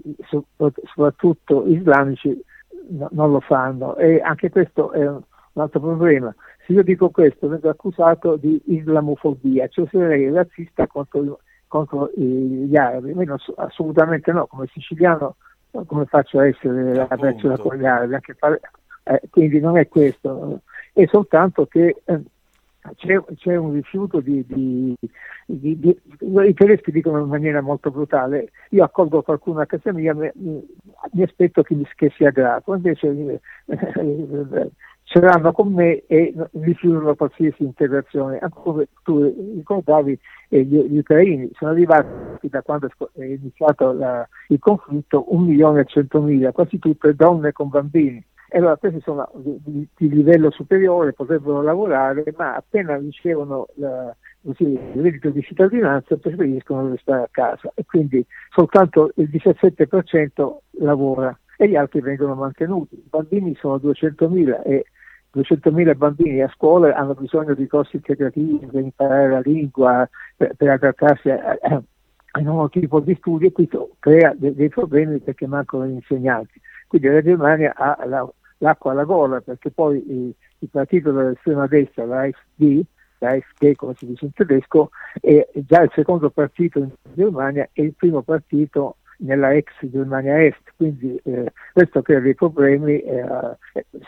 soprattutto 0.84 1.66
islamici, 1.66 2.42
no, 2.88 3.08
non 3.12 3.30
lo 3.30 3.40
fanno 3.40 3.96
e 3.96 4.20
anche 4.20 4.50
questo 4.50 4.92
è 4.92 5.06
un 5.06 5.22
altro 5.54 5.80
problema. 5.80 6.34
Se 6.66 6.72
io 6.72 6.82
dico 6.82 7.10
questo 7.10 7.48
vengo 7.48 7.68
accusato 7.68 8.36
di 8.36 8.60
islamofobia, 8.66 9.68
cioè 9.68 9.86
sarei 9.90 10.30
razzista 10.30 10.86
contro, 10.86 11.40
contro 11.68 12.10
gli 12.14 12.76
arabi. 12.76 13.12
Io 13.12 13.36
assolutamente 13.56 14.32
no, 14.32 14.46
come 14.46 14.66
siciliano 14.72 15.36
come 15.86 16.04
faccio 16.06 16.38
a 16.38 16.46
essere 16.46 17.00
aperto 17.00 17.56
con 17.58 17.76
gli 17.76 17.84
arabi? 17.84 18.16
Fare, 18.38 18.60
eh, 19.04 19.20
quindi 19.30 19.60
non 19.60 19.76
è 19.76 19.88
questo, 19.88 20.60
è 20.94 21.06
soltanto 21.10 21.66
che 21.66 21.96
eh, 22.04 22.20
c'è, 22.96 23.22
c'è, 23.36 23.56
un 23.56 23.72
rifiuto 23.72 24.20
di, 24.20 24.44
di, 24.46 24.94
di, 25.46 25.78
di, 25.78 26.00
i 26.46 26.54
tedeschi 26.54 26.92
dicono 26.92 27.20
in 27.20 27.28
maniera 27.28 27.60
molto 27.60 27.90
brutale 27.90 28.50
io 28.70 28.84
accolgo 28.84 29.22
qualcuno 29.22 29.60
a 29.60 29.66
casa 29.66 29.92
mia 29.92 30.14
mi, 30.14 30.30
mi 30.34 31.22
aspetto 31.22 31.62
che, 31.62 31.76
che 31.94 32.12
sia 32.16 32.30
grato 32.30 32.74
invece 32.74 33.08
eh, 33.08 33.40
eh 33.66 34.70
ce 35.04 35.20
l'hanno 35.20 35.52
con 35.52 35.72
me 35.72 36.02
e 36.06 36.34
rifiutano 36.52 37.14
qualsiasi 37.14 37.62
integrazione. 37.62 38.40
Come 38.50 38.88
tu 39.02 39.22
ricordavi, 39.54 40.18
eh, 40.48 40.64
gli, 40.64 40.78
gli, 40.78 40.98
ucraini 40.98 41.50
sono 41.52 41.70
arrivati 41.70 42.48
da 42.48 42.62
quando 42.62 42.88
è 43.12 43.22
iniziato 43.22 43.92
la, 43.92 44.26
il 44.48 44.58
conflitto 44.58 45.32
un 45.32 45.44
milione 45.44 45.82
e 45.82 45.84
centomila, 45.84 46.52
quasi 46.52 46.78
tutte 46.78 47.14
donne 47.14 47.52
con 47.52 47.68
bambini. 47.68 48.24
E 48.54 48.58
allora 48.58 48.76
questi 48.76 49.00
sono 49.00 49.28
di, 49.34 49.84
di 49.96 50.08
livello 50.08 50.48
superiore, 50.52 51.12
potrebbero 51.12 51.60
lavorare, 51.60 52.22
ma 52.36 52.54
appena 52.54 52.96
ricevono 52.96 53.66
la, 53.74 54.14
così, 54.44 54.62
il 54.62 55.02
reddito 55.02 55.30
di 55.30 55.42
cittadinanza 55.42 56.16
preferiscono 56.16 56.88
restare 56.88 57.24
a 57.24 57.28
casa 57.32 57.72
e 57.74 57.84
quindi 57.84 58.24
soltanto 58.50 59.10
il 59.16 59.28
17% 59.28 60.56
lavora 60.82 61.36
e 61.56 61.68
gli 61.68 61.74
altri 61.74 62.00
vengono 62.00 62.36
mantenuti. 62.36 62.94
I 62.94 63.08
bambini 63.10 63.56
sono 63.56 63.74
200.000 63.74 64.62
e 64.64 64.84
200.000 65.34 65.96
bambini 65.96 66.40
a 66.40 66.52
scuola 66.54 66.94
hanno 66.94 67.14
bisogno 67.14 67.54
di 67.54 67.66
corsi 67.66 67.96
integrativi 67.96 68.64
per 68.70 68.80
imparare 68.80 69.30
la 69.30 69.40
lingua, 69.40 70.08
per, 70.36 70.54
per 70.54 70.68
adattarsi 70.68 71.28
a, 71.28 71.58
a, 71.60 71.82
a, 72.30 72.38
un 72.38 72.44
nuovo 72.44 72.68
tipo 72.68 73.00
di 73.00 73.16
studio 73.16 73.48
e 73.48 73.52
questo 73.52 73.96
crea 73.98 74.32
de, 74.32 74.54
dei 74.54 74.68
problemi 74.68 75.18
perché 75.18 75.44
mancano 75.48 75.86
gli 75.86 75.94
insegnanti. 75.94 76.60
Quindi 76.86 77.08
la 77.08 77.20
Germania 77.20 77.74
ha 77.74 77.98
la, 78.06 78.32
l'acqua 78.64 78.92
alla 78.92 79.04
gola 79.04 79.40
perché 79.40 79.70
poi 79.70 80.02
il, 80.08 80.34
il 80.58 80.68
partito 80.70 81.12
dell'estrema 81.12 81.66
destra, 81.66 82.06
l'AfD, 82.06 82.82
l'AfD 83.18 83.74
come 83.76 83.94
si 83.96 84.06
dice 84.06 84.24
in 84.24 84.32
tedesco, 84.32 84.90
è 85.20 85.46
già 85.66 85.82
il 85.82 85.90
secondo 85.94 86.30
partito 86.30 86.78
in 86.78 86.90
Germania 87.12 87.68
e 87.72 87.82
il 87.82 87.94
primo 87.94 88.22
partito 88.22 88.96
nella 89.18 89.54
ex 89.54 89.70
Germania 89.82 90.42
Est, 90.42 90.72
quindi 90.76 91.20
eh, 91.24 91.52
questo 91.72 92.02
crea 92.02 92.18
dei 92.20 92.34
problemi, 92.34 92.98
eh, 92.98 93.24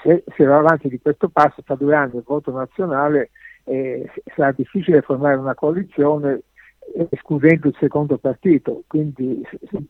se, 0.02 0.24
se, 0.34 0.44
va 0.44 0.56
avanti 0.58 0.88
di 0.88 1.00
questo 1.00 1.28
passo 1.28 1.62
sta 1.62 1.76
durando 1.76 2.16
il 2.16 2.24
voto 2.26 2.50
nazionale 2.50 3.30
eh, 3.64 4.10
sarà 4.34 4.52
difficile 4.52 5.02
formare 5.02 5.36
una 5.36 5.54
coalizione 5.54 6.42
escludendo 7.10 7.68
il 7.68 7.76
secondo 7.78 8.16
partito, 8.16 8.82
quindi 8.86 9.42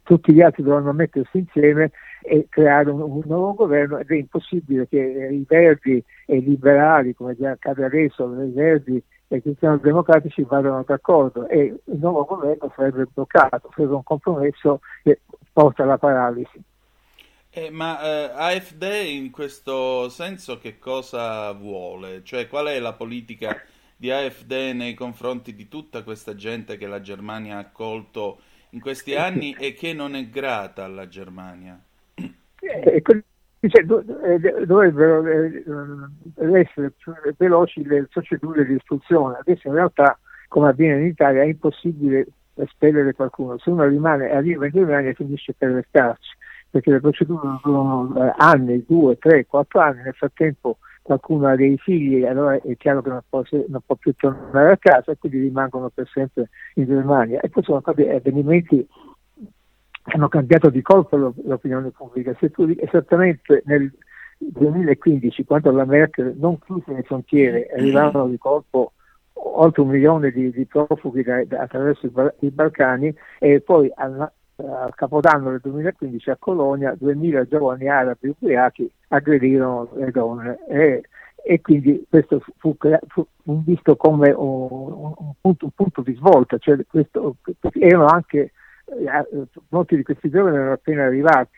tutti 0.03 0.33
gli 0.33 0.41
altri 0.41 0.63
dovranno 0.63 0.93
mettersi 0.93 1.39
insieme 1.39 1.93
e 2.23 2.47
creare 2.49 2.91
un, 2.91 3.01
un, 3.01 3.23
nuovo 3.25 3.55
governo 3.55 3.99
ed 3.99 4.11
è 4.11 4.15
impossibile 4.15 4.89
che 4.89 4.99
i 4.99 5.45
verdi 5.47 6.03
e 6.27 6.37
i 6.37 6.43
liberali, 6.43 7.15
come 7.15 7.37
già 7.37 7.51
accade 7.51 7.85
adesso, 7.85 8.25
i 8.43 8.51
verdi 8.51 9.03
e 9.29 9.37
i 9.37 9.43
cristiani 9.43 9.81
democratici 9.81 10.43
vadano 10.43 10.85
d'accordo 10.87 11.49
e 11.49 11.61
il 11.61 11.99
nuovo 11.99 12.25
governo 12.25 12.73
sarebbe 12.75 13.07
bloccato, 13.13 13.71
sarebbe 13.75 13.95
un 13.95 14.03
compromesso 14.03 14.81
che 15.03 15.21
porta 15.53 15.83
alla 15.83 15.99
paralisi. 15.99 16.63
Eh, 17.51 17.71
ma 17.71 17.99
eh, 18.03 18.31
AFD 18.35 18.83
in 19.07 19.31
questo 19.31 20.11
senso 20.11 20.59
che 20.59 20.79
cosa 20.79 21.53
vuole? 21.53 22.23
Cioè 22.23 22.49
qual 22.49 22.67
è 22.67 22.79
la 22.79 22.93
politica 22.93 23.57
di 23.97 24.11
AFD 24.11 24.53
nei 24.75 24.95
confronti 24.95 25.55
di 25.55 25.69
tutta 25.69 26.03
questa 26.03 26.35
gente 26.35 26.77
che 26.77 26.87
la 26.87 27.01
Germania 27.01 27.57
ha 27.57 27.61
accolto 27.61 28.41
in 28.71 28.81
questi 28.81 29.15
anni 29.15 29.57
e 29.59 29.73
che 29.73 29.95
non 29.95 30.15
è 30.15 30.29
grata 30.29 30.85
alla 30.85 31.09
Germania? 31.09 31.81
Eh, 32.15 33.03
cioè, 33.69 33.85
dovrebbero 33.85 35.27
eh, 35.27 35.65
essere 36.61 36.93
veloci 37.37 37.85
le 37.85 38.05
procedure 38.05 38.67
di 38.67 38.75
istruzione. 38.75 39.39
Adesso 39.39 39.69
in 39.69 39.75
realtà, 39.75 40.19
come 40.49 40.69
avviene 40.69 41.01
in 41.01 41.07
Italia, 41.07 41.43
è 41.43 41.47
impossibile 41.47 42.27
espellere 42.55 43.15
qualcuno. 43.15 43.59
Se 43.59 43.71
uno 43.71 43.87
rimane, 43.87 44.31
arriva 44.31 44.67
in 44.67 44.73
Germania 44.73 45.15
finisce 45.15 45.55
per 45.57 45.71
restarci, 45.71 46.37
perché 46.71 46.91
le 46.91 47.01
procedure 47.01 47.59
durano 47.63 48.27
eh, 48.27 48.35
anni, 48.37 48.85
due, 48.87 49.17
tre, 49.19 49.47
quattro 49.47 49.81
anni, 49.81 50.03
nel 50.03 50.15
frattempo 50.15 50.79
qualcuno 51.07 51.47
ha 51.47 51.55
dei 51.55 51.79
figli, 51.79 52.25
allora 52.25 52.61
è 52.61 52.77
chiaro 52.77 53.01
che 53.01 53.11
non 53.11 53.21
può, 53.29 53.43
non 53.69 53.81
può 53.87 53.95
più 53.95 54.13
tornare 54.15 54.73
a 54.73 54.77
casa 54.77 55.13
e 55.13 55.17
quindi 55.17 55.39
rimangono 55.39 55.89
per 55.89 56.09
sempre 56.09 56.51
in 56.75 56.87
Germania. 56.87 57.41
E 57.41 57.49
poi 57.49 57.63
sono 57.63 57.81
stati 57.81 58.03
avvenimenti 58.03 58.87
hanno 60.09 60.29
cambiato 60.29 60.71
di 60.71 60.83
colpo 60.83 61.17
l'opinione 61.17 61.91
pubblica. 61.91 62.35
Se 62.39 62.51
tu 62.51 62.73
esattamente 62.77 63.63
nel 63.67 63.91
2015, 64.39 65.45
quando 65.45 65.71
la 65.71 65.85
Merkel 65.85 66.35
non 66.37 66.59
chiuse 66.59 66.93
le 66.93 67.03
frontiere, 67.03 67.69
arrivavano 67.75 68.29
di 68.29 68.39
colpo 68.39 68.93
oltre 69.33 69.83
un 69.83 69.89
milione 69.89 70.31
di, 70.31 70.51
di 70.51 70.65
profughi 70.67 71.23
da, 71.23 71.45
da, 71.45 71.63
attraverso 71.63 72.07
i, 72.07 72.13
i, 72.47 72.51
Balcani 72.51 73.15
e 73.39 73.61
poi 73.61 73.91
al, 73.95 74.31
al, 74.57 74.95
Capodanno 74.95 75.51
del 75.51 75.61
2015 75.63 76.31
a 76.31 76.37
Colonia 76.39 76.95
2000 76.97 77.47
giovani 77.47 77.89
arabi 77.89 78.29
ubriachi 78.29 78.91
aggredirono 79.09 79.89
le 79.95 80.11
donne. 80.11 80.59
E, 80.69 81.03
e 81.49 81.61
quindi 81.61 82.05
questo 82.09 82.43
fu, 82.57 82.77
fu, 83.07 83.27
visto 83.45 83.97
come 83.97 84.31
un, 84.31 84.69
un, 84.71 85.33
punto, 85.41 85.67
un, 85.67 85.71
punto, 85.73 86.03
di 86.03 86.15
svolta, 86.15 86.59
cioè 86.59 86.77
questo, 86.89 87.37
erano 87.75 88.07
anche 88.07 88.53
eh, 88.87 89.47
molti 89.69 89.97
di 89.97 90.03
questi 90.03 90.29
giovani 90.29 90.57
erano 90.57 90.73
appena 90.73 91.05
arrivati. 91.05 91.51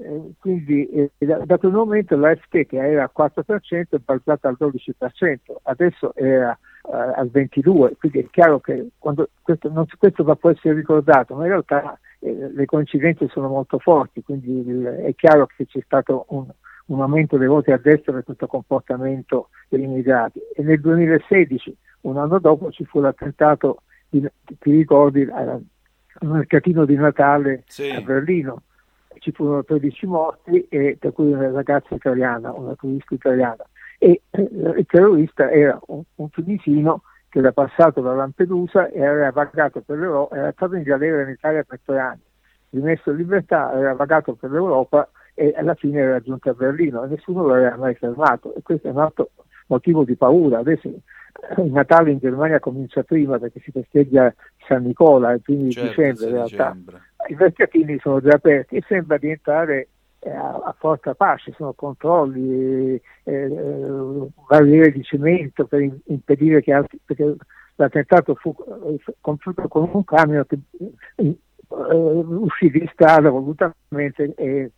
Eh, 0.00 0.32
quindi 0.38 0.88
eh, 0.90 1.10
da, 1.18 1.58
quel 1.58 1.72
momento 1.72 2.16
l'AFT 2.16 2.66
che 2.66 2.76
era 2.76 3.02
al 3.02 3.30
4% 3.32 3.84
è 3.90 3.98
balzata 3.98 4.48
al 4.48 4.56
12%, 4.60 5.38
adesso 5.62 6.14
era 6.14 6.56
al 6.82 7.30
22%, 7.32 7.92
quindi 7.98 8.18
è 8.20 8.26
chiaro 8.30 8.60
che 8.60 8.88
quando, 8.98 9.28
questo, 9.42 9.70
non, 9.70 9.86
questo 9.98 10.24
va 10.24 10.34
può 10.36 10.50
essere 10.50 10.74
ricordato, 10.74 11.34
ma 11.34 11.42
in 11.42 11.50
realtà 11.50 11.98
eh, 12.20 12.50
le 12.52 12.64
coincidenze 12.64 13.28
sono 13.28 13.48
molto 13.48 13.78
forti, 13.78 14.22
quindi 14.22 14.68
il, 14.68 14.84
è 14.84 15.14
chiaro 15.14 15.46
che 15.46 15.66
c'è 15.66 15.80
stato 15.84 16.24
un, 16.28 16.46
un 16.86 17.00
aumento 17.00 17.36
dei 17.36 17.48
voti 17.48 17.70
a 17.70 17.78
destra 17.78 18.12
per 18.12 18.24
questo 18.24 18.46
comportamento 18.46 19.48
degli 19.68 19.82
immigrati. 19.82 20.40
E 20.54 20.62
nel 20.62 20.80
2016, 20.80 21.76
un 22.02 22.16
anno 22.16 22.38
dopo, 22.38 22.70
ci 22.70 22.84
fu 22.84 23.00
l'attentato, 23.00 23.82
di, 24.08 24.26
ti 24.58 24.70
ricordi, 24.70 25.22
al 25.22 25.62
mercatino 26.20 26.84
di 26.84 26.96
Natale 26.96 27.64
sì. 27.66 27.90
a 27.90 28.00
Berlino. 28.00 28.62
Ci 29.18 29.32
furono 29.32 29.64
13 29.64 30.06
morti, 30.06 30.66
e, 30.68 30.96
tra 30.98 31.10
cui 31.10 31.32
una 31.32 31.50
ragazza 31.50 31.94
italiana, 31.94 32.52
una 32.52 32.74
turista 32.74 33.14
italiana. 33.14 33.64
E 34.02 34.22
eh, 34.30 34.48
il 34.50 34.86
terrorista 34.88 35.50
era 35.50 35.78
un, 35.88 36.02
un 36.14 36.30
tunisino 36.30 37.02
che 37.28 37.40
era 37.40 37.52
passato 37.52 38.00
da 38.00 38.14
Lampedusa 38.14 38.88
e 38.88 39.04
aveva 39.04 39.30
vagato 39.30 39.82
per 39.82 39.98
l'Europa, 39.98 40.36
era 40.36 40.52
stato 40.52 40.74
in 40.74 40.82
galera 40.82 41.22
in 41.22 41.28
Italia 41.28 41.62
per 41.62 41.80
tre 41.84 41.98
anni, 41.98 42.22
rimesso 42.70 43.10
in 43.10 43.16
libertà, 43.16 43.70
aveva 43.70 43.92
vagato 43.92 44.34
per 44.34 44.50
l'Europa 44.50 45.08
e 45.34 45.54
alla 45.54 45.74
fine 45.74 46.00
era 46.00 46.20
giunto 46.20 46.48
a 46.48 46.54
Berlino 46.54 47.04
e 47.04 47.08
nessuno 47.08 47.46
lo 47.46 47.54
aveva 47.54 47.76
mai 47.76 47.94
fermato 47.94 48.54
e 48.54 48.62
questo 48.62 48.88
è 48.88 48.90
un 48.90 49.00
altro 49.00 49.30
motivo 49.66 50.02
di 50.04 50.16
paura. 50.16 50.58
Adesso 50.58 50.88
il 50.88 51.70
Natale 51.70 52.10
in 52.10 52.18
Germania 52.18 52.58
comincia 52.58 53.02
prima 53.02 53.38
perché 53.38 53.60
si 53.60 53.70
festeggia 53.70 54.34
San 54.66 54.84
Nicola 54.84 55.32
il 55.32 55.42
primo 55.42 55.70
certo, 55.70 55.82
di 55.82 55.88
dicembre 55.88 56.24
in 56.26 56.32
realtà. 56.32 56.70
Dicembre. 56.70 57.00
I 57.28 57.34
mercatini 57.34 57.98
sono 58.00 58.20
già 58.20 58.34
aperti 58.34 58.76
e 58.76 58.84
sembra 58.88 59.18
diventare 59.18 59.76
eh, 59.76 59.88
a, 60.28 60.74
forza 60.78 61.14
pace, 61.14 61.52
sono 61.56 61.72
controlli, 61.72 62.94
eh, 62.94 63.02
eh, 63.24 64.28
barriere 64.48 64.92
di 64.92 65.02
cemento 65.02 65.66
per 65.66 65.88
impedire 66.04 66.60
che 66.62 66.72
altri, 66.72 66.98
perché 67.04 67.36
l'attentato 67.76 68.34
fu 68.34 68.54
eh, 68.86 69.14
compiuto 69.20 69.68
con 69.68 69.88
un 69.92 70.04
camion 70.04 70.44
che 70.46 70.58
eh, 71.16 71.38
uscì 71.68 72.70
di 72.70 72.88
strada 72.92 73.30
volutamente 73.30 74.34
e 74.36 74.70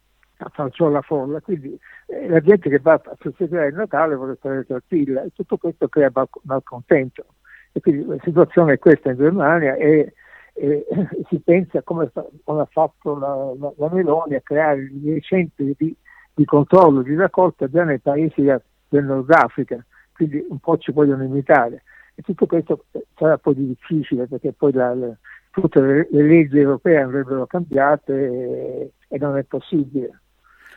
falciò 0.52 0.88
la 0.88 1.02
folla, 1.02 1.40
quindi 1.40 1.78
eh, 2.06 2.28
la 2.28 2.40
gente 2.40 2.68
che 2.68 2.78
va 2.78 2.94
a 2.94 3.16
festeggiare 3.18 3.68
il 3.68 3.74
Natale 3.74 4.14
vuole 4.14 4.36
stare 4.36 4.64
tranquilla 4.64 5.22
e 5.22 5.30
tutto 5.34 5.56
questo 5.56 5.88
crea 5.88 6.10
malcontento. 6.42 7.26
E 7.72 7.80
quindi 7.80 8.04
la 8.04 8.18
situazione 8.22 8.74
è 8.74 8.78
questa 8.78 9.10
in 9.10 9.16
Germania 9.16 9.74
e, 9.76 10.12
e 10.52 10.86
si 11.28 11.40
pensa 11.40 11.82
come, 11.82 12.10
come 12.44 12.60
ha 12.60 12.68
fatto 12.70 13.16
la, 13.18 13.52
la, 13.58 13.72
la, 13.76 13.88
Meloni 13.90 14.34
a 14.34 14.40
creare 14.40 14.88
dei 14.90 15.20
centri 15.22 15.74
di, 15.76 15.94
di, 16.34 16.44
controllo, 16.44 17.02
di 17.02 17.14
raccolta 17.14 17.68
già 17.68 17.84
nei 17.84 17.98
paesi 17.98 18.42
del 18.42 19.04
Nord 19.04 19.30
Africa, 19.30 19.84
quindi 20.12 20.44
un 20.48 20.58
po' 20.58 20.78
ci 20.78 20.92
vogliono 20.92 21.24
imitare. 21.24 21.84
E 22.14 22.22
tutto 22.22 22.46
questo 22.46 22.84
sarà 23.16 23.38
poi 23.38 23.54
difficile 23.54 24.26
perché 24.26 24.52
poi 24.52 24.72
la, 24.72 24.94
la, 24.94 25.16
tutte 25.50 25.80
le, 25.80 26.08
le, 26.10 26.22
leggi 26.22 26.58
europee 26.58 27.00
andrebbero 27.00 27.46
cambiate 27.46 28.12
e, 28.12 28.92
e 29.08 29.18
non 29.18 29.36
è 29.38 29.44
possibile. 29.44 30.20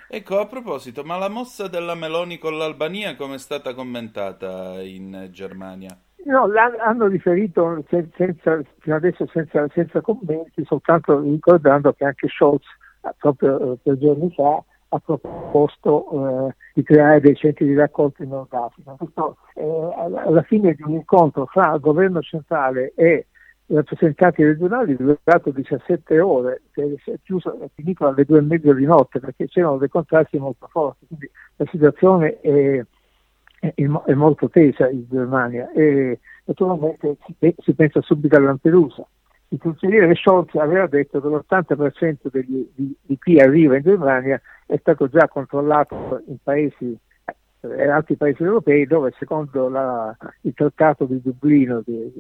Ecco, 0.08 0.40
a 0.40 0.46
proposito, 0.46 1.04
ma 1.04 1.18
la 1.18 1.30
mossa 1.30 1.68
della 1.68 1.96
Meloni 1.96 2.38
con 2.38 2.58
l'Albania 2.58 3.16
come 3.16 3.36
è 3.36 3.40
stata 3.40 3.74
commentata 3.74 4.82
in 4.82 5.30
Germania? 5.32 6.00
No, 6.26 6.50
hanno 6.84 7.06
riferito 7.06 7.84
senza, 7.88 8.60
fino 8.80 8.96
adesso 8.96 9.28
senza, 9.28 9.68
senza, 9.72 10.02
commenti, 10.02 10.66
soltanto 10.66 11.20
ricordando 11.20 11.94
che 11.94 12.04
anche 12.04 12.28
Scholz, 12.28 12.64
eh, 13.02 13.14
proprio 13.20 13.74
eh, 13.74 13.78
per 13.84 13.98
giorni 14.00 14.32
fa, 14.34 14.64
ha 14.90 15.00
proposto 15.00 16.48
eh, 16.48 16.56
di 16.74 16.82
creare 16.82 17.20
dei 17.22 17.36
centri 17.36 17.68
di 17.68 17.76
raccolta 17.76 18.24
in 18.24 18.30
Nord 18.30 18.52
Africa. 18.54 18.96
Questo, 18.98 19.38
eh, 19.54 19.94
alla 20.26 20.42
fine 20.42 20.74
di 20.74 20.82
un 20.82 20.94
incontro 20.94 21.46
fra 21.46 21.76
il 21.76 21.80
governo 21.80 22.22
centrale 22.22 22.94
e 22.96 23.28
rappresentanti 23.68 24.44
regionali 24.44 24.94
è 24.94 24.96
durato 24.96 25.52
17 25.52 26.20
ore, 26.20 26.64
che 26.72 26.98
è 27.06 27.20
chiuso, 27.24 27.60
è 27.60 27.70
finito 27.76 28.08
alle 28.08 28.26
due 28.26 28.40
e 28.40 28.42
mezza 28.42 28.74
di 28.74 28.86
notte 28.86 29.20
perché 29.20 29.48
c'erano 29.48 29.78
dei 29.78 29.90
contrasti 29.90 30.40
molto 30.40 30.68
forti, 30.72 31.06
quindi 31.06 31.30
la 31.58 31.66
situazione 31.70 32.40
è, 32.42 32.84
è, 33.60 34.14
molto 34.14 34.50
tesa 34.50 34.90
in 34.90 35.06
Germania 35.10 35.72
e 35.72 36.20
naturalmente 36.46 37.18
si, 37.58 37.74
pensa 37.74 38.02
subito 38.02 38.36
a 38.36 38.40
Lampedusa. 38.40 39.06
Il 39.50 39.60
consigliere 39.60 40.16
Scholz 40.16 40.54
aveva 40.56 40.88
detto 40.88 41.22
che 41.22 41.28
l'80% 41.28 42.16
degli, 42.32 42.68
di, 42.74 42.96
di, 43.02 43.18
chi 43.20 43.38
arriva 43.40 43.78
in 43.78 43.84
Germania 43.84 44.42
è 44.66 44.78
stato 44.78 45.08
già 45.08 45.28
controllato 45.28 46.22
in 46.28 46.38
paesi 46.42 46.98
eh, 47.62 47.88
altri 47.88 48.16
paesi 48.16 48.44
europei 48.44 48.86
dove 48.86 49.14
secondo 49.18 49.70
la, 49.70 50.16
il 50.42 50.54
trattato 50.54 51.06
di 51.06 51.22
Dublino 51.22 51.82
di, 51.86 52.12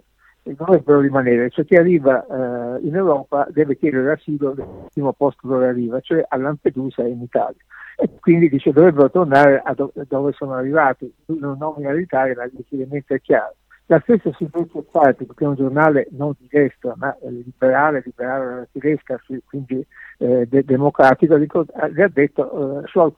dovrebbero 0.53 0.99
rimanere, 0.99 1.49
cioè 1.49 1.65
chi 1.65 1.75
arriva 1.75 2.23
eh, 2.23 2.85
in 2.85 2.95
Europa 2.95 3.47
deve 3.49 3.77
chiedere 3.77 4.11
asilo 4.11 4.53
nel 4.53 4.67
primo 4.93 5.13
posto 5.13 5.47
dove 5.47 5.67
arriva, 5.67 5.99
cioè 6.01 6.23
a 6.27 6.37
Lampedusa 6.37 7.03
in 7.03 7.21
Italia. 7.21 7.59
E 7.97 8.09
quindi 8.19 8.49
dice 8.49 8.71
dovrebbero 8.71 9.09
tornare 9.09 9.61
a 9.63 9.73
do- 9.73 9.93
dove 10.07 10.33
sono 10.33 10.53
arrivati, 10.53 11.11
non 11.27 11.57
nomina 11.57 11.91
l'Italia, 11.91 12.35
ma 12.35 12.43
il 12.43 12.51
riferimento 12.55 13.13
è 13.13 13.21
chiaro. 13.21 13.55
La 13.87 13.99
stessa 14.01 14.31
Silvestro 14.33 14.83
Sparti, 14.87 15.27
che 15.27 15.43
è 15.43 15.47
un 15.47 15.55
giornale 15.55 16.07
non 16.11 16.33
di 16.39 16.47
destra, 16.49 16.93
ma 16.97 17.15
eh, 17.19 17.29
liberale, 17.29 18.01
liberale 18.03 18.67
tedesca, 18.71 19.21
quindi 19.45 19.85
eh, 20.17 20.47
de- 20.47 20.65
democratico, 20.65 21.37
dico, 21.37 21.65
gli 21.93 22.01
ha 22.01 22.07
detto 22.07 22.81
eh, 22.81 22.87
Scholz 22.87 23.13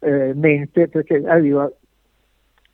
eh, 0.00 0.32
mente 0.34 0.88
perché 0.88 1.22
arriva 1.24 1.70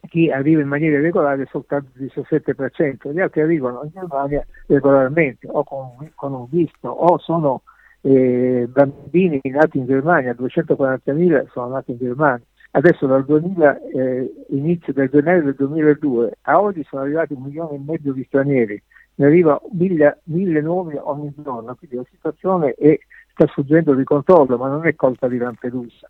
chi 0.08 0.30
arriva 0.30 0.60
in 0.62 0.68
maniera 0.68 1.00
regolare 1.00 1.42
è 1.42 1.48
soltanto 1.50 1.90
il 1.98 2.10
17%, 2.14 3.12
gli 3.12 3.20
altri 3.20 3.40
arrivano 3.42 3.82
in 3.82 3.90
Germania 3.92 4.44
regolarmente 4.66 5.46
o 5.50 5.64
con, 5.64 6.10
con 6.14 6.32
un 6.32 6.46
visto 6.48 6.88
o 6.88 7.18
sono 7.18 7.62
eh, 8.00 8.66
bambini 8.68 9.40
nati 9.44 9.78
in 9.78 9.86
Germania, 9.86 10.32
240.000 10.32 11.48
sono 11.50 11.68
nati 11.68 11.92
in 11.92 11.98
Germania. 11.98 12.44
Adesso 12.70 13.06
dal 13.06 13.24
2000, 13.24 13.80
eh, 13.88 14.32
inizio 14.50 14.92
del 14.92 15.08
gennaio 15.08 15.42
del 15.42 15.54
2002 15.54 16.38
a 16.42 16.60
oggi 16.60 16.84
sono 16.88 17.02
arrivati 17.02 17.32
un 17.32 17.42
milione 17.42 17.76
e 17.76 17.80
mezzo 17.84 18.12
di 18.12 18.24
stranieri, 18.24 18.80
ne 19.14 19.26
arriva 19.26 19.60
mille, 19.72 20.20
mille 20.24 20.60
nuovi 20.60 20.96
ogni 21.00 21.32
giorno, 21.36 21.74
quindi 21.74 21.96
la 21.96 22.06
situazione 22.10 22.74
è, 22.74 22.98
sta 23.32 23.46
sfuggendo 23.48 23.94
di 23.94 24.04
controllo, 24.04 24.56
ma 24.58 24.68
non 24.68 24.86
è 24.86 24.94
colpa 24.94 25.28
di 25.28 25.38
Lampedusa. 25.38 26.06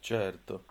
Certo. 0.00 0.64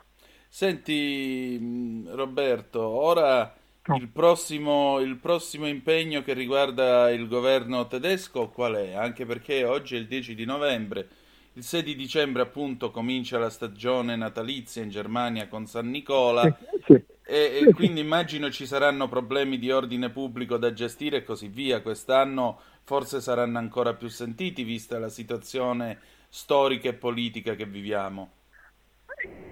Senti 0.48 2.08
Roberto, 2.10 2.82
ora 2.82 3.54
il 3.96 4.08
prossimo, 4.10 5.00
il 5.00 5.16
prossimo, 5.18 5.68
impegno 5.68 6.22
che 6.22 6.34
riguarda 6.34 7.10
il 7.10 7.28
governo 7.28 7.88
tedesco 7.88 8.50
qual 8.50 8.76
è? 8.76 8.94
Anche 8.94 9.26
perché 9.26 9.64
oggi 9.64 9.96
è 9.96 10.00
il 10.00 10.08
10 10.08 10.36
di 10.36 10.46
novembre, 10.46 11.08
il 11.54 11.64
6 11.64 11.84
di 11.84 11.96
dicembre 11.96 12.42
appunto 12.42 12.92
comincia 12.92 13.38
la 13.40 13.50
stagione 13.50 14.16
natalizia 14.16 14.84
in 14.84 14.90
Germania 14.90 15.48
con 15.48 15.66
San 15.66 15.90
Nicola 15.90 16.44
sì, 16.44 16.84
sì. 16.86 17.16
E, 17.30 17.60
e, 17.62 17.74
quindi 17.74 18.00
immagino 18.00 18.50
ci 18.50 18.66
saranno 18.66 19.10
problemi 19.10 19.60
di 19.60 19.70
ordine 19.70 20.10
pubblico 20.10 20.56
da 20.56 20.72
gestire 20.72 21.18
e 21.18 21.24
così 21.24 21.50
via. 21.50 21.82
Quest'anno 21.82 22.60
forse 22.84 23.20
saranno 23.20 23.58
ancora 23.58 23.94
più 23.96 24.08
sentiti 24.08 24.64
vista 24.64 24.98
la 24.98 25.10
situazione 25.10 26.00
storica 26.30 26.88
e 26.88 26.94
politica 26.94 27.56
che 27.56 27.66
viviamo. 27.66 28.32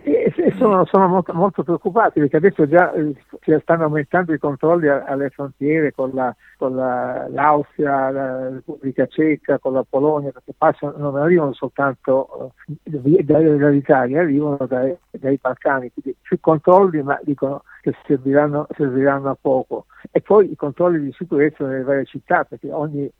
E, 0.08 0.32
sono, 0.58 0.86
sono 0.86 1.08
molto, 1.08 1.34
molto, 1.34 1.64
preoccupati 1.64 2.20
perché 2.20 2.38
adesso 2.38 2.68
già 2.68 2.94
eh, 2.94 3.16
stanno 3.62 3.86
aumentando 3.86 4.34
i 4.34 4.38
controlli 4.38 4.88
alle 4.88 5.32
frontiere 5.32 5.94
con, 5.94 6.12
la, 6.14 6.36
con 6.58 6.76
la, 6.76 7.28
l'Austria, 7.28 8.12
la 8.12 8.50
Repubblica 8.50 9.08
Ceca, 9.08 9.58
con 9.58 9.74
la 9.74 9.84
Polonia, 9.84 10.32
perché 10.32 10.54
passano, 10.56 10.94
non 10.98 11.16
arrivano 11.16 11.54
soltanto 11.54 12.54
eh, 12.68 13.24
dall'Italia, 13.24 14.22
arrivano 14.22 14.64
dai, 14.68 14.96
dai, 15.10 15.40
Balcani, 15.42 15.92
quindi 15.92 16.16
più 16.22 16.40
controlli 16.40 17.02
ma 17.02 17.20
dicono 17.24 17.64
che 17.82 17.96
serviranno, 18.06 18.68
serviranno 18.76 19.32
a 19.32 19.38
poco. 19.40 19.88
E 20.12 20.22
poi 20.22 20.52
i 20.52 20.56
controlli 20.56 21.00
di 21.00 21.14
sicurezza 21.18 21.66
nelle 21.66 21.82
varie 21.82 22.06
città, 22.06 22.44
perché 22.44 22.72
ogni 22.72 23.12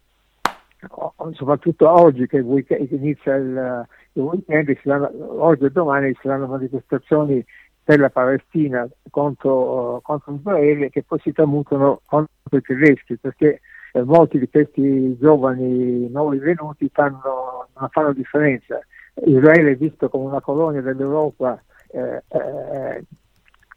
soprattutto 1.34 1.90
oggi 1.90 2.28
che, 2.28 2.38
inizia 2.38 3.36
il, 3.36 3.86
il 4.14 4.22
weekend, 4.22 4.78
saranno, 4.84 5.10
oggi 5.44 5.66
e 5.66 5.70
domani 5.72 6.14
ci 6.14 6.22
saranno 6.24 6.48
manifestazioni 6.48 7.44
per 7.84 8.00
la 8.00 8.10
Palestina 8.10 8.88
contro, 9.12 10.00
contro 10.04 10.34
Israele 10.34 10.90
che 10.90 11.04
poi 11.04 11.20
si 11.20 11.32
tramutano 11.32 12.02
contro 12.06 12.58
i 12.58 12.62
tedeschi 12.62 13.18
perché 13.18 13.62
eh, 13.94 14.04
molti 14.04 14.40
di 14.40 14.50
questi 14.50 15.16
giovani 15.20 16.10
nuovi 16.10 16.40
venuti 16.40 16.90
fanno, 16.92 17.68
non 17.78 17.90
fanno 17.90 18.14
differenza. 18.14 18.80
Israele 19.26 19.72
è 19.72 19.76
visto 19.76 20.10
come 20.10 20.26
una 20.26 20.42
colonia 20.42 20.82
dell'Europa 20.82 21.62
eh, 21.92 22.24
eh, 22.28 23.04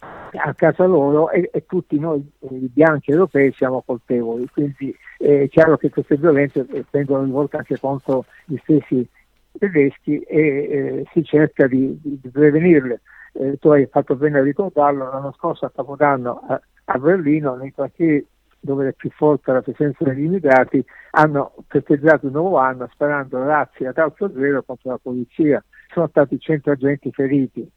a 0.00 0.54
casa 0.54 0.84
loro 0.84 1.30
e, 1.30 1.50
e 1.52 1.64
tutti 1.66 1.98
noi 1.98 2.24
i 2.50 2.70
bianchi 2.72 3.10
europei 3.10 3.52
siamo 3.52 3.82
colpevoli, 3.84 4.48
quindi 4.52 4.94
è 5.16 5.48
chiaro 5.48 5.76
che 5.76 5.90
queste 5.90 6.16
violenze 6.16 6.66
vengono 6.90 7.24
rivolte 7.24 7.56
anche 7.56 7.78
contro 7.78 8.24
gli 8.44 8.56
stessi 8.62 9.08
tedeschi 9.58 10.20
e 10.20 10.40
eh, 10.40 11.06
si 11.12 11.24
cerca 11.24 11.66
di, 11.66 11.98
di, 12.00 12.18
di 12.22 12.28
prevenirle. 12.28 13.00
Eh, 13.32 13.58
tu 13.58 13.70
hai 13.70 13.86
fatto 13.86 14.14
bene 14.14 14.38
a 14.38 14.42
ricordarlo, 14.42 15.10
l'anno 15.10 15.32
scorso 15.36 15.64
a 15.64 15.72
Capodanno 15.74 16.42
a, 16.46 16.60
a 16.84 16.98
Berlino, 16.98 17.56
nei 17.56 17.72
quartieri 17.72 18.24
dove 18.60 18.88
è 18.88 18.92
più 18.92 19.10
forte 19.10 19.52
la 19.52 19.62
presenza 19.62 20.04
degli 20.04 20.24
immigrati, 20.24 20.84
hanno 21.12 21.54
festeggiato 21.68 22.26
il 22.26 22.32
nuovo 22.32 22.58
anno 22.58 22.88
sparando 22.92 23.42
razzi 23.44 23.84
ad 23.84 23.98
alto 23.98 24.30
zero 24.34 24.62
contro 24.62 24.90
la 24.90 24.98
polizia. 24.98 25.62
Sono 25.92 26.08
stati 26.08 26.38
100 26.38 26.70
agenti 26.70 27.10
feriti 27.12 27.68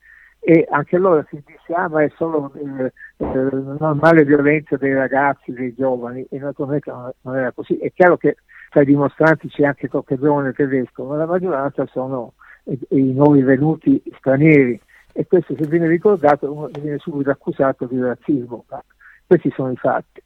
e 0.43 0.67
anche 0.71 0.95
allora 0.95 1.23
si 1.29 1.41
dice 1.45 1.71
ah 1.73 1.87
ma 1.87 2.01
è 2.01 2.11
solo 2.17 2.51
eh, 2.55 2.91
eh, 3.17 3.49
normale 3.77 4.25
violenza 4.25 4.75
dei 4.75 4.93
ragazzi, 4.93 5.53
dei 5.53 5.71
giovani 5.75 6.25
e 6.31 6.39
naturalmente 6.39 6.91
non, 6.91 7.35
era 7.37 7.51
così. 7.51 7.77
È 7.77 7.91
chiaro 7.93 8.17
che 8.17 8.37
tra 8.71 8.81
i 8.81 8.85
dimostranti 8.85 9.49
c'è 9.49 9.65
anche 9.65 9.87
qualche 9.87 10.17
giovane 10.17 10.53
tedesco, 10.53 11.03
ma 11.03 11.15
la 11.17 11.27
maggioranza 11.27 11.85
sono 11.91 12.33
i, 12.63 12.79
i 12.89 13.13
nuovi 13.13 13.43
venuti 13.43 14.01
stranieri 14.17 14.81
e 15.13 15.27
questo 15.27 15.55
se 15.55 15.67
viene 15.67 15.87
ricordato 15.87 16.69
viene 16.79 16.97
subito 16.97 17.29
accusato 17.29 17.85
di 17.85 17.99
razzismo, 18.01 18.65
ma 18.69 18.83
questi 19.27 19.51
sono 19.55 19.71
i 19.71 19.77
fatti. 19.77 20.23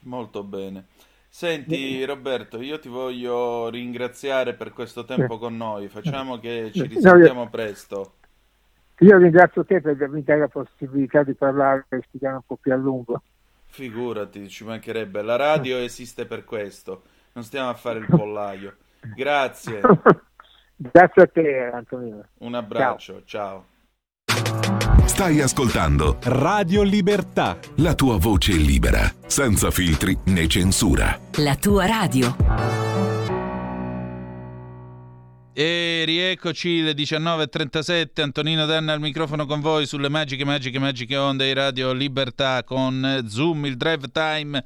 Molto 0.00 0.44
bene. 0.44 0.84
Senti 1.28 2.02
Roberto, 2.04 2.62
io 2.62 2.78
ti 2.78 2.88
voglio 2.88 3.68
ringraziare 3.68 4.54
per 4.54 4.72
questo 4.72 5.04
tempo 5.04 5.36
con 5.36 5.56
noi, 5.56 5.88
facciamo 5.88 6.38
che 6.38 6.70
ci 6.72 6.86
risentiamo 6.86 7.48
presto. 7.48 8.12
Io 9.00 9.18
ringrazio 9.18 9.64
te 9.64 9.80
per 9.80 9.92
avermi 9.92 10.22
dato 10.22 10.40
la 10.40 10.48
possibilità 10.48 11.22
di 11.22 11.34
parlare 11.34 11.86
e 11.90 12.00
spiegare 12.06 12.36
un 12.36 12.42
po' 12.46 12.56
più 12.56 12.72
a 12.72 12.76
lungo. 12.76 13.22
Figurati, 13.66 14.48
ci 14.48 14.64
mancherebbe. 14.64 15.22
La 15.22 15.36
radio 15.36 15.76
esiste 15.76 16.24
per 16.24 16.44
questo, 16.44 17.02
non 17.32 17.44
stiamo 17.44 17.68
a 17.68 17.74
fare 17.74 17.98
il 17.98 18.06
pollaio. 18.08 18.76
Grazie. 19.14 19.80
Grazie 20.76 21.22
a 21.22 21.26
te 21.26 21.70
Antonino. 21.72 22.24
Un 22.38 22.54
abbraccio, 22.54 23.22
ciao. 23.24 23.64
ciao. 24.26 25.06
Stai 25.06 25.40
ascoltando 25.40 26.18
Radio 26.24 26.82
Libertà. 26.82 27.56
La 27.76 27.94
tua 27.94 28.18
voce 28.18 28.52
libera, 28.52 29.10
senza 29.26 29.70
filtri 29.70 30.18
né 30.26 30.46
censura. 30.46 31.18
La 31.36 31.54
tua 31.56 31.86
radio. 31.86 32.85
E 35.58 36.02
rieccoci 36.04 36.82
le 36.82 36.92
19.37, 36.92 38.20
Antonino 38.20 38.66
Danna 38.66 38.92
al 38.92 39.00
microfono 39.00 39.46
con 39.46 39.62
voi 39.62 39.86
sulle 39.86 40.10
magiche, 40.10 40.44
magiche, 40.44 40.78
magiche 40.78 41.16
onde 41.16 41.46
di 41.46 41.54
Radio 41.54 41.94
Libertà 41.94 42.62
con 42.62 43.24
Zoom, 43.26 43.64
il 43.64 43.78
drive 43.78 44.08
time 44.12 44.62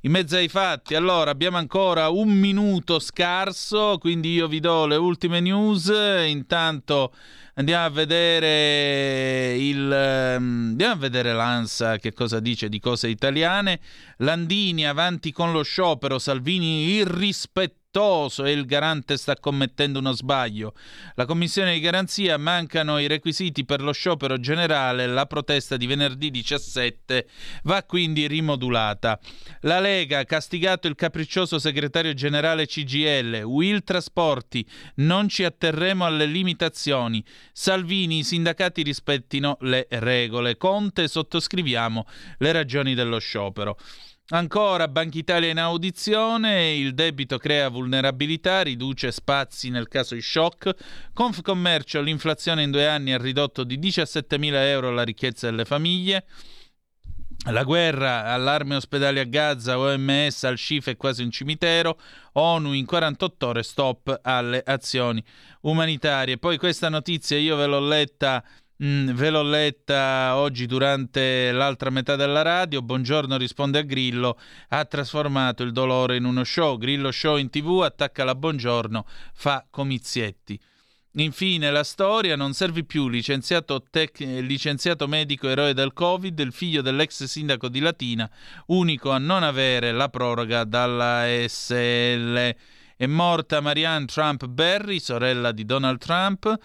in 0.00 0.10
mezzo 0.10 0.36
ai 0.36 0.48
fatti. 0.48 0.94
Allora, 0.94 1.30
abbiamo 1.30 1.58
ancora 1.58 2.08
un 2.08 2.30
minuto 2.30 3.00
scarso, 3.00 3.98
quindi 3.98 4.32
io 4.32 4.48
vi 4.48 4.60
do 4.60 4.86
le 4.86 4.96
ultime 4.96 5.40
news. 5.40 5.92
Intanto 6.24 7.12
andiamo 7.56 7.84
a 7.84 7.90
vedere 7.90 9.58
il 9.58 9.92
ehm, 9.92 10.68
andiamo 10.70 10.94
a 10.94 10.96
vedere 10.96 11.34
l'ANSA 11.34 11.98
che 11.98 12.14
cosa 12.14 12.40
dice 12.40 12.70
di 12.70 12.80
cose 12.80 13.08
italiane. 13.08 13.78
Landini 14.16 14.86
avanti 14.86 15.32
con 15.32 15.52
lo 15.52 15.62
sciopero, 15.62 16.18
Salvini 16.18 16.92
irrispettoso 16.92 17.79
rispettoso 17.90 18.44
e 18.44 18.52
il 18.52 18.66
garante 18.66 19.16
sta 19.16 19.34
commettendo 19.36 19.98
uno 19.98 20.12
sbaglio. 20.12 20.74
La 21.14 21.26
commissione 21.26 21.74
di 21.74 21.80
garanzia 21.80 22.36
mancano 22.38 22.98
i 22.98 23.08
requisiti 23.08 23.64
per 23.64 23.82
lo 23.82 23.92
sciopero 23.92 24.38
generale, 24.38 25.06
la 25.06 25.26
protesta 25.26 25.76
di 25.76 25.86
venerdì 25.86 26.30
17 26.30 27.26
va 27.64 27.82
quindi 27.82 28.28
rimodulata. 28.28 29.18
La 29.62 29.80
Lega 29.80 30.20
ha 30.20 30.24
castigato 30.24 30.86
il 30.86 30.94
capriccioso 30.94 31.58
segretario 31.58 32.14
generale 32.14 32.66
CGL, 32.66 33.42
Will 33.42 33.82
Trasporti, 33.82 34.64
non 34.96 35.28
ci 35.28 35.42
atterremo 35.42 36.04
alle 36.04 36.26
limitazioni. 36.26 37.24
Salvini, 37.52 38.18
i 38.18 38.24
sindacati 38.24 38.82
rispettino 38.82 39.56
le 39.62 39.86
regole. 39.90 40.56
Conte, 40.56 41.08
sottoscriviamo 41.08 42.06
le 42.38 42.52
ragioni 42.52 42.94
dello 42.94 43.18
sciopero. 43.18 43.76
Ancora, 44.32 44.86
Banca 44.86 45.18
Italia 45.18 45.50
in 45.50 45.58
audizione, 45.58 46.72
il 46.74 46.94
debito 46.94 47.36
crea 47.36 47.68
vulnerabilità, 47.68 48.62
riduce 48.62 49.10
spazi 49.10 49.70
nel 49.70 49.88
caso 49.88 50.14
di 50.14 50.22
shock. 50.22 50.72
Confcommercio, 51.12 52.00
l'inflazione 52.00 52.62
in 52.62 52.70
due 52.70 52.86
anni 52.86 53.12
ha 53.12 53.18
ridotto 53.18 53.64
di 53.64 53.76
17.000 53.76 54.52
euro 54.66 54.92
la 54.92 55.02
ricchezza 55.02 55.50
delle 55.50 55.64
famiglie. 55.64 56.26
La 57.46 57.64
guerra, 57.64 58.26
allarme 58.26 58.76
ospedali 58.76 59.18
a 59.18 59.24
Gaza, 59.24 59.80
OMS 59.80 60.44
al 60.44 60.58
Shif 60.58 60.86
è 60.90 60.96
quasi 60.96 61.24
un 61.24 61.32
cimitero, 61.32 61.98
ONU 62.34 62.72
in 62.72 62.86
48 62.86 63.46
ore 63.48 63.62
stop 63.64 64.20
alle 64.22 64.62
azioni 64.64 65.24
umanitarie. 65.62 66.38
Poi 66.38 66.56
questa 66.56 66.88
notizia 66.88 67.36
io 67.36 67.56
ve 67.56 67.66
l'ho 67.66 67.80
letta 67.80 68.44
Mm, 68.82 69.10
ve 69.10 69.28
l'ho 69.28 69.42
letta 69.42 70.36
oggi 70.36 70.64
durante 70.64 71.52
l'altra 71.52 71.90
metà 71.90 72.16
della 72.16 72.40
radio. 72.40 72.80
Buongiorno 72.80 73.36
risponde 73.36 73.80
a 73.80 73.82
Grillo. 73.82 74.38
Ha 74.68 74.86
trasformato 74.86 75.62
il 75.62 75.72
dolore 75.72 76.16
in 76.16 76.24
uno 76.24 76.44
show. 76.44 76.78
Grillo 76.78 77.10
show 77.10 77.36
in 77.36 77.50
tv, 77.50 77.82
attacca 77.84 78.24
la 78.24 78.34
buongiorno, 78.34 79.04
fa 79.34 79.66
comizietti. 79.68 80.58
Infine 81.14 81.70
la 81.70 81.84
storia, 81.84 82.36
non 82.36 82.54
serve 82.54 82.84
più 82.84 83.08
licenziato, 83.08 83.82
tec- 83.90 84.20
licenziato 84.20 85.06
medico 85.06 85.46
eroe 85.48 85.74
del 85.74 85.92
Covid, 85.92 86.38
il 86.38 86.52
figlio 86.52 86.80
dell'ex 86.80 87.24
sindaco 87.24 87.68
di 87.68 87.80
Latina, 87.80 88.30
unico 88.68 89.10
a 89.10 89.18
non 89.18 89.42
avere 89.42 89.92
la 89.92 90.08
proroga 90.08 90.64
dalla 90.64 91.24
SL. 91.46 92.54
È 92.96 93.06
morta 93.06 93.60
Marianne 93.60 94.06
Trump 94.06 94.46
Berry, 94.46 95.00
sorella 95.00 95.52
di 95.52 95.66
Donald 95.66 95.98
Trump 95.98 96.58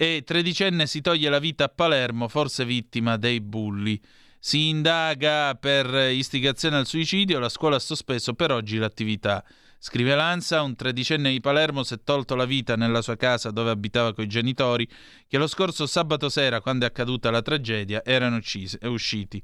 e 0.00 0.22
tredicenne 0.24 0.86
si 0.86 1.00
toglie 1.00 1.28
la 1.28 1.40
vita 1.40 1.64
a 1.64 1.68
Palermo, 1.68 2.28
forse 2.28 2.64
vittima 2.64 3.16
dei 3.16 3.40
bulli. 3.40 4.00
Si 4.38 4.68
indaga 4.68 5.56
per 5.56 6.12
istigazione 6.12 6.76
al 6.76 6.86
suicidio, 6.86 7.40
la 7.40 7.48
scuola 7.48 7.74
ha 7.74 7.80
sospeso 7.80 8.34
per 8.34 8.52
oggi 8.52 8.76
l'attività. 8.76 9.44
Scrive 9.76 10.14
Lanza, 10.14 10.62
un 10.62 10.76
tredicenne 10.76 11.30
di 11.30 11.40
Palermo 11.40 11.82
si 11.82 11.94
è 11.94 11.98
tolto 12.04 12.36
la 12.36 12.44
vita 12.44 12.76
nella 12.76 13.02
sua 13.02 13.16
casa 13.16 13.50
dove 13.50 13.70
abitava 13.70 14.14
coi 14.14 14.28
genitori, 14.28 14.88
che 15.26 15.36
lo 15.36 15.48
scorso 15.48 15.84
sabato 15.84 16.28
sera, 16.28 16.60
quando 16.60 16.84
è 16.84 16.88
accaduta 16.88 17.32
la 17.32 17.42
tragedia, 17.42 18.04
erano 18.04 18.36
uccisi, 18.36 18.78
usciti. 18.82 19.42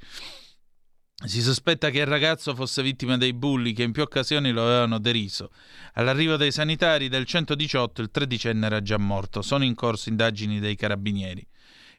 Si 1.22 1.40
sospetta 1.40 1.90
che 1.90 2.00
il 2.00 2.06
ragazzo 2.06 2.54
fosse 2.54 2.82
vittima 2.82 3.16
dei 3.16 3.32
bulli 3.32 3.72
che 3.72 3.84
in 3.84 3.92
più 3.92 4.02
occasioni 4.02 4.50
lo 4.50 4.64
avevano 4.64 4.98
deriso. 4.98 5.52
All'arrivo 5.94 6.36
dei 6.36 6.50
sanitari 6.50 7.08
del 7.08 7.24
118 7.24 8.02
il 8.02 8.10
tredicenne 8.10 8.66
era 8.66 8.82
già 8.82 8.98
morto. 8.98 9.40
Sono 9.40 9.64
in 9.64 9.74
corso 9.74 10.08
indagini 10.08 10.58
dei 10.58 10.74
carabinieri. 10.74 11.46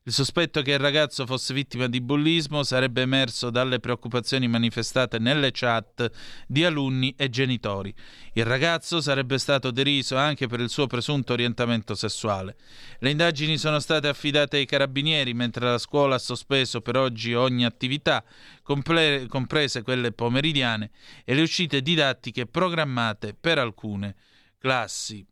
Il 0.07 0.13
sospetto 0.13 0.61
che 0.61 0.73
il 0.73 0.77
ragazzo 0.77 1.25
fosse 1.25 1.51
vittima 1.51 1.87
di 1.87 1.99
bullismo 1.99 2.61
sarebbe 2.61 3.01
emerso 3.01 3.49
dalle 3.49 3.79
preoccupazioni 3.79 4.47
manifestate 4.47 5.17
nelle 5.17 5.49
chat 5.51 6.11
di 6.45 6.63
alunni 6.63 7.15
e 7.17 7.27
genitori. 7.27 7.91
Il 8.33 8.45
ragazzo 8.45 9.01
sarebbe 9.01 9.39
stato 9.39 9.71
deriso 9.71 10.15
anche 10.15 10.45
per 10.45 10.59
il 10.59 10.69
suo 10.69 10.85
presunto 10.85 11.33
orientamento 11.33 11.95
sessuale. 11.95 12.55
Le 12.99 13.09
indagini 13.09 13.57
sono 13.57 13.79
state 13.79 14.07
affidate 14.07 14.57
ai 14.57 14.67
carabinieri 14.67 15.33
mentre 15.33 15.65
la 15.65 15.79
scuola 15.79 16.13
ha 16.13 16.19
sospeso 16.19 16.81
per 16.81 16.97
oggi 16.97 17.33
ogni 17.33 17.65
attività, 17.65 18.23
comple- 18.61 19.25
comprese 19.25 19.81
quelle 19.81 20.11
pomeridiane, 20.11 20.91
e 21.23 21.33
le 21.33 21.41
uscite 21.41 21.81
didattiche 21.81 22.45
programmate 22.45 23.33
per 23.33 23.57
alcune 23.57 24.15
classi 24.59 25.25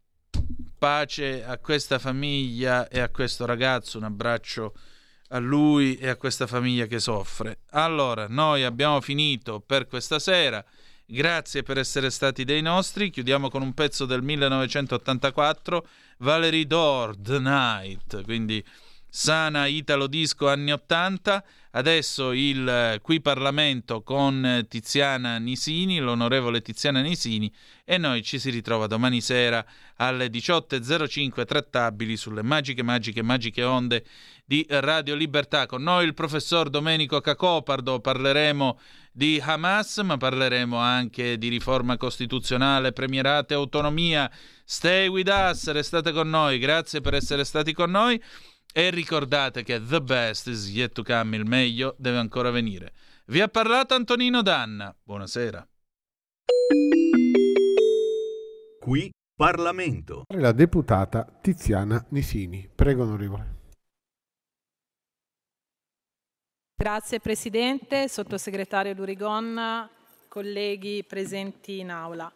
pace 0.84 1.46
a 1.46 1.60
questa 1.60 1.98
famiglia 1.98 2.90
e 2.90 3.00
a 3.00 3.08
questo 3.08 3.46
ragazzo, 3.46 3.98
un 3.98 4.04
abbraccio 4.04 4.74
a 5.30 5.38
lui 5.38 5.96
e 5.96 6.10
a 6.10 6.18
questa 6.18 6.46
famiglia 6.46 6.88
che 6.88 7.00
soffre. 7.00 7.60
Allora, 7.70 8.28
noi 8.28 8.66
abbiamo 8.66 9.00
finito 9.00 9.62
per 9.62 9.88
questa 9.88 10.20
sera. 10.20 10.62
Grazie 11.06 11.64
per 11.64 11.78
essere 11.78 12.10
stati 12.10 12.44
dei 12.44 12.62
nostri. 12.62 13.12
Chiudiamo 13.12 13.50
con 13.50 13.62
un 13.62 13.74
pezzo 13.74 14.06
del 14.06 14.24
1984, 14.24 15.88
Valerie 16.18 16.68
Dor, 16.68 17.16
The 17.16 17.40
Night, 17.40 18.22
quindi 18.24 18.62
sana 19.08 19.68
italo 19.68 20.08
disco 20.08 20.50
anni 20.50 20.74
80. 20.74 21.46
Adesso 21.76 22.34
il 22.34 22.68
eh, 22.68 23.00
qui 23.02 23.20
Parlamento 23.20 24.04
con 24.04 24.64
Tiziana 24.70 25.38
Nisini, 25.38 25.98
l'onorevole 25.98 26.62
Tiziana 26.62 27.02
Nisini, 27.02 27.52
e 27.84 27.98
noi 27.98 28.22
ci 28.22 28.38
si 28.38 28.52
ritrova 28.52 28.86
domani 28.86 29.22
sera 29.22 29.66
alle 29.96 30.28
18.05 30.28 31.46
trattabili 31.46 32.16
sulle 32.16 32.44
magiche, 32.44 32.84
magiche, 32.84 33.24
magiche 33.24 33.64
onde 33.64 34.06
di 34.46 34.64
Radio 34.70 35.16
Libertà. 35.16 35.66
Con 35.66 35.82
noi 35.82 36.06
il 36.06 36.14
professor 36.14 36.70
Domenico 36.70 37.20
Cacopardo 37.22 38.00
parleremo 38.00 38.80
di 39.12 39.42
Hamas, 39.44 39.98
ma 39.98 40.16
parleremo 40.16 40.78
anche 40.78 41.40
di 41.40 41.48
riforma 41.48 41.98
costituzionale, 41.98 42.92
premierate, 42.92 43.56
autonomia. 43.56 44.30
Stay 44.64 45.08
with 45.08 45.28
us, 45.28 45.72
restate 45.72 46.12
con 46.12 46.30
noi, 46.30 46.60
grazie 46.60 47.02
per 47.02 47.16
essere 47.16 47.44
stati 47.44 47.74
con 47.74 47.90
noi. 47.90 48.22
E 48.76 48.90
ricordate 48.90 49.62
che 49.62 49.80
the 49.86 50.02
best 50.02 50.48
is 50.48 50.68
yet 50.68 50.94
to 50.94 51.04
come, 51.04 51.38
il 51.38 51.46
meglio 51.46 51.94
deve 52.00 52.18
ancora 52.18 52.50
venire. 52.50 52.94
Vi 53.28 53.40
ha 53.40 53.48
parlato 53.48 53.94
Antonino 53.94 54.42
Danna. 54.42 54.96
Buonasera. 55.04 55.68
Qui 58.80 59.12
Parlamento. 59.36 60.24
La 60.30 60.52
deputata 60.54 61.24
Tiziana 61.40 62.04
Nisini. 62.10 62.68
Prego, 62.74 63.04
onorevole. 63.04 63.62
Grazie 66.76 67.20
Presidente, 67.20 68.10
Sottosegretario 68.10 68.96
Lurigon, 68.96 69.88
colleghi 70.28 71.04
presenti 71.04 71.78
in 71.78 71.92
aula. 71.92 72.34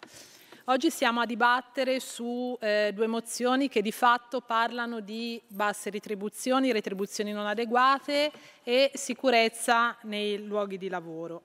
Oggi 0.70 0.92
siamo 0.92 1.22
a 1.22 1.26
dibattere 1.26 2.02
su 2.02 2.58
eh, 2.60 2.92
due 2.94 3.08
mozioni 3.08 3.70
che 3.70 3.82
di 3.82 3.94
fatto 3.94 4.42
parlano 4.42 5.00
di 5.00 5.42
basse 5.48 5.90
retribuzioni, 5.90 6.74
retribuzioni 6.74 7.32
non 7.32 7.48
adeguate 7.48 8.30
e 8.64 8.92
sicurezza 8.94 9.96
nei 10.02 10.46
luoghi 10.46 10.78
di 10.78 10.90
lavoro. 10.90 11.42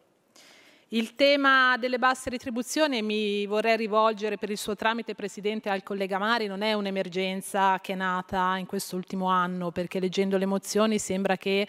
Il 0.89 1.15
tema 1.15 1.77
delle 1.79 2.01
basse 2.01 2.31
retribuzioni, 2.31 3.01
mi 3.01 3.47
vorrei 3.47 3.77
rivolgere 3.77 4.39
per 4.39 4.51
il 4.51 4.59
suo 4.59 4.75
tramite, 4.75 5.15
Presidente, 5.15 5.71
al 5.71 5.85
collega 5.85 6.19
Mari, 6.19 6.49
non 6.49 6.63
è 6.63 6.73
un'emergenza 6.73 7.79
che 7.81 7.93
è 7.93 7.97
nata 7.97 8.57
in 8.57 8.67
quest'ultimo 8.67 9.27
anno, 9.27 9.71
perché 9.71 10.01
leggendo 10.01 10.37
le 10.37 10.47
mozioni 10.47 10.99
sembra 10.99 11.37
che 11.37 11.69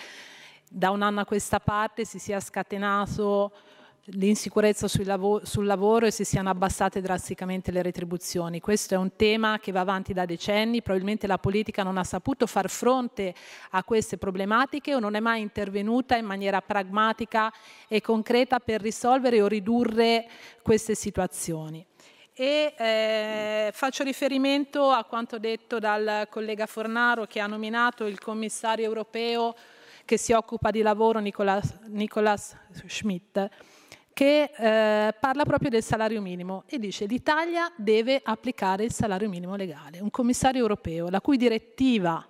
da 0.68 0.90
un 0.90 1.04
anno 1.04 1.20
a 1.20 1.26
questa 1.26 1.60
parte 1.60 2.04
si 2.04 2.18
sia 2.18 2.40
scatenato 2.40 3.52
l'insicurezza 4.08 4.88
sul, 4.90 5.06
lav- 5.06 5.44
sul 5.44 5.66
lavoro 5.66 6.06
e 6.06 6.12
si 6.12 6.26
siano 6.26 6.50
abbassate 6.50 7.00
drasticamente 7.00 7.72
le 7.72 7.82
retribuzioni. 7.82 8.60
Questo 8.60 8.96
è 8.96 8.98
un 8.98 9.16
tema 9.16 9.60
che 9.60 9.72
va 9.72 9.80
avanti 9.80 10.12
da 10.12 10.26
decenni, 10.26 10.82
probabilmente 10.82 11.26
la 11.26 11.38
politica 11.38 11.84
non 11.84 11.98
ha 11.98 12.04
saputo 12.04 12.46
far 12.46 12.70
fronte 12.70 13.34
a 13.72 13.84
queste 13.84 14.18
problematiche 14.18 14.94
o 14.94 15.00
non 15.00 15.16
è 15.16 15.22
mai 15.22 15.42
intervenuta 15.42 16.18
in 16.18 16.26
maniera 16.26 16.62
pragmatica 16.62 17.52
e 17.88 18.02
concreta 18.02 18.60
per 18.60 18.82
risolvere 18.82 19.42
o 19.42 19.48
ridurre 19.48 20.28
queste 20.62 20.96
situazioni. 20.96 21.86
E 22.36 22.74
eh, 22.76 23.70
faccio 23.74 24.04
riferimento 24.04 24.90
a 24.90 25.04
quanto 25.06 25.38
detto 25.38 25.78
dal 25.78 26.28
collega 26.30 26.66
Fornaro 26.66 27.26
che 27.26 27.40
ha 27.40 27.46
nominato 27.48 28.06
il 28.06 28.20
commissario 28.20 28.86
europeo 28.86 29.56
che 30.04 30.18
si 30.18 30.34
occupa 30.34 30.72
di 30.72 30.82
lavoro 30.82 31.20
Nicolas, 31.20 31.78
Nicolas 31.86 32.58
Schmidt 32.88 33.50
che 34.14 34.52
eh, 34.56 35.14
parla 35.20 35.44
proprio 35.44 35.70
del 35.70 35.84
salario 35.84 36.22
minimo 36.22 36.64
e 36.68 36.78
dice 36.78 37.06
l'Italia 37.06 37.72
deve 37.76 38.22
applicare 38.24 38.84
il 38.84 38.94
salario 38.94 39.28
minimo 39.28 39.56
legale. 39.56 40.00
Un 40.00 40.12
commissario 40.12 40.62
europeo, 40.62 41.10
la 41.10 41.20
cui 41.20 41.38
direttiva 41.38 42.26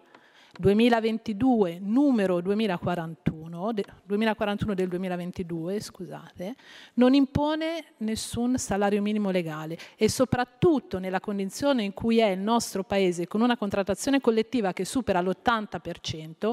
2022 0.55 1.80
numero 1.81 2.39
2041, 2.39 3.73
de, 3.73 3.84
2041 4.03 4.73
del 4.76 4.88
2022, 4.88 5.80
scusate, 5.80 6.55
non 6.95 7.15
impone 7.15 7.93
nessun 7.97 8.57
salario 8.60 9.01
minimo 9.01 9.31
legale 9.31 9.77
e 9.97 10.07
soprattutto 10.10 10.99
nella 10.99 11.19
condizione 11.19 11.84
in 11.84 11.93
cui 11.93 12.19
è 12.19 12.27
il 12.27 12.39
nostro 12.39 12.84
paese 12.84 13.27
con 13.27 13.41
una 13.41 13.57
contrattazione 13.57 14.22
collettiva 14.22 14.73
che 14.73 14.85
supera 14.85 15.22
l'80%, 15.22 16.51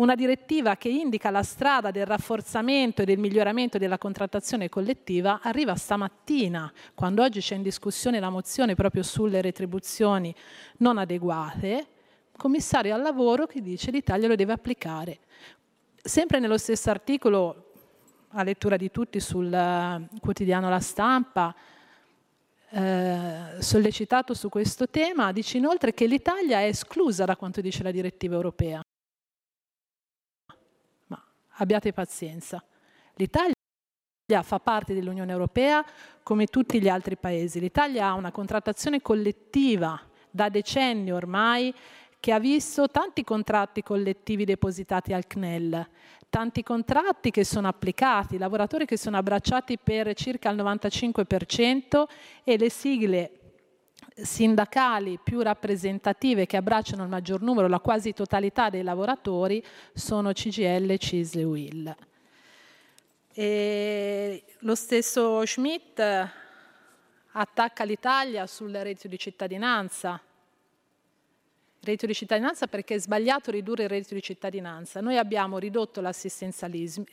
una 0.00 0.14
direttiva 0.14 0.76
che 0.76 0.88
indica 0.88 1.30
la 1.30 1.42
strada 1.42 1.90
del 1.90 2.06
rafforzamento 2.06 3.02
e 3.02 3.04
del 3.04 3.18
miglioramento 3.18 3.76
della 3.76 3.98
contrattazione 3.98 4.70
collettiva 4.70 5.40
arriva 5.42 5.74
stamattina, 5.74 6.72
quando 6.94 7.22
oggi 7.22 7.40
c'è 7.40 7.54
in 7.54 7.62
discussione 7.62 8.18
la 8.18 8.30
mozione 8.30 8.74
proprio 8.74 9.02
sulle 9.02 9.42
retribuzioni 9.42 10.34
non 10.78 10.96
adeguate, 10.96 11.86
commissario 12.34 12.94
al 12.94 13.02
lavoro 13.02 13.46
che 13.46 13.60
dice 13.60 13.90
l'Italia 13.90 14.26
lo 14.26 14.36
deve 14.36 14.54
applicare. 14.54 15.18
Sempre 16.02 16.38
nello 16.38 16.56
stesso 16.56 16.88
articolo, 16.88 17.72
a 18.30 18.42
lettura 18.42 18.78
di 18.78 18.90
tutti 18.90 19.20
sul 19.20 19.52
eh, 19.52 20.08
quotidiano 20.18 20.70
La 20.70 20.80
Stampa, 20.80 21.54
eh, 22.70 23.56
sollecitato 23.58 24.32
su 24.32 24.48
questo 24.48 24.88
tema, 24.88 25.30
dice 25.32 25.58
inoltre 25.58 25.92
che 25.92 26.06
l'Italia 26.06 26.60
è 26.60 26.68
esclusa 26.68 27.26
da 27.26 27.36
quanto 27.36 27.60
dice 27.60 27.82
la 27.82 27.90
direttiva 27.90 28.36
europea 28.36 28.82
abbiate 31.60 31.92
pazienza. 31.92 32.62
L'Italia 33.14 33.54
fa 34.42 34.58
parte 34.58 34.94
dell'Unione 34.94 35.32
Europea 35.32 35.84
come 36.22 36.46
tutti 36.46 36.80
gli 36.80 36.88
altri 36.88 37.16
paesi. 37.16 37.60
L'Italia 37.60 38.06
ha 38.06 38.14
una 38.14 38.30
contrattazione 38.30 39.00
collettiva 39.00 40.00
da 40.30 40.48
decenni 40.48 41.12
ormai 41.12 41.74
che 42.18 42.32
ha 42.32 42.38
visto 42.38 42.88
tanti 42.88 43.24
contratti 43.24 43.82
collettivi 43.82 44.44
depositati 44.44 45.12
al 45.14 45.26
CNEL, 45.26 45.88
tanti 46.28 46.62
contratti 46.62 47.30
che 47.30 47.44
sono 47.44 47.66
applicati, 47.66 48.38
lavoratori 48.38 48.84
che 48.84 48.98
sono 48.98 49.16
abbracciati 49.16 49.78
per 49.78 50.12
circa 50.14 50.50
il 50.50 50.62
95% 50.62 52.04
e 52.44 52.58
le 52.58 52.70
sigle 52.70 53.39
sindacali 54.22 55.18
più 55.22 55.40
rappresentative 55.40 56.46
che 56.46 56.56
abbracciano 56.56 57.02
il 57.02 57.08
maggior 57.08 57.40
numero, 57.42 57.68
la 57.68 57.80
quasi 57.80 58.12
totalità 58.12 58.70
dei 58.70 58.82
lavoratori, 58.82 59.64
sono 59.92 60.32
CGL, 60.32 60.96
CISL 60.96 61.38
e 61.38 61.44
UIL. 61.44 61.96
E 63.32 64.44
lo 64.58 64.74
stesso 64.74 65.44
Schmidt 65.46 66.02
attacca 67.32 67.84
l'Italia 67.84 68.46
sul 68.46 68.72
reddito 68.72 69.08
di 69.08 69.18
cittadinanza, 69.18 70.20
reddito 71.82 72.06
di 72.06 72.14
cittadinanza 72.14 72.66
perché 72.66 72.96
è 72.96 72.98
sbagliato 72.98 73.50
ridurre 73.50 73.84
il 73.84 73.88
reddito 73.88 74.14
di 74.14 74.22
cittadinanza. 74.22 75.00
Noi 75.00 75.16
abbiamo 75.16 75.58
ridotto 75.58 76.00
l'assistenzialismo, 76.00 77.06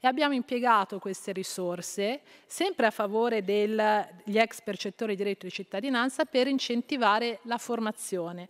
e 0.00 0.06
abbiamo 0.06 0.34
impiegato 0.34 0.98
queste 0.98 1.32
risorse 1.32 2.20
sempre 2.46 2.86
a 2.86 2.90
favore 2.90 3.44
degli 3.44 4.36
ex 4.36 4.60
percettori 4.62 5.14
di 5.14 5.22
reddito 5.22 5.46
di 5.46 5.52
cittadinanza 5.52 6.24
per 6.24 6.48
incentivare 6.48 7.38
la 7.42 7.58
formazione, 7.58 8.48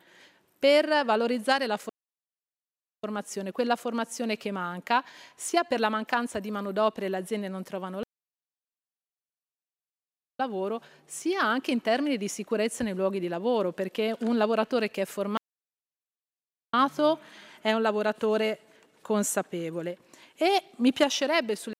per 0.58 1.04
valorizzare 1.04 1.66
la 1.66 1.78
formazione, 2.98 3.52
quella 3.52 3.76
formazione 3.76 4.36
che 4.36 4.50
manca, 4.50 5.04
sia 5.34 5.64
per 5.64 5.80
la 5.80 5.88
mancanza 5.90 6.38
di 6.38 6.50
manodopera 6.50 7.06
e 7.06 7.08
le 7.10 7.16
aziende 7.18 7.48
non 7.48 7.62
trovano 7.62 8.00
lavoro, 10.40 10.82
sia 11.04 11.42
anche 11.42 11.70
in 11.70 11.80
termini 11.82 12.16
di 12.16 12.28
sicurezza 12.28 12.82
nei 12.82 12.94
luoghi 12.94 13.20
di 13.20 13.28
lavoro, 13.28 13.72
perché 13.72 14.16
un 14.20 14.36
lavoratore 14.36 14.90
che 14.90 15.02
è 15.02 15.04
formato 15.04 15.38
è 17.60 17.72
un 17.72 17.82
lavoratore 17.82 18.58
consapevole. 19.02 19.98
E 20.36 20.70
mi 20.76 20.92
piacerebbe 20.92 21.54
sulle 21.56 21.74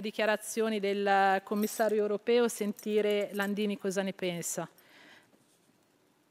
dichiarazioni 0.00 0.80
del 0.80 1.40
commissario 1.44 1.98
europeo 1.98 2.48
sentire 2.48 3.30
Landini 3.32 3.78
cosa 3.78 4.02
ne 4.02 4.12
pensa. 4.12 4.68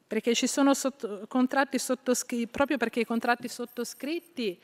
Perché 0.07 0.33
ci 0.33 0.47
sono 0.47 0.73
sotto, 0.73 1.25
contratti 1.27 1.77
sottoscritti, 1.79 2.47
proprio 2.47 2.77
perché 2.77 3.01
i 3.01 3.05
contratti 3.05 3.47
sottoscritti 3.47 4.59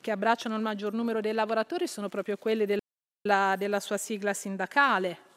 che 0.00 0.10
abbracciano 0.10 0.56
il 0.56 0.62
maggior 0.62 0.92
numero 0.92 1.20
dei 1.20 1.32
lavoratori 1.32 1.86
sono 1.86 2.08
proprio 2.08 2.36
quelli 2.36 2.66
del 2.66 2.79
la, 3.22 3.56
della 3.56 3.80
sua 3.80 3.96
sigla 3.96 4.32
sindacale. 4.32 5.28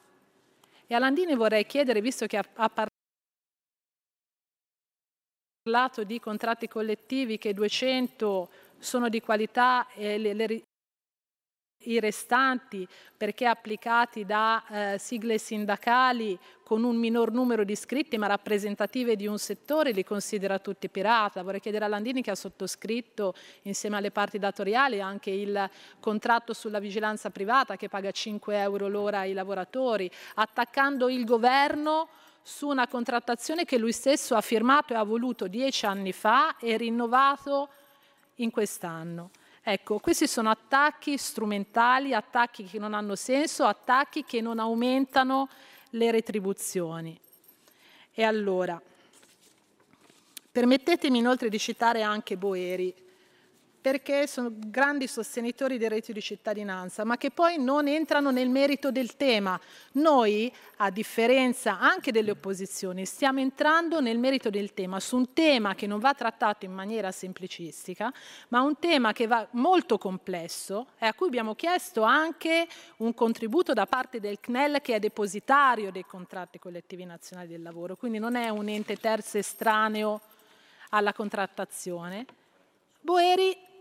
E 0.88 0.96
a 0.96 1.00
Landini 1.00 1.36
vorrei 1.36 1.66
chiedere, 1.66 2.02
visto 2.02 2.26
che 2.26 2.38
ha, 2.38 2.46
ha 2.56 2.70
parlato 5.64 6.04
di 6.04 6.20
contratti 6.20 6.68
collettivi, 6.68 7.38
che 7.38 7.54
200 7.54 8.50
sono 8.78 9.10
di 9.10 9.22
qualità 9.22 9.88
e 9.94 10.18
le, 10.18 10.34
le, 10.34 10.64
i 11.84 12.00
restanti 12.00 12.88
perché 13.16 13.46
applicati 13.46 14.26
da 14.26 14.64
eh, 14.68 14.98
sigle 15.00 15.38
sindacali 15.38 16.38
con 16.64 16.84
un 16.84 16.96
minor 16.96 17.32
numero 17.32 17.64
di 17.64 17.74
iscritti 17.74 18.18
ma 18.18 18.28
rappresentative 18.28 19.16
di 19.16 19.28
un 19.28 19.38
settore 19.38 19.92
li 19.92 20.04
considera 20.04 20.60
tutti 20.60 20.90
pirata. 20.90 21.44
Vorrei 21.44 21.60
chiedere 21.60 21.86
a 21.86 21.88
Landini 21.88 22.22
che 22.22 22.32
ha 22.32 22.36
sottoscritto 22.36 23.34
insieme 23.64 23.98
alle 23.98 24.12
parti 24.12 24.40
datoriali 24.40 25.02
anche 25.02 25.30
il 25.30 25.70
contratto 26.00 26.54
sulla 26.54 26.80
vigilanza 26.80 27.30
privata 27.30 27.76
che 27.76 27.90
paga 27.90 28.12
5 28.12 28.58
euro 28.58 28.88
l'ora 28.88 29.20
ai 29.20 29.34
lavoratori, 29.34 30.10
attaccando 30.36 31.10
il 31.10 31.26
governo 31.26 32.08
su 32.42 32.68
una 32.68 32.88
contrattazione 32.88 33.64
che 33.64 33.78
lui 33.78 33.94
stesso 33.94 34.36
ha 34.36 34.42
firmato 34.42 34.94
e 34.94 34.98
ha 34.98 35.04
voluto 35.04 35.48
dieci 35.48 35.86
anni 35.86 36.12
fa 36.12 36.58
e 36.58 36.76
rinnovato 36.76 37.70
in 38.36 38.52
quest'anno. 38.52 39.32
Ecco, 39.66 40.00
questi 40.00 40.28
sono 40.28 40.50
attacchi 40.50 41.18
strumentali, 41.18 42.14
attacchi 42.14 42.66
che 42.66 42.80
non 42.80 42.94
hanno 42.94 43.16
senso, 43.16 43.64
attacchi 43.64 44.26
che 44.26 44.42
non 44.42 44.60
aumentano 44.60 45.48
le 45.92 46.12
retribuzioni. 46.12 47.18
E 48.12 48.24
allora, 48.24 48.80
permettetemi 50.52 51.20
inoltre 51.20 51.48
di 51.48 51.58
citare 51.58 52.02
anche 52.02 52.36
Boeri. 52.36 52.94
Perché 53.84 54.28
sono 54.28 54.50
grandi 54.50 55.08
sostenitori 55.08 55.78
del 55.78 55.90
reddito 55.90 56.14
di 56.14 56.22
cittadinanza, 56.22 57.04
ma 57.04 57.18
che 57.18 57.32
poi 57.32 57.62
non 57.62 57.90
entrano 57.90 58.32
nel 58.32 58.48
merito 58.48 58.92
del 58.92 59.18
tema. 59.18 59.60
Noi, 59.96 60.50
a 60.78 60.90
differenza 60.90 61.80
anche 61.80 62.14
delle 62.14 62.32
opposizioni, 62.32 63.06
stiamo 63.06 63.42
entrando 63.42 64.00
nel 64.00 64.20
merito 64.20 64.50
del 64.50 64.74
tema, 64.74 65.02
su 65.02 65.18
un 65.18 65.34
tema 65.34 65.76
che 65.76 65.86
non 65.86 66.00
va 66.00 66.14
trattato 66.14 66.64
in 66.64 66.72
maniera 66.72 67.12
semplicistica, 67.12 68.10
ma 68.48 68.62
un 68.62 68.80
tema 68.80 69.12
che 69.12 69.28
va 69.28 69.46
molto 69.52 69.98
complesso 69.98 70.88
e 70.98 71.06
a 71.06 71.14
cui 71.14 71.28
abbiamo 71.28 71.54
chiesto 71.54 72.04
anche 72.04 72.66
un 73.00 73.14
contributo 73.14 73.74
da 73.74 73.86
parte 73.86 74.22
del 74.22 74.40
CNEL 74.40 74.80
che 74.80 74.96
è 74.96 75.00
depositario 75.00 75.92
dei 75.92 76.06
contratti 76.06 76.58
collettivi 76.58 77.04
nazionali 77.04 77.50
del 77.50 77.62
lavoro, 77.62 77.98
quindi 77.98 78.18
non 78.18 78.36
è 78.38 78.48
un 78.48 78.70
ente 78.70 78.96
terzo 78.96 79.38
estraneo 79.38 80.22
alla 80.92 81.12
contrattazione. 81.12 82.26
Boeri 83.02 83.72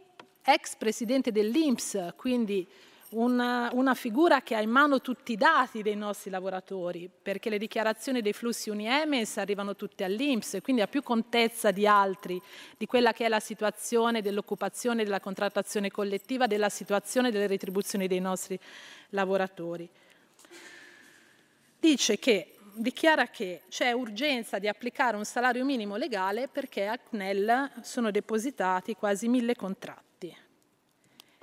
ex 0.45 0.77
presidente 0.77 1.31
dell'Inps, 1.31 2.15
quindi 2.17 2.67
una, 3.11 3.71
una, 3.75 3.95
figura 3.95 4.43
che 4.43 4.55
ha 4.55 4.61
in 4.61 4.71
mano 4.71 5.01
tutti 5.01 5.33
i 5.33 5.37
dati 5.37 5.83
dei 5.83 5.97
nostri 5.97 6.31
lavoratori, 6.31 7.11
perché 7.11 7.51
le 7.51 7.59
dichiarazioni 7.59 8.23
dei 8.23 8.33
flussi 8.33 8.71
Uniemes 8.71 9.37
arrivano 9.37 9.77
tutte 9.77 10.05
all'Inps, 10.05 10.59
quindi 10.63 10.83
ha 10.83 10.87
più 10.87 11.03
contezza 11.03 11.71
di 11.71 11.87
altri 11.87 12.41
di 12.77 12.87
quella 12.87 13.13
che 13.13 13.27
è 13.27 13.29
la 13.29 13.41
situazione 13.41 14.23
dell'occupazione, 14.23 15.05
della 15.05 15.21
contrattazione 15.21 15.91
collettiva, 15.91 16.47
della 16.47 16.71
situazione 16.71 17.31
delle 17.31 17.47
retribuzioni 17.47 18.07
dei 18.07 18.21
nostri 18.21 18.59
lavoratori. 19.11 19.89
Dice 21.79 22.19
che 22.19 22.55
dichiara 22.75 23.27
che 23.27 23.63
c'è 23.69 23.93
urgenza 23.93 24.59
di 24.59 24.69
applicare 24.69 25.17
un 25.17 25.25
salario 25.25 25.65
minimo 25.65 25.97
legale 25.97 26.49
perché 26.49 26.87
a 26.87 26.97
CNEL 26.97 27.71
sono 27.83 28.11
depositati 28.11 28.95
quasi 28.95 29.29
mille 29.29 29.55
contratti 29.55 30.12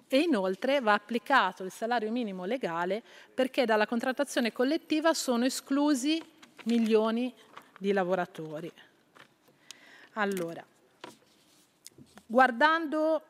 e 0.09 0.19
inoltre 0.19 0.81
va 0.81 0.93
applicato 0.93 1.63
il 1.63 1.71
salario 1.71 2.11
minimo 2.11 2.45
legale 2.45 3.03
perché 3.33 3.65
dalla 3.65 3.85
contrattazione 3.85 4.51
collettiva 4.51 5.13
sono 5.13 5.45
esclusi 5.45 6.21
milioni 6.63 7.33
di 7.77 7.93
lavoratori. 7.93 8.71
Allora, 10.13 10.65
guardando, 12.25 13.21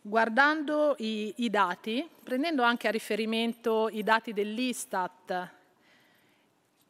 guardando 0.00 0.96
i, 0.98 1.34
i 1.36 1.50
dati, 1.50 2.08
prendendo 2.24 2.62
anche 2.62 2.88
a 2.88 2.90
riferimento 2.90 3.88
i 3.90 4.02
dati 4.02 4.32
dell'Istat 4.32 5.58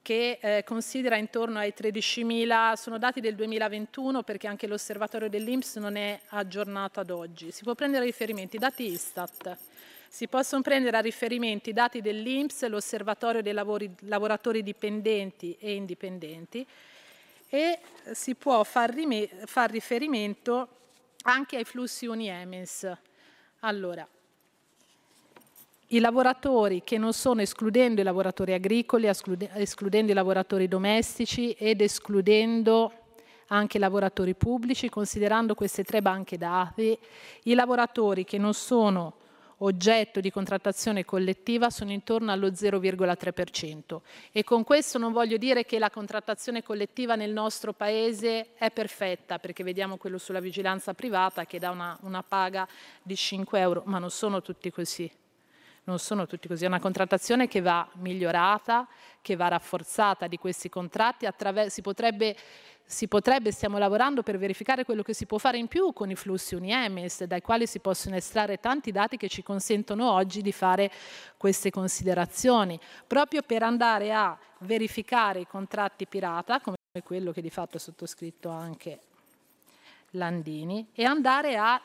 che 0.03 0.39
eh, 0.41 0.65
considera 0.65 1.17
intorno 1.17 1.59
ai 1.59 1.75
13.000, 1.77 2.75
sono 2.75 2.99
dati 2.99 3.21
del 3.21 3.35
2021 3.35 4.23
perché 4.23 4.47
anche 4.47 4.67
l'osservatorio 4.67 5.29
dell'Inps 5.29 5.77
non 5.77 5.97
è 5.97 6.19
aggiornato 6.29 7.01
ad 7.01 7.11
oggi. 7.11 7.51
Si 7.51 7.63
può 7.63 7.75
prendere 7.75 8.05
a 8.05 8.07
riferimento 8.07 8.57
i 8.57 8.59
dati 8.59 8.91
Istat, 8.91 9.57
si 10.09 10.27
possono 10.27 10.63
prendere 10.63 10.97
a 10.97 11.01
riferimento 11.01 11.71
i 11.71 11.73
dati 11.73 12.01
dell'Inps, 12.01 12.67
l'osservatorio 12.67 13.43
dei 13.43 13.53
lavori, 13.53 13.95
lavoratori 14.01 14.63
dipendenti 14.63 15.57
e 15.59 15.75
indipendenti 15.75 16.67
e 17.49 17.81
si 18.13 18.37
può 18.37 18.63
far, 18.65 18.91
rime, 18.91 19.29
far 19.45 19.71
riferimento 19.71 20.69
anche 21.23 21.57
ai 21.57 21.65
flussi 21.65 22.07
Uniemens. 22.07 22.91
Allora, 23.61 24.07
i 25.93 25.99
lavoratori 25.99 26.83
che 26.85 26.99
non 26.99 27.12
sono 27.12 27.41
escludendo 27.41 28.01
i 28.01 28.05
lavoratori 28.05 28.53
agricoli, 28.53 29.09
escludendo 29.09 30.12
i 30.12 30.15
lavoratori 30.15 30.69
domestici 30.69 31.51
ed 31.53 31.81
escludendo 31.81 32.93
anche 33.49 33.79
i 33.79 33.81
lavoratori 33.81 34.35
pubblici, 34.35 34.89
considerando 34.89 35.55
queste 35.55 35.83
tre 35.83 36.01
banche 36.01 36.39
dati, 36.39 36.97
i 37.45 37.55
lavoratori 37.55 38.25
che 38.25 38.39
non 38.39 38.55
sono 38.55 39.15
oggetto 39.62 40.21
di 40.21 40.31
contrattazione 40.31 41.05
collettiva 41.05 41.71
sono 41.71 41.91
intorno 41.91 42.31
allo 42.31 42.49
0,3% 42.49 44.01
e 44.31 44.45
con 44.45 44.65
questo 44.65 44.97
non 44.97 45.12
voglio 45.12 45.37
dire 45.37 45.65
che 45.65 45.79
la 45.79 45.91
contrattazione 45.91 46.62
collettiva 46.62 47.17
nel 47.17 47.33
nostro 47.33 47.73
Paese 47.73 48.55
è 48.55 48.71
perfetta, 48.71 49.41
perché 49.41 49.65
vediamo 49.65 49.97
quello 49.97 50.19
sulla 50.19 50.41
vigilanza 50.41 50.95
privata 50.95 51.45
che 51.47 51.59
dà 51.59 51.71
una, 51.71 51.99
una 52.03 52.23
paga 52.23 52.67
di 53.03 53.17
5 53.17 53.59
euro, 53.59 53.83
ma 53.87 53.99
non 53.99 54.11
sono 54.11 54.41
tutti 54.41 54.71
così 54.71 55.11
non 55.85 55.98
sono 55.98 56.27
tutti 56.27 56.47
così, 56.47 56.65
è 56.65 56.66
una 56.66 56.81
contrattazione 56.81 57.48
che 57.48 57.61
va 57.61 57.89
migliorata, 57.94 58.86
che 59.23 59.36
va 59.36 59.48
rafforzata 59.48 60.27
di 60.27 60.36
questi 60.36 60.69
contratti, 60.69 61.27
si 61.69 61.81
potrebbe, 61.82 62.36
si 62.85 63.09
potrebbe, 63.09 63.51
stiamo 63.51 63.78
lavorando 63.78 64.23
per 64.23 64.39
verificare 64.39 64.85
quello 64.85 65.02
che 65.02 65.15
si 65.15 65.27
può 65.27 65.39
fare 65.39 65.59
in 65.59 65.69
più 65.69 65.93
con 65.93 66.11
i 66.11 66.16
flussi 66.16 66.55
Uniemes, 66.55 67.24
dai 67.24 67.40
quali 67.40 67.66
si 67.66 67.81
possono 67.81 68.16
estrarre 68.16 68.61
tanti 68.61 68.93
dati 68.93 69.16
che 69.16 69.28
ci 69.28 69.43
consentono 69.43 70.12
oggi 70.12 70.43
di 70.43 70.52
fare 70.52 70.90
queste 71.36 71.70
considerazioni, 71.70 72.78
proprio 73.07 73.43
per 73.43 73.62
andare 73.62 74.12
a 74.12 74.39
verificare 74.59 75.40
i 75.40 75.47
contratti 75.47 76.07
pirata, 76.07 76.61
come 76.61 76.77
quello 77.02 77.32
che 77.32 77.40
di 77.40 77.51
fatto 77.51 77.78
ha 77.78 77.81
sottoscritto 77.81 78.48
anche 78.48 79.01
Landini, 80.11 80.89
e 80.93 81.05
andare 81.05 81.57
a 81.57 81.81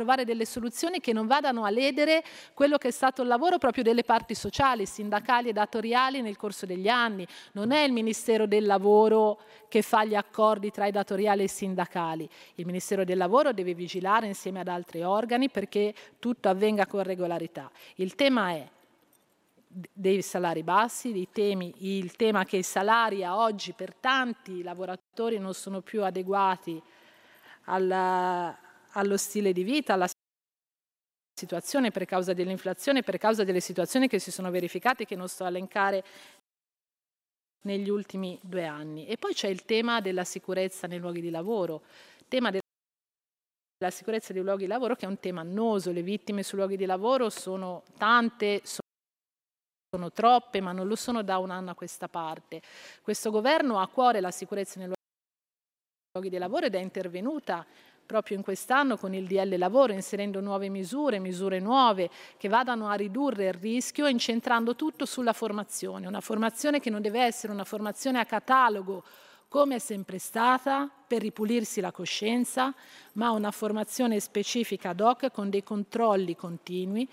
trovare 0.00 0.24
delle 0.24 0.46
soluzioni 0.46 0.98
che 0.98 1.12
non 1.12 1.26
vadano 1.26 1.64
a 1.64 1.68
ledere 1.68 2.24
quello 2.54 2.78
che 2.78 2.88
è 2.88 2.90
stato 2.90 3.20
il 3.20 3.28
lavoro 3.28 3.58
proprio 3.58 3.84
delle 3.84 4.02
parti 4.02 4.34
sociali, 4.34 4.86
sindacali 4.86 5.50
e 5.50 5.52
datoriali 5.52 6.22
nel 6.22 6.38
corso 6.38 6.64
degli 6.64 6.88
anni. 6.88 7.26
Non 7.52 7.70
è 7.70 7.82
il 7.82 7.92
Ministero 7.92 8.46
del 8.46 8.64
Lavoro 8.64 9.40
che 9.68 9.82
fa 9.82 10.04
gli 10.04 10.14
accordi 10.14 10.70
tra 10.70 10.86
i 10.86 10.90
datoriali 10.90 11.42
e 11.42 11.44
i 11.44 11.48
sindacali. 11.48 12.26
Il 12.54 12.64
Ministero 12.64 13.04
del 13.04 13.18
Lavoro 13.18 13.52
deve 13.52 13.74
vigilare 13.74 14.26
insieme 14.26 14.60
ad 14.60 14.68
altri 14.68 15.02
organi 15.02 15.50
perché 15.50 15.92
tutto 16.18 16.48
avvenga 16.48 16.86
con 16.86 17.02
regolarità. 17.02 17.70
Il 17.96 18.14
tema 18.14 18.52
è 18.52 18.66
dei 19.68 20.22
salari 20.22 20.62
bassi, 20.62 21.28
temi, 21.30 21.74
il 21.80 22.16
tema 22.16 22.44
che 22.44 22.56
i 22.56 22.62
salari 22.62 23.22
a 23.22 23.36
oggi 23.36 23.72
per 23.72 23.94
tanti 23.94 24.62
lavoratori 24.62 25.38
non 25.38 25.52
sono 25.52 25.82
più 25.82 26.02
adeguati 26.02 26.82
alla, 27.64 28.56
allo 28.92 29.16
stile 29.16 29.52
di 29.52 29.62
vita, 29.62 29.94
alla 29.94 30.08
situazione 31.40 31.90
per 31.90 32.04
causa 32.04 32.32
dell'inflazione, 32.32 33.02
per 33.02 33.18
causa 33.18 33.44
delle 33.44 33.60
situazioni 33.60 34.08
che 34.08 34.18
si 34.18 34.30
sono 34.30 34.50
verificate 34.50 35.06
che 35.06 35.16
non 35.16 35.28
sto 35.28 35.44
a 35.44 35.48
elencare 35.48 36.04
negli 37.62 37.88
ultimi 37.88 38.38
due 38.42 38.66
anni. 38.66 39.06
E 39.06 39.16
poi 39.16 39.32
c'è 39.34 39.48
il 39.48 39.64
tema 39.64 40.00
della 40.00 40.24
sicurezza 40.24 40.86
nei 40.86 40.98
luoghi 40.98 41.20
di 41.20 41.30
lavoro, 41.30 41.82
tema 42.28 42.50
della 42.50 42.62
sicurezza 43.90 44.32
dei 44.32 44.42
luoghi 44.42 44.64
di 44.64 44.68
lavoro 44.68 44.94
che 44.94 45.06
è 45.06 45.08
un 45.08 45.18
tema 45.18 45.40
annoso, 45.40 45.92
le 45.92 46.02
vittime 46.02 46.42
sui 46.42 46.58
luoghi 46.58 46.76
di 46.76 46.86
lavoro 46.86 47.30
sono 47.30 47.82
tante, 47.96 48.62
sono 48.64 50.12
troppe, 50.12 50.60
ma 50.60 50.72
non 50.72 50.86
lo 50.86 50.96
sono 50.96 51.22
da 51.22 51.38
un 51.38 51.50
anno 51.50 51.70
a 51.70 51.74
questa 51.74 52.08
parte. 52.08 52.60
Questo 53.02 53.30
governo 53.30 53.78
ha 53.78 53.82
a 53.82 53.88
cuore 53.88 54.20
la 54.20 54.30
sicurezza 54.30 54.78
nei 54.78 54.92
luoghi 56.12 56.28
di 56.28 56.38
lavoro 56.38 56.66
ed 56.66 56.74
è 56.74 56.78
intervenuta 56.78 57.66
proprio 58.10 58.36
in 58.36 58.42
quest'anno 58.42 58.96
con 58.96 59.14
il 59.14 59.24
DL 59.24 59.56
Lavoro, 59.56 59.92
inserendo 59.92 60.40
nuove 60.40 60.68
misure, 60.68 61.20
misure 61.20 61.60
nuove 61.60 62.10
che 62.38 62.48
vadano 62.48 62.88
a 62.88 62.94
ridurre 62.94 63.46
il 63.46 63.52
rischio, 63.52 64.08
incentrando 64.08 64.74
tutto 64.74 65.06
sulla 65.06 65.32
formazione, 65.32 66.08
una 66.08 66.20
formazione 66.20 66.80
che 66.80 66.90
non 66.90 67.02
deve 67.02 67.20
essere 67.20 67.52
una 67.52 67.62
formazione 67.62 68.18
a 68.18 68.24
catalogo 68.24 69.04
come 69.46 69.76
è 69.76 69.78
sempre 69.78 70.18
stata 70.18 70.90
per 71.06 71.20
ripulirsi 71.20 71.80
la 71.80 71.92
coscienza, 71.92 72.74
ma 73.12 73.30
una 73.30 73.52
formazione 73.52 74.18
specifica 74.18 74.88
ad 74.88 75.00
hoc 75.00 75.30
con 75.30 75.48
dei 75.48 75.62
controlli 75.62 76.34
continui 76.34 77.08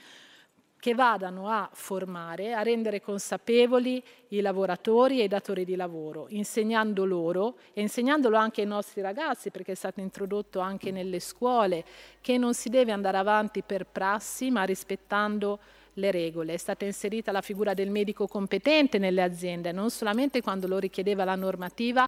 che 0.87 0.95
vadano 0.95 1.49
a 1.49 1.69
formare, 1.73 2.53
a 2.53 2.61
rendere 2.61 3.01
consapevoli 3.01 4.01
i 4.29 4.39
lavoratori 4.39 5.19
e 5.19 5.25
i 5.25 5.27
datori 5.27 5.65
di 5.65 5.75
lavoro, 5.75 6.27
insegnando 6.29 7.03
loro 7.03 7.57
e 7.73 7.81
insegnandolo 7.81 8.37
anche 8.37 8.61
ai 8.61 8.67
nostri 8.67 9.01
ragazzi, 9.01 9.49
perché 9.49 9.73
è 9.73 9.75
stato 9.75 9.99
introdotto 9.99 10.61
anche 10.61 10.91
nelle 10.91 11.19
scuole, 11.19 11.83
che 12.21 12.37
non 12.37 12.53
si 12.53 12.69
deve 12.69 12.93
andare 12.93 13.17
avanti 13.17 13.63
per 13.63 13.85
prassi, 13.85 14.49
ma 14.49 14.63
rispettando 14.63 15.59
le 15.95 16.09
regole. 16.09 16.53
È 16.53 16.57
stata 16.57 16.85
inserita 16.85 17.33
la 17.33 17.41
figura 17.41 17.73
del 17.73 17.89
medico 17.89 18.25
competente 18.25 18.97
nelle 18.97 19.23
aziende, 19.23 19.73
non 19.73 19.89
solamente 19.89 20.41
quando 20.41 20.67
lo 20.67 20.77
richiedeva 20.77 21.25
la 21.25 21.35
normativa, 21.35 22.07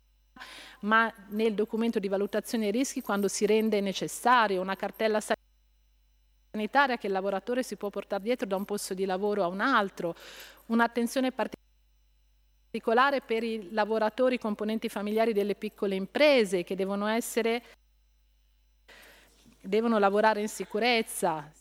ma 0.83 1.13
nel 1.31 1.53
documento 1.53 1.99
di 1.99 2.07
valutazione 2.07 2.71
dei 2.71 2.79
rischi 2.79 3.01
quando 3.01 3.27
si 3.27 3.45
rende 3.45 3.81
necessario 3.81 4.61
una 4.61 4.77
cartella 4.77 5.19
sanitaria 5.19 5.38
sanitaria 6.51 6.97
che 6.97 7.07
il 7.07 7.13
lavoratore 7.13 7.63
si 7.63 7.75
può 7.75 7.89
portare 7.89 8.23
dietro 8.23 8.47
da 8.47 8.55
un 8.55 8.65
posto 8.65 8.93
di 8.93 9.05
lavoro 9.05 9.43
a 9.43 9.47
un 9.47 9.61
altro, 9.61 10.15
un'attenzione 10.67 11.31
particolare 11.31 13.21
per 13.21 13.43
i 13.43 13.69
lavoratori 13.71 14.39
componenti 14.39 14.89
familiari 14.89 15.33
delle 15.33 15.55
piccole 15.55 15.95
imprese 15.95 16.63
che 16.63 16.75
devono 16.75 17.07
essere 17.07 17.63
devono 19.61 19.99
lavorare 19.99 20.41
in 20.41 20.47
sicurezza. 20.47 21.51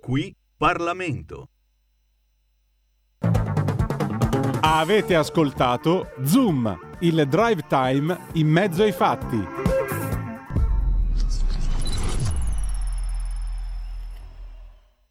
Qui 0.00 0.34
Parlamento. 0.56 1.48
Avete 4.60 5.14
ascoltato 5.14 6.12
Zoom 6.24 6.96
il 7.00 7.26
drive 7.28 7.66
time 7.66 8.28
in 8.34 8.48
mezzo 8.48 8.82
ai 8.82 8.92
fatti. 8.92 9.65